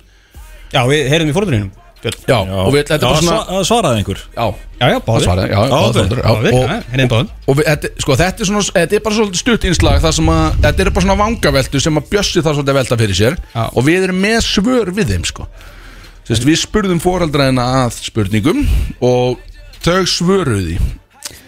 Já, 0.69 0.82
við 0.88 1.11
heyrðum 1.11 1.34
í 1.34 1.36
fóröldurinnum 1.36 1.78
Já, 2.00 2.38
og 2.39 2.70
við, 2.74 2.84
þetta 2.88 2.95
er 2.95 3.02
bara 3.04 3.22
svona 3.22 3.39
sva- 3.43 3.64
Svaraði 3.68 4.00
einhver. 4.00 4.20
Já, 4.36 4.45
Já, 4.80 4.86
já, 4.88 5.00
það 5.00 5.06
báðir. 5.10 5.26
Svaraði, 5.26 5.50
já, 5.50 5.60
já, 5.60 5.70
Já, 5.70 5.70
báðir, 5.70 6.54
ok. 6.60 6.70
já, 6.95 7.08
Báðir, 7.10 7.32
og- 7.50 7.60
já, 7.60 7.74
sko, 8.00 8.16
þetta, 8.16 8.39
er 8.39 8.45
svona, 8.50 8.62
þetta 8.78 8.95
er 8.95 9.04
bara 9.04 9.16
svolítið 9.16 9.36
stutt 9.41 9.64
innslag 9.68 10.00
Það 10.02 10.14
sem 10.16 10.26
að, 10.32 10.54
þetta 10.64 10.80
er 10.86 10.89
bara 10.95 11.06
svona 11.06 11.18
vangaveltu 11.20 11.82
sem 11.84 11.95
að 12.00 12.08
Bjössi 12.10 12.41
þarf 12.45 12.56
svolítið 12.60 12.78
velta 12.80 12.97
fyrir 12.97 13.16
sér. 13.20 13.38
Já. 13.56 13.66
Og 13.76 13.84
við 13.84 14.04
erum 14.08 14.22
með 14.24 14.39
svör 14.47 14.93
við 14.95 15.06
þeim, 15.12 15.26
sko. 15.28 15.47
Sest, 16.30 16.43
Við 16.45 16.58
spurðum 16.64 17.02
foreldraðina 17.04 17.66
að 17.84 18.00
spurningum 18.06 18.64
Og 19.02 19.38
þau 19.84 20.04
svöruðu 20.08 20.64
því. 20.70 20.80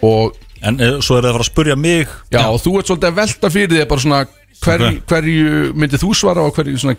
Og, 0.02 0.36
En 0.62 0.78
eh, 0.80 1.00
svo 1.00 1.16
er 1.18 1.22
það 1.24 1.30
að 1.30 1.32
fara 1.32 1.42
að 1.42 1.50
spurja 1.50 1.76
mig. 1.76 2.08
Já, 2.30 2.44
og 2.46 2.60
þú 2.62 2.78
ert 2.78 2.86
svolítið 2.86 3.08
að 3.08 3.14
velta 3.22 3.50
fyrir 3.50 3.68
því 3.72 3.88
Bara 3.88 4.00
svona, 4.00 4.26
hverju, 4.62 5.02
hverju 5.08 5.72
myndið 5.74 6.02
þú 6.04 6.12
svara 6.14 6.44
Og 6.46 6.54
hverju 6.54 6.76
svona 6.78 6.94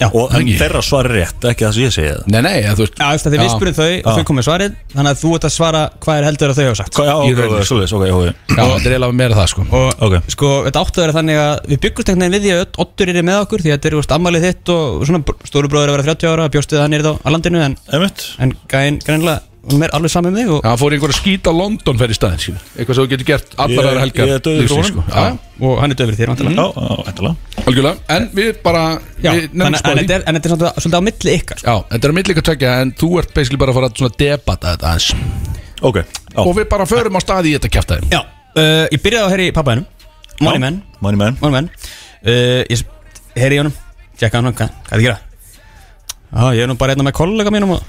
Já. 0.00 0.08
Og 0.10 0.32
þeirra 0.34 0.80
svar 0.82 1.06
er 1.06 1.14
rétt, 1.20 1.44
ekki 1.50 1.64
það 1.64 1.74
sem 1.76 1.84
ég 1.84 1.92
segi 1.94 2.08
það. 2.10 2.22
Nei, 2.34 2.40
nei, 2.42 2.54
að 2.66 2.74
þú 2.80 2.84
veist 2.84 2.96
Já, 2.98 3.06
veist 3.14 3.28
að 3.28 3.34
þið 3.36 3.50
spurðum 3.54 3.76
þau 3.78 3.92
og 3.94 4.18
þau 4.18 4.24
komið 4.30 4.46
svarið 4.48 4.72
Þannig 4.94 5.10
að 5.14 5.20
þú 5.22 5.30
ert 5.36 5.46
að 5.46 5.52
svara 5.54 5.82
hvað 6.04 6.18
er 6.18 6.26
heldur 6.28 6.50
að 6.50 6.58
þau 6.58 6.64
hafa 6.64 6.78
sagt. 6.80 6.98
Já, 6.98 7.14
ok, 7.14 7.38
rauninni, 7.38 7.86
ok, 7.94 8.08
ok, 8.18 8.26
Já, 8.54 8.62
þetta 8.64 8.88
er 8.90 8.94
eiginlega 8.96 9.18
meira 9.20 9.38
það, 9.38 9.48
sko. 9.54 9.66
Og 9.70 10.04
Ok. 10.04 10.14
sko, 10.34 10.50
þetta 10.66 10.82
áttu 10.84 10.98
að 11.00 11.04
vera 11.06 11.16
þannig 11.18 11.40
að 11.44 11.54
við 11.70 11.80
byggumst 11.86 12.10
einhvern 12.10 12.24
veginn 12.24 12.34
við 12.34 12.44
því 12.44 12.52
að 12.58 12.82
Oddur 12.84 13.14
er 13.14 13.22
með 13.30 13.40
okkur 13.44 13.62
Því 13.64 13.70
að 13.70 13.76
þetta 13.78 13.90
er 13.92 13.96
veist, 14.00 14.14
ammalið 14.18 14.46
þitt 14.48 14.74
og 14.74 15.06
svona 15.08 15.36
stóru 15.48 15.70
bróður 15.72 15.92
að 15.94 15.96
vera 15.98 16.08
30 16.10 16.32
ára 16.34 16.48
Bjóstu 16.54 16.78
að 16.78 16.84
hann 16.84 16.96
er 16.98 17.06
þá 17.06 17.12
á 17.22 17.28
landinu 17.30 17.62
En, 17.64 17.76
Einmitt. 17.94 18.24
en 18.42 18.54
gæinn 18.68 18.98
greinlega, 19.04 19.40
er 19.84 19.92
alveg 19.96 20.10
saman 20.12 20.34
með 20.34 20.40
þig 20.44 20.50
og, 20.54 20.60
hann 20.68 20.78
fór 20.80 20.92
í 20.92 20.96
einhverja 20.98 21.16
skýt 21.18 21.48
á 21.48 21.52
London 21.56 21.98
fyrir 22.00 22.16
staðin, 22.18 22.40
skilur 22.42 22.62
Eitthvað 22.76 22.94
sem 22.98 23.04
þú 23.04 23.10
getur 23.14 23.28
gert 23.30 23.54
allar 23.64 23.88
aðra 23.90 24.02
helgar 24.04 24.28
ég 24.28 24.34
er 24.34 24.42
dauður 24.44 24.68
fyrir 24.68 24.74
honum. 24.74 24.90
sko. 24.90 25.02
Já, 25.14 25.64
og 25.68 25.78
hann 25.80 25.94
er 25.94 25.98
döfrið 26.00 26.18
þér 26.20 26.32
vantilega 26.32 26.54
Já, 26.54 26.66
já, 26.74 26.96
ætlalega 27.12 27.64
Algjörlega, 27.64 27.96
en 28.16 28.28
við 28.36 28.50
bara 28.64 28.82
Já, 29.24 29.30
við 29.32 29.44
nefnum 29.44 29.64
þannig, 29.64 29.74
en, 29.74 29.80
spáði 29.80 30.02
þetta 30.04 30.14
er, 30.18 30.24
en 30.28 30.38
þetta 30.38 30.48
er 30.48 30.54
svolítið, 30.54 30.82
svolítið 30.84 30.98
á 31.00 31.06
milli 31.08 31.36
ykkar 31.38 31.62
sko. 31.62 31.66
Já, 31.70 31.76
þetta 31.94 32.04
er 32.08 32.12
að 32.14 32.18
millika 32.20 32.44
tökja 32.50 32.72
en 32.84 32.92
þú 33.00 33.10
ert 33.22 33.34
basically 33.38 33.60
bara 33.64 33.72
að 33.74 33.78
fara 33.80 33.88
að 33.90 34.00
svona 34.02 34.18
debata 34.24 34.74
þetta 34.74 34.90
aðeins. 34.92 35.08
Ok, 35.84 35.98
já. 36.04 36.40
Og 36.44 36.52
við 36.58 36.68
bara 36.74 36.86
förum 36.88 37.16
á 37.16 37.20
staði 37.24 37.52
í 37.52 37.56
þetta 37.56 37.72
kjæftæði 37.78 38.10
Já, 38.12 38.20
uh, 38.20 38.84
ég 38.92 39.00
byrjaði 39.04 39.24
að 39.24 39.32
heyri 39.34 39.48
í 39.48 39.54
pappaðinum. 39.56 39.86
Money 40.44 40.60
Man, 40.66 40.80
Money 41.04 41.20
man. 41.20 41.36
Money 41.40 41.54
Man. 41.60 41.70
Uh, 42.24 42.62
Ég 42.68 42.84
heyri 43.38 43.56
í 43.56 43.62
honum, 43.64 43.74
tjekka 44.18 44.40
hann 44.42 44.52
hvað, 44.52 44.74
hvað 44.88 44.94
er 44.94 45.00
að 45.00 45.06
gera 45.08 45.18
Já, 46.34 46.46
ég 46.56 46.64
er 46.64 46.70
nú 46.70 46.74
bara 46.78 46.94
einna 46.96 47.04
með 47.06 47.14
kollega 47.14 47.52
mínum 47.54 47.76
og 47.76 47.82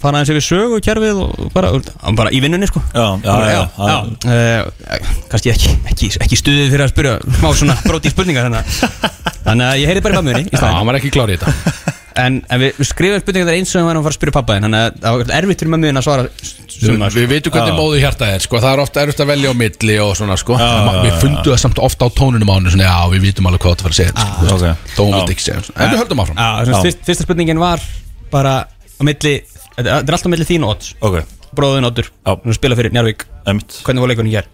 fara 0.00 0.16
aðeins 0.22 0.30
yfir 0.32 0.44
sögu 0.46 0.78
kerfið 0.84 1.18
og 1.20 1.50
bara, 1.52 1.70
og 1.76 2.14
bara 2.16 2.30
í 2.32 2.40
vinnunni 2.40 2.64
sko. 2.70 2.80
Já, 2.96 3.04
já, 3.20 3.34
já, 3.36 3.50
já, 3.52 3.64
já. 3.76 3.98
Uh, 4.24 5.20
kannski 5.28 5.52
ekki, 5.52 5.74
ekki, 5.92 6.08
ekki 6.24 6.38
stuðið 6.40 6.72
fyrir 6.72 6.86
að 6.86 6.92
spyrja 6.94 7.14
má 7.44 7.50
svona 7.52 7.76
bróti 7.84 8.12
spurningar 8.14 8.48
þannig 8.48 8.60
að- 8.64 9.40
þannig 9.44 9.66
að 9.68 9.80
ég 9.82 9.92
heyri 9.92 10.04
bara 10.06 10.22
í 10.24 10.44
í 10.46 10.48
Já, 10.56 10.64
hann 10.78 10.88
var 10.88 11.00
ekki 11.00 11.12
klár 11.12 11.32
í 11.34 11.36
þetta 11.36 11.96
En, 12.18 12.40
en 12.50 12.58
við, 12.60 12.72
við 12.80 12.86
skrifum 12.90 13.20
spurningar 13.22 13.46
þar 13.50 13.56
eins 13.60 13.70
og 13.74 13.78
hann 13.80 13.86
var 13.90 13.98
að 14.00 14.04
fara 14.06 14.10
að 14.14 14.18
spyrja 14.18 14.34
pappa 14.34 14.54
þinn 14.56 14.64
Þannig 14.66 14.80
að 14.80 14.96
það 15.04 15.18
var 15.20 15.32
erfitt 15.36 15.60
fyrir 15.62 15.70
mömmuðin 15.74 16.00
að 16.00 16.06
svara 16.06 16.24
Við, 16.30 16.86
sumar, 16.88 17.12
við 17.14 17.26
veitum 17.30 17.52
hvernig 17.54 17.70
Já. 17.70 17.76
móðu 17.78 18.00
hjarta 18.00 18.28
er 18.34 18.40
sko. 18.44 18.58
það 18.64 18.72
er 18.74 18.82
ofta 18.82 19.02
erfitt 19.04 19.20
að 19.22 19.28
velja 19.30 19.50
á 19.52 19.54
milli 19.60 19.96
og 20.00 20.12
svona 20.18 20.36
sko. 20.40 20.56
Já, 20.58 20.68
En 20.80 20.86
ma- 20.86 20.94
já, 20.96 21.00
Við 21.04 21.12
já. 21.12 21.18
fundum 21.20 21.50
það 21.52 21.60
samt 21.64 21.80
ofta 21.86 22.06
á 22.06 22.08
tónunum 22.20 22.50
á 22.50 22.54
hann 22.56 22.70
svona, 22.72 22.86
Já, 22.88 22.98
við 23.14 23.20
vitum 23.28 23.46
alveg 23.50 23.60
hvað 23.66 23.74
þetta 23.74 23.84
fara 23.86 23.94
að 23.94 24.00
segja 24.00 24.14
sko, 24.16 24.26
þú 24.40 24.54
ok. 24.54 24.62
veist. 24.64 24.94
Þó 24.96 25.00
hún 25.04 25.14
vildi 25.18 25.34
ekki 25.36 25.44
segja 25.46 25.60
En 25.76 25.90
við 25.94 26.00
höldum 26.00 26.22
áfram 26.24 26.40
Já, 26.40 26.48
svona, 26.64 26.78
Já. 26.80 26.82
fyrst, 26.88 27.02
Fyrsta 27.10 27.26
spurningin 27.28 27.60
var 27.62 27.84
bara 28.32 28.54
á 28.66 29.02
milli 29.06 29.34
Þetta 29.76 29.90
er 30.00 30.00
alltaf 30.00 30.26
á 30.26 30.32
milli 30.32 30.48
þín 30.48 30.64
og 30.66 30.72
odds 30.76 30.94
Ok, 31.04 31.20
Bróðin 31.54 31.86
oddur, 31.90 32.08
Já. 32.26 32.32
hún 32.40 32.56
spila 32.56 32.78
fyrir 32.80 32.94
Njarvík 32.96 33.26
Hvernig 33.44 34.00
var 34.06 34.08
leikunni 34.14 34.32
hér? 34.34 34.48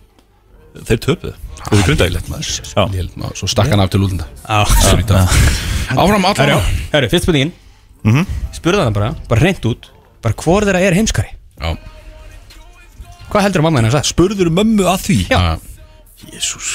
Þeir 0.85 0.99
Þeir 1.07 1.37
Lélegt, 1.67 2.29
maður. 2.31 2.51
Já. 2.71 2.85
Lélegt, 2.93 3.17
maður. 3.19 3.39
Svo 3.41 3.49
stakk 3.51 3.73
hann 3.73 3.83
af 3.83 3.91
til 3.91 4.03
útlunda 4.07 4.27
Áfram, 5.87 6.25
allan 6.27 6.63
herru, 6.93 7.09
fyrst 7.11 7.27
spurningin. 7.27 7.53
Mhm. 8.07 8.27
Spurði 8.55 8.85
hann 8.87 8.95
bara, 8.95 9.13
bara 9.31 9.43
hreint 9.43 9.67
út 9.67 9.91
Bara 10.23 10.35
hvor 10.43 10.67
þeirra 10.67 10.83
er 10.83 10.97
heimskari? 10.99 11.33
Já, 11.61 11.77
Hvað 13.31 13.47
heldur 13.47 13.63
að 13.63 13.67
mamma 13.67 13.81
hennar 13.81 13.95
sagði? 13.97 14.13
Spurður 14.13 14.51
mömmu 14.55 14.87
að 14.87 15.01
því? 15.09 15.19
Já. 15.31 15.41
Jésús 16.31 16.75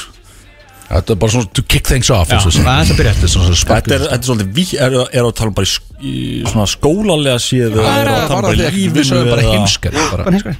Þetta 0.91 1.14
er 1.14 1.20
bara 1.22 1.32
svona 1.32 1.52
to 1.56 1.64
kick 1.64 1.88
things 1.88 2.10
off 2.12 2.32
Já, 2.32 2.41
og 2.41 2.52
aðeins 2.52 2.91
að 2.91 2.97
byrja. 2.99 3.14
Þetta 3.16 3.28
er 3.28 3.32
svona 3.32 3.60
Þetta 3.62 3.95
er, 3.95 4.08
er 4.12 4.26
svolítið 4.28 4.49
ví, 4.58 4.66
er, 4.76 4.95
er 5.08 5.24
að 5.24 5.36
tala 5.39 5.54
um 5.54 5.56
bara 5.56 5.70
í, 5.70 5.76
í 6.04 6.16
svona 6.52 6.68
skólalega 6.68 7.39
séð 7.39 7.78
eða 7.78 7.86
Það 7.86 8.02
er 8.02 8.12
að 8.12 8.18
að 8.18 8.28
tala 8.28 8.41
bara 8.41 8.41
bara 8.41 8.52
í 8.52 8.60
þegar 8.60 8.76
við 8.76 8.82
lífinu 8.82 9.06
sögum 9.08 9.32
bara 9.32 9.45
heimskari. 9.54 10.58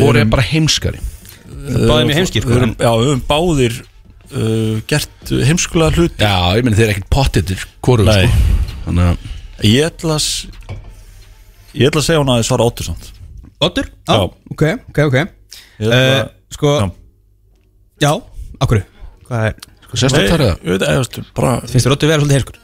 Voru 0.00 0.22
er 0.22 0.30
bara 0.32 0.46
heimskari 0.48 1.02
Báðið 1.64 2.06
mér 2.10 2.18
heimskir 2.20 2.44
Við 2.44 2.54
sko 2.58 2.74
já, 2.78 2.90
við 3.00 3.08
höfum 3.10 3.22
báðir 3.30 3.76
uh, 3.80 4.74
gert 4.90 5.32
heimskulega 5.48 5.96
hlut 5.98 6.20
Já, 6.20 6.34
ég 6.58 6.64
meni 6.66 6.76
þeir 6.78 6.86
eru 6.88 6.94
ekkert 6.96 7.10
pottitir 7.14 7.64
Hvoru 7.84 8.06
Nei. 8.08 8.26
sko. 8.28 8.76
Þannig 8.88 9.10
að 9.10 9.68
Ég 9.70 9.86
ætla 9.88 10.16
að 10.16 10.22
s- 10.24 10.46
Ég 11.74 11.88
ætla 11.90 12.02
að 12.02 12.06
segja 12.08 12.20
hún 12.22 12.30
að 12.34 12.40
þið 12.42 12.48
svara 12.50 12.66
óttur 12.68 12.86
samt. 12.86 13.06
Oddur? 13.64 13.86
Já. 14.06 14.16
Ok, 14.54 14.62
ok, 14.90 14.98
ok. 15.08 15.16
Ég 15.18 15.86
ætla 15.88 16.00
uh, 16.00 16.18
að- 16.20 16.32
Sko, 16.54 16.74
Já. 16.78 16.86
já, 18.04 18.10
okkur 18.62 18.82
Hvað 19.24 19.46
er, 19.48 19.54
Sko, 19.88 19.96
að 19.96 20.12
Nei, 20.14 20.28
það 20.28 20.34
ég 20.54 20.70
veit, 20.74 20.84
ég 20.84 21.00
veist, 21.00 21.18
bara 21.34 21.54
finnst 21.64 21.86
þér 21.88 21.94
Oddur 21.96 22.10
vera 22.12 22.20
svolítið 22.22 22.36
heimskur? 22.38 22.60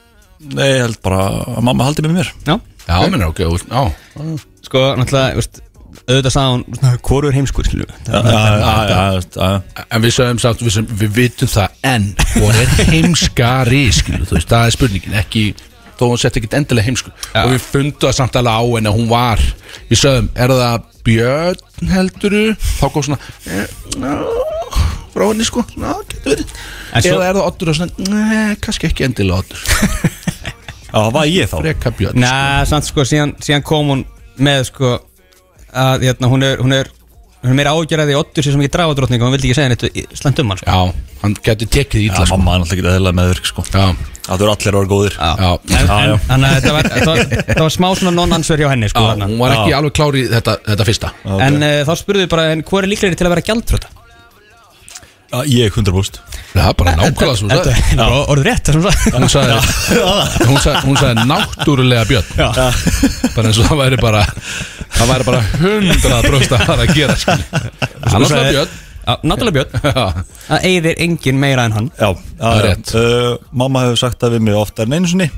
Nei, 0.55 0.67
ég 0.71 0.83
held 0.85 1.01
bara 1.05 1.23
að 1.43 1.59
mamma 1.67 1.85
haldi 1.89 2.05
með 2.07 2.15
mér. 2.21 2.31
Já. 2.47 2.55
Já, 2.87 2.95
meni, 3.13 3.27
ok, 3.27 3.41
og- 3.49 3.65
já. 3.67 3.83
Sko, 4.69 4.85
náttúrulega, 5.01 5.35
veist 5.41 5.59
auðvitað 6.07 6.35
sagði 6.35 6.53
hún, 6.55 6.65
svona, 6.79 6.93
hvoru 7.07 7.31
er 7.31 7.37
heimskur, 7.39 7.71
En 9.91 10.03
við 10.05 10.15
sögum 10.15 10.41
samt, 10.43 10.63
við, 10.65 10.79
við 11.03 11.11
vitum 11.17 11.51
það 11.51 11.69
En 11.91 12.07
Voru 12.37 12.63
er 12.63 12.71
heimskari 12.91 13.83
Skilu, 13.95 14.25
þú 14.29 14.39
veist, 14.39 14.51
það 14.51 14.67
er 14.71 14.77
spurningin 14.77 15.19
Ekki 15.23 15.45
Þó 16.01 16.07
hún 16.09 16.21
sett 16.23 16.39
ekkert 16.41 16.55
endilega 16.57 16.87
heimsku 16.89 17.11
Já. 17.35 17.43
Og 17.45 17.51
við 17.53 17.65
fundum 17.67 18.07
það 18.07 18.17
samt 18.17 18.39
alveg 18.41 18.57
á 18.57 18.63
henni 18.73 18.89
að 18.93 18.97
hún 19.01 19.11
var 19.11 19.43
Við 19.91 20.01
sögum, 20.01 20.31
er 20.35 20.55
það 20.57 20.87
Björn 21.05 21.91
helduru 21.95 22.45
Þá 22.61 22.87
kom 22.95 23.05
svona 23.05 23.21
eh, 23.51 23.75
ná, 24.01 24.15
Frá 25.11 25.27
henni 25.27 25.45
sko, 25.45 25.65
ná, 25.81 25.91
getur 26.07 26.31
verið. 26.37 26.51
En 26.95 27.03
svo- 27.03 27.17
Eða 27.17 27.29
er 27.29 27.37
það 27.41 27.47
Oddur 27.51 27.73
og 27.73 27.77
svona, 27.81 28.05
neð, 28.15 28.53
kannski 28.63 28.87
ekki 28.87 29.07
endilega 29.09 29.43
Oddur. 29.43 29.65
Já, 30.91 30.95
það 30.95 31.09
var 31.17 31.27
ég 31.31 31.51
þá. 31.51 31.57
Freka 31.65 31.93
Björn 31.99 32.21
Nei, 32.23 32.63
samt 32.71 32.87
sko, 32.87 33.05
síðan, 33.11 33.33
síðan 33.43 33.65
kom 33.67 33.91
hún 33.91 34.05
með, 34.39 34.63
sko 34.71 34.93
að, 35.75 36.07
hérna, 36.09 36.31
hún 36.33 36.43
er, 36.47 36.57
hún 36.63 36.73
er 36.77 36.91
hún 37.41 37.55
er 37.55 37.57
meira 37.57 37.73
ágjörði 37.73 38.17
Oddur 38.19 38.45
sér 38.45 38.53
sem 38.53 38.61
ekki 38.61 38.73
drafa 38.75 38.95
drottning 38.99 39.23
og 39.23 39.31
hún 39.31 39.33
vildi 39.37 39.49
ekki 39.49 39.57
segja 39.57 39.71
neitt 39.73 40.17
slæmt 40.21 40.41
um 40.43 40.51
hann, 40.53 40.59
sko. 40.61 40.69
Já, 40.69 41.15
hann 41.23 41.37
getur 41.47 41.71
tekið 41.73 42.03
Já, 42.03 42.07
ítla 42.11 42.27
sko. 42.29 42.37
mamma 42.37 42.57
er 42.59 42.61
náttúrulega 42.65 42.83
ekki 42.85 42.97
eðlilega 42.99 43.17
meðvirk 43.21 43.49
sko. 43.49 43.65
Já, 43.71 43.87
Það 44.31 44.43
eru 44.45 44.51
allir 44.53 44.69
að 44.71 44.77
vera 44.77 44.91
góðir. 44.91 45.15
Já, 45.17 45.31
Já, 45.41 45.79
já. 45.89 46.17
Þannig 46.29 46.51
að 46.51 46.59
þetta 46.61 47.63
var, 47.65 47.73
smá 47.75 47.87
svona 47.99 48.13
non-answer 48.15 48.61
hjá 48.61 48.69
henni, 48.71 48.91
sko 48.93 49.03
já 49.09 49.15
hún 49.25 49.41
var 49.41 49.55
ekki 49.57 49.73
Já. 49.73 49.77
alveg 49.81 49.95
klári 49.97 50.27
þetta, 50.31 50.55
þetta 50.69 50.87
fyrsta. 50.91 51.11
En 51.49 51.57
uh, 51.65 51.73
þá 51.89 51.93
spurðu 51.99 52.23
við 52.27 52.31
bara, 52.37 52.45
hvað 52.61 52.85
er 52.85 52.91
líklegri 52.93 53.19
til 53.19 53.27
að 53.27 53.35
vera 53.35 53.47
gjaldröta? 53.49 53.91
Já, 55.31 55.41
Ég 55.47 55.75
100% 55.79 56.21
Það 56.51 56.69
er 56.69 56.77
bara 56.79 56.93
nákvæmlega 56.99 57.35
svo 57.39 57.49
Þetta 57.51 57.75
sagði. 57.75 57.99
er 58.03 58.15
orðið 58.35 58.47
rétt, 58.49 58.67
það 58.67 58.75
Hún 59.15 59.29
sagði, 59.31 59.59
hún 60.51 60.59
sagði, 60.59 60.81
hún 60.89 60.97
sagði 60.99 61.27
náttúrulega 61.31 62.07
Björn. 62.11 62.33
Já. 62.35 62.49
bara 63.37 63.53
eins 63.53 63.61
og 63.63 63.69
það 63.71 63.79
væri 63.85 64.01
bara 64.03 64.25
það 64.97 65.11
væri 65.13 65.27
bara 65.31 65.41
hundra 65.61 66.21
bróst 66.27 66.55
að 66.57 66.65
fara 66.69 66.87
að 66.87 66.95
gera 66.97 67.17
var 67.19 68.27
sagði- 68.31 68.55
Björn. 68.55 68.79
Náttúrulega 69.27 69.57
Björn. 69.57 69.71
Það 70.51 70.67
eigðir 70.69 70.99
engin 71.07 71.39
meira 71.41 71.63
en 71.67 71.73
hann. 71.75 71.87
Já, 71.99 72.11
Það 72.41 72.59
er 72.59 72.67
rétt. 72.69 72.91
uh, 72.95 73.39
Mamma 73.63 73.83
hefur 73.87 73.99
sagt 74.03 74.21
það 74.23 74.35
við 74.37 74.43
mig 74.49 74.59
oftar 74.61 74.87
en 74.91 74.97
einu 74.99 75.09
sinni. 75.11 75.29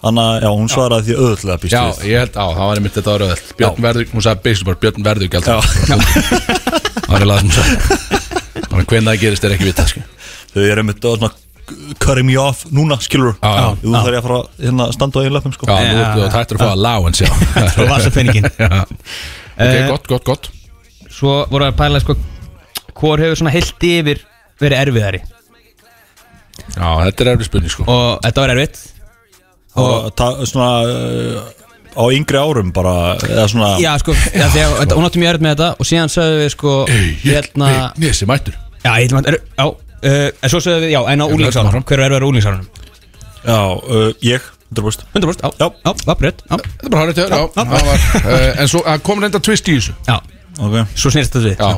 Þannig 0.00 0.24
að, 0.24 0.36
já, 0.42 0.48
hún 0.56 0.70
svaraði 0.72 1.06
því 1.10 1.16
auðvitað 1.20 1.58
býst 1.62 1.74
já, 1.76 1.80
við. 1.86 2.04
ég 2.10 2.22
held 2.24 2.36
á, 2.40 2.44
það 2.56 2.66
var 2.70 2.78
einmitt 2.80 2.94
þetta 2.96 3.10
var 3.12 3.20
rauðveld 3.20 3.50
Björn 3.60 3.82
verður, 3.84 4.06
hún 4.14 4.24
sagði 4.24 4.42
basically 4.46 4.68
bara 4.70 4.80
Björn 4.84 5.04
verður 5.04 5.28
gælt 5.34 5.48
Já. 5.50 5.58
það 5.90 7.10
var 7.10 7.20
það 7.20 7.36
sem 7.36 7.50
hún 7.50 7.56
sagði. 7.58 7.76
Hvernig 8.90 9.10
það 9.10 9.20
gerist 9.24 9.44
er 9.44 9.54
ekki 9.56 9.68
vita 9.68 9.84
sko. 9.90 10.04
Þau 10.54 10.62
eru 10.66 10.84
með 10.88 10.96
þetta 10.98 11.12
svona 11.20 11.30
Cutting 12.02 12.26
me 12.28 12.36
off 12.40 12.64
núna, 12.74 12.96
skilur 13.02 13.34
Já, 13.40 13.50
já. 13.56 13.66
Þú 13.82 13.92
þarf 13.94 14.14
ég 14.14 14.20
að 14.20 14.26
fara 14.28 14.38
hérna 14.64 14.86
að 14.86 14.94
standa 14.96 15.18
á 15.18 15.20
einu 15.24 15.34
löpum 15.36 15.52
sko. 15.56 15.66
Já, 15.70 15.76
nú 15.90 16.00
ertu 16.04 16.24
að 16.26 16.32
tættur 16.36 16.58
að 16.58 16.62
fá 16.62 16.66
að 16.68 16.74
allowance 16.76 17.24
já. 17.24 17.30
Og 17.84 17.90
vasapenningin. 17.90 18.48
Já. 18.60 18.70
Ok, 18.80 19.66
Eh, 19.66 19.88
gott, 19.90 20.06
gott, 20.08 20.24
gott. 20.24 20.46
Svo 21.12 21.34
voru 21.50 21.66
að 21.68 21.74
pæla 21.76 22.00
sko 22.00 22.14
Hvor 22.96 23.20
hefur 23.20 23.36
svona 23.42 23.52
heilt 23.52 23.84
yfir 23.84 24.22
verið 24.60 24.78
erfiðari? 24.86 25.20
Já, 26.76 26.88
þetta 27.04 27.24
er 27.24 27.30
erfið 27.34 27.48
spurning 27.50 27.72
sko. 27.72 27.84
Og 27.88 28.20
þetta 28.24 28.44
var 28.44 28.52
erfitt. 28.54 28.80
Og 29.80 30.08
það 30.18 30.40
svona 30.50 30.70
uh, 30.86 31.50
á 31.94 32.04
yngri 32.14 32.40
árum 32.40 32.72
bara 32.74 32.94
eða 33.26 33.44
svona 33.52 33.70
Já 33.82 33.92
sko, 34.02 34.14
já, 34.16 34.46
þegar, 34.54 34.74
þetta, 34.80 34.96
hún 34.98 35.06
átti 35.10 35.20
mjög 35.22 35.30
erfitt 35.34 35.44
með 35.46 35.54
þetta 35.54 35.68
Og 35.76 35.88
síðan 35.90 36.10
sögðu 36.12 36.40
við 36.40 36.50
sko 36.56 36.74
Hérna 37.22 37.70
Nesi 38.02 38.28
mættur. 38.30 38.56
Já, 38.82 38.92
ég 39.02 39.14
að, 39.14 39.30
er- 39.34 39.40
já 39.60 39.68
uh, 40.04 40.30
En 40.40 40.52
svo 40.52 40.60
sögðu 40.64 40.86
við, 40.86 40.94
já, 40.94 41.00
en 41.12 41.22
á 41.22 41.26
Ég 41.26 41.36
úlingsárunum 41.36 41.84
Hver 41.88 42.00
er 42.00 42.06
erfiðar 42.08 42.26
á 42.26 42.30
úlingsárunum? 42.30 42.66
Já, 43.40 43.60
uh, 43.76 44.10
ég, 44.26 44.50
100% 44.74 45.06
100%, 45.14 45.40
já, 45.42 45.50
já, 45.58 45.70
já, 45.84 45.94
já, 46.06 46.14
breytt 46.20 46.42
já. 46.44 46.56
Þetta 46.60 46.86
er 46.86 46.92
bara 46.92 47.02
hárið 47.06 47.16
til 47.20 47.24
já, 47.30 47.40
það 47.56 47.72
var, 47.72 48.04
uh, 48.20 48.60
En 48.60 48.68
svo 48.70 48.82
kom 49.06 49.24
reynda 49.24 49.40
twist 49.42 49.70
í 49.72 49.76
þessu. 49.78 49.94
Já, 50.06 50.16
ok. 50.60 50.76
Svo 50.94 51.12
snýrst 51.14 51.34
þetta 51.34 51.46
við. 51.48 51.56
Já, 51.58 51.70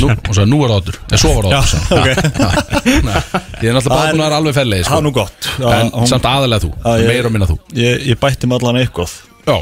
nú, 0.00 0.10
og 0.14 0.32
svo 0.38 0.46
nú 0.48 0.60
var 0.62 0.72
það 0.74 0.80
áttur 0.80 1.00
En 1.10 1.22
svo 1.24 1.32
var 1.34 1.42
það 1.44 1.54
Já, 1.54 1.60
áttur 1.60 1.80
ok. 1.98 2.08
Ég 3.64 3.68
er 3.68 3.76
náttúrulega 3.76 3.94
bara 3.94 4.10
búin 4.14 4.22
að 4.22 4.28
vera 4.28 4.38
alveg 4.40 4.56
fellegi 4.58 4.86
Það 4.88 4.98
er 5.00 5.06
nú 5.08 5.14
gott. 5.18 5.50
Já, 5.58 5.68
En 5.82 6.10
samt 6.14 6.28
aðalega 6.30 6.64
þú, 6.64 6.70
Já, 6.84 7.06
meira 7.10 7.30
og 7.30 7.34
minna 7.36 7.50
þú. 7.50 7.58
Ég, 7.78 8.06
ég 8.12 8.20
bætti 8.22 8.48
með 8.50 8.62
allan 8.62 8.80
eitthvað. 8.84 9.18
Já, 9.44 9.56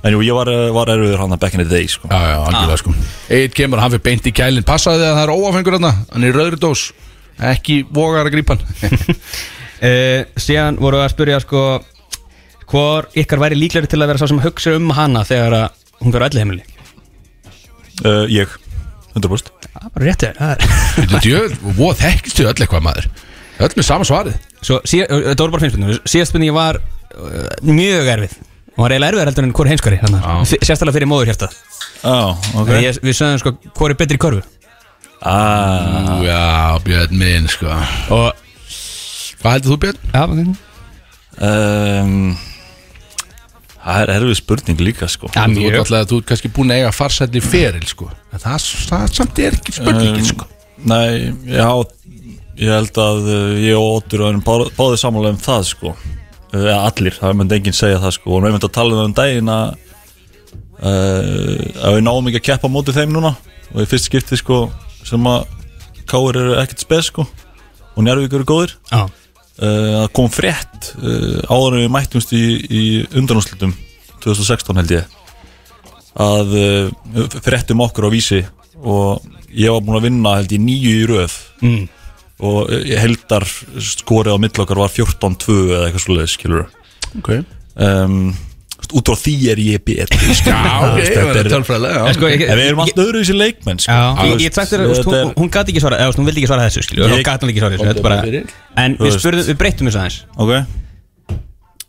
En 0.00 0.14
jú, 0.14 0.22
ég 0.24 0.32
var, 0.36 0.48
var 0.72 0.90
erfiður 0.94 1.20
hann 1.20 1.34
að 1.36 1.40
back 1.42 1.56
in 1.56 1.60
the 1.60 1.68
day 1.68 1.88
sko. 1.90 2.08
Já, 2.08 2.20
já, 2.30 2.36
algjörlega 2.48 2.80
sko. 2.80 2.94
Eitt 3.36 3.56
kemur, 3.56 3.82
hann 3.82 3.92
fyrir 3.92 4.04
beint 4.06 4.28
í 4.30 4.32
kælinn. 4.32 4.64
Passaði 4.68 5.02
þið 5.02 5.10
að 5.10 5.18
það 5.18 5.24
er 5.26 5.32
óafengur 5.36 5.76
hann 5.76 5.88
Hann 5.90 6.24
er 6.24 6.30
í 6.30 6.36
rauðri 6.36 6.60
dós. 6.62 6.84
Ekki 7.50 7.76
vogar 7.92 8.24
að 8.28 8.34
grípa 8.36 8.56
hann. 8.56 9.06
Uh, 9.80 10.24
Síðan 10.44 10.80
voru 10.80 11.00
að 11.00 11.12
spyrja 11.14 11.38
sko 11.44 11.64
Hvor 12.70 13.08
ykkar 13.18 13.40
væri 13.42 13.56
líklegri 13.58 13.88
til 13.90 14.00
að 14.00 14.10
vera 14.12 14.20
sá 14.20 14.28
sem 14.28 14.40
hugsa 14.44 14.74
um 14.76 14.90
hana 14.94 15.22
Þegar 15.26 15.56
að 15.56 15.86
hún 16.02 16.12
fyrir 16.12 16.26
öllu 16.28 16.42
heimili 16.42 16.66
uh, 18.04 18.26
Ég, 18.28 18.52
100% 19.16 19.48
Það 19.70 19.86
er 19.88 19.94
bara 19.96 20.04
rétt 20.04 20.26
þér 20.26 20.36
það 20.36 20.52
er- 20.52 20.76
Þetta 21.00 21.22
djöð, 21.24 21.56
og 21.80 21.96
þekkistu 22.02 22.44
öll 22.50 22.54
eitthvað 22.58 22.84
maður? 22.84 23.08
Öll 23.60 23.72
með 23.76 23.86
sama 23.86 24.06
svarið. 24.08 24.36
Svo, 24.64 24.78
síð, 24.88 25.02
þetta 25.08 25.44
voru 25.44 25.52
bara 25.54 25.62
fimm 25.64 25.72
spurningar. 25.74 25.98
Síðast 26.08 26.32
spurningi 26.32 26.54
var 26.56 26.78
uh, 26.80 27.50
mjög 27.68 28.08
erfið 28.14 28.34
Hún 28.80 28.86
var 28.86 28.94
eiginlega 28.94 29.12
erfiðar 29.12 29.28
heldur 29.28 29.44
en 29.44 29.50
hvor 29.52 29.68
heimskari 29.68 29.96
Sérstæðlega 30.48 30.94
fyrir 30.94 31.08
móður 31.10 31.28
Já, 31.28 32.78
ég, 32.80 32.98
Við 33.04 33.16
sögum 33.18 33.40
sko, 33.42 33.50
hvor 33.76 33.92
er 33.92 33.96
betri 34.00 34.16
í 34.16 34.20
körfu. 34.22 34.40
Ah. 35.20 36.14
Já, 36.24 36.78
Björn 36.86 37.18
minn 37.20 37.48
sko. 37.52 37.74
Og 38.16 38.30
Hvað 39.42 39.52
heldur 39.52 39.74
þú 39.74 39.76
Björn? 39.82 39.98
Já, 40.14 40.22
ok. 40.24 40.54
Um, 41.44 42.14
Það 43.84 44.00
er 44.06 44.12
erfið 44.14 44.38
spurning 44.40 44.80
líka 44.80 45.08
sko. 45.12 45.28
Þú 45.34 45.66
ert 45.68 45.76
alltaf 45.82 46.08
þú 46.08 46.22
ert 46.22 46.30
kannski 46.30 46.52
búin 46.56 46.72
að 46.72 46.80
eiga 46.80 46.94
farsætli 46.96 47.42
feril 47.44 47.84
sko. 47.88 48.08
En 48.32 48.40
það, 48.40 48.64
það 48.88 49.04
samt 49.18 49.42
er 49.44 49.58
ekki 49.58 49.76
spurningin 49.76 50.30
sko. 50.30 50.48
Nei, 50.88 51.34
já 51.52 51.68
Ég 52.60 52.72
held 52.72 52.96
að 53.00 53.28
uh, 53.28 53.60
ég 53.60 53.76
og 53.76 54.00
Óttur 54.00 54.24
erum 54.24 54.40
bá, 54.44 54.54
báðið 54.76 54.98
samanlega 55.04 55.36
um 55.36 55.44
það 55.44 55.68
sko 55.68 55.94
uh, 56.56 56.86
Allir, 56.86 57.16
það 57.16 57.38
myndi 57.38 57.58
enginn 57.58 57.76
segja 57.76 58.00
það 58.02 58.16
sko. 58.18 58.34
Og 58.34 58.44
við 58.44 58.54
myndum 58.54 58.70
að 58.70 58.76
tala 58.76 58.94
um 58.94 59.00
það 59.00 59.08
um 59.10 59.16
daginn 59.20 59.52
að 59.54 59.68
uh, 60.80 61.86
að 61.86 61.96
við 61.96 62.04
náum 62.06 62.30
ekki 62.30 62.42
að 62.42 62.46
keppa 62.50 62.70
á 62.70 62.74
móti 62.74 62.96
þeim 62.96 63.14
núna. 63.14 63.34
Og 63.74 63.84
í 63.84 63.88
fyrst 63.90 64.10
skipti 64.10 64.38
sko 64.40 64.64
sem 65.06 65.30
að 65.30 65.56
Káur 66.10 66.34
eru 66.34 66.56
ekkert 66.58 66.82
spes 66.82 67.10
sko. 67.12 67.22
Og 67.94 68.02
Njárvík 68.02 68.32
eru 68.34 68.46
góðir. 68.48 68.74
Uh, 69.60 70.02
að 70.02 70.08
kom 70.16 70.30
frétt 70.32 70.94
uh, 70.98 71.42
áður 71.52 71.76
en 71.76 71.84
við 71.84 71.92
mættumst 71.94 72.30
í, 72.32 72.44
í 72.64 72.82
undanúslutum 73.20 73.74
2016 74.24 74.78
held 74.80 74.94
ég 74.94 75.16
að 76.20 76.54
uh, 76.56 77.36
fréttum 77.44 77.82
okkur 77.84 78.08
á 78.08 78.10
vísi. 78.10 78.40
Og 78.80 79.20
ég 79.52 79.70
var 79.70 79.84
búinn 79.84 80.00
að 80.00 80.06
vinna 80.08 80.36
held 80.38 80.54
ég 80.56 80.64
nýju 80.64 80.94
í 80.96 81.08
röð. 81.10 81.36
Mm. 81.62 81.84
Og 82.40 82.70
uh, 82.72 82.84
heldar 83.00 83.44
skorið 83.46 84.36
á 84.36 84.38
mill 84.40 84.62
okkar 84.64 84.80
var 84.80 84.92
14-2 84.94 85.56
eða 85.70 85.88
eitthvað 85.88 86.04
svoleiðis 86.06 86.36
skilur 86.38 86.64
Ok 87.20 87.30
um, 87.80 88.30
út 88.96 89.06
frá 89.06 89.14
því 89.20 89.32
er 89.52 89.60
ég 89.62 89.82
betri. 89.86 90.18
Já, 90.40 90.56
ok, 90.82 90.96
það 90.98 91.10
þetta 91.14 91.40
er 91.44 91.48
tölfræðilega. 91.52 91.98
En 92.10 92.14
sko, 92.16 92.26
ég- 92.32 92.40
við 92.48 92.62
erum 92.64 92.80
allt 92.82 92.96
öðru 92.98 93.20
í 93.20 93.22
þessi 93.22 93.36
leikmenn 93.36 93.78
sko. 93.84 93.92
Já, 93.94 94.24
ég, 94.26 94.40
ég 94.42 94.54
tætti 94.56 94.72
þér, 94.72 94.80
þú 94.82 94.88
veist, 94.90 95.02
þetta 95.04 95.12
hún, 95.20 95.28
er- 95.30 95.36
hún 95.38 95.50
gæti 95.54 95.70
ekki 95.74 95.82
svara, 95.84 95.98
eða 96.00 96.06
þú 96.08 96.10
veist, 96.10 96.20
hún 96.22 96.28
vildi 96.30 96.40
ekki 96.42 96.50
svara 96.50 96.64
þessu, 96.66 96.82
skilju, 96.88 97.04
hún 97.06 97.12
Ég- 97.20 97.26
gæti 97.28 97.44
hún 97.46 97.52
ekki 97.52 97.62
svara 97.62 97.76
þessu, 97.76 97.86
þetta 97.90 98.02
er 98.02 98.06
bara, 98.08 98.18
en 98.82 98.96
Þú 98.96 99.04
við 99.04 99.10
veist. 99.12 99.20
spurðum, 99.22 99.46
við 99.52 99.58
breyttum 99.60 99.90
þessu 99.90 100.00
aðeins, 100.00 100.18
Ok 100.40 100.50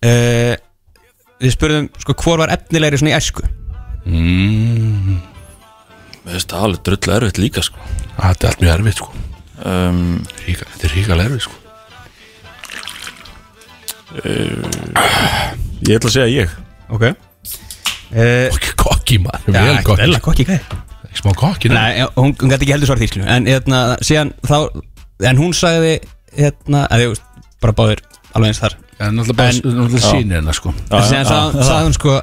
uh, 0.06 0.54
við 1.42 1.56
spurðum, 1.56 1.90
sko, 2.04 2.16
hvor 2.22 2.42
var 2.44 2.54
efnilegri 2.54 3.02
svona 3.02 3.14
í 3.14 3.18
æsku? 3.18 3.48
mm. 4.06 5.18
Mér 6.22 6.36
finnst 6.38 6.54
það 6.54 6.66
alveg 6.68 6.84
drullu 6.86 7.16
erfitt 7.18 7.40
líka 7.42 7.64
sko 7.66 7.82
Þetta 8.20 8.46
er 8.46 8.52
allt 8.52 8.62
mjög 8.62 8.74
erfitt 8.78 9.00
sko 9.02 9.10
um, 9.66 10.00
Ríka, 10.46 10.66
Þetta 10.74 10.88
er 10.90 10.96
ríkalega 10.98 11.30
erfitt 11.30 11.46
sko. 11.48 11.58
Uh, 14.12 15.56
Ég 15.88 15.98
ætla 15.98 16.10
að 16.10 16.16
segja 16.16 16.30
ég. 16.30 16.56
Ok. 16.92 17.06
Uh, 18.12 18.52
Kokki 18.82 19.18
maður, 19.24 19.46
Já, 19.48 19.62
vel 19.64 19.76
ekki 19.78 19.86
kokki. 19.88 20.02
vel 20.04 20.16
að 20.18 20.24
kokki, 20.26 20.46
hvað? 20.50 20.74
Smá 21.16 21.32
kokki 21.36 21.70
Nei, 21.72 21.98
já, 22.02 22.06
hún, 22.18 22.34
hún 22.40 22.52
gæti 22.52 22.66
ekki 22.66 22.74
heldur 22.76 22.90
svara 22.90 23.02
því, 23.02 23.08
skilju, 23.12 23.28
en 23.32 23.48
hérna, 23.48 23.80
síðan 24.04 24.30
þá, 24.48 24.56
en 25.32 25.40
hún 25.40 25.54
sagði, 25.56 25.94
hérna, 26.38 26.84
að 26.92 27.04
veist, 27.10 27.26
bara 27.64 27.76
báðir 27.78 28.02
alveg 28.36 28.52
eins 28.52 28.62
þar. 28.64 28.76
En 29.02 29.16
náttúrulega 29.18 29.40
bara- 29.40 29.76
náttúrulega 29.80 30.04
sýnir 30.06 30.40
hennar, 30.42 30.56
sko. 30.60 30.74
En 30.76 31.08
síðan 31.08 31.28
sagði 31.32 31.66
sagði 31.68 31.88
hún, 31.90 31.98
sko, 32.00 32.18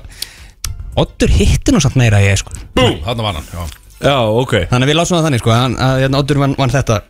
Oddur 0.98 1.30
hitti 1.30 1.70
nú 1.72 1.78
samt 1.84 1.94
meira 2.00 2.18
en 2.20 2.26
ég, 2.32 2.40
sko. 2.40 2.52
Bú, 2.76 2.86
þarna 3.04 3.22
var 3.28 3.36
hann, 3.38 3.48
já. 3.52 3.66
Já, 4.08 4.16
ok. 4.42 4.54
Þannig 4.70 4.86
að 4.88 4.90
við 4.92 4.98
lásum 5.00 5.16
það 5.18 5.26
þannig, 5.28 5.42
sko, 5.44 5.52
að, 5.56 5.76
að 5.88 6.00
hérna, 6.04 6.22
Oddur 6.24 6.40
vann, 6.44 6.56
vann 6.58 6.72
þetta. 6.74 7.00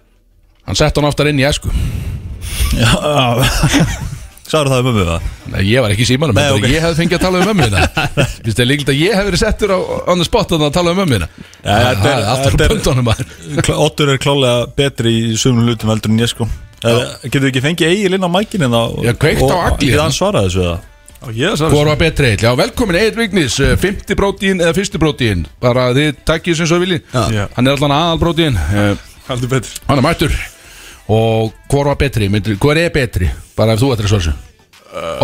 Hann 0.68 0.76
sett 0.78 0.96
hann 1.00 1.08
oftar 1.08 1.30
inn 1.32 1.40
í 1.40 1.46
esku 1.48 1.72
Já, 2.76 2.92
Sagður 4.48 4.70
það 4.72 4.78
um 4.80 4.86
mömmu 4.88 5.02
það? 5.04 5.24
Nei, 5.52 5.58
ég 5.68 5.82
var 5.84 5.92
ekki 5.92 6.04
í 6.04 6.08
símanum 6.08 6.36
Nei, 6.38 6.44
Nei, 6.46 6.54
ok. 6.56 6.66
Ég 6.72 6.84
hefði 6.84 6.98
fengið 7.02 7.16
að 7.18 7.24
tala 7.24 7.40
um 7.42 7.48
mömmina 7.50 7.82
Finnst 8.44 8.60
þið 8.60 8.68
líkt 8.70 8.92
að 8.92 9.00
ég 9.02 9.16
hef 9.18 9.26
verið 9.28 9.42
settur 9.42 9.72
á 9.76 9.78
on 10.12 10.22
the 10.22 10.26
spot 10.28 10.54
að 10.56 10.64
tala 10.76 10.94
um 10.94 11.00
mömmina 11.02 11.28
Ja, 11.28 11.76
þetta 11.90 12.12
er- 12.14 12.28
Alltaf 12.32 12.54
þetta 12.54 12.64
er- 12.64 12.72
pöntunum 12.72 13.10
Oddur 13.88 14.12
er 14.14 14.20
klálega 14.22 14.62
betri 14.78 15.12
í 15.32 15.36
sumum 15.40 15.68
hlutum 15.68 15.92
heldur 15.92 16.12
en 16.14 16.22
ég 16.24 16.32
sko. 16.32 16.48
Getur 16.80 17.42
við 17.44 17.50
ekki 17.50 17.64
fengið 17.66 17.92
eigin 17.92 18.16
inn 18.18 18.24
á 18.28 18.30
mækin 18.38 18.64
en 18.68 18.76
það 18.76 18.96
Já, 19.08 19.12
kveikt 19.24 19.44
á 19.52 19.56
agli 19.68 19.90
Getur 19.90 20.04
hann 20.06 20.16
svarað 20.16 20.48
þessu 20.48 20.64
eða? 20.64 20.78
Hvor 21.74 21.88
var 21.90 21.96
betri 22.00 22.32
eitt? 22.32 22.44
Já, 22.46 22.52
velkomin 22.56 22.96
Egil 23.02 23.18
Vignis 23.18 23.56
50 23.58 24.14
brótíin 24.16 24.62
eða 24.64 24.76
fyrsti 24.76 25.00
brótíin 25.02 25.44
Bara 25.60 25.88
þið 25.96 26.22
takkið 26.28 26.60
sem 26.62 26.70
svo 26.70 26.78
vilji 26.84 27.00
Hann 27.12 27.66
er 27.66 27.74
allan 27.74 27.96
aðal 27.96 28.20
brótíin 28.22 28.56
Haldur 29.28 29.50
betur. 29.58 29.74
Hann 29.90 29.98
er 30.00 30.06
mættur 30.06 30.32
Og 31.09 31.52
hvor 31.72 31.88
var 31.88 31.96
betri? 32.00 32.28
Myndir, 32.28 32.59
hvor 32.61 32.76
er 32.76 32.90
betri? 32.92 33.30
Bara 33.56 33.72
ef 33.74 33.80
þú 33.80 33.92
ættir 33.94 34.09
að 34.09 34.12
svara 34.12 34.24
þessu. 34.28 34.36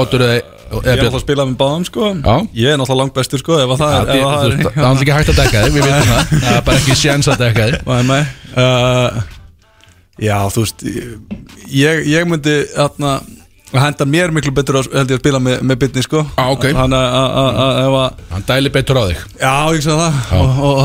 Oddur 0.01 0.25
eða 0.25 0.43
Ég 0.75 0.89
er 0.91 0.97
náttúrulega 0.99 1.19
að 1.19 1.23
spila 1.23 1.45
með 1.47 1.57
báðum 1.61 1.85
sko. 1.87 2.07
Já. 2.25 2.35
Ég 2.57 2.73
er 2.73 2.79
náttúrulega 2.81 2.99
langt 3.03 3.15
bestur 3.15 3.39
sko 3.43 3.59
það 3.79 3.93
er, 3.95 4.09
alltaf 4.65 5.03
ekki 5.05 5.15
hægt 5.15 5.31
að 5.31 5.39
dekka 5.39 5.61
þig, 5.67 5.77
það. 5.85 6.33
Er 6.51 6.65
bara 6.67 6.81
ekki 6.81 6.97
séns 6.99 7.29
að 7.31 7.45
dekka 7.45 7.67
þig. 7.69 7.77
Uh, 8.55 9.23
Já, 10.25 10.37
þú 10.55 10.63
veist 10.65 10.85
Ég, 11.75 12.05
ég 12.07 12.27
myndi 12.31 12.55
atna, 12.79 13.17
henda 13.75 14.07
mér 14.07 14.31
miklu 14.35 14.53
betur 14.55 14.81
að, 14.81 14.91
að 15.03 15.15
spila 15.19 15.41
með, 15.43 15.63
með 15.67 15.81
bitni 15.85 16.05
sko. 16.07 16.25
Ah, 16.39 16.51
ok. 16.55 16.69
Þannig 16.77 16.99
að- 16.99 17.39
að 17.43 17.61
að- 17.65 17.79
ef 17.85 17.97
að 18.01 18.35
Hann 18.35 18.49
dæli 18.51 18.75
betur 18.75 19.01
á 19.01 19.05
þig. 19.11 19.23
Já, 19.41 19.55
ég 19.75 19.83
sagði 19.87 20.01
það. 20.03 20.15
Og, 20.41 20.65
og 20.65 20.83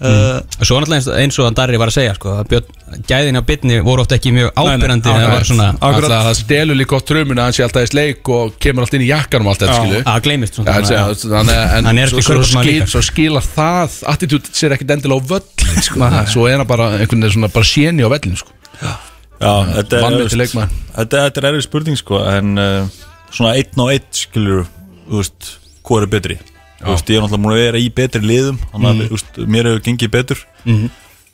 þarna 0.00 0.36
uh, 0.40 0.64
svo 0.64 0.78
náttúrulega 0.80 0.96
eins, 0.96 1.08
eins 1.20 1.38
og 1.42 1.54
Darri 1.56 1.78
var 1.80 1.90
að 1.90 1.96
segja 1.98 2.14
sko, 2.16 2.32
að 2.40 2.48
björn, 2.50 2.68
gæðin 3.10 3.38
á 3.38 3.42
bytni 3.44 3.80
voru 3.84 4.04
oft 4.04 4.14
ekki 4.16 4.32
mjög 4.34 4.50
ábyrjandi 4.56 5.12
Nei, 5.12 5.20
það 5.20 5.32
var 5.34 5.46
svona 5.50 5.66
Alltaf 5.88 6.14
það 6.14 6.38
stelur 6.40 6.78
líka 6.78 6.96
á 6.96 7.00
trumuna 7.10 7.46
Hann 7.46 7.56
sé 7.56 7.64
alltaf 7.66 7.84
í 7.84 7.90
sleik 7.90 8.30
og 8.32 8.56
kemur 8.62 8.86
alltaf 8.86 8.98
inn 8.98 9.04
í 9.04 9.10
jakkanum 9.10 9.50
Allt 9.52 9.62
þetta 9.64 9.76
Já. 9.76 9.82
skilu 9.84 10.00
Það 10.00 10.16
að 11.44 12.00
er 12.00 12.12
svo, 12.12 12.18
ekki 12.18 12.24
svo, 12.24 12.34
körfuboltamaður 12.34 12.48
skil, 12.50 12.72
líka. 12.72 12.88
svo 12.94 13.04
skilar 13.10 13.46
það 13.46 13.98
Attitút 14.14 14.50
sér 14.56 14.76
ekkit 14.76 14.94
endilega 14.96 15.20
á 15.20 15.28
völlin 15.34 15.86
sko. 15.86 16.10
Svo 16.32 16.48
er 16.48 16.58
hann 16.62 16.70
bara 16.70 16.90
einhvern 16.96 17.20
veginn 17.26 17.36
svona 17.36 17.52
bara 17.52 17.70
séni 17.70 18.06
á 18.06 18.10
vellin 18.10 18.40
sko. 18.40 18.56
Já, 18.80 19.54
þetta 19.76 20.00
er 20.00 21.40
er 21.40 21.50
erfið 21.52 21.66
spurning 21.68 22.00
sko 22.00 22.24
En 22.28 22.56
uh, 22.60 23.02
svona 23.32 23.54
einn 23.56 23.84
og 23.84 23.92
einn 23.94 24.08
skilur 24.16 24.66
Þú 25.10 25.20
veist, 25.22 25.52
hvað 25.86 26.06
er 26.06 26.12
betri 26.16 26.40
veist, 26.88 27.10
ég 27.12 27.18
er 27.18 27.24
náttúrulega 27.24 27.44
múin 27.44 27.54
að 27.54 27.62
vera 27.64 27.82
í 27.82 27.92
betri 28.00 28.22
liðum 28.24 28.58
Þannig 28.72 28.90
að 28.90 29.00
þú 29.02 29.16
veist, 29.16 29.38
mér 29.54 29.68
hefur 29.70 29.84
gengið 29.86 30.10
betur. 30.16 30.42
Mhm. 30.64 30.90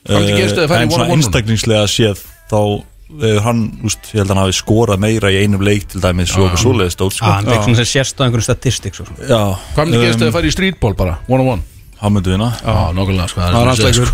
Þið 0.06 0.66
færi 0.66 0.76
í 0.76 0.82
En 0.82 0.92
svona 0.94 1.08
einstaklingslega 1.16 1.86
séð 1.90 2.22
Þá 2.50 2.60
hefur 3.06 3.40
hann, 3.46 3.62
veist, 3.84 4.10
ég 4.10 4.20
held 4.20 4.26
að 4.30 4.34
hann 4.34 4.42
hafi 4.44 4.56
skorað 4.58 5.02
meira 5.02 5.30
Í 5.30 5.40
einum 5.44 5.62
leik 5.66 5.86
til 5.92 6.02
dæmis 6.02 6.34
og 6.34 6.48
eitthvað 6.48 6.62
svoleiðist 6.64 6.98
stóð, 6.98 7.12
sko. 7.14 7.26
Ah, 7.26 7.38
hann 7.38 7.50
fekk 7.50 7.66
svona 7.68 7.80
sem 7.82 7.90
sérst 7.92 8.18
á 8.18 8.22
einhverjum 8.26 8.46
statistik 8.46 8.98
svo. 8.98 9.06
Já 9.22 9.40
Hvað 9.74 9.82
myndi 9.86 10.02
gerast 10.02 10.18
ef 10.18 10.22
um, 10.22 10.26
þið 10.26 10.36
færi 10.38 10.50
í 10.50 10.56
streetball 10.56 10.96
bara? 10.98 11.18
One 11.30 11.42
on 11.46 11.52
one 11.56 11.62
Hann 12.00 12.12
myndi 12.16 12.34
vinna. 12.34 12.50
Já, 12.60 12.74
nokkulega 12.96 13.28
Það 13.32 13.60
er 13.60 13.70
hans 13.70 13.84
leikur. 13.86 14.12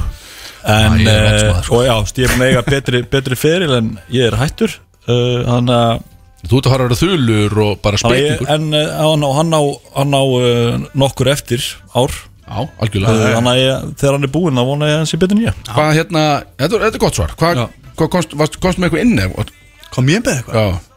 En, 0.63 1.01
Já, 1.01 1.03
ég 1.03 1.09
er 1.11 1.25
uh, 1.27 1.57
oddsmaður, 1.57 1.71
og 1.75 1.85
já, 1.89 1.95
ég 2.23 2.29
er 2.29 2.35
að 2.37 2.45
eiga 2.47 2.63
betri, 2.69 3.03
betri 3.11 3.39
feril 3.39 3.73
en 3.81 3.89
ég 4.15 4.29
er 4.29 4.37
hættur. 4.39 4.77
Uh, 5.09 5.41
Þannig 5.49 5.75
að 5.75 6.05
Þú 6.43 6.59
ert 6.59 6.67
að 6.67 6.73
fara 6.75 6.85
að 6.85 6.91
vera 6.91 7.01
þulur 7.03 7.59
og 7.63 7.73
bara 7.85 7.99
spekingur 8.03 8.49
En 8.51 8.65
uh, 8.75 8.83
hann 8.99 9.23
á, 9.23 9.29
hann 9.39 9.53
á, 9.55 9.63
hann 9.95 10.15
á 10.19 10.23
uh, 10.27 10.87
nokkur 10.99 11.31
eftir 11.33 11.63
ár 11.95 12.15
Já, 12.43 12.65
algjörlega 12.83 13.29
Þannig 13.37 13.53
að 13.53 13.61
ég, 13.63 13.85
þegar 14.03 14.17
hann 14.19 14.27
er 14.27 14.33
búinn 14.35 14.59
þá 14.59 14.65
vona 14.69 14.89
ég 14.91 14.97
að 14.97 15.03
hann 15.05 15.11
sé 15.13 15.21
betur 15.23 15.43
ég 15.45 15.61
Hvað 15.71 15.93
hérna, 15.97 16.23
þetta 16.59 16.75
er, 16.79 16.83
þetta 16.89 16.99
er 16.99 17.05
gott 17.05 17.19
svar 17.21 17.35
Hvað, 17.39 17.61
hvað 18.01 18.11
komst, 18.17 18.35
varst, 18.43 18.59
komst 18.65 18.83
með 18.83 18.89
eitthvað 18.91 19.05
inn 19.07 19.23
eða? 19.23 19.47
Kom 19.95 20.11
ég 20.11 20.25
með 20.27 20.41
eitthvað? 20.41 20.59
Já 20.59 20.91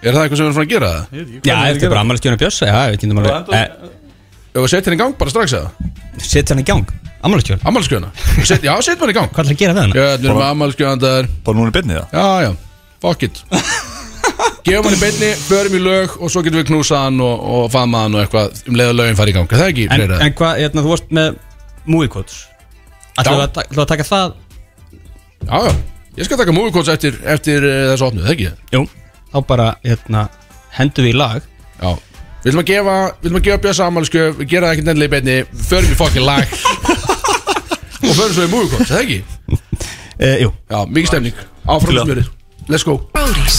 Er 0.00 0.14
það 0.16 0.22
eitthvað 0.26 0.38
sem 0.38 0.44
við 0.44 0.50
erum 0.50 0.56
frá 0.58 0.64
að 0.64 0.70
gera 0.74 0.90
það? 0.92 1.24
Já, 1.40 1.54
þetta 1.64 1.86
er 1.88 1.92
bara 1.94 2.04
ammælistjónu 2.04 2.40
Björs 2.40 2.60
Já, 2.60 2.70
ég 2.70 2.92
veit 2.94 3.00
ekki 3.00 3.10
um 3.10 3.20
alveg 3.20 3.54
Eh, 3.56 3.66
Ef 4.50 4.64
við 4.64 4.70
setja 4.72 4.90
hann 4.90 4.96
í 4.96 5.00
gang 5.02 5.16
bara 5.20 5.32
strax 5.34 5.56
eða? 5.58 5.90
Setja 6.24 6.54
hann 6.54 6.62
í 6.62 6.66
gang? 6.70 6.94
Ammælistjónu? 7.26 7.64
Ammælistjóna 7.68 8.12
Set, 8.48 8.64
Já, 8.64 8.72
setja 8.80 9.00
hann 9.04 9.12
í 9.12 9.16
gang 9.18 9.28
Hvað 9.32 9.44
ætlar 9.44 9.56
að 9.56 9.60
gera 9.64 9.76
við 9.76 9.82
hann? 9.84 9.92
Já, 9.96 10.06
við 10.16 10.28
erum 10.30 10.42
ammælistjónandar 10.48 11.28
Bara 11.44 11.60
núna 11.60 11.72
í 11.72 11.76
beinni 11.76 11.98
það? 11.98 12.16
Já, 12.16 12.48
já, 12.48 12.52
fuck 13.04 13.28
it 13.28 13.42
Gefum 14.66 14.86
hann 14.88 14.96
í 14.96 15.00
beinni, 15.00 15.30
förum 15.46 15.74
í 15.78 15.80
lög 15.82 16.16
og 16.20 16.30
svo 16.32 16.42
getum 16.44 16.60
við 16.60 16.66
knúsað 16.70 17.04
hann 17.06 17.20
og, 17.24 17.44
og 17.56 17.70
faðma 17.72 18.02
hann 18.04 18.16
og 18.18 18.24
eitthvað 18.24 18.60
um 18.68 18.76
leið 18.80 18.90
að 18.92 18.98
lögin 19.00 19.18
fara 19.20 19.32
í 19.32 19.36
gang. 19.36 19.48
Er 19.54 19.60
Það 19.62 19.70
ekki, 19.72 19.86
En, 19.88 20.00
Freyra? 20.02 20.18
en 20.26 20.34
hvað, 20.40 20.60
hérna, 20.64 20.84
þú 20.84 20.92
varst 20.92 21.14
með 21.20 21.38
movie 21.94 22.10
quotes. 22.12 22.36
Ætlaðu 23.20 23.44
að, 23.46 23.52
ta- 23.56 23.64
ætlaðu 23.66 23.84
að 23.86 23.90
taka 23.94 24.06
það? 24.10 24.34
Já, 25.40 25.56
já, 25.64 25.72
ég 26.20 26.28
skal 26.28 26.40
taka 26.42 26.54
movie 26.56 26.74
quotes 26.74 26.92
eftir, 26.94 27.16
eftir 27.36 27.64
uh, 27.64 27.78
þessu 27.94 28.06
opnuð, 28.10 28.26
það 28.28 28.34
ekki? 28.36 28.50
Jú. 28.76 28.82
Þá 29.32 29.38
bara, 29.48 29.68
hérna, 29.86 30.24
hendur 30.76 31.06
við 31.08 31.14
í 31.14 31.18
lag. 31.20 31.46
Já. 31.80 31.90
Við 32.40 32.50
ætlum 32.52 32.62
að 32.64 32.70
gefa, 32.72 32.96
við 33.20 33.26
ætlum 33.30 33.40
að 33.40 33.46
gefa 33.48 33.60
Björns 33.64 33.80
ammálskjöf 33.84 34.36
Við 34.40 34.46
gera 34.48 34.68
það 34.70 34.74
ekkert 34.78 34.86
endilega 34.88 35.10
í 35.10 35.12
beinni 35.12 35.64
Förum 35.68 35.90
í 35.92 35.96
fucking 35.98 36.24
lag. 36.24 36.54
Og 38.08 38.14
förum 38.16 38.32
svo 38.32 38.46
í 38.46 38.50
movie 38.52 38.70
quotes, 38.72 38.92
það 38.92 39.02
ekki? 39.04 39.18
uh, 40.20 40.36
Jú. 40.40 40.52
Já, 40.72 40.78
mikið 40.88 41.10
stemning. 41.12 41.42
Áfram 41.68 41.98
að- 42.00 42.06
smjörið 42.08 42.30
Let's 42.68 42.84
go. 42.84 43.00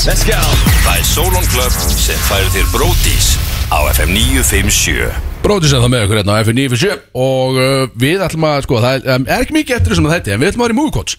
Let's 0.05 0.23
go. 0.27 0.37
Það 0.83 0.99
er 0.99 1.05
Solon 1.07 1.47
Club 1.51 1.73
sem 1.97 2.19
færir 2.27 2.49
þér 2.53 2.67
Bródís 2.73 3.31
á 3.71 3.79
FM 3.95 4.11
957 4.13 5.07
Bróðis 5.41 5.73
er 5.73 5.81
það 5.81 5.91
með 5.93 6.03
okkur 6.05 6.19
hérna 6.19 6.35
á 6.37 6.41
F957 6.43 6.99
og 7.17 7.57
uh, 7.57 7.87
við 7.97 8.21
ætlum 8.27 8.45
að, 8.45 8.59
sko, 8.67 8.81
það 8.83 8.99
er, 8.99 9.07
um, 9.15 9.25
er 9.25 9.45
ekki 9.45 9.57
mikið 9.57 9.77
eftir 9.77 9.95
þessum 9.95 10.09
að 10.09 10.15
þetta, 10.17 10.35
en 10.35 10.43
við 10.43 10.51
ætlum 10.51 10.63
að 10.63 10.67
vera 10.67 10.75
í 10.75 10.79
movie 10.81 10.95
quotes. 10.97 11.17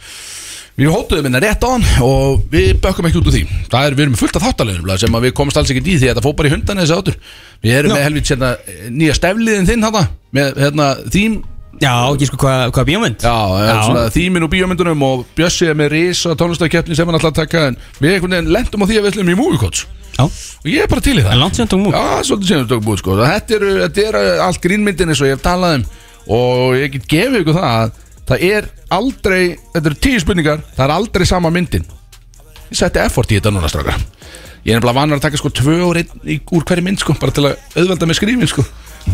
Við 0.79 0.93
hóttuðum 0.95 1.27
hérna 1.29 1.41
rétt 1.43 1.65
á 1.67 1.69
hann 1.69 1.87
og 2.07 2.45
við 2.53 2.71
bökkum 2.85 3.09
ekki 3.09 3.21
út 3.21 3.29
úr 3.29 3.35
því. 3.35 3.43
Það 3.73 3.89
er, 3.89 3.97
við 3.99 4.07
erum 4.07 4.19
fullt 4.23 4.39
af 4.39 4.47
þáttalegum 4.47 4.93
sem 5.03 5.19
að 5.19 5.27
við 5.27 5.35
komumst 5.41 5.61
alls 5.61 5.73
ekki 5.75 5.83
í 5.83 5.97
því 5.99 6.07
að 6.07 6.13
þetta 6.15 6.25
fór 6.25 6.37
bara 6.39 6.49
í 6.49 6.55
hundan 6.55 6.81
þessi 6.81 6.97
áttur 6.97 7.19
Við 7.63 7.75
erum 7.77 7.93
með 7.93 8.07
helvít 8.07 8.31
hérna, 8.33 8.53
nýja 8.95 9.19
stefliðin 9.19 9.69
þinn 9.69 9.85
hana 9.89 10.07
með 10.33 10.63
hérna, 10.65 10.87
þím 11.13 11.37
Já, 11.81 11.95
ekki 12.13 12.29
sko 12.29 12.37
hvað 12.43 12.75
hva 12.77 12.85
bíómynd? 12.87 13.25
Já, 13.25 14.11
þímin 14.13 14.45
og 14.47 14.53
bíómyndunum 14.53 15.03
og 15.07 15.25
Bjössi 15.39 15.71
er 15.71 15.79
með 15.79 15.95
risa 15.97 16.37
tónlistarkeppni 16.39 16.95
sem 16.99 17.09
hann 17.09 17.19
að 17.19 17.33
taka 17.41 17.67
en 17.71 17.79
við 17.99 18.19
einhvern 18.19 18.37
veginn 18.37 18.53
lendum 18.53 18.85
á 18.85 18.87
því 18.87 18.99
að 19.01 19.07
við 19.07 19.13
ætlum 19.15 19.33
í 19.33 19.39
Já. 20.13 20.25
Og 20.29 20.69
ég 20.69 20.85
er 20.85 20.91
bara 20.93 21.01
til 21.05 21.17
í 21.17 21.23
það. 21.25 21.33
En 21.33 21.41
langt 21.41 21.57
síðan 21.57 21.71
tók 21.73 21.83
múk 21.87 21.95
Já, 21.97 22.05
svolítið 22.29 22.51
síðan 22.51 22.69
tók 22.69 22.85
múk 22.85 23.01
sko. 23.01 23.17
Þetta 23.23 23.57
er, 23.57 23.65
þetta 23.87 24.03
er 24.05 24.19
uh, 24.21 24.45
allt 24.47 24.61
grínmyndin 24.65 25.13
eins 25.13 25.23
og 25.25 25.29
ég 25.31 25.39
hef 25.39 25.45
talað 25.45 25.77
um. 25.79 25.85
Og 26.37 26.77
ég 26.79 26.93
get 26.97 27.07
gefið 27.11 27.39
ykkur 27.43 27.57
það 27.59 27.69
að 27.81 28.01
Það 28.23 28.43
er 28.47 28.67
aldrei, 28.95 29.41
þetta 29.75 29.89
eru 29.91 29.99
tíu 30.05 30.21
spurningar 30.23 30.61
Það 30.77 30.85
er 30.85 30.93
aldrei 30.95 31.25
sama 31.27 31.51
myndin. 31.53 31.87
Ég 32.71 32.79
setti 32.79 33.01
effort 33.03 33.33
í 33.33 33.41
þetta 33.41 33.53
núna 33.57 33.71
strákar. 33.73 33.99
Ég 34.63 34.71
er 34.71 34.79
nefnilega 34.79 34.99
vanar 35.01 35.19
að 35.19 35.25
taka 35.27 35.41
sko 35.41 35.51
tvö 35.51 35.75
í- 36.31 36.39
úr 36.55 36.63
hverju 36.69 36.85
mynd 36.87 37.01
sko 37.03 37.17
Bara 37.19 37.35
til 37.35 37.49
að 37.49 37.57
auðvelda 37.75 38.07
með 38.07 38.21
skrifin 38.21 38.53
sko 38.53 38.63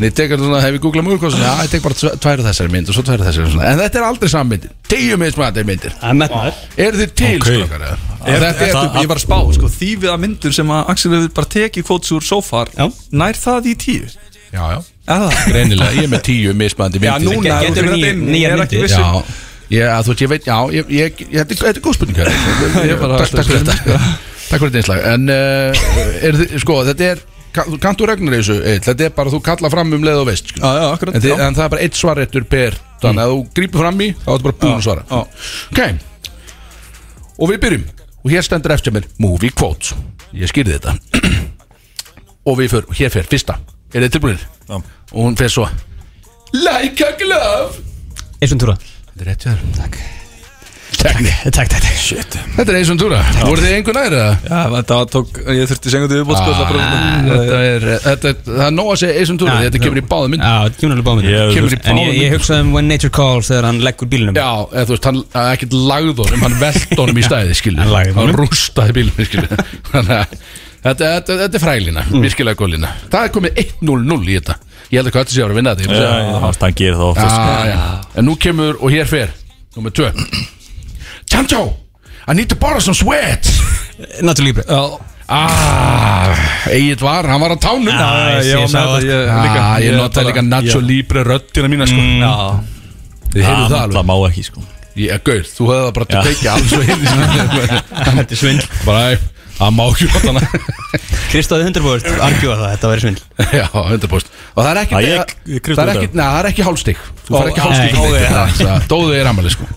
ég 0.02 0.12
tek 0.14 0.32
svona, 0.36 0.60
hef 0.62 0.74
ég 0.76 0.82
googlað 0.84 1.06
mjög 1.08 1.20
hvað 1.22 1.36
Já, 1.42 1.52
ég 1.64 1.70
tek 1.72 1.82
bara 1.82 1.94
tve- 1.98 2.16
tvær 2.22 2.42
af 2.42 2.46
þessari 2.48 2.70
mynd 2.74 2.88
og 2.92 2.94
svo 2.98 3.02
tvær 3.08 3.22
af 3.22 3.26
þessari 3.30 3.50
svona. 3.52 3.64
En 3.72 3.78
þetta 3.82 3.98
er 4.00 4.06
aldrei 4.08 4.28
sama 4.32 4.50
myndin 4.52 4.70
Tíu 4.88 5.16
mismæðandi 5.20 5.64
myndir 5.68 5.92
Það 5.98 6.10
er 6.12 6.18
metnaður 6.20 6.54
Er 6.86 6.98
þið 7.00 7.14
til 7.22 7.32
Ok. 7.38 7.48
strákar 7.48 7.84
eða? 7.88 7.96
Er, 8.28 8.38
Þetta 8.44 8.66
er 8.68 8.72
það, 8.76 9.00
ég 9.02 9.08
var 9.08 9.18
að 9.20 9.24
spá, 9.24 9.38
sko, 9.58 9.70
þýfið 9.78 10.12
að 10.12 10.22
myndun 10.26 10.54
sem 10.58 10.72
að 10.76 10.90
Axel 10.92 11.12
hefur 11.16 11.34
bara 11.38 11.50
tekið 11.56 11.86
kvóts 11.88 12.12
úr 12.18 12.22
so 12.28 12.40
far 12.44 12.68
Já. 12.76 12.86
Nær 13.12 13.38
það 13.42 13.68
í 13.72 13.74
tíu? 13.86 14.06
Já, 14.52 14.62
já 14.74 14.78
Er 15.08 15.22
það? 15.24 15.36
Greinilega, 15.52 15.92
ég 15.96 16.04
er 16.04 16.12
með 16.12 16.22
tíu 16.28 16.54
mismæðandi 16.54 17.00
Já, 17.02 17.14
myndir 17.18 17.38
núna, 17.38 17.60
Getur 17.64 17.82
fyrir 17.82 17.94
þetta 17.96 18.10
inn, 18.12 18.24
nýjar 18.28 18.50
ég 18.52 18.58
er 18.58 18.64
ekki 18.64 18.76
myndir. 18.76 18.88
vissi 18.88 19.00
Já, 19.00 19.22
ég, 19.70 19.84
að 19.88 20.02
þú 20.04 20.12
veist, 20.12 20.22
ég 20.24 20.28
veit, 20.32 20.44
já, 20.48 20.58
ég, 20.72 20.90
ég, 20.98 21.22
ég, 21.22 21.32
þetta 21.38 21.52
er- 21.52 21.60
þetta 21.64 21.78
er 21.78 21.84
góð 21.88 21.94
spurning 21.98 22.16
Kari. 22.16 22.32
Ég 22.92 23.00
bara- 23.00 23.18
Takk 23.22 23.34
takk 23.38 23.48
fyrir 23.48 23.64
þetta 23.64 23.98
Takk 24.48 24.60
fyrir 24.60 24.70
þetta 24.72 24.80
einslag 24.82 25.00
En, 25.14 25.28
uh, 25.28 26.24
er, 26.28 26.38
þið- 26.42 26.54
sko, 26.64 26.76
þetta 26.88 27.08
er 27.12 27.18
þú 27.66 28.08
regnur 28.08 28.34
í 28.34 28.40
þessu, 28.40 28.56
Egill? 28.62 28.84
Þetta 28.88 29.06
er 29.06 29.14
bara, 29.16 29.32
þú 29.32 29.40
kalla 29.48 29.70
fram 29.72 29.94
um 29.96 30.04
leið 30.06 30.20
og 30.22 30.28
veist 30.28 30.52
sko. 30.52 30.60
Já, 30.62 30.70
já, 30.78 30.86
akkurat 30.92 31.16
en, 31.18 31.24
þið, 31.24 31.32
já. 31.32 31.46
en 31.46 31.58
það 31.58 31.64
er 31.64 31.72
bara 31.74 31.86
eitt 31.86 31.98
svarréttur 31.98 32.46
per 32.48 32.78
Þannig 33.02 33.22
að 33.22 33.32
þú 33.32 33.38
grípur 33.54 33.84
fram 33.84 34.02
í, 34.02 34.08
þá 34.24 34.28
ertu 34.34 34.46
bara 34.48 34.58
búin 34.62 34.76
að 34.76 34.84
svara 34.88 35.04
já. 35.06 35.18
Ok 35.72 35.80
Og 37.38 37.52
við 37.52 37.60
byrjum 37.64 37.86
Og 38.24 38.30
hér 38.34 38.46
stendur 38.46 38.74
eftir 38.74 38.94
mér 38.96 39.08
Movie 39.22 39.54
quotes 39.54 39.94
Ég 40.34 40.50
skýrði 40.50 40.78
þetta 40.78 40.96
Og 42.48 42.58
við 42.58 42.74
fyrir, 42.74 42.92
hér 43.00 43.14
fyrir, 43.14 43.30
fyrsta 43.30 43.58
Er 43.94 44.04
þið 44.04 44.14
tilbúinir? 44.18 44.46
Já. 44.68 44.76
Og 44.78 45.18
hún 45.22 45.38
fyrir 45.38 45.54
svo 45.54 45.68
Like 46.56 47.06
a 47.06 47.14
glove 47.20 47.82
Eison 48.42 48.60
túra 48.60 48.78
Þetta 48.78 49.20
er 49.22 49.32
rétt 49.32 49.46
hjá 49.46 49.52
þér 49.54 49.76
Takk 49.82 50.17
Takk. 50.98 51.18
Takk, 51.54 51.68
takk, 51.70 51.84
Þetta 52.56 52.72
er 52.72 52.76
eins 52.80 52.88
og 52.90 52.96
túra 52.98 53.18
Voru 53.44 53.62
þið 53.62 53.74
einhver 53.76 53.94
næri 53.98 54.16
eða? 54.18 54.32
Já, 54.48 54.60
þetta 54.72 54.96
tók, 55.12 55.36
ég 55.54 55.68
þurfti 55.70 55.92
sengundu 55.92 56.16
viðbót 56.18 56.38
sko, 56.40 56.54
það 56.58 56.72
Ah, 56.82 57.28
Þetta. 57.28 57.58
er, 57.68 57.86
þetta 58.06 58.30
er, 58.32 58.38
það 58.48 58.62
er 58.66 58.72
nóg 58.74 58.88
að 58.94 58.98
segja 59.02 59.20
eins 59.20 59.30
og 59.34 59.38
túra 59.42 59.54
Þetta 59.62 59.82
kemur 59.84 60.00
í 60.00 60.04
báðum 60.10 60.34
mynd 60.34 60.42
Já, 60.42 60.54
þetta 60.64 60.80
kemur 60.82 60.94
alveg 60.96 61.06
Kemur 61.54 61.76
í 61.76 61.78
En 61.78 61.84
báðum 61.86 62.02
ég, 62.02 62.18
ég 62.18 62.32
mynd 62.32 62.34
hugsaði 62.34 62.64
um 62.66 62.72
When 62.74 62.90
Nature 62.90 63.12
Calls 63.18 63.50
þegar 63.52 63.68
hann 63.68 63.78
leggur 63.86 64.10
bílunum 64.10 64.40
Já, 64.40 64.48
eða 64.74 64.84
þú 64.88 64.96
veist, 64.96 65.08
hann 65.12 65.20
ekkert 65.44 65.76
lagði 65.92 66.16
honum 66.24 66.44
Hann 66.48 66.58
veldi 66.64 66.98
honum 66.98 67.18
í 67.22 67.26
stæði, 67.28 67.54
skilju 67.62 67.88
Hann 68.18 68.34
rústaði 68.38 68.96
bílum, 68.98 69.22
skilju 69.30 69.48
Þetta, 70.78 71.08
þetta, 71.18 71.34
þetta 71.44 71.58
er 71.58 71.62
frælina, 71.62 72.02
Mm. 72.08 72.22
virkilega 72.22 72.58
góðlina 72.60 72.90
Það 73.10 73.24
er 73.26 73.32
komið 73.34 73.56
1-0-0 73.64 74.28
í 74.30 74.36
þetta. 74.38 74.54
Ég 74.92 75.00
held 75.00 75.08
að 75.10 75.14
hvað 75.16 75.24
þetta 75.24 75.34
sé 75.34 75.40
að 75.42 75.42
vera 75.42 75.50
að 75.50 75.58
vinna 75.58 75.72
þetta 75.74 75.88
það. 77.18 78.06
En 78.22 78.28
nú 78.30 78.36
kemur, 78.40 78.78
og 78.78 78.94
hér 78.94 79.10
fer 79.10 79.34
Númer 79.76 79.92
2 79.98 80.06
Chancho, 81.28 81.62
I 82.26 82.34
need 82.34 82.48
to 82.48 82.56
borrow 82.56 82.80
some 82.80 82.94
sweats 82.94 83.60
Natur 84.22 84.44
Libre 84.44 84.64
Ah, 85.30 86.32
Egil 86.72 86.96
var, 87.04 87.26
hann 87.28 87.40
var 87.42 87.52
á 87.52 87.58
tánum. 87.60 87.84
Já, 87.84 88.40
ég 88.40 88.46
ég 88.48 88.56
var 88.56 88.70
með 88.72 88.72
það. 88.72 89.02
ég 89.04 89.28
Ah, 89.28 89.42
líka 89.44 89.64
ég 89.84 89.96
notaði 89.98 90.30
líka 90.30 90.42
Nacho 90.46 90.80
Libre 90.80 91.24
röddina 91.28 91.68
mína 91.68 91.84
sko. 91.84 92.00
Já, 92.00 92.32
Þið 93.34 93.42
heyrðu 93.44 93.66
það 93.66 93.74
Það 93.74 93.82
alveg 93.82 94.06
má 94.08 94.14
ekki 94.30 94.44
sko. 94.46 94.62
Ég, 94.96 95.20
gaur, 95.28 95.42
þú 95.44 95.66
hefði 95.68 95.82
það 95.84 95.92
bara 95.98 96.06
til 96.08 96.16
Já. 96.16 96.20
að 96.20 96.24
kveikja 96.24 96.54
alls 96.54 96.72
og 96.72 96.82
heyrði 96.88 97.06
Þetta 98.08 98.24
er 98.24 98.40
svindl. 98.40 98.64
Bara, 98.86 99.02
æ, 99.04 99.18
það 99.58 99.76
má 99.76 99.84
ekki 99.92 100.08
nota 100.08 100.32
hana. 100.32 100.42
Kristóði 101.34 101.68
100% 101.68 102.24
argjúa 102.24 102.56
það, 102.56 102.72
þetta 102.72 102.92
væri 102.94 103.04
svindl. 103.04 103.22
Já, 103.52 103.66
100% 103.68 104.32
Og 104.56 104.64
það 104.64 104.70
er 104.72 104.80
ekki 104.86 104.96
Já, 104.96 105.00
ég- 105.12 105.36
ég 105.52 105.60
kristó 105.68 105.82
Það 105.82 105.84
er 105.84 105.92
þetta. 105.92 106.08
ekki, 106.08 106.16
neða, 106.22 106.30
það 106.32 106.40
er 106.40 106.50
ekki 106.54 106.64
hálfstig. 106.70 107.04
Þú 107.28 107.36
fær 107.36 107.44
Ó, 107.44 107.48
ekki 107.52 107.60
á, 107.60 107.64
hálfstig 107.68 107.92
nei. 107.92 108.00
Það- 108.64 108.88
Dóðu 108.96 109.12
er 109.20 109.28
amali 109.34 109.52
sko 109.52 109.68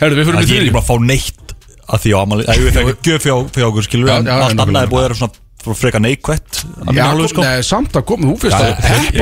Herru, 0.00 0.18
við 0.18 0.26
fyrir 0.28 0.34
Það 0.34 0.44
með 0.44 0.58
er 0.58 0.66
ekki 0.66 0.74
bara 0.74 0.84
að 0.84 0.90
fá 0.90 0.96
neitt 1.12 1.56
að 1.84 2.04
því 2.04 2.12
á 2.14 2.18
amali 2.24 2.44
Það 2.48 2.54
er 2.54 2.92
ekki 2.94 3.10
gjöf 3.10 3.24
fjá, 3.28 3.34
fjá 3.54 3.66
okkur 3.70 3.88
skilur 3.88 4.08
Já, 4.10 4.16
En 4.20 4.28
allt 4.34 4.62
annað 4.64 4.82
er 4.84 4.92
búið 4.92 5.02
að 5.04 5.08
vera 5.08 5.18
svona 5.22 5.40
frá 5.64 5.72
freka 5.80 5.96
neikvætt 6.04 6.58
að 6.84 6.90
sko. 7.30 7.40
nei, 7.40 7.62
samt 7.64 7.94
að 7.96 8.02
koma, 8.04 8.26
þú 8.28 8.34
fyrst 8.42 8.52
Já, 8.52 8.66
að 8.68 8.68
ekki- 8.84 9.14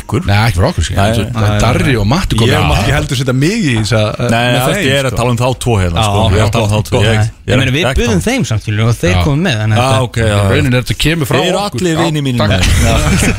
ykkur. 0.00 0.22
Fyrir 0.24 0.86
skil 0.86 0.96
nei, 0.96 1.58
Darri 1.60 1.96
og 2.00 2.06
Matti 2.08 2.38
Ég 2.38 2.40
komið 2.40 2.54
ekki 2.78 2.94
heldur 2.96 3.18
setja 3.20 3.34
mig 3.36 3.52
í 3.68 3.74
þess 3.76 3.92
að 3.98 4.22
Nei, 4.32 4.46
það 4.56 4.72
er- 4.72 4.86
ég 4.86 4.96
er 4.96 5.08
að 5.10 5.16
tala 5.20 5.34
um 5.34 5.40
þá 5.42 5.44
tvo 5.66 5.74
hérna 5.82 6.06
sko. 6.06 6.22
Ég 6.32 6.40
er 6.40 6.46
að 6.46 6.54
tala 6.56 6.64
um 6.64 6.72
þá 6.72 6.80
tvo. 6.88 7.02
Ég- 7.04 7.20
Ég 7.20 7.52
ég 7.52 7.60
meina 7.60 7.74
við 7.76 7.84
að 7.84 8.00
buðum 8.00 8.16
tala- 8.16 8.26
þeim 8.30 8.46
samtílu 8.48 8.86
og 8.88 8.96
þeir 8.96 9.16
komum 9.26 9.44
með 9.44 9.56
að 9.60 9.68
þetta- 9.76 10.48
er 10.80 10.96
kemur 11.04 11.26
frá 11.28 11.36
Þeir 11.36 11.50
eru 11.52 11.60
okkur. 11.60 11.80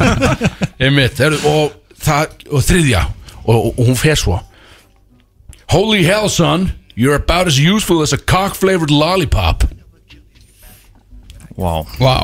og, 1.49 1.71
það, 1.97 2.37
og 2.53 2.61
þriðja 2.69 3.01
og, 3.47 3.55
og, 3.57 3.73
og 3.73 3.83
hún 3.89 3.97
fer 3.97 4.15
svo 4.21 4.37
Holy 5.69 6.03
hell 6.03 6.29
son 6.29 6.71
You're 6.95 7.15
about 7.15 7.47
as 7.47 7.59
useful 7.59 8.01
as 8.01 8.11
a 8.13 8.17
cock-flavored 8.17 8.89
lollipop. 8.89 9.63
Vá 11.57 11.85
Vá 11.99 12.17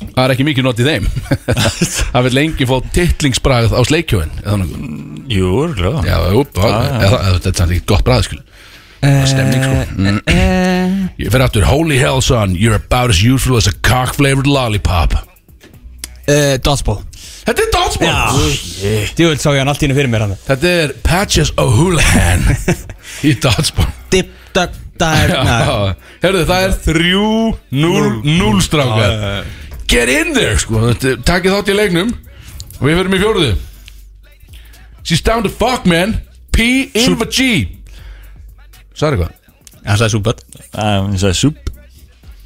Það 0.00 0.22
er 0.22 0.32
ekki 0.32 0.44
mikið 0.48 0.64
notið 0.64 0.86
þeim. 0.88 1.06
Það 2.14 2.22
vil 2.24 2.36
lengi 2.38 2.66
fá 2.70 2.76
titlingsbragð 2.96 3.74
á 3.76 3.80
sleikjóin 3.84 4.30
nokkuð 4.46 4.86
Jú, 5.30 5.50
örgulega. 5.66 6.00
Já, 6.08 6.16
þetta 7.44 7.66
er 7.66 7.74
ekki 7.76 7.84
gott 7.92 8.06
bragð 8.06 8.30
skil 8.30 8.40
Það 9.00 9.18
er 9.18 9.28
stemning 9.30 9.62
sko. 9.64 9.76
Mm. 10.00 11.04
Ég 11.20 11.30
fer 11.32 11.44
aftur 11.44 11.68
Holy 11.68 12.00
hell 12.00 12.20
son 12.24 12.56
You're 12.56 12.76
about 12.80 13.12
as 13.12 13.20
useful 13.24 13.60
as 13.60 13.68
a 13.68 13.74
cock-flavored 13.84 14.48
lollipop. 14.48 15.14
Eh, 16.28 16.56
Dodgeball 16.64 17.02
Þetta 17.46 17.64
er 17.64 17.70
dodgeball. 17.74 18.42
Djúvel 19.16 19.38
sá 19.40 19.48
ég 19.54 19.62
hann 19.62 19.70
allt 19.72 19.82
í 19.82 19.86
hennu 19.88 19.96
fyrir 19.96 20.10
mér 20.12 20.24
hann. 20.26 20.36
Þetta 20.46 20.72
er 20.82 20.92
Patches 21.06 21.50
O'Houlihan 21.60 22.44
Í 23.28 23.32
dodgeball. 23.42 23.88
Dip, 24.12 24.30
duck, 24.56 24.76
dive 25.00 25.40
Herðu, 26.22 26.44
það 26.50 26.66
er 26.66 26.76
3-0 26.84 28.62
strákar. 28.66 29.16
Get 29.90 30.12
in 30.12 30.34
there 30.36 30.58
sko. 30.60 30.92
Takið 31.26 31.56
þátt 31.56 31.72
í 31.72 31.78
leiknum. 31.78 32.12
Og 32.80 32.86
við 32.88 33.00
fyrir 33.00 33.16
í 33.16 33.20
fjóruðu 33.24 33.50
She's 35.02 35.22
down 35.24 35.42
to 35.42 35.50
fuck 35.50 35.86
man. 35.88 36.18
P 36.52 36.90
in 36.94 37.16
the 37.18 37.26
G. 37.26 37.66
Sagði 38.94 39.16
eitthvað? 39.16 39.36
Það 39.80 40.00
sagði 40.02 40.12
súpat 40.12 40.40
Það 40.74 41.10
sagði 41.22 41.38
súp. 41.40 41.60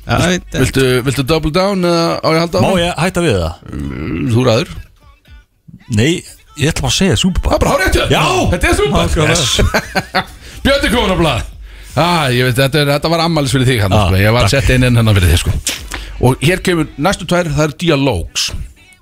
Viltu, 0.04 0.84
viltu 1.06 1.24
double 1.26 1.50
down 1.54 1.80
Má 1.82 2.20
áfram? 2.22 2.66
ég 2.78 2.98
hætta 3.00 3.22
við 3.24 3.38
það? 3.40 3.54
Þú 4.34 4.44
ræður 4.46 4.72
Nei, 5.92 6.22
ég 6.56 6.70
ætla 6.70 6.86
bara 6.86 6.92
að 6.92 6.96
segja 6.98 7.16
súp 7.20 7.40
Það 7.44 7.56
er 7.56 7.62
bara 7.64 7.74
hárið 7.74 8.14
Já 8.14 8.24
Þetta 8.54 8.70
er 8.70 8.78
súpa 8.78 9.02
Yes. 9.28 9.56
Björn 10.64 10.86
er 10.88 10.94
komin 10.94 11.12
á 11.12 11.18
blað 11.20 11.50
ah, 12.00 12.24
ég 12.32 12.48
veit, 12.48 12.56
þetta, 12.58 12.80
er, 12.80 12.92
þetta 12.96 13.10
var 13.12 13.24
ammælis 13.26 13.52
fyrir 13.54 13.68
þig 13.68 13.82
hann 13.84 13.94
Ah, 13.94 14.08
sko. 14.08 14.20
Ég 14.22 14.34
var 14.34 14.48
sett 14.50 14.70
inn 14.74 14.86
inn 14.88 14.96
hann 14.98 15.12
fyrir 15.12 15.34
þig 15.34 15.42
sko. 15.44 15.52
Og 16.24 16.42
hér 16.42 16.62
kemur 16.64 16.88
næstu 16.96 17.28
tvær 17.28 17.52
Það 17.52 17.66
eru 17.68 17.78
dialogs 17.84 18.48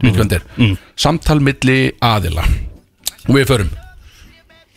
mm. 0.02 0.36
mm. 0.59 0.76
Samtal 0.98 1.40
milli 1.44 1.78
aðila 2.02 2.44
Og 3.28 3.34
við 3.38 3.48
förum 3.52 3.72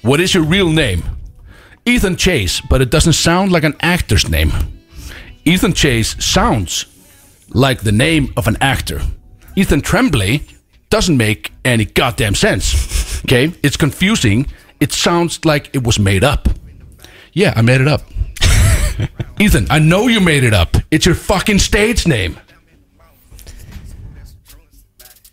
What 0.05 0.21
is 0.21 0.35
your 0.37 0.45
real 0.45 0.69
name? 0.69 1.01
Ethan 1.89 2.15
Chase 2.15 2.61
But 2.69 2.81
it 2.85 2.93
doesn't 2.93 3.17
sound 3.17 3.51
like 3.51 3.65
an 3.65 3.75
actor's 3.81 4.29
name 4.29 4.53
Ethan 5.45 5.73
Chase 5.73 6.15
sounds 6.19 6.85
like 7.53 7.83
the 7.83 7.91
name 7.91 8.33
of 8.35 8.47
an 8.47 8.57
actor. 8.61 8.99
Ethan 9.55 9.81
Tremblay 9.81 10.41
doesn't 10.89 11.17
make 11.17 11.51
any 11.63 11.85
goddamn 11.85 12.35
sense. 12.35 13.21
Okay? 13.25 13.51
It's 13.63 13.77
confusing. 13.77 14.45
It 14.79 14.91
sounds 14.93 15.39
like 15.45 15.69
it 15.73 15.83
was 15.83 15.97
made 15.99 16.23
up. 16.23 16.47
Yeah, 17.33 17.53
I 17.55 17.61
made 17.61 17.81
it 17.81 17.87
up. 17.87 18.01
Ethan, 19.39 19.67
I 19.69 19.79
know 19.79 20.07
you 20.07 20.19
made 20.21 20.43
it 20.43 20.53
up. 20.53 20.77
It's 20.91 21.05
your 21.05 21.15
fucking 21.15 21.59
stage 21.59 22.07
name. 22.07 22.37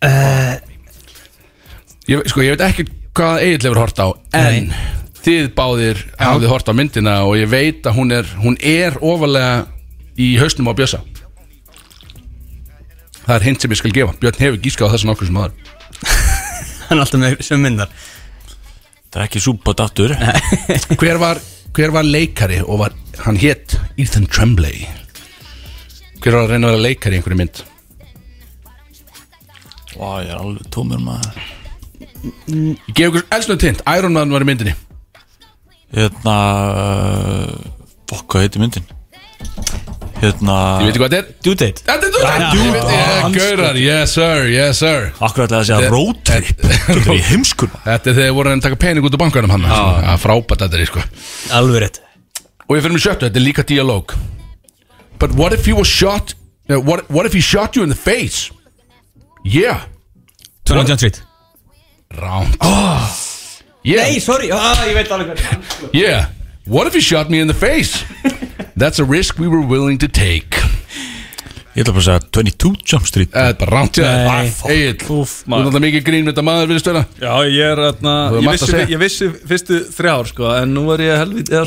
uh, 0.03 0.57
Ég, 2.11 2.19
sko, 2.27 2.43
ég 2.43 2.57
veit 2.57 2.65
ekki 2.67 2.85
hvað 3.15 3.45
Egil 3.47 3.69
hefur 3.69 3.79
hort 3.85 4.01
á 4.03 4.09
En 4.35 4.73
þið 5.23 5.53
báðir 5.55 6.01
hafið 6.19 6.49
hort 6.51 6.67
á 6.67 6.75
myndina 6.75 7.13
Og 7.29 7.37
ég 7.39 7.47
veit 7.53 7.87
að 7.87 7.95
hún 8.01 8.11
er 8.17 8.27
Hún 8.43 8.57
er 8.59 8.97
ofalega 8.99 9.69
í 10.19 10.33
hausnum 10.41 10.73
á 10.73 10.75
Bjössa 10.75 10.99
Það 13.23 13.35
er 13.37 13.47
hint 13.47 13.63
sem 13.63 13.73
ég 13.73 13.81
skal 13.81 13.95
gefa. 13.95 14.17
Björn 14.23 14.41
hefur 14.43 14.61
gískað 14.65 14.91
á 14.91 14.93
þessan 14.95 15.13
okkur 15.15 15.29
sem 15.29 15.39
aður 15.39 15.53
Hann 16.89 16.99
er 16.99 17.05
alltaf 17.05 17.21
með 17.23 17.43
sem 17.47 17.63
myndar. 17.63 17.93
Það 19.13 19.21
er 19.21 19.27
ekki 19.27 19.43
súpa 19.45 19.75
dattur 19.77 20.15
hver, 21.01 21.19
var, 21.21 21.41
hver 21.77 21.93
var 21.95 22.07
leikari 22.07 22.63
og 22.65 22.81
var, 22.81 22.97
hann 23.27 23.39
hétt 23.41 23.77
Ethan 24.01 24.27
Tremblay? 24.27 24.87
Hver 26.23 26.37
var 26.37 26.47
að 26.47 26.55
reyna 26.55 26.71
að 26.71 26.77
vera 26.77 26.87
leikari 26.87 27.19
í 27.19 27.21
einhverju 27.21 27.41
mynd? 27.43 27.63
Vá, 29.93 30.23
ég 30.25 30.33
er 30.33 30.39
alveg 30.39 30.71
tómur 30.73 31.03
maður. 31.05 31.43
Ég 32.49 32.95
gef 32.97 33.11
ykkur 33.11 33.27
elsnöð 33.37 33.61
tint 33.67 33.85
Iron 33.93 34.17
Man 34.17 34.33
var 34.33 34.45
í 34.45 34.49
myndinni. 34.49 34.75
Hérna 35.93 36.37
uh, 36.73 37.71
Fokk, 38.09 38.27
hvað 38.33 38.47
heitir 38.47 38.65
myndin? 38.65 38.89
Hérna 40.23 40.57
Ég 40.79 40.87
veit 40.87 40.93
ekki 40.93 41.01
hvað 41.03 41.15
þetta 41.15 41.19
er. 41.19 41.31
Due 41.43 41.59
date. 41.59 41.83
Þetta 41.87 42.07
er 42.07 42.13
due 42.15 42.21
date. 42.23 42.51
Veit 42.77 42.93
ég, 42.95 43.37
Gaurar, 43.37 43.79
yes 43.81 44.13
sir, 44.15 44.45
yes 44.53 44.83
sir. 44.83 45.09
Akkur 45.19 45.49
ætlaði 45.49 45.59
að 45.59 45.69
segja 45.71 45.89
road 45.91 46.21
trip 46.29 46.61
Þetta 46.63 46.95
er 46.95 47.17
í 47.17 47.25
heimskur 47.27 47.73
Þetta 47.89 48.13
er 48.13 48.19
þegar 48.21 48.37
voru 48.37 48.53
að 48.53 48.63
taka 48.69 48.79
pening 48.85 49.09
út 49.09 49.17
á 49.19 49.21
bankanum 49.23 49.55
hann. 49.57 49.67
Það 49.67 50.07
er 50.13 50.21
frábært 50.23 50.63
þetta 50.63 50.79
er 50.79 50.91
sko. 50.93 51.03
Alveg 51.59 51.83
rétt. 51.83 51.99
Og 52.69 52.79
ég 52.79 52.85
fyrir 52.85 52.95
með 52.95 53.05
sjöttu, 53.09 53.27
þetta 53.27 53.43
er 53.43 53.47
líka 53.49 53.65
dialóg 53.67 54.15
But 55.19 55.35
what 55.39 55.53
if 55.53 55.67
he 55.67 55.75
was 55.75 55.91
shot 55.91 56.35
uh, 56.71 56.79
what, 56.81 57.11
what 57.11 57.27
if 57.27 57.35
he 57.35 57.41
shot 57.41 57.77
you 57.77 57.83
in 57.83 57.91
the 57.91 57.99
face? 57.99 58.51
Yeah. 59.45 59.85
21 60.65 60.87
Jump 60.87 60.99
Street. 61.03 61.23
Ránt 62.15 62.57
oh. 62.61 63.11
yeah. 63.83 64.07
Nei, 64.07 64.23
sorry, 64.23 64.53
ah, 64.55 64.87
ég 64.87 64.95
veit 64.95 65.11
alveg 65.11 65.35
hvað 65.35 65.99
Yeah. 65.99 66.31
What 66.67 66.87
if 66.87 66.95
he 66.95 67.03
shot 67.03 67.31
me 67.31 67.41
in 67.43 67.51
the 67.51 67.59
face? 67.59 68.05
That's 68.79 68.99
a 68.99 69.05
risk 69.05 69.39
we 69.39 69.49
were 69.49 69.65
willing 69.67 69.99
to 70.01 70.09
take. 70.09 70.59
Ég 71.73 71.87
ætla 71.87 71.93
bara 71.97 72.03
að 72.03 72.05
segja 72.05 72.21
22 72.37 72.71
Jump 72.85 73.07
Street. 73.09 73.31
Það 73.33 73.47
er 73.49 73.55
bara 73.57 73.73
ránt 73.79 73.97
Nei. 74.05 74.49
Egil, 74.75 74.97
þú 75.01 75.15
er 75.23 75.63
náttúrulega 75.63 75.81
mikið 75.87 76.03
grín 76.05 76.27
með 76.27 76.35
þetta 76.35 76.43
maður 76.45 76.67
vilja 76.69 76.83
stöna 76.83 77.03
Já, 77.17 77.31
ég 77.49 77.71
er 77.73 77.81
hefur 78.67 78.77
ég, 78.77 78.85
að 78.85 78.93
ég 78.93 79.01
vissi 79.01 79.29
fyrstu 79.53 79.79
þrjár 79.97 80.29
sko, 80.29 80.51
En 80.59 80.75
nú 80.77 80.83
er 80.93 81.05
ég 81.07 81.15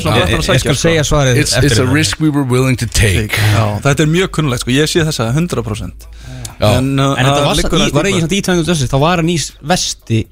svona 0.04 0.20
Ég- 0.20 0.30
ég 0.36 0.44
sækja 0.46 0.62
skal 0.62 0.78
segja 0.78 1.02
svarið 1.10 1.40
It's, 1.42 1.56
eftir 1.58 1.74
it's 1.74 1.82
a 1.82 1.88
risk 1.90 2.22
we 2.22 2.30
were 2.30 2.46
willing 2.46 2.78
to 2.78 2.86
take. 2.86 3.34
Já, 3.34 3.64
þetta 3.82 4.06
er 4.06 4.12
mjög 4.14 4.30
kunnulegt 4.38 4.62
sko, 4.62 4.70
ég 4.76 4.86
sé 4.94 5.02
þessa 5.02 5.26
100% 5.34 6.06
Já. 6.62 6.70
En, 6.78 6.92
uh, 7.02 7.18
En 7.18 7.26
þetta 7.26 7.34
það 7.34 7.42
var, 7.42 7.58
í, 7.58 7.66
aðeins 7.66 7.98
var 7.98 8.06
ekki 8.06 8.14
dýpra. 8.14 8.22
samt 8.22 8.36
í 8.38 8.42
20 8.46 8.62
Jump 8.62 8.78
Street 8.78 8.94
Þá 8.94 9.00
var 9.02 9.16
hann 9.24 9.34
í 9.34 9.38
vesti 9.74 10.22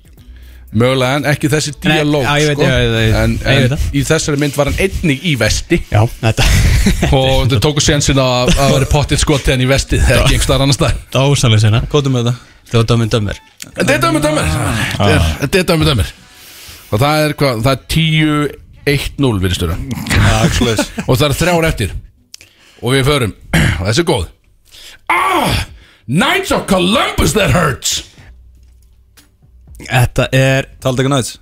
Mögulega 0.74 1.18
en 1.20 1.26
ekki 1.30 1.48
þessi 1.52 1.72
dialóg 1.84 2.24
já, 2.24 2.32
ég 2.42 2.48
veit, 2.50 2.56
sko. 2.58 2.66
já, 2.66 2.78
ég 2.82 2.90
veit, 2.94 3.14
En, 3.20 3.34
ég 3.38 3.44
veit 3.44 3.64
en 3.64 3.74
það. 3.76 3.84
í 3.94 4.00
þessari 4.08 4.40
mynd 4.42 4.56
var 4.58 4.70
hann 4.70 4.80
einnig 4.82 5.22
í 5.30 5.34
vesti. 5.38 5.78
Já, 5.92 6.00
þetta 6.18 6.46
Og 7.20 7.44
þau 7.52 7.60
tóku 7.68 7.84
sénsinn 7.84 8.18
að 8.18 8.50
að 8.58 8.72
vera 8.74 8.88
pottitt 8.90 9.22
skotið 9.22 9.54
hann 9.54 9.62
í 9.62 9.68
vesti 9.70 10.00
Það 10.02 10.10
er 10.16 10.22
ekki 10.24 10.34
einhver 10.34 10.48
staðar. 10.48 10.64
Annars 10.66 10.78
staðar 10.80 10.98
Dásalega 11.14 11.62
sinna. 11.62 11.80
Kóttu 11.92 12.10
með 12.14 12.26
þetta? 12.26 12.50
Það 12.72 12.78
var 12.80 12.88
dömmin 12.90 13.12
dömmir. 13.12 13.38
En 13.64 13.72
Þetta 13.78 13.94
er 13.94 14.02
dömur 14.02 14.24
dömur 14.24 14.48
Þetta 14.50 15.10
er- 15.14 15.28
Þetta 15.44 15.58
er 15.62 15.68
dömur 15.70 15.90
dömur 15.92 16.12
Og 16.90 17.00
það 17.04 17.24
er 17.28 17.34
hvað, 17.38 17.62
það 17.64 17.74
er 17.74 17.82
10-1-0 17.94 19.42
við 19.44 19.54
störa 19.58 19.76
Og 21.06 21.18
það 21.20 21.28
er 21.28 21.36
þrjár 21.38 21.68
eftir. 21.70 21.94
Og 22.82 22.92
við 22.96 23.06
förum. 23.08 23.36
Og 23.80 23.86
þessi 23.88 24.02
er 24.02 24.08
góð. 24.10 24.26
Ah, 25.12 25.62
Knights 26.06 26.50
of 26.52 26.66
Columbus 26.68 27.32
that 27.38 27.54
hurts 27.54 28.02
Þetta 29.82 30.28
er 30.36 30.68
Taldi 30.82 31.02
ekki 31.04 31.12
næts 31.12 31.34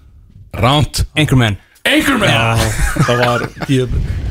Ránt 0.62 1.02
Anchorman 1.18 1.58
Anchorman 1.88 2.62
Það 3.02 3.20
var 3.20 3.44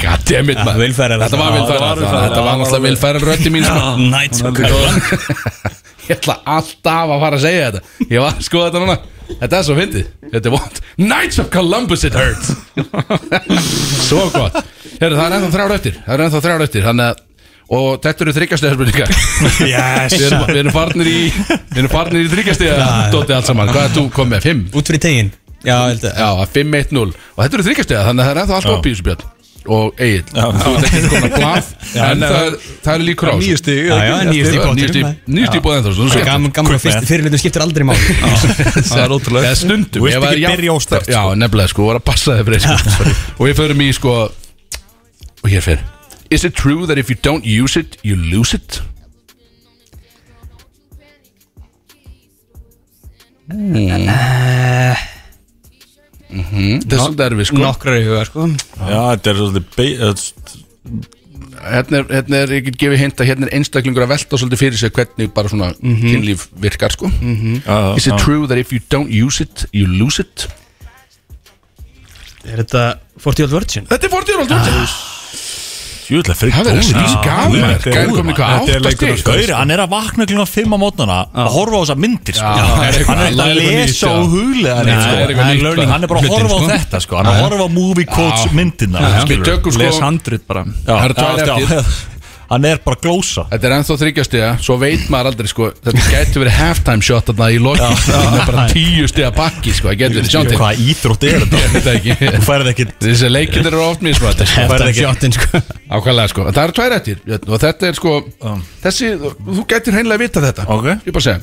Goddammit 0.01 0.57
Ja, 0.57 0.65
maður. 0.65 0.79
Ferrell. 0.97 1.21
Þetta 1.21 1.39
var 1.41 1.51
Já, 1.51 1.65
Ferrell. 1.69 2.01
Þetta 2.25 2.43
var 2.47 2.61
Já, 2.63 2.79
Will 2.85 2.97
Ferrell 3.01 3.25
rötti 3.27 3.51
mín 3.53 3.65
sko. 3.67 3.95
Nights 4.01 4.41
Columbus 4.41 4.61
Ég 6.07 6.15
ætla 6.17 6.35
alltaf 6.49 7.11
að 7.13 7.21
fara 7.21 7.37
að 7.37 7.43
segja 7.45 7.67
þetta. 7.71 7.81
Ég 8.09 8.23
var 8.23 8.31
að 8.33 8.45
skoða 8.47 8.69
þetta 8.71 8.81
núna. 8.81 8.95
Þetta 9.31 9.57
er 9.59 9.65
svo 9.67 9.75
fyndið. 9.77 10.07
Þetta 10.31 10.49
er 10.49 10.55
vond 10.55 10.79
Knights 10.97 11.37
of 11.43 11.51
Columbus 11.53 12.03
it 12.07 12.17
hurts. 12.17 12.49
Svo 14.09 14.25
gott. 14.33 14.57
Heru, 14.99 15.15
Það 15.15 15.25
er 15.27 15.35
ennþá 15.37 15.51
þrjár 15.53 15.75
eftir. 15.77 15.99
Það 16.05 16.15
er 16.17 16.23
ennþá 16.25 16.41
þrjár 16.47 16.63
eftir. 16.65 16.83
Þannig 16.89 17.05
að 17.11 17.21
Og 17.72 18.02
þetta 18.03 18.26
eru 18.26 18.34
þryggjastega 18.35 19.07
Yes. 19.64 20.15
Við 20.18 20.26
erum, 20.27 20.41
við 20.49 20.61
erum 20.65 20.73
farnir 20.76 21.07
í 21.11 21.19
Við 21.31 21.77
erum 21.80 21.91
farnir 21.93 22.26
í 22.26 22.31
þryggjastega 22.34 22.88
Dótið 23.14 23.35
allt 23.38 23.52
saman. 23.52 23.72
Hvað 23.72 23.85
er 23.88 23.93
þú 23.95 24.07
komið 24.15 24.34
með? 24.35 24.48
Fimm? 24.49 24.64
Út 24.76 24.91
fyrir 24.91 25.03
tegin 25.07 25.30
Já, 25.61 25.77
Já, 25.93 26.30
5-1-0 26.52 27.06
Og 27.14 27.45
þetta 27.45 27.56
eru 27.60 27.68
þryggjastega 27.69 28.07
Þannig 28.10 28.23
að 28.23 28.27
það 28.27 28.34
er 28.34 28.41
ennþá 28.43 28.57
allt 28.60 28.73
opið 28.76 28.91
í 28.91 28.95
þessu 28.98 29.07
björn 29.07 29.30
Og 29.61 29.99
Egil 30.02 30.23
Þú 30.34 30.72
ert 30.73 30.85
ekki 30.88 31.02
komin 31.11 31.27
að 31.27 31.35
blað 31.38 31.68
En 32.02 32.23
það 32.26 32.38
er, 32.41 32.56
það 32.81 32.95
er 32.95 33.03
líkur 33.06 33.30
á 33.30 33.35
Nýju 33.38 33.60
stig 33.61 33.81
Já, 33.85 33.93
já, 34.02 34.15
nýju 34.26 34.48
stig 34.49 34.57
í 34.57 36.26
gaman 36.57 36.73
að 36.73 36.81
fyrst 36.88 37.07
fyrirlutum 37.11 37.43
skiptir 37.43 37.65
aldrei 37.68 37.85
mál 37.85 37.99
Það 38.02 39.06
er 39.06 39.15
ótrúlega 39.19 39.52
Eða 39.52 39.61
stundum. 39.61 40.02
Þú 40.02 40.10
það 40.18 40.27
er 40.31 40.41
ekki 40.41 40.57
byrja 40.57 40.77
óstart, 40.81 41.14
Já, 41.14 41.22
nefnilega 41.38 41.76
sko, 41.76 41.88
var 41.91 42.02
að 42.02 42.07
passa 42.10 42.39
þig 42.41 42.49
fyrir 42.49 42.65
sko. 42.65 43.10
Og 43.38 43.48
við 43.52 43.57
förum 43.61 43.85
í 43.85 43.93
sko 44.02 44.19
Og 45.45 45.52
hér 45.53 45.68
fyrir 45.69 45.90
Is 46.31 46.45
it 46.45 46.55
true 46.55 46.85
that 46.87 46.97
if 46.97 47.09
you 47.09 47.17
don't 47.21 47.43
use 47.45 47.75
it, 47.75 47.97
you 48.03 48.15
lose 48.15 48.53
it? 48.55 48.81
Mm. 53.51 54.07
Það 56.31 56.93
er 56.95 57.01
svolítið 57.01 57.25
erfið 57.25 57.47
sko 57.49 57.59
Nokkrar 57.59 57.97
í 57.97 58.05
huga, 58.05 58.21
sko 58.29 58.45
Já, 58.47 59.01
þetta 59.11 59.33
er 59.33 59.41
svolítið 59.41 60.05
Hérna 61.61 61.99
er, 61.99 62.05
hérna 62.15 62.39
er, 62.45 62.53
ég 62.55 62.63
get 62.69 62.77
gefið 62.79 63.01
hint 63.03 63.19
að 63.21 63.27
hérna 63.27 63.49
er 63.49 63.53
einstaklingur 63.59 64.05
að 64.07 64.13
velta 64.15 64.39
svolítið 64.39 64.61
fyrir 64.63 64.79
sig 64.79 64.95
hvernig 64.95 65.33
bara 65.35 65.51
svona 65.51 65.73
kynlíf 65.81 66.47
virkar 66.63 66.95
sko 66.95 67.11
Já, 67.11 67.77
Is 67.99 68.07
it 68.07 68.15
já. 68.15 68.19
true 68.23 68.47
that 68.47 68.57
if 68.61 68.71
you 68.71 68.79
don't 68.87 69.11
use 69.11 69.43
it, 69.43 69.67
you 69.75 69.83
lose 69.91 70.23
it? 70.23 70.47
Er 72.47 72.63
þetta 72.63 72.85
40 73.19 73.49
old 73.49 73.57
virgin? 73.59 73.91
Þetta 73.91 74.07
er 74.07 74.15
40 74.15 74.39
ára 74.39 74.61
aldrei 74.61 75.19
Júðlega 76.11 76.35
fyrir 76.35 76.53
Það 76.57 76.67
verður 76.67 76.85
slís 76.88 77.13
gaman. 77.23 77.75
Gæði 77.85 78.15
komið 78.17 78.35
hvað 78.35 78.49
Þetta 78.51 78.73
er 78.75 78.81
átta 78.81 79.11
stig? 79.11 79.21
Gauri, 79.29 79.53
hann 79.55 79.71
er 79.71 79.81
að 79.85 79.89
vakna 79.93 80.25
klíma 80.27 80.45
5 80.51 80.75
á 80.75 80.77
mótnana 80.81 81.19
að 81.31 81.49
horfa 81.55 81.71
á 81.71 81.81
þessa 81.81 81.95
myndir 82.03 82.35
sko. 82.35 82.51
Er 82.51 82.91
eitthvað- 82.91 83.07
Hann 83.11 83.21
er 83.21 83.27
er 83.27 83.31
að 83.31 83.31
eitthvað 83.31 83.61
nýtt, 83.61 83.79
lesa 83.79 84.07
og 84.11 84.25
huglega 84.35 84.75
er 84.75 84.83
sko. 84.83 84.91
nýtt, 84.91 84.99
Hann 85.01 85.55
sko. 85.61 86.03
er 86.03 86.07
bara 86.11 86.19
að 86.19 86.31
horfa 86.35 86.51
á 86.51 86.59
sko. 86.59 86.69
þetta 86.75 87.01
sko. 87.05 87.15
Hann 87.21 87.25
er 87.25 87.31
að 87.31 87.41
horfa 87.45 87.63
á 87.63 87.69
movie 87.71 88.05
quotes 88.11 88.45
myndina 88.51 88.99
Við 89.31 89.43
tökum 89.47 89.71
sko. 89.71 90.01
handrit 90.03 90.47
bara. 90.47 90.65
Já, 90.65 90.95
Það 91.01 91.13
tvær 91.15 91.45
já, 91.47 91.55
eftir. 91.57 92.20
Hann 92.51 92.65
er 92.67 92.79
bara 92.83 92.97
að 92.97 93.05
glósa. 93.05 93.45
Þetta 93.51 93.67
er 93.69 93.73
ennþá 93.77 93.95
þryggjastega 94.01 94.49
Svo 94.61 94.75
veit 94.81 95.05
maður 95.13 95.29
aldrei 95.31 95.47
sko 95.51 95.69
Þetta 95.85 96.03
getur 96.11 96.43
verið 96.43 96.55
halftime 96.57 97.05
shot 97.07 97.29
Þarna 97.31 97.47
í 97.55 97.59
loki 97.63 97.89
sko, 98.01 98.17
Það 98.17 98.35
er 98.41 98.49
bara 98.51 98.65
tíu 98.73 99.07
stiga 99.11 99.29
bakki 99.37 99.73
sko 99.77 99.87
Það 99.91 99.97
getur 100.01 100.19
verið 100.19 100.33
sjátt 100.35 100.55
Hvað 100.59 100.81
íþrótt 100.91 101.25
er 101.29 101.45
þetta? 101.45 101.61
Ég 101.61 101.71
veit 101.71 101.85
það 101.85 101.95
ekki. 102.01 102.17
Þú 102.35 102.41
færð 102.49 102.71
ekki 102.73 102.87
Þessi 103.07 103.31
leikir 103.31 103.69
eru 103.71 103.81
oft 103.85 104.03
mismrætt 104.05 104.43
færð 104.51 104.85
ekki- 104.89 105.05
Shottin, 105.07 105.35
sko. 105.37 105.63
Ákvæmlega 105.91 106.33
sko. 106.33 106.47
Það 106.51 106.63
eru 106.67 106.77
tvær 106.81 106.97
eftir 106.99 107.23
Og 107.47 107.57
þetta 107.63 107.89
er 107.91 107.99
sko 108.01 108.15
Þessi 108.83 109.13
Þú 109.21 109.65
getur 109.71 109.95
hreinlega 109.97 110.23
vita 110.25 110.43
þetta. 110.43 110.67
Ok. 110.75 110.91
Ég 111.07 111.15
bara 111.15 111.25
segja 111.29 111.39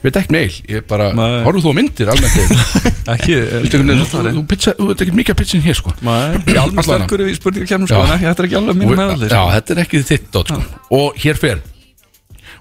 Ég 0.00 0.06
veit 0.08 0.16
ekki 0.16 0.32
meil, 0.32 0.54
ég 0.72 0.84
bara 0.88 1.10
Horfðu 1.44 1.60
þú 1.66 1.72
á 1.72 1.76
myndir 1.76 2.08
almennt 2.08 2.36
Ekki 3.14 3.34
Þú 3.68 4.04
þú- 4.08 4.86
veit 4.88 5.02
ekki 5.04 5.12
mikið 5.18 5.34
að 5.34 5.38
pizzin 5.42 5.60
hér 5.66 5.76
sko. 5.76 5.92
Nei, 6.00 6.38
ég 6.46 6.54
er 6.54 6.60
alveg 6.62 6.86
sterkur 6.88 7.24
í 7.26 7.34
spurningakefnum 7.36 7.90
sko, 7.90 7.98
Já. 8.00 8.06
en 8.06 8.14
ekki- 8.16 8.28
Þetta 8.30 8.40
er 8.44 8.48
ekki 8.48 8.58
alveg 8.62 8.78
mínu 8.80 8.94
Og- 8.94 9.00
meðallir 9.02 9.34
Já, 9.36 9.42
þetta 9.58 9.74
er 9.76 9.82
ekki 9.84 10.00
þitt 10.08 10.30
dot 10.32 10.48
sko. 10.54 10.62
Og 10.96 11.20
hér 11.20 11.36
fer. 11.42 11.60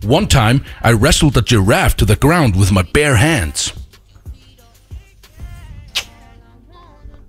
One 0.04 0.28
time 0.28 0.62
I 0.84 0.92
wrestled 0.92 1.38
a 1.40 1.42
giraffe 1.42 1.96
to 1.98 2.06
the 2.06 2.16
ground 2.20 2.56
with 2.60 2.72
my 2.76 2.84
bare 2.84 3.16
hands. 3.24 3.72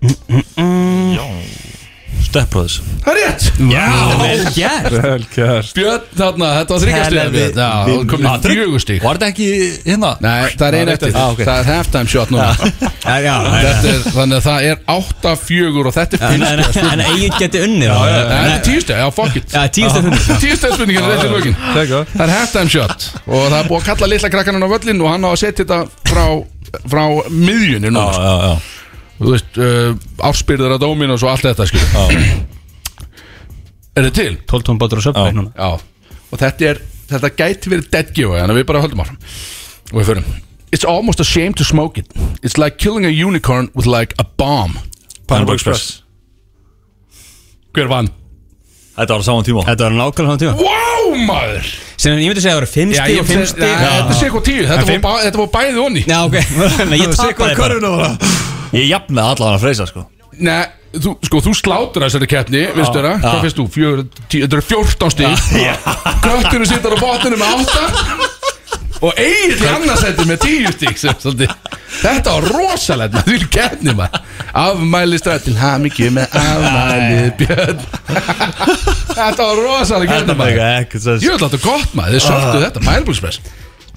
Já 0.01 1.25
Step 2.31 2.47
Brothers. 2.53 2.77
Það 3.03 3.11
er 3.11 3.17
rétt. 3.19 3.45
Já, 3.71 3.87
vel 4.21 4.43
gert. 4.55 4.93
Vel 4.93 5.23
gert. 5.33 5.71
Björn 5.75 6.03
þarna, 6.15 6.51
þetta 6.61 6.75
var 6.75 6.83
þryggjastíða 6.85 7.25
Björn. 7.33 7.57
Já, 7.59 7.71
það 7.89 8.05
kom 8.11 8.23
í 8.23 8.53
fjögustík 8.55 9.01
Var 9.03 9.19
þetta 9.19 9.27
ekki 9.33 9.47
hérna? 9.83 10.11
Nei, 10.23 10.37
það 10.55 10.63
er 10.69 10.77
einn 10.79 10.91
eftir. 10.93 11.11
Ah, 11.19 11.33
ok. 11.33 11.41
Það 11.49 11.59
er 11.59 11.67
halftime 11.71 12.13
shot 12.13 12.31
núna. 12.31 12.47
Já, 13.01 13.17
já, 13.25 13.33
Þetta 13.51 13.91
er, 13.91 13.99
Þannig 14.15 14.37
að 14.37 14.47
það 14.47 14.69
er 14.69 14.79
8-4 14.95 15.83
og 15.83 15.91
þetta 15.97 16.19
er 16.21 16.35
En, 16.37 16.47
en, 16.47 16.63
5 16.71 16.89
en 16.93 17.03
eigin 17.09 17.37
geti 17.41 17.63
unnið 17.67 17.87
Já, 17.89 17.93
þá. 17.97 18.07
já, 18.07 18.17
þetta 18.21 18.55
er 18.55 18.65
tíusteg, 18.69 19.03
já, 19.03 19.07
fuck 19.19 19.39
it. 19.41 19.51
Já, 19.51 19.61
tíu 19.75 19.91
stef 19.91 20.07
unnið. 20.07 20.31
Tíu 20.45 20.59
steg 20.61 20.75
spurningin 20.77 21.03
er 21.03 21.15
þetta 21.17 21.27
í 21.27 21.35
lokin. 21.35 21.57
Það 21.75 22.25
er 22.29 22.35
halftime 22.37 22.75
shot. 22.77 23.09
Og 23.27 23.47
það 23.49 23.59
er 23.59 23.71
búið 23.73 23.81
að 23.81 23.87
kalla 23.91 24.11
litla 24.15 24.31
krakkan 24.37 24.63
á 24.63 24.69
völlin 24.71 25.01
Og 25.03 25.11
hann 25.11 25.27
á 25.27 25.29
að 25.33 25.39
setja 25.43 25.65
þetta 25.65 25.81
frá, 26.07 26.25
frá 26.87 27.03
miðjunni 27.27 27.91
núna 27.91 28.07
Já, 28.15 28.21
já, 28.21 28.35
já 28.53 28.80
Þú 29.21 29.33
veist, 29.35 29.57
uh, 29.61 29.91
áspyrður 30.25 30.75
að 30.77 30.83
dómin 30.85 31.13
og 31.13 31.19
svo 31.21 31.29
allt 31.29 31.45
þetta 31.45 31.67
skil 31.69 31.83
Er 33.91 34.07
þetta 34.07 34.15
til? 34.17 34.37
12 34.49 34.65
tón 34.65 34.79
bátur 34.81 35.01
og 35.01 35.05
söpvei 35.05 35.33
núna. 35.35 35.51
Já, 35.53 35.77
og 36.31 36.39
þetta 36.41 36.69
er 36.71 36.79
Þetta 37.11 37.31
gæti 37.35 37.71
verið 37.73 37.89
dead 37.91 38.13
giveaway 38.15 38.39
að 38.45 38.55
við 38.55 38.67
bara 38.69 38.81
höldum 38.85 39.01
áfram. 39.03 39.17
Og 39.91 39.97
við 39.99 40.05
förum. 40.13 40.29
It's 40.71 40.87
almost 40.87 41.19
a 41.19 41.27
shame 41.27 41.51
to 41.59 41.65
smoke 41.67 41.99
it. 41.99 42.07
It's 42.41 42.55
like 42.57 42.77
killing 42.79 43.03
a 43.05 43.11
unicorn 43.11 43.67
with 43.75 43.89
like 43.89 44.15
a 44.17 44.23
bomb. 44.39 44.77
Pineapple 45.27 45.55
Express 45.55 46.01
Hver 47.75 47.87
vann? 47.91 48.09
Þetta 48.95 49.15
var 49.15 49.23
á 49.23 49.25
saman 49.27 49.45
tíma. 49.47 49.65
Þetta 49.67 49.87
var 49.89 49.97
nákvæmlega 49.97 50.27
saman 50.27 50.41
tíma. 50.41 50.55
Wow 50.59 51.15
maður! 51.27 51.67
Sem 51.99 52.15
ég 52.19 52.31
myndi 52.31 52.43
segja 52.43 52.55
að 52.55 52.61
það 52.61 52.63
var 52.63 52.71
5 52.71 52.95
Já, 52.95 53.01
stíg 53.03 53.15
ég 53.15 53.21
og 53.21 53.27
5 53.27 53.35
finnst 53.35 53.55
stíg 53.55 53.75
Þetta 53.83 54.17
sé 54.19 54.31
hvað 54.31 54.45
tíu. 54.47 54.63
Þetta 54.71 54.87
var 54.87 55.01
ba- 55.03 55.21
þetta 55.25 55.41
var 55.41 55.51
bæði 55.55 55.83
onni. 55.85 56.03
Já, 56.07 56.19
ok. 56.27 56.37
Nei, 56.91 56.99
ég 57.01 57.15
tapaði 57.19 57.55
bara 57.59 58.59
Ég 58.71 58.87
jafnaði 58.87 59.35
allan 59.35 59.57
að 59.57 59.63
freysa 59.65 59.87
sko. 59.89 60.05
Nei, 60.41 60.63
þú, 60.95 61.15
sko, 61.27 61.41
þú 61.43 61.53
slátur 61.59 62.05
þessari 62.05 62.27
keppni 62.31 62.61
Vistu 62.75 63.01
það? 63.03 63.09
já. 63.11 63.23
Hvað 63.25 63.41
finnst 63.45 63.59
þú? 63.59 63.65
Fjögur, 63.75 64.03
tíu, 64.31 64.45
þetta 64.45 64.59
er 64.59 64.67
14 64.69 65.15
stíg 65.15 65.31
Kötturinn 66.23 66.69
sittar 66.71 66.95
á 66.95 66.97
botninu 67.01 67.39
með 67.41 67.49
8 67.65 68.29
Og 69.01 69.17
eigin 69.17 69.57
í 69.65 69.69
annarsætti 69.71 70.27
með 70.29 70.43
10 70.45 70.75
stíg 70.77 70.99
sem, 71.01 71.15
svolítið, 71.23 71.53
Þetta 72.01 72.35
var 72.35 72.47
rosalegt 72.53 73.15
maður 73.17 73.27
Því 73.31 73.47
keppni 73.55 73.95
maður. 73.97 74.27
Afmæli 74.61 75.19
stræð 75.19 75.41
til 75.47 75.55
hamingju 75.57 76.11
með 76.15 76.35
afmæli 76.37 77.17
Björn. 77.39 77.81
Þetta 79.11 79.47
var 79.47 79.61
rosalega 79.65 80.19
keppni 80.19 80.37
maður. 80.37 80.61
Ég 81.17 81.33
vil 81.33 81.41
láta 81.41 81.59
gott 81.65 81.97
maður. 81.97 82.17
Þið 82.17 82.25
söldu 82.27 82.63
þetta, 82.65 82.83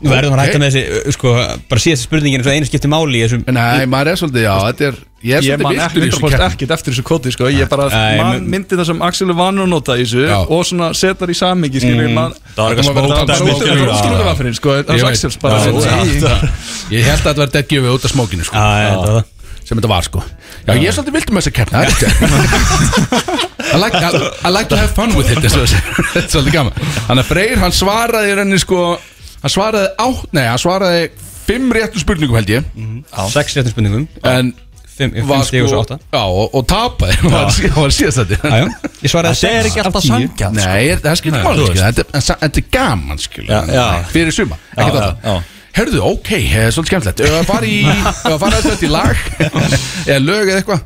Mælbúkspress 0.04 0.10
Við 0.10 0.14
verðum 0.14 0.36
að 0.36 0.44
hætta 0.44 0.60
með 0.60 0.74
þessi, 0.74 1.12
sko, 1.16 1.32
bara 1.70 1.80
síðast 1.84 2.04
spurningin 2.08 2.44
er 2.44 2.52
einu 2.54 2.68
skipti 2.68 2.88
máli 2.92 3.18
í 3.18 3.24
þessum 3.24 3.44
Nei, 3.48 3.86
maður 3.90 4.10
er 4.12 4.20
svolítið, 4.20 4.44
já, 4.46 4.54
þetta 4.68 4.88
er 4.90 5.02
Ég 5.24 5.32
er 5.32 5.40
Ég 5.40 5.56
svolítið 5.56 5.62
man 5.64 5.72
viltur 5.72 5.80
í 5.80 5.84
ekki 5.84 6.00
þessu 6.04 6.20
100% 6.20 6.34
keppni 6.34 6.46
ekkert 6.52 6.72
eftir 6.76 6.92
þessu 6.92 7.02
koti 7.08 7.30
sko. 7.32 7.46
Ég 7.48 7.68
bara 7.72 7.86
man 7.88 8.34
men- 8.34 8.48
myndi 8.52 8.76
það 8.76 8.86
sem 8.90 8.98
Axel 9.06 9.30
er 9.32 9.36
vanur 9.38 9.64
að 9.64 9.70
nota 9.72 9.94
í 9.96 10.02
þessu 10.04 10.24
og 10.52 10.66
svona 10.68 10.90
setar 10.92 11.32
í 11.32 11.36
samingi 11.38 11.80
skilur 11.80 12.10
Mm. 12.10 12.18
man 12.18 12.34
Það 12.52 12.60
var 12.60 12.74
eitthvað 12.74 12.84
Það 12.84 13.08
var 13.24 13.38
smók 13.40 13.62
skilur. 13.62 13.80
Já. 13.80 13.94
Útskilunarafrinn 13.94 14.54
sko 14.58 14.68
Ég 14.74 14.84
já. 14.84 16.34
í- 16.44 16.98
Ég 16.98 17.08
held 17.08 17.22
að 17.24 17.30
þetta 17.30 17.40
var 17.40 17.46
dead 17.56 17.68
giveaway 17.72 17.96
út 17.96 18.04
af 18.04 18.12
smókinu 18.12 18.44
sko. 18.44 18.54
Já, 18.54 18.90
þetta 18.92 19.14
var 19.16 19.24
sem 19.64 19.78
þetta 19.80 19.88
var 19.88 20.02
sko 20.04 20.20
Já, 20.68 20.72
ég 20.76 20.88
er 20.88 20.92
svolítið 20.92 21.16
vildur 21.16 21.34
með 21.34 21.42
það 21.48 21.80
er 21.80 21.88
rétt. 21.88 22.00
I 23.74 23.76
like, 23.80 23.94
I, 23.96 24.10
I 24.44 24.50
like 24.52 24.68
to 24.68 24.76
have 24.76 24.92
fun 24.94 25.14
with 25.16 25.30
it. 25.32 25.38
Þetta 25.40 25.64
er 26.20 26.28
svolítið 26.28 26.52
gaman 26.52 26.72
Þannig 27.08 27.24
að 27.24 27.28
Freyr, 27.32 27.56
hann 27.64 27.72
svaraði 27.74 28.28
í 28.28 28.36
rauninni 28.38 28.60
sko 28.60 28.98
Hann 29.44 29.52
svaraði 29.52 29.88
á, 30.00 30.06
nei, 30.32 30.44
hann 30.48 30.60
svaraði 30.62 31.08
Fimm 31.44 31.72
réttu 31.76 32.00
spurningum 32.00 32.38
held 32.40 32.48
ég. 32.54 32.68
Sex 33.28 33.52
réttum 33.58 33.74
spurningum. 33.74 34.06
En 34.24 34.54
5 34.94 35.16
var 35.28 35.42
stíg 35.44 35.64
og 35.66 35.72
svo 35.72 35.80
8 35.82 35.96
Já, 36.14 36.20
og, 36.22 36.54
og 36.54 36.62
tapaði. 36.70 37.16
Það 37.20 37.32
var, 37.34 37.48
það 37.58 37.78
var 37.82 37.92
síðast 37.96 38.20
þetta 38.22 38.38
Já, 38.38 38.60
já. 38.62 38.92
Ég 39.02 39.12
svaraði 39.12 39.40
Þetta 39.40 39.50
er 39.58 39.66
6 39.66 39.68
ekki 39.72 39.80
af 39.82 39.88
alltaf 39.90 40.04
10 40.06 40.12
sangjant 40.14 40.56
Nei, 40.60 40.84
er- 40.94 41.02
það 41.04 41.18
skilur 41.20 41.36
Nei, 41.36 41.44
máli 41.48 41.58
þú 41.58 41.66
skilur. 41.66 41.82
Þetta 41.84 42.04
er- 42.20 42.40
þetta 42.44 42.62
er 42.62 42.68
gaman 42.78 43.20
skilur. 43.24 43.50
Já, 43.50 43.74
já. 43.74 43.86
Fyrir 44.14 44.36
suma, 44.38 44.58
Já, 44.70 44.86
ekki 44.86 45.02
já, 45.02 45.10
já. 45.28 45.34
Herðu, 45.74 46.00
ok, 46.06 46.30
eh, 46.38 46.68
svolítið 46.70 46.90
skemmtilegt. 46.92 47.20
Ef 47.26 47.32
að 47.40 47.48
fara 47.50 47.66
í, 47.66 47.78
ef 47.90 48.28
að 48.30 48.38
fara 48.44 48.60
þetta 48.62 48.86
í 48.86 48.92
lag 48.94 49.16
Eða 50.14 50.20
lög 50.22 50.44
eða 50.54 50.60
eitthvað 50.62 50.84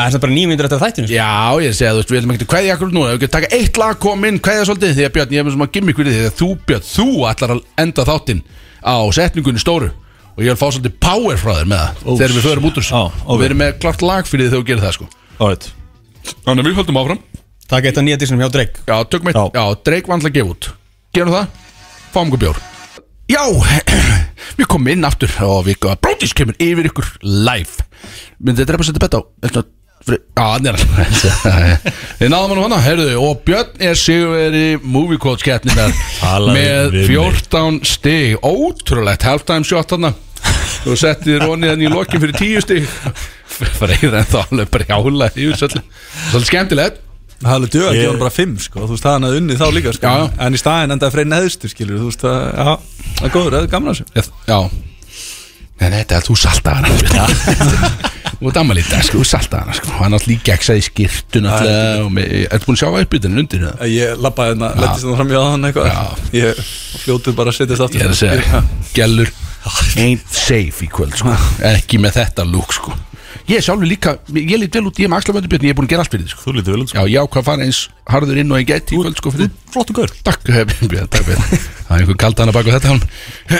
Það 0.00 0.16
er 0.16 0.22
bara 0.22 0.34
nýjum 0.34 0.50
myndir 0.52 0.66
eftir 0.66 0.80
þættinu 0.80 1.08
sko. 1.08 1.16
Já, 1.16 1.30
ég 1.64 1.74
segi 1.76 1.88
að 1.88 1.96
þú 1.96 2.00
veist, 2.00 2.10
við 2.10 2.20
ætlum 2.20 2.32
ekki 2.34 2.46
að 2.46 2.50
kveðja 2.52 2.74
akkur 2.76 2.92
núna. 2.94 3.10
Við 3.10 3.22
getum 3.24 3.34
taka 3.36 3.50
eitt 3.56 3.80
lag, 3.80 3.98
kom 4.00 4.26
inn, 4.28 4.38
kveðja 4.40 4.66
svolítið. 4.68 4.94
Því 4.96 5.06
að 5.06 5.12
Björn, 5.16 5.34
ég 5.34 5.42
er 5.42 5.46
með 5.46 5.56
svona 5.56 5.72
gimmick 5.74 6.00
fyrir 6.00 6.16
því 6.16 6.28
að 6.30 6.36
þú, 6.40 6.48
Björn, 6.70 6.86
þú 6.88 7.06
ætlar 7.30 7.54
að 7.56 7.62
enda 7.84 8.06
þáttinn 8.08 8.42
Á 8.80 8.96
setningunni 9.12 9.60
stóru. 9.60 9.90
Og 10.36 10.44
ég 10.46 10.54
vil 10.54 10.60
fá 10.60 10.66
svolítið 10.70 10.96
power 11.04 11.40
frá 11.40 11.52
þér 11.58 11.68
með 11.68 11.82
það 11.82 12.00
Ó, 12.00 12.10
Þegar 12.16 12.34
við 12.36 12.46
förum 12.46 12.68
út 12.70 12.78
úr 12.80 12.86
já, 12.86 13.00
Og 13.26 13.40
við 13.40 13.46
erum 13.50 13.60
með 13.60 13.74
klart 13.82 14.04
lag 14.06 14.28
fyrir 14.30 14.46
því 14.46 14.52
þegar 14.54 14.62
þú 14.62 14.68
gerir 14.70 14.84
það 14.86 14.96
sko. 14.96 15.08
Alright. 15.40 15.66
Þannig 16.46 16.62
að 16.64 16.70
við 16.70 16.78
höldum 16.80 17.00
áfram. 17.02 17.20
Takk 17.70 17.90
eitt 17.90 18.00
á 18.00 18.02
nýja 18.06 18.20
dísunum 18.22 18.40
hjá 18.44 18.52
Drake. 18.54 18.84
Já, 18.86 18.96
tökum 19.10 19.30
eitt, 19.30 19.40
Já. 19.52 19.64
Drake 19.84 20.16
að 20.16 20.30
gefa 20.32 20.54
út. 20.54 20.70
Gerum 21.14 21.34
það, 21.34 21.60
fáum 22.14 22.30
okkur 22.30 22.42
bjór. 22.46 22.62
Já, 23.30 23.44
við 24.58 24.66
komum 24.70 24.90
inn 24.90 25.06
aftur 25.06 25.30
og 25.46 25.66
við 25.68 25.78
Brótis 26.02 26.34
kemur 26.36 26.56
yfir 26.58 26.88
ykkur 26.90 27.06
live. 27.22 27.84
Myndið 28.42 28.66
þetta 28.66 28.88
setja 28.88 29.02
betta 29.04 29.20
á? 29.20 29.22
Þetta 29.44 29.62
Já, 30.08 30.44
hann 30.56 30.66
er 30.70 30.78
hann 30.80 31.18
Við 32.20 32.30
náðum 32.32 32.54
hann 32.56 32.62
hana, 32.64 32.78
heyrðu 32.82 33.18
Og 33.20 33.42
Björn 33.46 33.82
er 33.84 33.98
sigurveri 34.00 34.62
movie 34.82 35.20
quotes 35.20 35.44
keppninar 35.44 35.92
Talaðu 36.20 36.54
Með 36.56 36.94
við 36.94 37.10
mig. 37.12 37.20
14 37.36 37.78
stig. 37.90 38.38
Ótrúlegt, 38.46 39.26
halftime 39.28 39.66
shot 39.68 39.92
hann 39.96 40.08
Þú 40.80 40.96
settið 40.96 41.42
Ronny 41.44 41.68
hann 41.68 41.82
í 41.84 41.90
lokin 41.92 42.22
fyrir 42.22 42.32
10 42.38 42.64
stig. 42.64 42.86
Freyr 43.76 44.14
en 44.16 44.24
þá 44.30 44.38
alveg 44.46 44.70
brjála 44.72 45.26
svolítið 45.36 46.46
skemmtilegt. 46.48 47.02
Það 47.40 47.50
er 47.50 47.56
alveg 47.58 47.72
dög 47.74 47.84
að 47.84 47.92
Ég- 47.92 48.00
gefa 48.00 48.10
hann 48.14 48.22
bara 48.22 48.32
5 48.36 48.54
sko. 48.64 48.80
Þú 48.86 48.94
veist 48.94 49.04
það 49.04 49.14
hann 49.18 49.26
að 49.28 49.36
unni 49.40 49.58
þá 49.60 49.66
líka 49.76 49.92
sko. 49.96 50.06
Já, 50.08 50.22
já. 50.24 50.30
En 50.46 50.56
í 50.56 50.60
staðin 50.60 50.94
endaði 50.96 51.14
freyr 51.18 51.28
neðstu 51.28 51.70
skilur 51.72 52.00
Þú 52.00 52.08
veist 52.08 52.24
það 52.24 52.40
er 53.28 53.34
góður 53.36 53.56
Það 53.58 53.60
er 53.66 53.70
gaman 53.74 53.92
að 53.92 54.00
þessu. 54.00 54.32
Já, 54.48 54.58
Nei, 55.80 55.88
þetta 55.94 56.16
er 56.16 56.20
að 56.20 56.26
þú 56.28 56.36
salta 56.40 56.74
hana 56.76 56.88
Þú 58.40 58.48
ert 58.48 58.58
ammali 58.60 58.80
í 58.80 58.86
dag, 58.88 59.02
sko, 59.04 59.20
þú 59.20 59.28
salta 59.28 59.58
hana 59.60 59.74
sko. 59.76 59.90
Hann 59.98 60.16
átt 60.16 60.26
líka 60.28 60.54
ekki 60.54 60.76
í 60.80 60.84
skirtun 60.84 61.48
alltaf 61.50 62.06
og 62.06 62.14
með, 62.16 62.30
Ertu 62.46 62.68
búin 62.70 62.78
að 62.78 62.80
sjá 62.80 63.02
uppbytun 63.02 63.42
undir 63.42 63.66
það? 63.66 63.84
Ég 63.92 64.22
lappaði 64.24 64.54
hérna 64.54 64.70
Lettist 64.80 65.08
hann 65.10 65.18
fram 65.18 65.34
í 65.34 65.38
aðan 65.40 65.68
eitthvað. 65.68 66.24
Ég 66.38 66.64
fljótur 67.04 67.36
bara 67.36 67.52
að 67.52 67.58
setjast 67.60 67.84
aftur. 67.84 68.00
Ég 68.00 68.08
er 68.08 68.14
að 68.14 68.20
segja, 68.22 68.64
gælur 68.96 69.34
Ain't 70.00 70.32
safe 70.32 70.86
í 70.86 70.88
kvöld, 70.88 71.18
sko. 71.20 71.36
Ekki 71.74 72.00
með 72.00 72.16
þetta 72.22 72.48
lúk, 72.48 72.72
sko 72.76 72.96
Ég 73.50 73.58
er 73.58 73.64
sjálfur 73.66 73.88
líka, 73.88 74.12
ég 74.30 74.60
lít 74.60 74.76
vel 74.76 74.84
út, 74.86 74.98
ég 75.00 75.08
er 75.08 75.10
með 75.10 75.24
axlamöndu 75.24 75.58
Ég 75.58 75.72
er 75.72 75.76
búin 75.78 75.88
að 75.88 75.92
gera 75.94 76.04
allt 76.04 76.12
fyrir 76.14 76.22
því, 76.22 76.30
sko. 76.30 76.42
Þú 76.44 76.52
lítið 76.54 76.74
vel 76.76 76.82
út 76.84 76.92
Já, 76.94 77.00
ég 77.10 77.24
ákvað 77.24 77.40
að 77.40 77.48
fara 77.48 77.64
eins 77.66 77.80
harður 78.12 78.40
inn 78.42 78.52
og 78.54 78.60
ég 78.60 78.68
gæti 78.68 78.94
í 78.94 79.00
kvöld, 79.00 79.16
sko 79.18 79.32
fyrir 79.34 79.50
Flottu 79.74 79.96
gaur. 79.96 80.12
Takk, 80.28 80.44
Björn, 80.46 81.08
takk 81.10 81.26
Björn. 81.26 81.42
Það 81.88 81.96
er 81.96 82.04
einhver 82.04 82.18
kaldana 82.22 82.54
bak 82.54 82.70
á 82.70 82.72
þetta 82.76 82.92
hann 82.92 83.02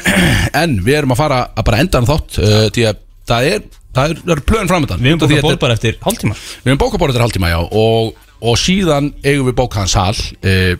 En 0.62 0.76
við 0.86 1.00
erum 1.00 1.14
að 1.16 1.22
fara 1.24 1.40
að 1.50 1.66
bara 1.66 1.80
enda 1.82 1.98
hann 1.98 2.06
þátt 2.06 2.38
uh, 2.38 2.66
Því 2.70 2.86
að 2.92 3.00
það 3.32 3.48
er 3.50 3.64
Það 3.90 4.12
er, 4.12 4.20
það 4.22 4.34
er 4.36 4.42
plön 4.46 4.70
framöndan 4.70 5.02
Við 5.02 5.16
því 5.16 5.26
búin 5.26 5.40
að 5.40 5.46
ból 5.48 5.62
bara 5.64 5.74
eftir 5.74 5.96
hálftíma. 6.04 6.36
Við 6.38 6.70
höfum 6.70 6.82
bókabórið 6.84 7.16
til 7.16 7.24
hálftíma, 7.24 7.50
já 7.50 7.58
Og, 7.58 8.12
og 8.46 8.60
síðan 8.62 9.10
eigum 9.24 9.48
við 9.50 9.56
bókaðan 9.58 9.90
sal 9.90 10.14
uh, 10.14 10.76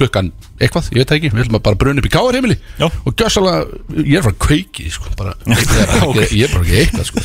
Klukkan 0.00 0.32
eitthvað, 0.56 0.90
ég 0.94 1.02
veit 1.02 1.14
ekki 1.18 1.30
Við 1.34 1.44
ætlum 1.44 1.58
að 1.60 1.64
bara 1.68 1.80
bruna 1.82 2.00
upp 2.00 2.08
í 2.08 2.12
káar 2.14 2.38
heimili 2.38 2.56
Já. 2.80 2.86
Og 2.88 3.12
gjössalega, 3.12 3.80
ég 4.00 4.16
er 4.16 4.26
frá 4.26 4.36
kveiki 4.46 4.88
sko, 4.94 5.12
bara, 5.18 5.36
ég, 5.44 5.60
er 5.60 5.94
ekki, 6.24 6.40
ég 6.40 6.48
er 6.48 6.54
bara 6.56 6.64
ekki 6.64 6.78
eitthvað 6.84 7.08
sko. 7.10 7.24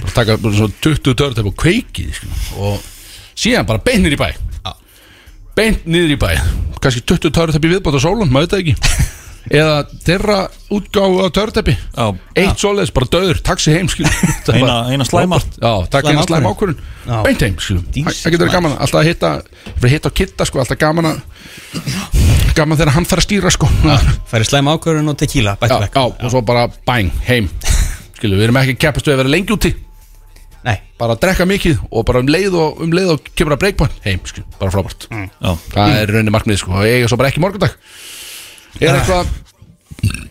Bara 0.00 0.14
taka 0.16 0.38
bara 0.42 0.58
svona 0.58 0.78
20 0.90 1.18
törn 1.22 1.50
og 1.52 1.58
kveiki 1.60 2.08
sko. 2.18 2.32
Og 2.58 2.88
síðan 3.38 3.68
bara 3.70 3.82
beinir 3.86 4.16
í 4.16 4.20
bæ 4.20 4.32
beint 5.60 5.86
niður 5.88 6.14
í 6.14 6.18
bæ 6.20 6.30
kannski 6.80 7.02
20 7.04 7.34
töruteppi 7.36 7.70
viðbátt 7.74 7.98
á 7.98 8.06
sólun, 8.06 8.30
maður 8.32 8.46
veit 8.46 8.52
það 8.54 8.62
ekki 8.64 8.74
eða 9.48 9.76
þeirra 10.04 10.38
útgáfu 10.70 11.22
á 11.24 11.26
töruteppi 11.32 11.72
Já. 11.74 12.06
eitt 12.36 12.60
svoleiðis, 12.60 12.92
bara 12.94 13.08
döður, 13.14 13.40
taxi 13.46 13.72
heim 13.74 13.88
skilur. 13.90 14.12
Það 14.46 14.54
er 14.54 14.60
Eina- 14.60 14.92
eina 14.92 15.06
slæma. 15.08 15.38
já, 15.40 15.72
takk 15.90 16.10
eina 16.12 16.24
slæm 16.28 16.48
ákvörðun. 16.50 16.78
Já. 17.06 17.16
beint 17.24 17.44
heim, 17.46 17.56
það 17.58 18.34
getur 18.36 18.52
gaman, 18.52 18.76
alltaf 18.76 19.00
að 19.00 19.08
hitta 19.10 19.30
fyrir 19.80 19.94
hitta 19.96 20.12
á 20.12 20.18
kitta, 20.20 20.46
sko, 20.50 20.60
alltaf 20.62 20.78
gaman 20.82 21.10
að 21.14 21.20
gaman 22.58 22.78
þegar 22.78 22.94
hann 22.98 23.06
þarf 23.08 23.22
að 23.24 23.26
stýra, 23.28 23.52
sko. 23.54 23.68
Já, 23.86 23.96
Færi 24.30 24.48
slæm 24.50 24.68
ákvörðun 24.74 25.12
og 25.14 25.18
tequila 25.20 25.56
já, 25.60 25.76
vekk 25.86 26.00
og 26.04 26.26
svo 26.34 26.42
bara 26.46 26.66
bæng, 26.86 27.10
heim. 27.30 27.48
Skilur, 28.20 28.36
við 28.36 28.50
erum 28.50 28.58
ekki 28.60 28.76
að 28.76 28.82
keppast 28.84 29.08
við 29.08 29.16
að 29.16 29.22
vera 29.24 29.32
lengi 29.32 29.54
úti. 29.56 29.70
Nei. 30.60 30.74
Bara 31.00 31.14
að 31.16 31.22
drekka 31.22 31.46
mikið 31.48 31.78
og 31.88 32.04
bara 32.04 32.20
um 32.20 32.28
leið 32.28 32.56
og 32.60 32.82
um 32.84 32.90
leið 32.92 33.14
og 33.14 33.30
kemur 33.32 33.54
að 33.56 33.62
breakpoint 33.62 33.94
heim, 34.04 34.18
skilur, 34.28 34.44
bara 34.60 34.74
frábært. 34.74 35.06
Já. 35.08 35.54
Það 35.72 35.94
er 36.02 36.12
raunin 36.12 36.34
markmið 36.34 36.58
sko 36.60 36.74
og 36.76 36.84
eiga 36.84 37.08
svo 37.08 37.16
bara 37.16 37.30
ekki 37.32 37.40
morgundag 37.40 37.78
er 38.78 38.98
eitthvað 39.00 39.32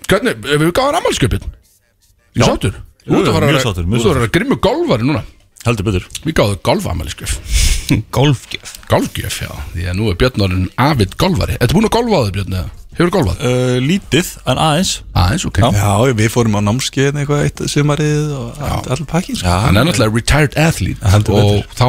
hvernig, 0.09 0.37
ef 0.45 0.61
við 0.63 0.71
gáðum 0.79 0.99
ammálskjöpin 1.01 1.49
Ég 2.39 2.45
sáttur. 2.45 2.77
Jú, 3.03 3.17
Út 3.19 3.27
að 3.27 3.35
fara 3.35 3.47
að 3.47 3.53
mjög 3.55 3.63
sáttur, 3.65 3.85
út 3.85 3.93
mjög 3.95 4.05
að 4.09 4.19
vera 4.19 4.33
grimmu 4.37 4.57
golfari 4.63 5.07
núna. 5.07 5.23
Heldur 5.65 5.87
betur. 5.89 6.05
Við 6.23 6.35
gáðum 6.39 6.59
golfamæliskef 6.63 7.33
Golfgjöf. 8.13 8.75
Golfgjöf, 8.89 9.39
já. 9.41 9.49
Því 9.73 9.87
að 9.89 9.95
nú 9.97 10.09
er 10.11 10.17
Björn 10.21 10.43
orðin 10.45 10.67
avid 10.77 11.15
golfari. 11.17 11.57
Ertu 11.57 11.73
búin 11.77 11.87
að 11.89 11.95
golfa 11.97 12.19
á 12.21 12.25
þig 12.27 12.35
Björn? 12.37 12.53
eða? 12.59 12.78
Hefur 12.99 13.11
golfað? 13.15 13.37
uh, 13.47 13.77
Lítið, 13.79 14.29
en 14.51 14.59
aðeins. 14.59 14.89
Aðeins, 15.15 15.45
ok. 15.47 15.59
Já, 15.71 15.91
við 16.19 16.31
fórum 16.33 16.57
á 16.59 16.61
námskeið 16.67 17.19
eitthvað 17.21 17.43
eitt 17.45 17.61
sumarið 17.71 18.25
og 18.35 18.59
allir 18.91 19.07
pakki 19.07 19.37
sko. 19.39 19.47
Hann 19.47 19.79
er 19.79 19.87
náttúrulega 19.87 20.19
retired 20.19 20.57
athlete 20.59 21.13
heldur 21.13 21.37
Og 21.39 21.77
þá 21.79 21.85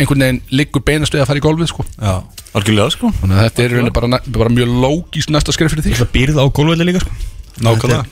einhvern 0.00 0.24
veginn 0.26 0.42
liggur 0.60 0.84
beinast 0.84 1.16
við 1.16 1.22
að 1.24 1.30
fara 1.32 1.40
í 1.40 1.44
golfið 1.46 1.70
sko. 1.72 1.86
Já, 1.96 2.12
algjörlega 2.60 2.92
sko. 2.92 3.10
Þannig 3.22 3.40
að 3.40 3.46
þetta 3.48 3.64
er 3.64 3.72
í 3.72 3.78
rauninni 3.78 3.94
bara, 3.96 4.20
bara 4.36 4.52
mjög 4.52 4.74
lógist 4.84 5.32
næsta 5.32 5.54
skref 5.56 5.72
fyrir 5.72 5.86
því 5.88 5.96
Það 6.02 6.12
býrð 6.18 6.40
á 6.40 6.44
golfvelli 6.60 6.88
líka 6.90 7.02
sko. 7.06 7.16
Nákvæmlega. 7.64 8.04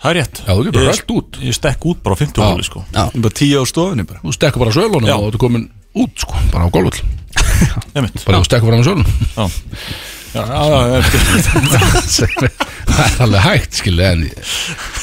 Það 0.00 0.10
er 0.10 0.16
rétt. 0.22 0.40
Já, 0.40 0.50
þú 0.56 0.62
getur 0.64 0.72
bara 0.78 0.86
Ég- 0.86 0.96
rölt 0.96 1.12
út. 1.18 1.38
Ég 1.44 1.56
stekk 1.60 1.84
út 1.92 1.98
bara 2.00 2.16
á 2.16 2.20
50 2.24 2.40
hóli 2.48 2.64
sko. 2.64 2.80
Já. 2.96 3.02
Bara 3.20 3.34
tíu 3.36 3.60
á 3.60 3.64
stofunni 3.68 4.06
bara. 4.08 4.22
Þú 4.24 4.32
stekkur 4.38 4.64
bara 4.64 4.72
sölunum 4.72 5.04
Já. 5.10 5.16
og 5.20 5.26
þú 5.28 5.36
er 5.36 5.42
komin 5.44 5.66
út 6.00 6.16
sko 6.24 6.40
Bara 6.54 6.64
á 6.64 6.68
golfvöll. 6.72 7.04
Einmitt. 7.92 8.24
Bara 8.24 8.40
þú 8.40 8.48
stekkur 8.48 8.72
bara 8.72 8.80
á 8.80 8.88
sölunum. 8.88 9.12
Já 9.36 9.44
Já, 10.30 10.44
já, 10.46 11.00
Það 12.90 13.04
er 13.06 13.22
alveg 13.24 13.42
hægt 13.42 13.78
skilu 13.80 14.04
En 14.06 14.20
ég, 14.28 14.50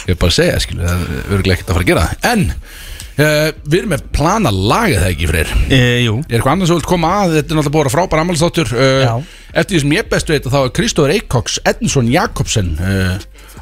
er 0.08 0.20
bara 0.20 0.32
að 0.32 0.36
segja 0.38 0.60
skilu 0.64 0.86
Það 0.86 1.02
er 1.04 1.34
örgulega 1.36 1.56
ekkert 1.58 1.72
að 1.72 1.76
fara 1.78 1.84
að 1.84 1.90
gera 1.90 2.04
það. 2.06 2.28
En 2.32 2.46
uh, 2.48 3.50
við 3.68 3.78
erum 3.82 3.92
með 3.96 4.06
plana 4.16 4.54
lagið 4.56 5.02
það 5.02 5.10
ekki 5.12 5.30
freyr. 5.32 5.52
E, 5.68 5.82
Jú. 6.06 6.14
Er 6.22 6.38
eitthvað 6.38 6.54
annars 6.54 6.74
vilt 6.76 6.90
koma 6.94 7.14
að? 7.24 7.36
Þetta 7.38 7.44
er 7.56 7.60
náttúrulega 7.60 7.76
búin 7.76 7.90
að 7.90 7.96
frábæra 7.98 8.26
ammálsþáttur 8.26 8.74
uh, 8.78 9.18
Eftir 9.52 9.74
því 9.76 9.84
sem 9.84 9.96
ég 9.98 10.12
best 10.14 10.32
veit 10.32 10.48
að 10.48 10.56
þá 10.56 10.60
er 10.62 10.74
Kristóður 10.80 11.16
Eikóks 11.18 11.60
Ednsson 11.74 12.12
Jakobsen 12.14 12.72
uh, 12.80 13.18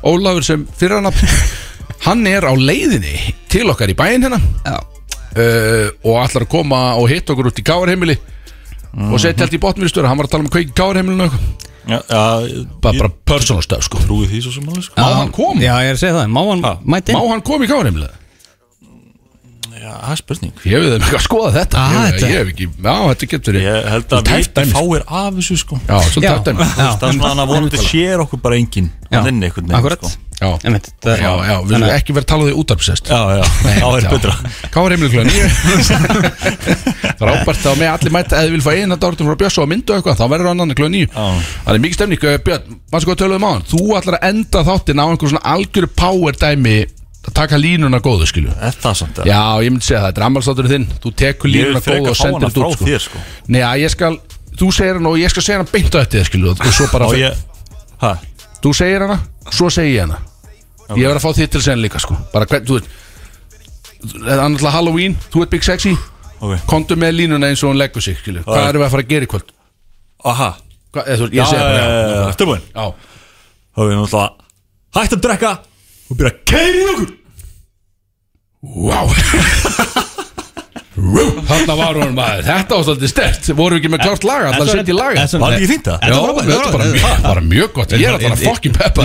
Ólafur 0.06 0.46
sem 0.46 0.68
fyrir 0.78 1.00
hann 1.00 1.10
Hann 2.06 2.28
er 2.30 2.46
á 2.46 2.54
leiðinni 2.54 3.16
til 3.50 3.66
okkar 3.72 3.90
í 3.90 3.98
bæinn 3.98 4.28
hérna. 4.28 4.38
Uh, 5.36 5.90
Og 6.06 6.22
ætlar 6.22 6.46
að 6.46 6.52
koma 6.52 6.82
og 7.00 7.10
hitta 7.10 7.34
okkur 7.34 7.50
út 7.50 7.62
í 7.62 7.66
káarheimili 8.96 9.14
Og 9.16 9.22
setja 9.22 9.46
allt 9.46 9.54
í 9.56 9.62
botnvíðstöru 9.62 10.08
Hann 10.08 10.18
var 10.18 10.28
að 10.30 10.32
tala 10.36 10.46
um 10.48 10.52
kveiki 10.54 10.76
káarheimilinu 10.76 11.24
og 11.28 11.32
eitthvað. 11.32 11.72
Já, 11.86 12.00
já 12.10 12.66
Bara, 12.82 12.98
bara 12.98 13.10
personal 13.30 13.62
stöð 13.62 13.84
sko. 13.86 14.00
Trúið 14.08 14.32
því 14.32 14.40
svo 14.42 14.54
sem 14.56 14.70
alveg 14.72 14.86
sko. 14.88 14.96
Má 14.98 15.18
hann 15.20 15.34
koma? 15.36 15.62
Já, 15.62 15.74
ég 15.86 15.92
er 15.92 15.98
að 15.98 16.02
segja 16.02 16.16
það. 16.18 16.32
Má 16.34 16.42
hann 16.50 16.64
mæti 16.96 17.14
Má 17.14 17.22
hann 17.30 17.44
koma 17.46 17.68
í 17.68 17.70
káarheimilinu? 17.70 18.25
Já, 19.76 19.92
það 20.02 20.12
er 20.14 20.20
spurning. 20.22 20.54
Ég 20.66 20.84
við 20.86 20.92
þeim 20.96 21.04
ekki 21.06 21.18
að 21.20 21.24
skoða 21.26 21.50
þetta. 21.56 21.78
Ah, 21.78 21.94
ég, 21.96 22.14
þetta- 22.16 22.30
ég 22.32 22.38
hef 22.40 22.52
ekki, 22.54 22.68
já 22.86 22.94
þetta 23.10 23.28
getur 23.34 23.54
Ég 23.60 23.88
held 23.92 24.06
að 24.16 24.24
Tæft 24.26 24.38
viti 24.40 24.54
dæmi, 24.56 24.70
sko. 24.72 24.80
fáir 24.80 25.04
af 25.08 25.34
þessu 25.40 25.58
sko. 25.62 25.80
Já, 25.90 25.98
svo 26.10 26.22
Já. 26.24 26.30
tætt 26.32 26.46
dæmi. 26.50 26.60
Já. 26.66 26.88
Það 27.02 27.08
er 27.10 27.18
svona 27.20 27.44
að 27.44 27.50
vonandi 27.52 27.78
sér 27.84 28.24
okkur 28.26 28.42
bara 28.42 28.56
enginn 28.56 28.90
Já. 29.12 29.18
Hann 29.20 29.28
inni 29.34 29.46
einhvern 29.50 29.76
Akkurat. 29.76 30.00
veginn 30.00 30.16
sko. 30.16 30.22
Já, 30.36 30.50
Einmitt, 30.68 30.88
það- 31.02 31.20
já, 31.22 31.32
já, 31.48 31.56
við 31.64 31.70
viljum 31.72 31.92
ekki 31.96 32.14
vera 32.16 32.24
að 32.26 32.28
tala 32.28 32.44
um 32.44 32.50
því 32.50 32.56
útarpsest 32.60 33.06
Já, 33.08 33.20
já, 33.40 33.44
þá 33.80 33.88
er 33.96 34.08
betra. 34.12 34.34
Hvað 34.72 34.82
var 34.84 34.92
heimilega 34.92 35.12
kljóðan 35.16 35.32
nýju? 35.32 35.48
Frábært 37.20 37.62
þá 37.64 37.70
með 37.80 37.90
allir 37.94 38.12
mæta 38.16 38.40
eða 38.42 38.52
vil 38.56 38.64
fá 38.66 38.72
eina 38.76 38.98
dártum 39.00 39.30
frá 39.30 39.38
Björns 39.40 39.58
og 39.64 39.70
myndu 39.72 39.96
eitthvað 39.96 40.20
þá 40.20 40.26
verður 40.34 40.50
hann 40.52 40.60
annan 40.66 40.76
kljóðan 40.76 40.96
nýju. 40.98 41.10
Já. 41.14 41.26
Það 41.66 41.74
er 41.78 41.82
mikið 41.86 41.98
stemning, 42.00 42.24
eh, 42.32 42.38
Björn, 42.50 42.76
maður 42.92 43.06
sko 43.06 43.16
að 43.16 43.22
töluðum 43.24 43.48
á 43.48 43.52
hann 43.56 43.66
Þú 43.72 43.82
ætlar 44.00 44.18
að 44.20 44.28
enda 44.32 44.64
þáttinn 44.68 45.00
á 45.00 45.06
einhver 45.08 45.32
svona 45.32 45.46
algjöru 45.56 45.90
power 45.96 46.34
dæmi 46.44 46.76
að 46.84 46.90
taka 47.34 47.58
línuna 47.58 48.00
góðu, 48.04 48.28
skilju. 48.30 48.54
Er 48.62 48.76
það 48.76 48.98
samt 49.00 49.20
eða? 49.22 49.28
Já, 49.32 49.64
ég 49.66 49.74
myndi 49.74 49.88
segja 49.88 50.02
það, 50.02 50.10
þetta 50.12 50.22
er 50.22 50.26
ammálstátturinn 50.28 50.74
þinn. 50.76 50.88
Þú 51.04 51.12
tekur 51.22 51.52
línuna 51.52 51.82
góðu 51.86 52.12
og 52.12 52.20
sendir 52.20 52.38
hana 52.40 52.52
þetta 52.54 52.70
út 52.70 52.84
þér, 52.86 53.04
sko. 53.06 53.24
Nei, 53.56 53.62
ég 53.82 53.94
skal, 53.94 54.12
þú 54.60 54.70
segir 54.76 55.00
hann 55.00 55.10
og 55.10 55.18
ég 55.22 55.34
skal 55.34 55.46
segja 55.48 55.62
hann 55.62 55.72
beint 55.72 55.96
á 55.96 56.00
þér, 56.06 56.28
skilju. 56.30 56.54
Og 56.56 56.76
svo 56.76 56.90
bara, 56.94 57.10
ég 57.18 57.34
þú 58.62 58.76
segir 58.78 59.06
hana, 59.08 59.18
svo 59.50 59.72
segir 59.74 59.96
ég 59.96 60.06
hana. 60.06 60.22
Ég 60.94 61.08
verð 61.10 61.18
að 61.18 61.26
fá 61.26 61.32
þitt 61.40 61.56
til 61.56 61.62
að 61.64 61.68
segja 61.70 61.82
líka, 61.82 62.04
sko. 62.04 62.18
Bara 62.34 62.50
hvern, 62.50 62.68
þú 62.70 62.80
veit 62.80 62.94
Það 64.06 64.28
er 64.30 64.42
náttúrulega 64.44 64.76
Halloween, 64.76 65.16
þú 65.34 65.42
ert 65.42 65.50
Big 65.56 65.64
Sexy. 65.66 65.96
Ok. 66.38 66.60
Kontu 66.70 66.98
með 67.00 67.16
línuna 67.16 67.50
eins 67.50 67.64
og 67.66 67.72
hún 67.72 67.80
leggur 67.80 68.04
sig, 68.06 68.20
skilju. 68.20 68.44
Hvað 68.46 68.68
erum 68.68 68.84
við 68.84 68.86
að 68.86 68.92
fara 68.94 69.06
að 69.06 69.14
gera 69.16 69.26
í 69.26 69.30
kvöld? 69.32 69.54
Aha. 70.30 70.50
Hvað, 70.94 71.08
eða, 71.10 71.18
þú, 71.24 71.30
ég 71.34 72.38
Tilbúin 72.40 72.62
já. 72.70 72.86
Þá 73.76 73.82
er 73.82 73.90
við 73.90 73.98
náttúrulega 74.00 74.46
Hætt 74.96 75.16
að 75.18 75.24
drekka 75.26 75.50
Og 76.10 76.18
byrja 76.20 76.32
að 76.34 76.42
keiri 76.52 76.80
í 76.82 76.88
okkur. 76.94 77.10
Wow 78.66 79.08
Þarna 80.96 81.74
var 81.76 81.98
hún 82.00 82.14
maður, 82.16 82.46
þetta 82.48 82.72
var 82.78 82.84
svolítið 82.88 83.10
stert 83.12 83.48
Voru 83.58 83.76
við 83.76 83.82
ekki 83.82 83.90
með 83.92 84.00
klárt 84.06 84.24
laga, 84.26 84.46
alltaf 84.48 84.64
að 84.64 84.70
setja 84.80 84.94
í 84.94 84.96
laga 84.96 85.16
Var 85.20 85.28
þetta 85.28 85.50
ekki 85.58 85.68
fínt 85.68 85.88
það? 85.90 85.98
Já, 86.00 86.16
þetta 86.16 86.22
var 86.24 86.32
bara, 86.40 86.86
mjög- 86.96 87.26
bara 87.26 87.42
mjög 87.50 87.70
gott. 87.76 87.90
Ég 87.92 88.06
er 88.08 88.14
alltaf 88.16 88.32
að 88.32 88.44
fokkin 88.48 88.74
peppa. 88.78 89.02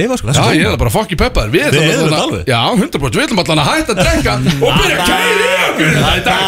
Lifa 0.00 0.16
sko. 0.16 0.26
Já, 0.32 0.44
ég 0.56 0.64
er 0.72 0.78
bara 0.80 0.92
fokkin 0.94 1.18
peppa. 1.20 1.40
100% 2.80 3.14
Við 3.14 3.22
ætlum 3.26 3.40
alltaf 3.44 3.54
að 3.54 3.68
hætta 3.70 3.92
að 3.92 3.98
drekka 4.00 4.32
Og 4.64 4.72
byrja 4.80 4.96
að 4.96 5.06
í 5.28 5.52
okkur 5.68 5.88
Það 6.00 6.12
er 6.16 6.22
dag 6.24 6.40